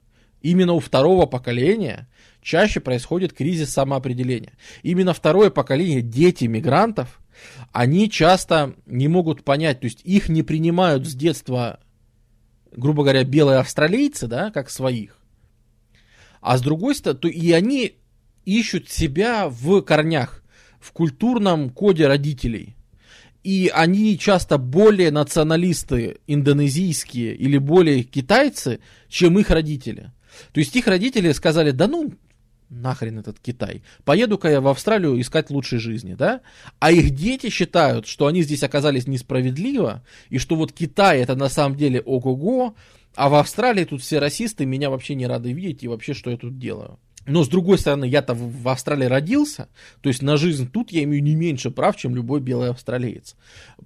[0.50, 2.08] именно у второго поколения
[2.40, 4.52] чаще происходит кризис самоопределения.
[4.82, 7.20] Именно второе поколение, дети мигрантов,
[7.72, 11.80] они часто не могут понять, то есть их не принимают с детства,
[12.70, 15.18] грубо говоря, белые австралийцы, да, как своих.
[16.40, 17.96] А с другой стороны, то и они
[18.44, 20.44] ищут себя в корнях,
[20.78, 22.76] в культурном коде родителей.
[23.42, 30.12] И они часто более националисты индонезийские или более китайцы, чем их родители.
[30.52, 32.12] То есть их родители сказали, да ну,
[32.68, 36.40] нахрен этот Китай, поеду-ка я в Австралию искать лучшей жизни, да?
[36.78, 41.48] А их дети считают, что они здесь оказались несправедливо, и что вот Китай это на
[41.48, 42.74] самом деле ого-го,
[43.14, 46.36] а в Австралии тут все расисты, меня вообще не рады видеть, и вообще что я
[46.36, 46.98] тут делаю.
[47.26, 49.68] Но с другой стороны, я-то в Австралии родился,
[50.00, 53.34] то есть на жизнь тут я имею не меньше прав, чем любой белый австралиец.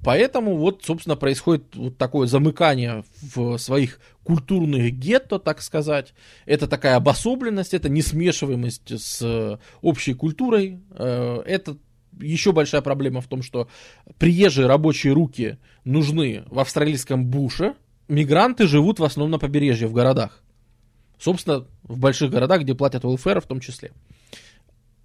[0.05, 6.15] Поэтому вот, собственно, происходит вот такое замыкание в своих культурных гетто, так сказать.
[6.45, 10.81] Это такая обособленность, это несмешиваемость с общей культурой.
[10.93, 11.79] Э, это
[12.21, 13.69] еще большая проблема в том, что
[14.19, 17.75] приезжие рабочие руки нужны в австралийском буше.
[18.09, 20.43] Мигранты живут в основном на побережье, в городах.
[21.21, 23.93] Собственно, в больших городах, где платят welfare в том числе.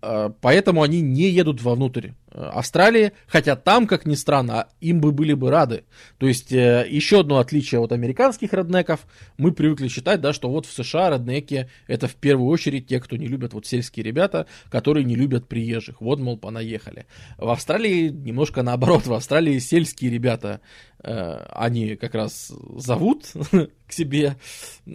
[0.05, 5.11] Э, поэтому они не едут вовнутрь э, Австралии, хотя там, как ни странно, им бы
[5.11, 5.83] были бы рады.
[6.17, 10.65] То есть э, еще одно отличие от американских реднеков, мы привыкли считать, да, что вот
[10.67, 15.03] в США реднеки это в первую очередь те, кто не любят вот сельские ребята, которые
[15.03, 16.01] не любят приезжих.
[16.01, 17.07] Вот, мол, понаехали.
[17.37, 20.61] В Австралии немножко наоборот, в Австралии сельские ребята
[21.05, 23.31] они как раз зовут
[23.87, 24.37] к себе,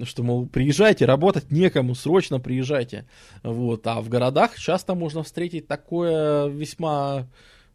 [0.03, 3.07] что, мол, приезжайте, работать некому, срочно приезжайте.
[3.43, 3.87] Вот.
[3.87, 7.29] А в городах часто можно встретить такое весьма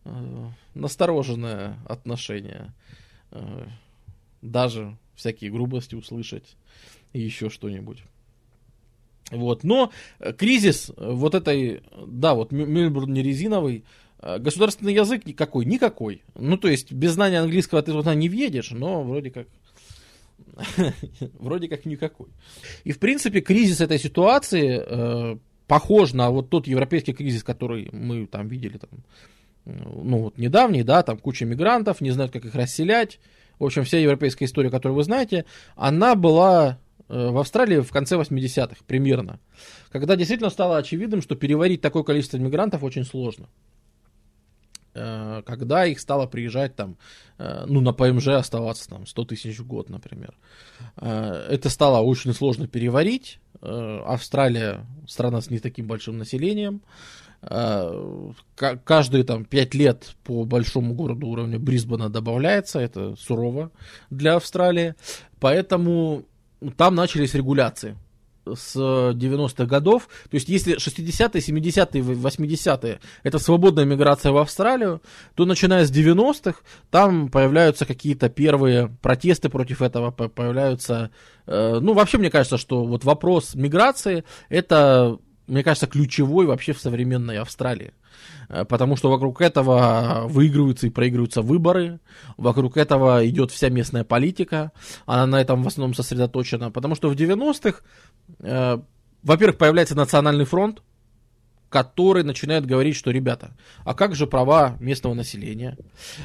[0.03, 2.73] э, настороженное отношение.
[3.31, 3.67] Э,
[4.41, 6.57] даже всякие грубости услышать
[7.13, 8.03] и еще что-нибудь.
[9.31, 9.63] Вот.
[9.63, 9.91] Но
[10.37, 14.04] кризис вот этой, да, вот Мельбурн не резиновый, Э,
[14.39, 16.23] государственный язык никакой, никакой.
[16.35, 19.47] Ну, то есть, без знания английского ты туда не въедешь, но вроде как...
[21.39, 22.27] вроде как никакой.
[22.83, 25.37] И, в принципе, кризис этой ситуации э,
[25.67, 28.89] похож на вот тот европейский кризис, который мы там видели, там,
[29.65, 33.19] ну, вот недавний, да, там куча мигрантов, не знают, как их расселять.
[33.59, 35.45] В общем, вся европейская история, которую вы знаете,
[35.75, 36.79] она была
[37.09, 39.39] э, в Австралии в конце 80-х примерно,
[39.91, 43.47] когда действительно стало очевидным, что переварить такое количество мигрантов очень сложно.
[44.95, 46.97] Э, когда их стало приезжать там,
[47.37, 50.33] э, ну, на ПМЖ оставаться там 100 тысяч в год, например.
[50.97, 53.39] Э, это стало очень сложно переварить.
[53.61, 56.81] Австралия страна с не таким большим населением.
[57.41, 63.71] Каждые там 5 лет по большому городу уровня Брисбена добавляется, это сурово
[64.11, 64.93] для Австралии.
[65.39, 66.25] Поэтому
[66.77, 67.97] там начались регуляции
[68.53, 70.07] с 90-х годов.
[70.29, 75.01] То есть, если 60-е, 70-е, 80-е это свободная миграция в Австралию,
[75.35, 76.59] то начиная с 90-х
[76.89, 81.11] там появляются какие-то первые протесты против этого, появляются...
[81.47, 85.17] Э, ну, вообще, мне кажется, что вот вопрос миграции это,
[85.47, 87.93] мне кажется, ключевой вообще в современной Австралии.
[88.49, 91.99] Э, потому что вокруг этого выигрываются и проигрываются выборы,
[92.37, 94.71] вокруг этого идет вся местная политика,
[95.05, 97.81] она на этом в основном сосредоточена, потому что в 90-х,
[98.39, 98.77] э,
[99.23, 100.81] во-первых, появляется национальный фронт,
[101.69, 103.51] который начинает говорить, что, ребята,
[103.83, 105.77] а как же права местного населения?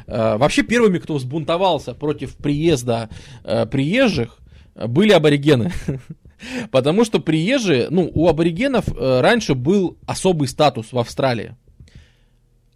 [0.07, 3.09] Э, вообще первыми, кто взбунтовался против приезда
[3.43, 4.39] э, приезжих,
[4.75, 5.73] были аборигены.
[6.71, 11.57] Потому что приезжие, ну, у аборигенов э, раньше был особый статус в Австралии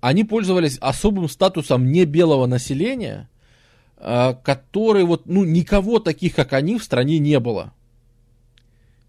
[0.04, 3.30] они пользовались особым статусом не белого населения,
[3.96, 7.72] а, который вот, ну, никого таких, как они, в стране не было.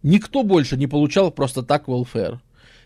[0.03, 2.37] Никто больше не получал просто так welfare.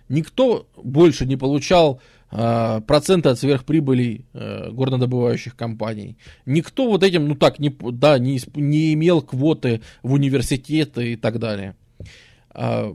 [0.07, 6.17] Никто больше не получал э, проценты от сверхприбылей э, горнодобывающих компаний.
[6.47, 11.37] Никто вот этим, ну так, не, да, не, не имел квоты в университеты и так
[11.37, 11.75] далее.
[12.49, 12.91] А,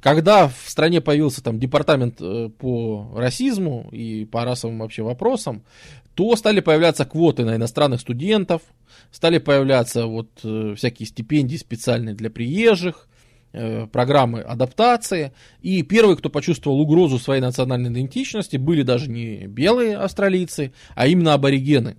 [0.00, 5.64] когда в стране появился там департамент э, по расизму и по расовым вообще вопросам,
[6.14, 8.62] то стали появляться квоты на иностранных студентов,
[9.10, 13.08] стали появляться вот э, всякие стипендии специальные для приезжих,
[13.52, 15.32] э, программы адаптации.
[15.62, 21.34] И первые, кто почувствовал угрозу своей национальной идентичности, были даже не белые австралийцы, а именно
[21.34, 21.96] аборигены.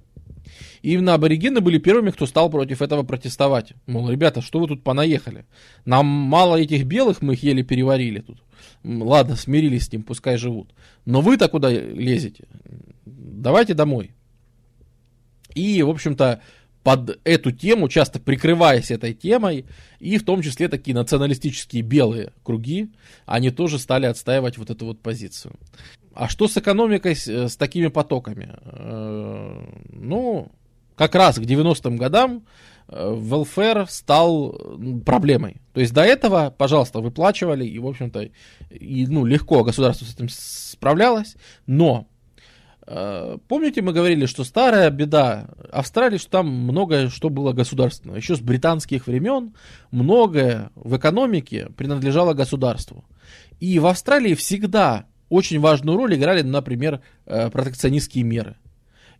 [0.88, 3.74] И именно аборигены были первыми, кто стал против этого протестовать.
[3.88, 5.46] Мол, ребята, что вы тут понаехали?
[5.84, 8.42] Нам мало этих белых, мы их еле переварили тут.
[8.86, 10.74] Ладно, смирились с ним, пускай живут.
[11.04, 12.46] Но вы-то куда лезете?
[13.06, 14.12] Давайте домой.
[15.56, 16.40] И, в общем-то,
[16.84, 19.66] под эту тему, часто прикрываясь этой темой,
[20.00, 22.94] и в том числе такие националистические белые круги,
[23.26, 25.56] они тоже стали отстаивать вот эту вот позицию.
[26.14, 28.56] А что с экономикой, с, с такими потоками?
[28.62, 30.50] Э, ну,
[30.98, 32.44] как раз к 90-м годам
[32.90, 34.60] welfare э, стал
[35.06, 35.62] проблемой.
[35.74, 38.30] То есть до этого, пожалуйста, выплачивали, и, в общем-то,
[38.70, 41.36] и, ну, легко государство с этим справлялось,
[41.68, 42.08] но
[42.88, 48.18] э, Помните, мы говорили, что старая беда Австралии, что там многое что было государственное.
[48.18, 49.54] Еще с британских времен
[49.92, 53.06] многое в экономике принадлежало государству.
[53.60, 58.56] И в Австралии всегда очень важную роль играли, например, э, протекционистские меры–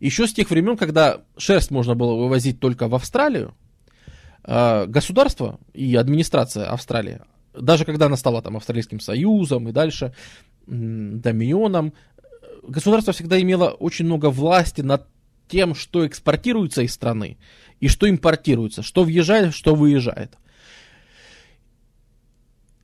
[0.00, 3.54] еще с тех времен, когда шерсть можно было вывозить только в Австралию,
[4.44, 7.20] э, государство и администрация Австралии,
[7.52, 10.14] даже когда она стала там Австралийским Союзом и дальше
[10.66, 11.92] доминионом,
[12.62, 15.06] государство всегда имело очень много власти над
[15.48, 17.38] тем, что экспортируется из страны
[17.80, 20.36] и что импортируется, что въезжает, что выезжает.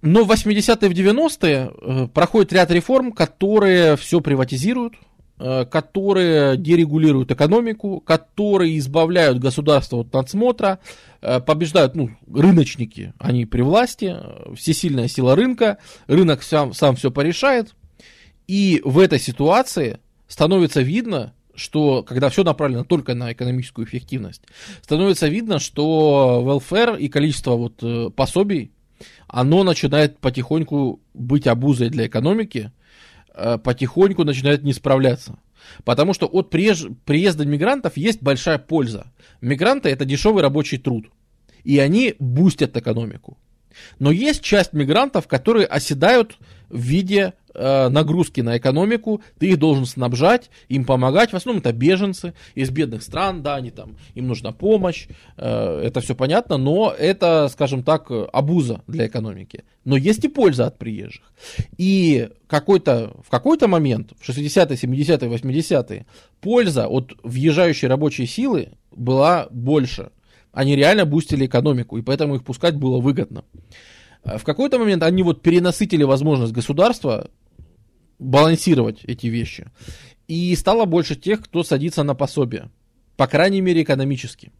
[0.01, 4.94] Но в 80-е, в 90-е э, проходит ряд реформ, которые все приватизируют,
[5.65, 10.79] которые дерегулируют экономику, которые избавляют государство от надсмотра,
[11.21, 14.17] э, побеждают ну, рыночники, они при власти,
[14.57, 17.75] всесильная сила рынка, рынок сам, сам все порешает.
[18.47, 19.99] И в этой ситуации
[20.29, 24.43] становится видно, что когда все направлено только на экономическую эффективность,
[24.83, 28.73] становится видно, что welfare и количество вот э, пособий,
[29.29, 32.84] оно начинает потихоньку быть обузой для экономики, э,
[33.35, 35.39] потихоньку начинает не справляться.
[35.85, 39.13] Потому что от приезда мигрантов есть большая польза.
[39.41, 41.07] Мигранты это дешевый рабочий труд.
[41.65, 43.39] И они бустят экономику.
[43.99, 46.37] Но есть часть мигрантов, которые оседают
[46.69, 51.33] в виде э, нагрузки на экономику, ты их должен снабжать, им помогать.
[51.33, 56.00] В основном это беженцы из бедных стран, да, они там, им нужна помощь, э, это
[56.00, 59.65] все понятно, но это, скажем так, обуза для экономики.
[59.84, 61.33] Но есть и польза от приезжих.
[61.76, 66.07] И какой-то, в какой-то момент, в 60-е, 70-е, 80-е,
[66.41, 70.10] польза от въезжающей рабочей силы была больше.
[70.52, 73.44] Они реально бустили экономику, и поэтому их пускать было выгодно.
[74.24, 77.28] В какой-то момент они вот перенасытили возможность государства
[78.25, 79.70] балансировать эти вещи.
[80.27, 82.70] И стало больше тех, кто садится на пособие.
[83.17, 84.51] По крайней мере, экономически.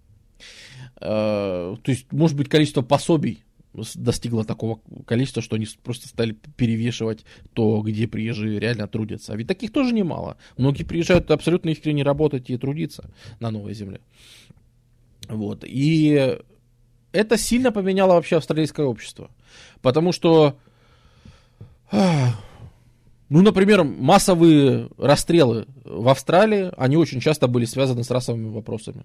[1.01, 3.45] Э, то есть, может быть, количество пособий
[3.97, 9.33] достигло такого количества, что они просто стали перевешивать то, где приезжие реально трудятся.
[9.33, 10.37] А ведь таких тоже немало.
[10.57, 13.11] Многие приезжают абсолютно искренне работать и трудиться
[13.41, 14.01] на новой земле.
[15.29, 15.65] Вот.
[15.67, 16.39] И
[17.11, 19.31] это сильно поменяло вообще австралийское общество.
[19.83, 20.57] Потому что
[23.31, 29.05] ну, например, массовые расстрелы в Австралии, они очень часто были связаны с расовыми вопросами.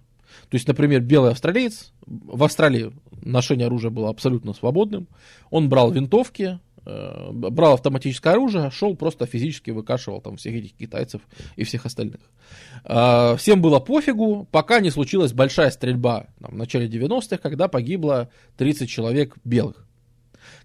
[0.49, 2.91] То есть, например, белый австралиец, в Австралии
[3.21, 5.07] ношение оружия было абсолютно свободным,
[5.49, 11.21] он брал винтовки, э, брал автоматическое оружие, шел просто физически выкашивал там всех этих китайцев
[11.55, 12.19] и всех остальных.
[12.83, 18.29] Э, всем было пофигу, пока не случилась большая стрельба там, в начале 90-х, когда погибло
[18.57, 19.85] 30 человек белых.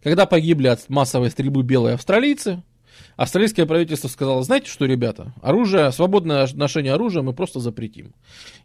[0.03, 2.63] Когда погибли от массовой стрельбы белые австралийцы,
[3.17, 8.13] Австралийское правительство сказало, знаете что, ребята, оружие, свободное ношение оружия мы просто запретим.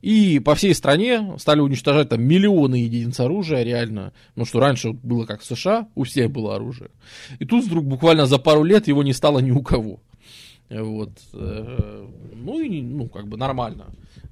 [0.02, 4.14] И по всей стране стали уничтожать там миллионы единиц оружия, реально.
[4.36, 6.90] Ну что раньше было как в США, у всех было оружие.
[7.40, 10.00] И тут вдруг буквально за пару лет его не стало ни у кого.
[10.70, 11.12] Вот.
[11.34, 13.88] Э, ну и, ну, как бы нормально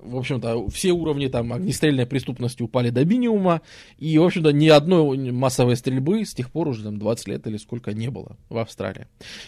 [0.07, 3.61] в общем-то, все уровни там огнестрельной преступности упали до минимума,
[3.97, 7.57] и, в общем-то, ни одной массовой стрельбы с тех пор уже там 20 лет или
[7.57, 9.07] сколько не было в Австралии.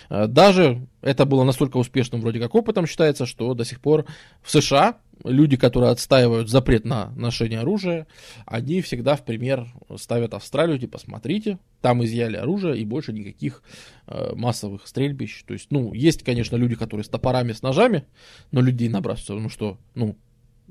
[0.10, 4.06] А, даже это было настолько успешным вроде как опытом считается, что до сих пор
[4.42, 8.08] в США люди, которые отстаивают запрет на ношение оружия,
[8.46, 9.68] они всегда в пример
[9.98, 13.64] ставят Австралию, типа, смотрите, там изъяли оружие и больше никаких
[14.08, 15.44] э, массовых стрельбищ.
[15.46, 18.06] То есть, ну, есть, конечно, люди, которые с топорами, с ножами,
[18.52, 20.16] но людей набрасываются, ну что, ну,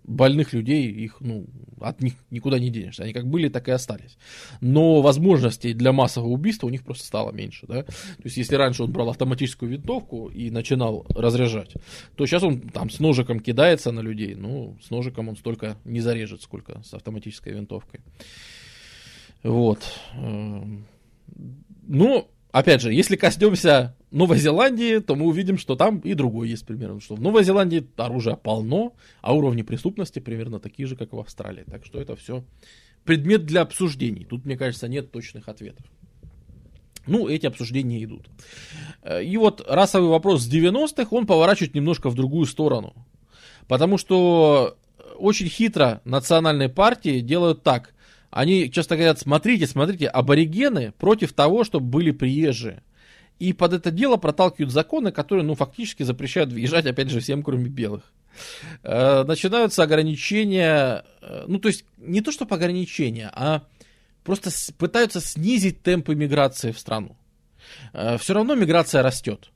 [0.08, 1.46] больных людей, их, ну,
[1.80, 3.04] от них никуда не денешься.
[3.04, 4.16] Они как были, так и остались.
[4.60, 7.82] Но возможностей для массового убийства у них просто стало меньше, да.
[7.82, 11.74] То есть, если раньше он брал автоматическую винтовку и начинал разряжать,
[12.16, 14.34] то сейчас он там с ножиком кидается на людей.
[14.34, 18.00] Ну, с ножиком он столько не зарежет, сколько с автоматической винтовкой.
[19.42, 19.80] Вот.
[20.14, 20.86] Эм,
[21.86, 26.66] ну, опять же, если коснемся Новой Зеландии, то мы увидим, что там и другой есть
[26.66, 27.00] примерно.
[27.00, 31.64] Что в Новой Зеландии оружия полно, а уровни преступности примерно такие же, как в Австралии.
[31.64, 32.44] Так что это все
[33.04, 34.24] предмет для обсуждений.
[34.24, 35.86] Тут, мне кажется, нет точных ответов.
[37.06, 38.28] Ну, эти обсуждения идут.
[39.22, 42.92] И вот расовый вопрос с 90-х, он поворачивает немножко в другую сторону.
[43.66, 44.76] Потому что
[45.16, 47.94] очень хитро национальные партии делают так.
[48.30, 52.82] Они часто говорят, смотрите, смотрите, аборигены против того, чтобы были приезжие.
[53.38, 57.68] И под это дело проталкивают законы, которые, ну, фактически запрещают въезжать, опять же, всем, кроме
[57.68, 58.02] белых.
[58.82, 63.62] Э, начинаются ограничения, э, ну, то есть, не то, чтобы ограничения, а
[64.24, 67.16] просто пытаются снизить темпы миграции в страну.
[67.92, 69.50] Э, все равно миграция растет.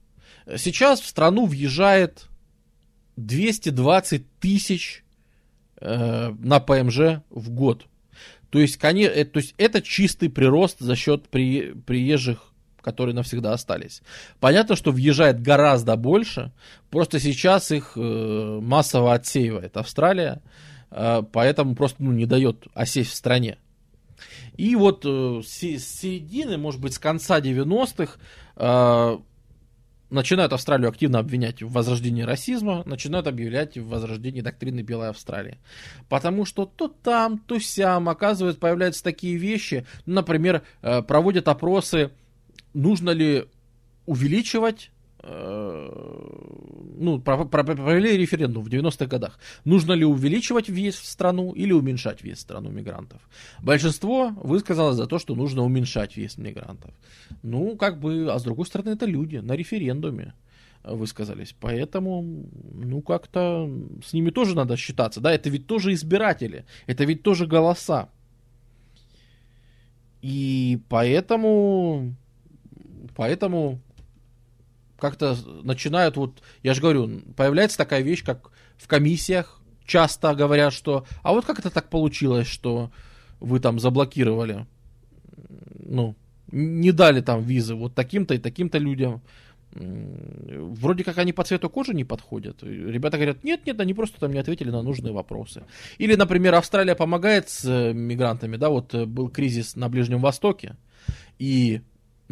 [0.56, 2.26] Сейчас в страну въезжает
[3.16, 5.04] 220 тысяч
[5.80, 7.86] на ПМЖ в год.
[8.52, 14.02] То есть, конечно, то есть это чистый прирост за счет при, приезжих которые навсегда остались.
[14.40, 16.50] Понятно, что въезжает гораздо больше,
[16.90, 20.42] просто сейчас их э, массово отсеивает Австралия,
[20.90, 23.56] э, поэтому просто ну, не дает осесть в стране.
[24.56, 28.18] И вот э, с середины, может быть, с конца 90-х
[28.56, 29.18] э,
[30.12, 35.58] начинают Австралию активно обвинять в возрождении расизма, начинают объявлять в возрождении доктрины Белой Австралии.
[36.08, 42.10] Потому что то там, то сям, оказывается, появляются такие вещи, например, э, проводят опросы
[42.74, 43.46] нужно ли
[44.06, 44.90] увеличивать
[45.24, 49.38] ну, провели референдум в 90-х годах.
[49.64, 53.20] Нужно ли увеличивать вес в страну или уменьшать вес в страну мигрантов?
[53.62, 56.90] Большинство высказалось за то, что нужно уменьшать вес мигрантов.
[57.42, 60.34] Ну, как бы, а с другой стороны, это люди на референдуме.
[60.84, 61.54] высказались.
[61.60, 63.70] Поэтому, ну, как-то
[64.04, 65.20] с ними тоже надо считаться.
[65.20, 68.08] Да, это ведь тоже избиратели, это ведь тоже голоса.
[70.20, 72.14] И поэтому,
[73.16, 73.80] поэтому
[75.02, 81.04] как-то начинают вот, я же говорю, появляется такая вещь, как в комиссиях часто говорят, что,
[81.24, 82.92] а вот как это так получилось, что
[83.40, 84.64] вы там заблокировали,
[85.80, 86.14] ну,
[86.52, 89.22] не дали там визы вот таким-то и таким-то людям.
[89.72, 92.62] Вроде как они по цвету кожи не подходят.
[92.62, 95.64] Ребята говорят, нет, нет, они просто там не ответили на нужные вопросы.
[95.98, 100.76] Или, например, Австралия помогает с э, мигрантами, да, вот э, был кризис на Ближнем Востоке,
[101.38, 101.80] и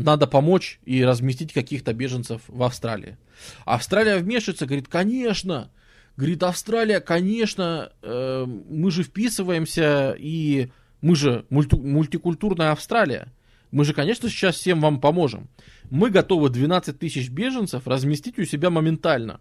[0.03, 3.17] надо помочь и разместить каких-то беженцев в Австралии.
[3.65, 5.71] Австралия вмешивается, говорит, конечно,
[6.17, 10.71] говорит, Австралия, конечно, э, мы же вписываемся, и
[11.01, 13.29] мы же мульти- мультикультурная Австралия.
[13.71, 15.49] Мы же, конечно, сейчас всем вам поможем.
[15.91, 19.41] Мы готовы 12 тысяч беженцев разместить у себя моментально.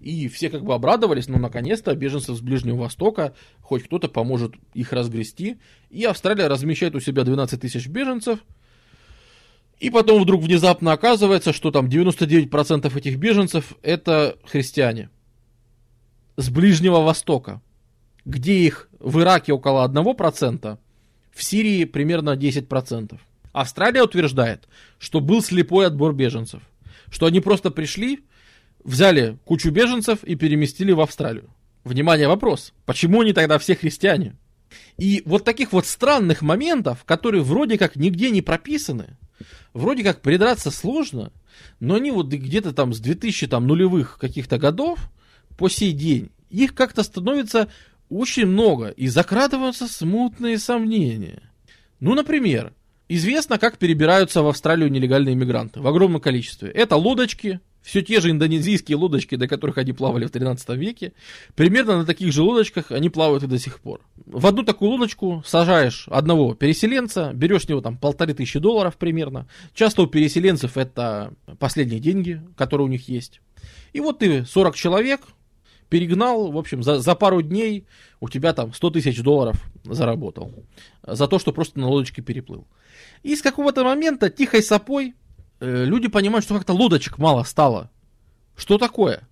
[0.00, 4.92] И все как бы обрадовались, ну, наконец-то, беженцев с Ближнего Востока, хоть кто-то поможет их
[4.92, 5.58] разгрести.
[5.90, 8.38] И Австралия размещает у себя 12 тысяч беженцев.
[9.80, 15.10] И потом вдруг внезапно оказывается, что там 99% этих беженцев это христиане.
[16.36, 17.62] С Ближнего Востока.
[18.24, 20.78] Где их в Ираке около 1%,
[21.32, 23.18] в Сирии примерно 10%.
[23.52, 26.62] Австралия утверждает, что был слепой отбор беженцев.
[27.10, 28.24] Что они просто пришли,
[28.84, 31.48] взяли кучу беженцев и переместили в Австралию.
[31.84, 32.74] Внимание, вопрос.
[32.84, 34.36] Почему они тогда все христиане?
[34.96, 39.16] И вот таких вот странных моментов, которые вроде как нигде не прописаны,
[39.72, 41.32] вроде как придраться сложно,
[41.80, 45.10] но они вот где-то там с 2000 там, нулевых каких-то годов
[45.56, 47.68] по сей день, их как-то становится
[48.08, 51.42] очень много, и закрадываются смутные сомнения.
[52.00, 52.72] Ну, например,
[53.10, 56.70] Известно, как перебираются в Австралию нелегальные мигранты в огромном количестве.
[56.70, 61.14] Это лодочки, все те же индонезийские лодочки, до которых они плавали в 13 веке.
[61.54, 64.02] Примерно на таких же лодочках они плавают и до сих пор.
[64.26, 69.48] В одну такую лодочку сажаешь одного переселенца, берешь с него там полторы тысячи долларов примерно.
[69.72, 73.40] Часто у переселенцев это последние деньги, которые у них есть.
[73.94, 75.22] И вот ты 40 человек
[75.88, 77.86] перегнал, в общем, за, за пару дней
[78.20, 80.52] у тебя там 100 тысяч долларов заработал.
[81.02, 82.66] За то, что просто на лодочке переплыл.
[83.22, 85.14] И с какого-то момента тихой сапой
[85.60, 87.90] люди понимают, что как-то лодочек мало стало.
[88.56, 89.28] Что такое?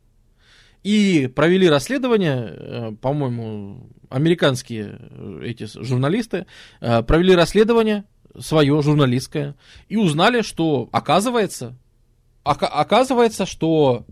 [0.82, 6.46] И провели расследование, э, по-моему, американские э, эти журналисты
[6.80, 8.05] э, провели расследование
[8.38, 9.56] свое журналистское
[9.88, 11.76] и узнали, что оказывается,
[12.44, 14.06] ока- оказывается, что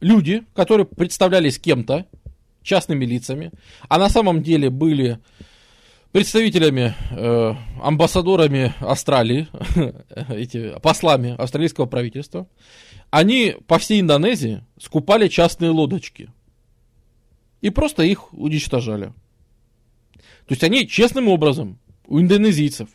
[0.00, 2.06] люди, которые представлялись кем-то,
[2.62, 3.50] частными лицами,
[3.88, 5.18] а на самом деле были
[6.12, 9.48] представителями, э, амбассадорами Австралии,
[10.28, 12.48] эти, послами австралийского правительства,
[13.10, 16.30] они по всей Индонезии скупали частные лодочки
[17.60, 19.12] и просто их уничтожали.
[20.46, 22.88] То есть они честным образом у индонезийцев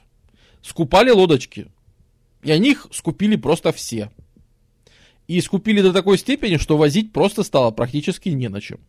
[0.61, 1.67] скупали лодочки,
[2.43, 4.11] и они их скупили просто все.
[5.27, 8.79] И скупили до такой степени, что возить просто стало практически не на чем.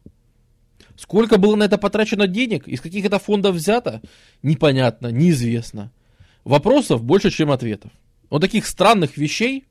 [0.97, 4.01] Сколько было на это потрачено денег, из каких это фондов взято,
[4.43, 5.93] непонятно, неизвестно.
[6.45, 7.91] Вопросов больше, чем ответов.
[8.31, 9.65] Вот таких странных вещей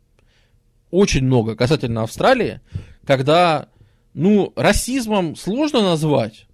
[0.92, 2.62] очень много касательно Австралии,
[3.06, 3.70] когда,
[4.14, 6.48] ну, расизмом сложно назвать.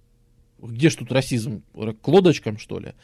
[0.58, 1.62] Где ж тут расизм?
[1.74, 2.94] К лодочкам, что ли?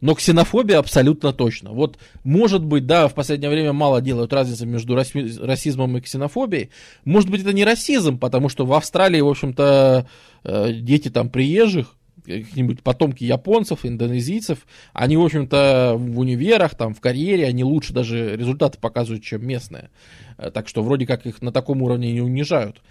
[0.00, 1.72] Но ксенофобия абсолютно точно.
[1.72, 6.70] Вот, может быть, да, в последнее время мало делают разницы между расизмом и ксенофобией.
[7.04, 10.06] Может быть, это не расизм, потому что в Австралии, в общем-то,
[10.44, 11.94] э, дети там приезжих,
[12.24, 18.36] какие-нибудь потомки японцев, индонезийцев, они, в общем-то, в универах, там, в карьере, они лучше даже
[18.36, 19.90] результаты показывают, чем местные.
[20.36, 22.82] Э, так что вроде как их на таком уровне не унижают.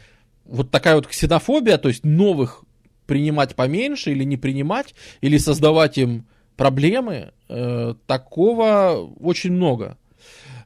[0.43, 2.63] Вот такая вот ксенофобия, то есть новых
[3.05, 6.25] принимать поменьше или не принимать, или создавать им
[6.57, 9.97] проблемы, э, такого очень много.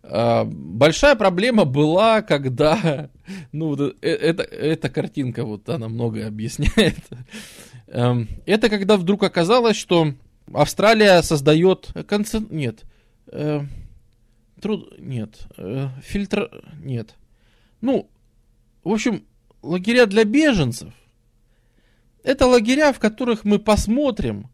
[0.03, 3.10] Э, большая проблема была, когда,
[3.52, 6.98] ну, э, это, эта картинка, вот она многое объясняет.
[7.88, 10.14] Э, это когда вдруг оказалось, что
[10.53, 12.52] Австралия создает концент...
[12.52, 12.84] Нет.
[13.28, 13.61] Э,
[14.60, 14.94] труд...
[14.98, 15.48] Нет.
[15.58, 16.50] Э, фильтр...
[16.82, 17.16] Нет.
[17.82, 18.10] Ну,
[18.84, 19.24] в общем,
[19.61, 20.94] лагеря для беженцев.
[22.24, 24.51] Это лагеря, в которых мы посмотрим,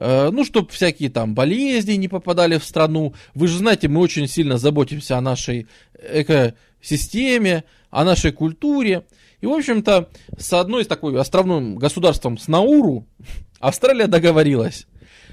[0.00, 3.14] ну, чтобы всякие там болезни не попадали в страну.
[3.34, 9.04] Вы же знаете, мы очень сильно заботимся о нашей экосистеме, о нашей культуре.
[9.40, 13.06] И, в общем-то, с одной из такой островным государством, с Науру,
[13.60, 14.86] Австралия договорилась,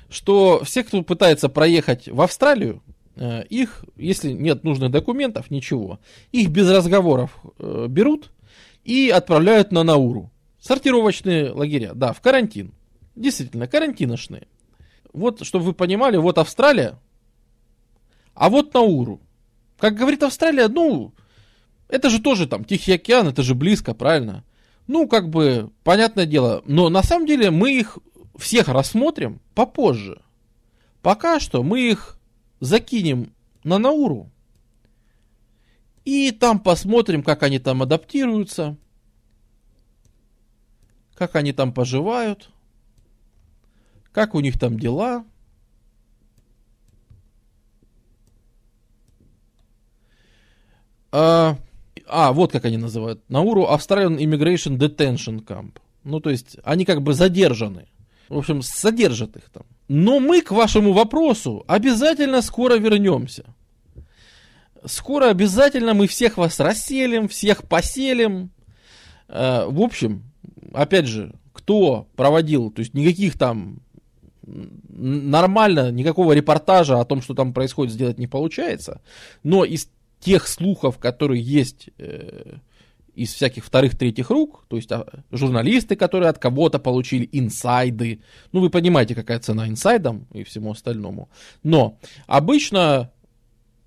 [0.09, 2.83] что все, кто пытается проехать в Австралию,
[3.49, 5.99] их, если нет нужных документов, ничего,
[6.31, 8.31] их без разговоров э, берут
[8.83, 10.31] и отправляют на Науру.
[10.59, 12.73] Сортировочные лагеря, да, в карантин.
[13.15, 14.47] Действительно, карантиношные.
[15.17, 16.99] Вот, чтобы вы понимали, вот Австралия,
[18.33, 19.19] а вот Науру.
[19.79, 21.13] Как говорит Австралия, ну,
[21.87, 24.43] это же тоже там Тихий океан, это же близко, правильно?
[24.85, 26.61] Ну, как бы, понятное дело.
[26.65, 27.97] Но на самом деле мы их
[28.37, 30.21] всех рассмотрим попозже.
[31.01, 32.19] Пока что мы их
[32.59, 34.29] закинем на Науру.
[36.05, 38.77] И там посмотрим, как они там адаптируются.
[41.15, 42.49] Как они там поживают.
[44.17, 45.23] Как у них там дела.
[51.11, 51.55] А,
[52.07, 53.21] а, вот как они называют.
[53.29, 55.77] Науру Australian Immigration Detention Camp.
[56.03, 57.89] Ну, то есть, они как бы задержаны.
[58.27, 59.67] В общем, содержат их там.
[59.87, 63.45] Но мы к вашему вопросу обязательно скоро вернемся.
[64.83, 68.49] Скоро обязательно мы всех вас расселим, всех поселим.
[69.27, 70.23] Э, в общем,
[70.73, 73.83] опять же, кто проводил, то есть никаких там
[74.47, 79.01] нормально, никакого репортажа о том, что там происходит, сделать не получается.
[79.43, 82.57] Но из тех слухов, которые есть э,
[83.17, 88.59] из всяких вторых, третьих рук, то есть а, журналисты, которые от кого-то получили инсайды, ну
[88.61, 91.29] вы понимаете, какая цена инсайдам и всему остальному.
[91.63, 93.11] Но обычно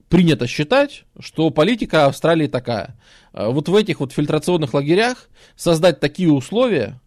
[0.08, 2.98] принято считать, что политика Австралии такая.
[3.32, 7.00] А, вот в этих вот фильтрационных лагерях создать такие условия,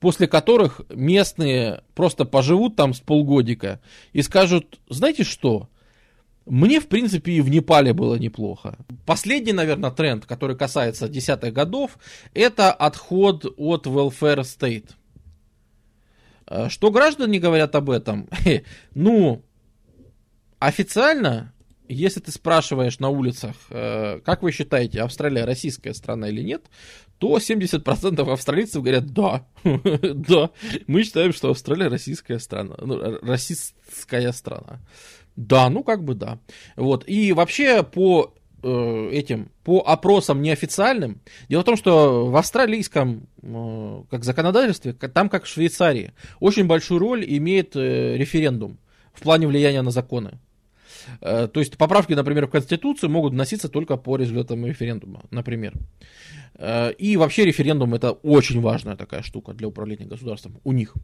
[0.00, 3.80] после которых местные просто поживут там с полгодика
[4.12, 5.68] и скажут, знаете что,
[6.46, 8.78] мне, в принципе, и в Непале было неплохо.
[9.04, 11.98] Последний, наверное, тренд, который касается десятых годов,
[12.32, 14.90] это отход от welfare state.
[16.46, 18.28] Э, что граждане говорят об этом?
[18.94, 19.42] Ну,
[20.58, 21.52] официально,
[21.88, 26.64] если ты спрашиваешь на улицах, э, как вы считаете, Австралия российская страна или нет,
[27.18, 30.50] то 70% австралийцев говорят, да, да,
[30.86, 34.80] мы считаем, что Австралия российская страна, ну, российская страна.
[35.36, 36.38] Да, ну как бы да.
[36.76, 37.04] Вот.
[37.06, 44.02] И вообще по э, этим, по опросам неофициальным, дело в том, что в австралийском э,
[44.10, 48.78] как законодательстве, там как в Швейцарии, очень большую роль имеет э, референдум
[49.12, 50.40] в плане влияния на законы.
[51.20, 55.74] Э, то есть поправки, например, в Конституцию могут вноситься только по результатам референдума, например.
[56.54, 60.94] Э, и вообще референдум это очень важная такая штука для управления государством у них.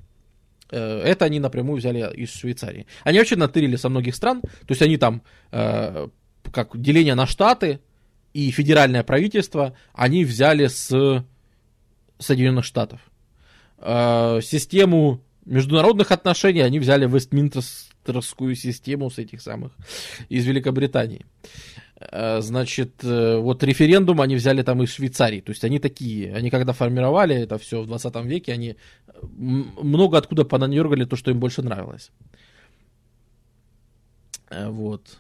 [0.70, 2.86] Э, это они напрямую взяли из Швейцарии.
[3.02, 7.80] Они вообще натырили со многих стран, то есть они там, как деление на штаты
[8.32, 11.24] и федеральное правительство, они взяли с
[12.18, 13.00] Соединенных Штатов.
[13.80, 17.06] Систему международных отношений они взяли
[18.04, 19.72] Вестминстерскую систему с этих самых
[20.28, 21.24] из Великобритании.
[22.00, 25.40] Э, значит, э, вот референдум они взяли там из Швейцарии.
[25.40, 28.76] То есть они такие, они когда формировали это все в 20 веке, они
[29.22, 32.10] много откуда понадергали то, что им больше нравилось.
[34.50, 35.18] Э, вот.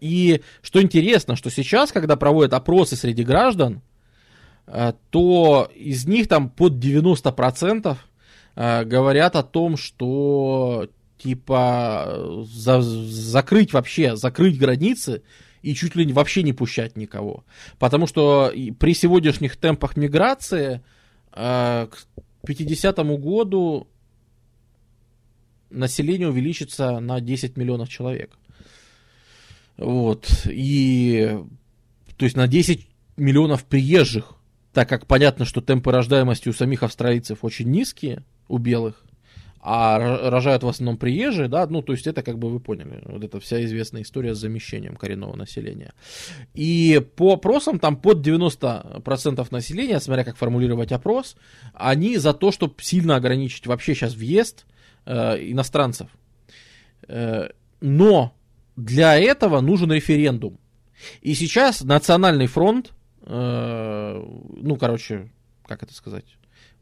[0.00, 3.82] И что интересно, что сейчас, когда проводят опросы среди граждан,
[5.10, 7.98] то из них там под 90%
[8.56, 10.88] говорят о том, что
[11.22, 15.22] типа за, закрыть вообще, закрыть границы
[15.62, 17.44] и чуть ли вообще не пущать никого.
[17.78, 20.82] Потому что при сегодняшних темпах миграции
[21.32, 23.88] э, к 50 году
[25.70, 28.36] население увеличится на 10 миллионов человек.
[29.76, 30.28] Вот.
[30.46, 31.38] И
[32.16, 34.34] то есть на 10 миллионов приезжих,
[34.72, 39.04] так как понятно, что темпы рождаемости у самих австралийцев очень низкие, у белых,
[39.62, 39.98] а
[40.30, 43.40] рожают в основном приезжие, да, ну, то есть это, как бы вы поняли, вот эта
[43.40, 45.92] вся известная история с замещением коренного населения.
[46.54, 51.36] И по опросам там под 90% населения, смотря как формулировать опрос,
[51.74, 54.64] они за то, чтобы сильно ограничить вообще сейчас въезд
[55.04, 56.08] э, иностранцев.
[57.06, 57.50] Э,
[57.82, 58.34] но
[58.76, 60.58] для этого нужен референдум.
[61.20, 64.24] И сейчас Национальный фронт, э,
[64.56, 65.30] ну, короче,
[65.66, 66.24] как это сказать,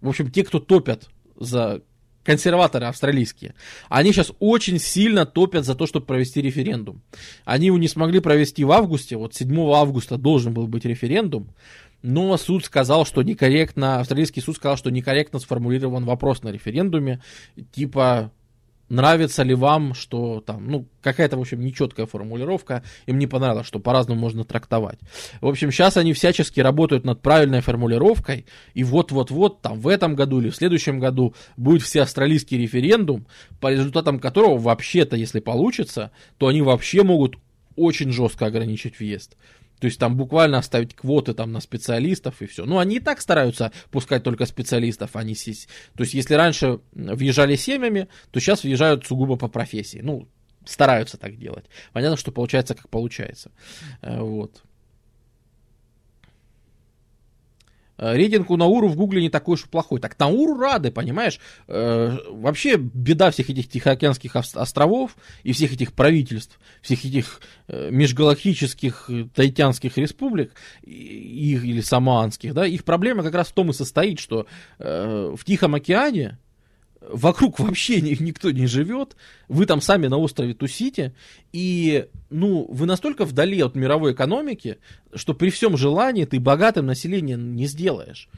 [0.00, 1.82] в общем, те, кто топят за
[2.28, 3.54] консерваторы австралийские,
[3.88, 7.00] они сейчас очень сильно топят за то, чтобы провести референдум.
[7.46, 11.48] Они его не смогли провести в августе, вот 7 августа должен был быть референдум,
[12.02, 17.22] но суд сказал, что некорректно, австралийский суд сказал, что некорректно сформулирован вопрос на референдуме,
[17.72, 18.30] типа
[18.88, 23.78] нравится ли вам, что там, ну, какая-то, в общем, нечеткая формулировка, им не понравилось, что
[23.78, 24.98] по-разному можно трактовать.
[25.40, 30.40] В общем, сейчас они всячески работают над правильной формулировкой, и вот-вот-вот, там, в этом году
[30.40, 33.26] или в следующем году будет всеавстралийский референдум,
[33.60, 37.36] по результатам которого, вообще-то, если получится, то они вообще могут
[37.76, 39.36] очень жестко ограничить въезд.
[39.80, 42.64] То есть там буквально оставить квоты там на специалистов и все.
[42.64, 45.68] Ну, они и так стараются пускать только специалистов, а не сесть.
[45.96, 50.00] То есть, если раньше въезжали семьями, то сейчас въезжают сугубо по профессии.
[50.02, 50.28] Ну,
[50.64, 51.64] стараются так делать.
[51.92, 53.50] Понятно, что получается, как получается.
[54.02, 54.56] Э, вот.
[54.56, 54.68] Э,
[57.98, 60.00] рейтинг у Науру в Гугле не такой уж плохой.
[60.00, 61.40] Так Науру рады, понимаешь?
[61.66, 69.06] Э, вообще беда всех этих Тихоокеанских островов и всех этих правительств, всех этих э, межгалактических
[69.08, 70.52] э, таитянских республик
[70.82, 74.46] их, или самоанских, да, их проблема как раз в том и состоит, что
[74.78, 76.38] э, в Тихом океане
[77.00, 79.16] вокруг вообще никто не живет,
[79.48, 81.14] вы там сами на острове тусите,
[81.52, 84.78] и, ну, вы настолько вдали от мировой экономики,
[85.14, 88.28] что при всем желании ты богатым населением не сделаешь.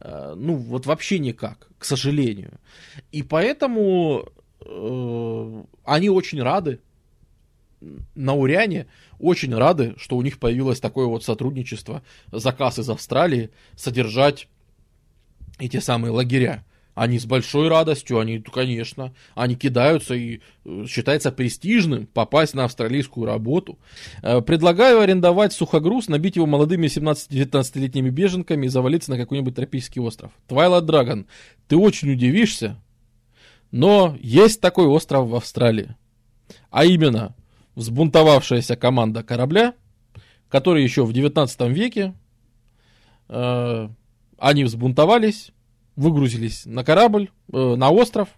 [0.00, 2.60] Э, ну, вот вообще никак, к сожалению.
[3.12, 4.28] И поэтому
[4.60, 6.80] э, они очень рады,
[8.14, 8.86] на Уряне
[9.20, 14.48] очень рады, что у них появилось такое вот сотрудничество, заказ из Австралии, содержать
[15.58, 16.64] эти самые лагеря.
[16.98, 23.24] Они с большой радостью, они, конечно, они кидаются и э, считается престижным попасть на австралийскую
[23.24, 23.78] работу.
[24.20, 30.32] Э, предлагаю арендовать сухогруз, набить его молодыми 17-19-летними беженками и завалиться на какой-нибудь тропический остров.
[30.48, 31.26] Twilight Dragon,
[31.68, 32.82] ты очень удивишься,
[33.70, 35.94] но есть такой остров в Австралии.
[36.68, 37.36] А именно,
[37.76, 39.74] взбунтовавшаяся команда корабля,
[40.48, 42.14] который еще в 19 веке,
[43.28, 43.88] э,
[44.36, 45.52] они взбунтовались,
[45.98, 48.28] выгрузились на корабль, э, на остров,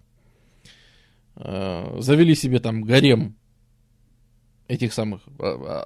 [1.37, 3.37] э, завели себе там гарем
[4.67, 5.83] этих самых, э,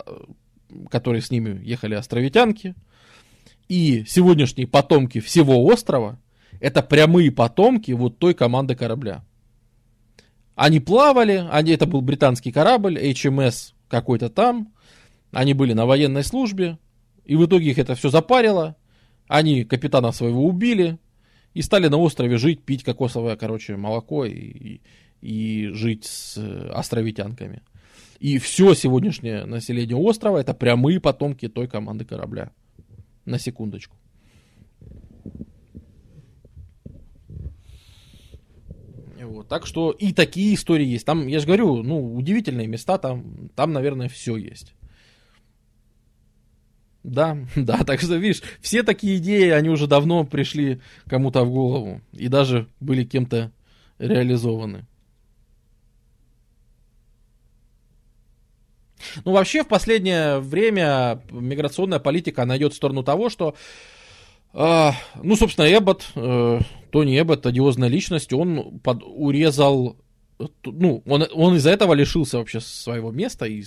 [0.89, 2.77] которые с ними ехали островитянки.
[3.69, 6.21] И сегодняшние потомки всего острова
[6.61, 9.25] это прямые потомки вот той команды корабля.
[10.55, 14.73] Они плавали, они, это был британский корабль, HMS какой-то там,
[15.33, 16.79] они были на военной службе,
[17.25, 18.77] и в итоге их это все запарило,
[19.27, 20.99] они капитана своего убили,
[21.55, 24.81] и стали на острове жить, пить кокосовое, короче, молоко и,
[25.23, 27.63] и жить с э, островитянками.
[28.19, 32.51] И все сегодняшнее население острова это прямые потомки той команды корабля.
[33.25, 33.97] На секундочку.
[39.23, 41.07] Вот, так что и такие истории есть.
[41.07, 44.75] Там, я же говорю, ну, удивительные места, там, там, наверное, все есть.
[47.05, 52.01] Да, да, так что, видишь, все такие идеи, они уже давно пришли кому-то в голову
[52.13, 53.53] и даже были кем-то
[53.99, 54.87] реализованы.
[59.25, 63.55] Ну, вообще, в последнее время миграционная политика, она идет в сторону того, что,
[64.55, 64.91] э,
[65.23, 66.61] ну, собственно, Эббот, э,
[66.91, 69.99] Тони Эббот, одиозная личность, он под, урезал
[70.65, 73.65] ну, он, он из-за этого лишился вообще своего места, и,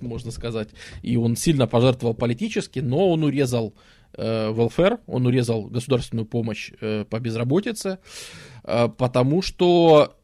[0.00, 0.70] можно сказать,
[1.02, 3.74] и он сильно пожертвовал политически, но он урезал
[4.14, 7.98] э, welfare, он урезал государственную помощь э, по безработице,
[8.64, 10.16] э, потому что,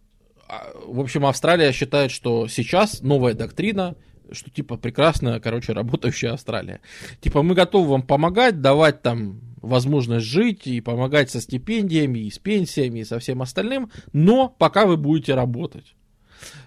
[0.48, 3.96] а, в общем, Австралия считает, что сейчас новая доктрина
[4.34, 6.80] что типа прекрасная, короче, работающая Австралия.
[7.20, 12.38] Типа мы готовы вам помогать, давать там возможность жить и помогать со стипендиями, и с
[12.38, 15.94] пенсиями, и со всем остальным, но пока вы будете работать.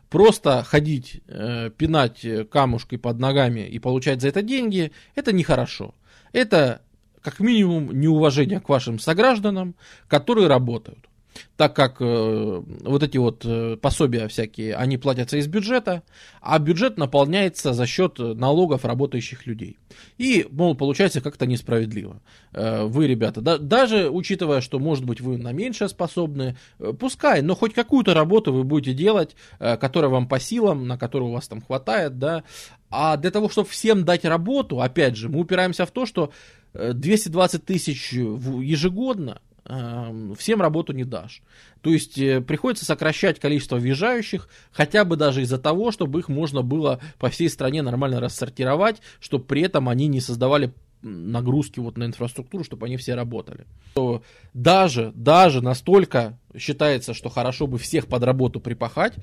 [0.10, 5.94] Просто ходить, э, пинать камушкой под ногами и получать за это деньги, это нехорошо.
[6.32, 6.82] Это
[7.22, 9.76] как минимум неуважение к вашим согражданам,
[10.08, 11.10] которые работают
[11.58, 16.04] так как э, вот эти вот э, пособия всякие, они платятся из бюджета,
[16.42, 19.78] а бюджет наполняется за счет налогов работающих людей.
[20.18, 22.22] И, мол, получается как-то несправедливо.
[22.54, 27.42] Э, вы, ребята, да, даже учитывая, что, может быть, вы на меньшее способны, э, пускай,
[27.42, 31.34] но хоть какую-то работу вы будете делать, э, которая вам по силам, на которую у
[31.34, 32.44] вас там хватает, да,
[32.90, 36.32] а для того, чтобы всем дать работу, опять же, мы упираемся в то, что
[36.74, 41.42] 220 э, тысяч ежегодно, всем работу не дашь.
[41.82, 46.62] То есть э, приходится сокращать количество въезжающих, хотя бы даже из-за того, чтобы их можно
[46.62, 52.06] было по всей стране нормально рассортировать, чтобы при этом они не создавали нагрузки вот на
[52.06, 53.66] инфраструктуру, чтобы они все работали.
[53.94, 59.14] То даже, даже настолько считается, что хорошо бы всех под работу припахать,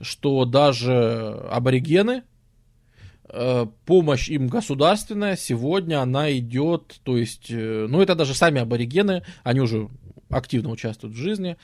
[0.00, 2.22] что даже аборигены,
[3.86, 9.60] помощь им государственная сегодня она идет, то есть, э, ну это даже сами аборигены, они
[9.60, 9.88] уже
[10.28, 11.56] активно участвуют в жизни.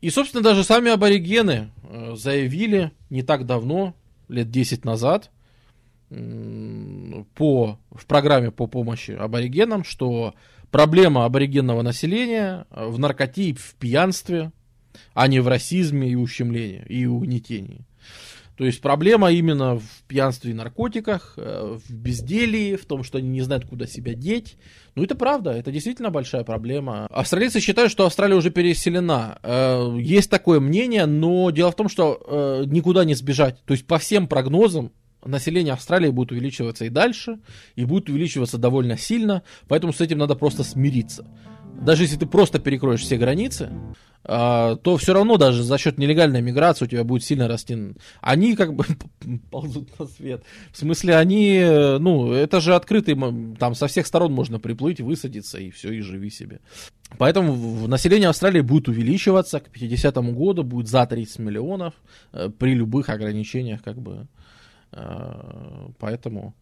[0.00, 3.94] И, собственно, даже сами аборигены э, заявили не так давно,
[4.28, 5.30] лет 10 назад,
[7.34, 10.34] по, в программе по помощи аборигенам, что
[10.70, 14.52] проблема аборигенного населения в наркоте и в пьянстве,
[15.12, 17.84] а не в расизме и ущемлении, и угнетении.
[18.56, 23.28] То есть проблема именно в пьянстве и наркотиках, э, в безделии, в том, что они
[23.28, 24.56] не знают, куда себя деть.
[24.94, 27.06] Ну, это правда, это действительно большая проблема.
[27.10, 29.38] Австралийцы считают, что Австралия уже переселена.
[29.42, 33.60] Э, есть такое мнение, но дело в том, что э, никуда не сбежать.
[33.64, 34.92] То есть по всем прогнозам
[35.24, 37.38] население Австралии будет увеличиваться и дальше,
[37.74, 41.26] и будет увеличиваться довольно сильно, поэтому с этим надо просто смириться.
[41.80, 43.70] Даже если ты просто перекроешь все границы,
[44.26, 47.76] а, то все равно даже за счет нелегальной миграции у тебя будет сильно расти.
[48.22, 48.84] Они как бы
[49.50, 50.42] ползут на свет.
[50.72, 51.62] В смысле, они,
[52.00, 53.16] ну, это же открытый,
[53.58, 56.60] там со всех сторон можно приплыть, высадиться и все, и живи себе.
[57.18, 61.94] Поэтому население Австралии будет увеличиваться к 50 году, будет за 30 миллионов
[62.32, 64.26] э, при любых ограничениях, как бы.
[64.92, 66.54] Э, поэтому...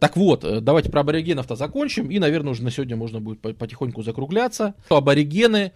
[0.00, 4.02] Так вот, э, давайте про аборигенов-то закончим, и, наверное, уже на сегодня можно будет потихоньку
[4.02, 4.74] закругляться.
[4.88, 5.72] Аборигены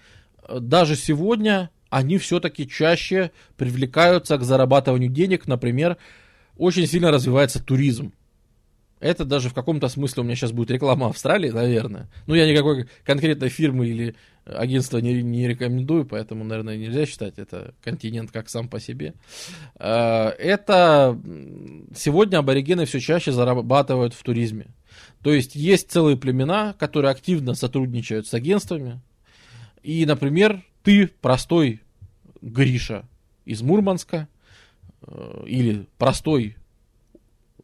[0.48, 5.46] даже сегодня они все-таки чаще привлекаются к зарабатыванию денег.
[5.46, 5.96] Например,
[6.56, 8.12] очень сильно развивается туризм.
[9.00, 12.08] Это даже в каком-то смысле у меня сейчас будет реклама Австралии, наверное.
[12.26, 17.74] Ну, я никакой конкретной фирмы или агентства не, не рекомендую, поэтому, наверное, нельзя считать это
[17.82, 19.14] континент как сам по себе.
[19.76, 21.18] А, это
[21.94, 24.66] сегодня аборигены все чаще зарабатывают в туризме.
[25.22, 29.00] То есть есть целые племена, которые активно сотрудничают с агентствами,
[29.82, 31.80] и, например, ты простой
[32.42, 33.08] Гриша
[33.44, 34.28] из Мурманска
[35.02, 36.56] э, или простой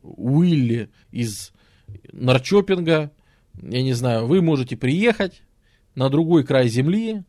[0.02, 1.52] Уилли из
[2.12, 3.10] Нарчопинга,
[3.62, 5.42] я не знаю, вы можете приехать
[5.97, 7.25] на другой край земли,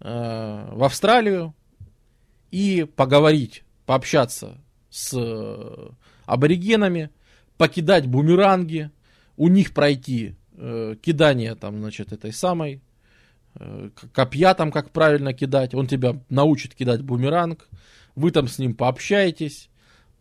[0.00, 1.54] э, в Австралию,
[2.50, 5.90] и поговорить, пообщаться с э,
[6.24, 7.10] аборигенами,
[7.58, 8.90] покидать бумеранги,
[9.36, 12.80] у них пройти э, кидание там, значит, этой самой
[13.54, 17.68] Э, копья там, как правильно кидать, он тебя научит кидать бумеранг,
[18.14, 19.68] вы там с ним пообщаетесь,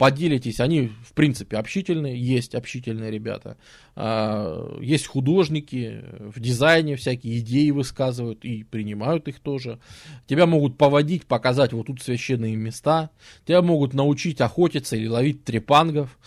[0.01, 3.57] поделитесь, они, в принципе, общительные, есть общительные ребята,
[3.95, 9.79] а, есть художники, в дизайне всякие идеи высказывают и принимают их тоже,
[10.25, 13.11] тебя могут поводить, показать вот тут священные места,
[13.45, 16.17] тебя могут научить охотиться или ловить трепангов,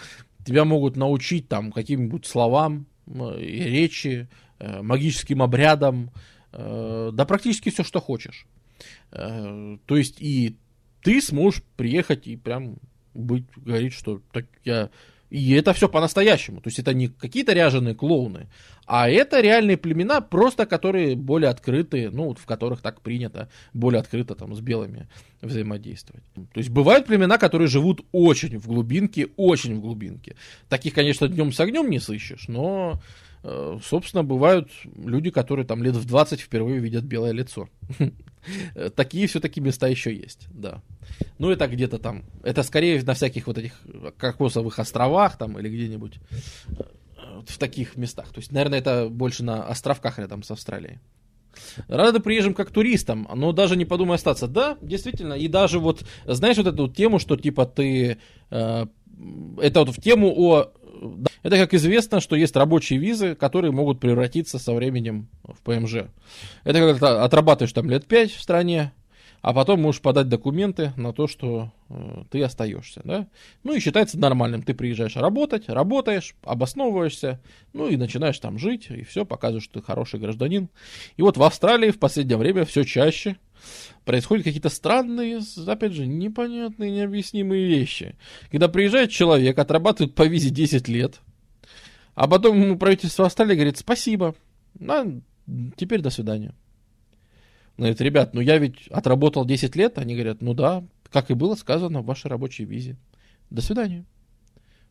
[0.47, 4.29] тебя могут научить там каким-нибудь словам, речи,
[4.61, 6.13] э, магическим обрядам,
[6.57, 8.47] Э, да практически все, что хочешь.
[9.11, 10.57] Э, то есть и
[11.03, 12.77] ты сможешь приехать и прям
[13.15, 14.91] быть, говорить, что так я...
[15.31, 16.61] И это все по-настоящему.
[16.61, 18.47] То есть это не какие-то ряженые клоуны,
[18.87, 24.37] а это реальные племена, просто которые более открытые, ну, в которых так принято более открыто
[24.37, 25.09] там с белыми
[25.41, 26.23] взаимодействовать.
[26.35, 30.37] То есть бывают племена, которые живут очень в глубинке, очень в глубинке.
[30.69, 33.01] Таких, конечно, днем с огнем не сыщешь, но
[33.83, 37.69] собственно, бывают люди, которые там лет в 20 впервые видят белое лицо.
[38.97, 40.83] Такие все-таки места еще есть, да.
[41.39, 43.81] Ну, это где-то там, это скорее на всяких вот этих
[44.17, 46.19] кокосовых островах там или где-нибудь
[46.69, 46.83] э,
[47.47, 48.29] в таких местах.
[48.29, 50.99] То есть, наверное, это больше на островках рядом с Австралией.
[51.89, 54.49] Рады приезжим как туристам, но даже не подумай остаться.
[54.49, 58.19] Да, действительно, и даже вот, знаешь, вот эту тему, что типа ты,
[58.51, 58.87] э,
[59.61, 60.73] это вот в тему о
[61.43, 66.07] это, как известно, что есть рабочие визы, которые могут превратиться со временем в ПМЖ.
[66.65, 68.93] Это когда отрабатываешь там лет 5 в стране,
[69.45, 73.29] а потом можешь подать документы на то, что э, ты остаешься, да?
[73.63, 74.63] Ну и считается нормальным.
[74.63, 77.43] Ты приезжаешь работать, работаешь, обосновываешься,
[77.75, 80.71] ну и начинаешь там жить, и все, показываешь, что ты хороший гражданин.
[81.19, 83.37] И вот в Австралии в последнее время все чаще
[84.07, 88.17] происходят какие-то странные, опять же, непонятные, необъяснимые вещи.
[88.51, 91.21] Когда приезжает человек, отрабатывает по визе 10 лет,
[92.15, 94.35] а потом ему правительство Австралии говорит спасибо,
[94.81, 95.05] а
[95.77, 96.55] теперь до свидания.
[97.77, 101.55] Говорит, ребят, ну я ведь отработал 10 лет, они говорят, ну да, как и было
[101.55, 102.97] сказано в вашей рабочей визе.
[103.51, 104.05] До свидания.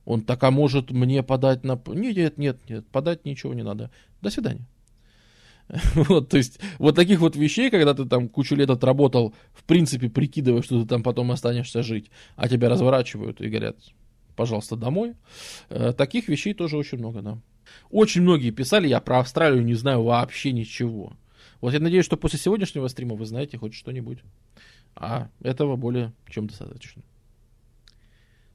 [0.05, 1.79] Он так, а может мне подать на...
[1.87, 3.89] Нет, нет, нет, подать ничего не надо.
[4.21, 4.65] До свидания.
[5.95, 10.09] Вот, то есть, вот таких вот вещей, когда ты там кучу лет отработал, в принципе,
[10.09, 13.77] прикидывая, что ты там потом останешься жить, а тебя разворачивают и говорят,
[14.35, 15.15] пожалуйста, домой.
[15.69, 17.37] Э, таких вещей тоже очень много, да.
[17.89, 21.13] Очень многие писали, я про Австралию не знаю вообще ничего.
[21.63, 24.19] Вот я надеюсь, что после сегодняшнего стрима вы знаете хоть что-нибудь.
[24.97, 27.03] А этого более чем достаточно.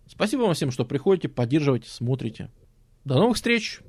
[0.06, 2.50] Спасибо вам всем, что приходите, поддерживаете, смотрите.
[3.06, 3.80] До новых встреч!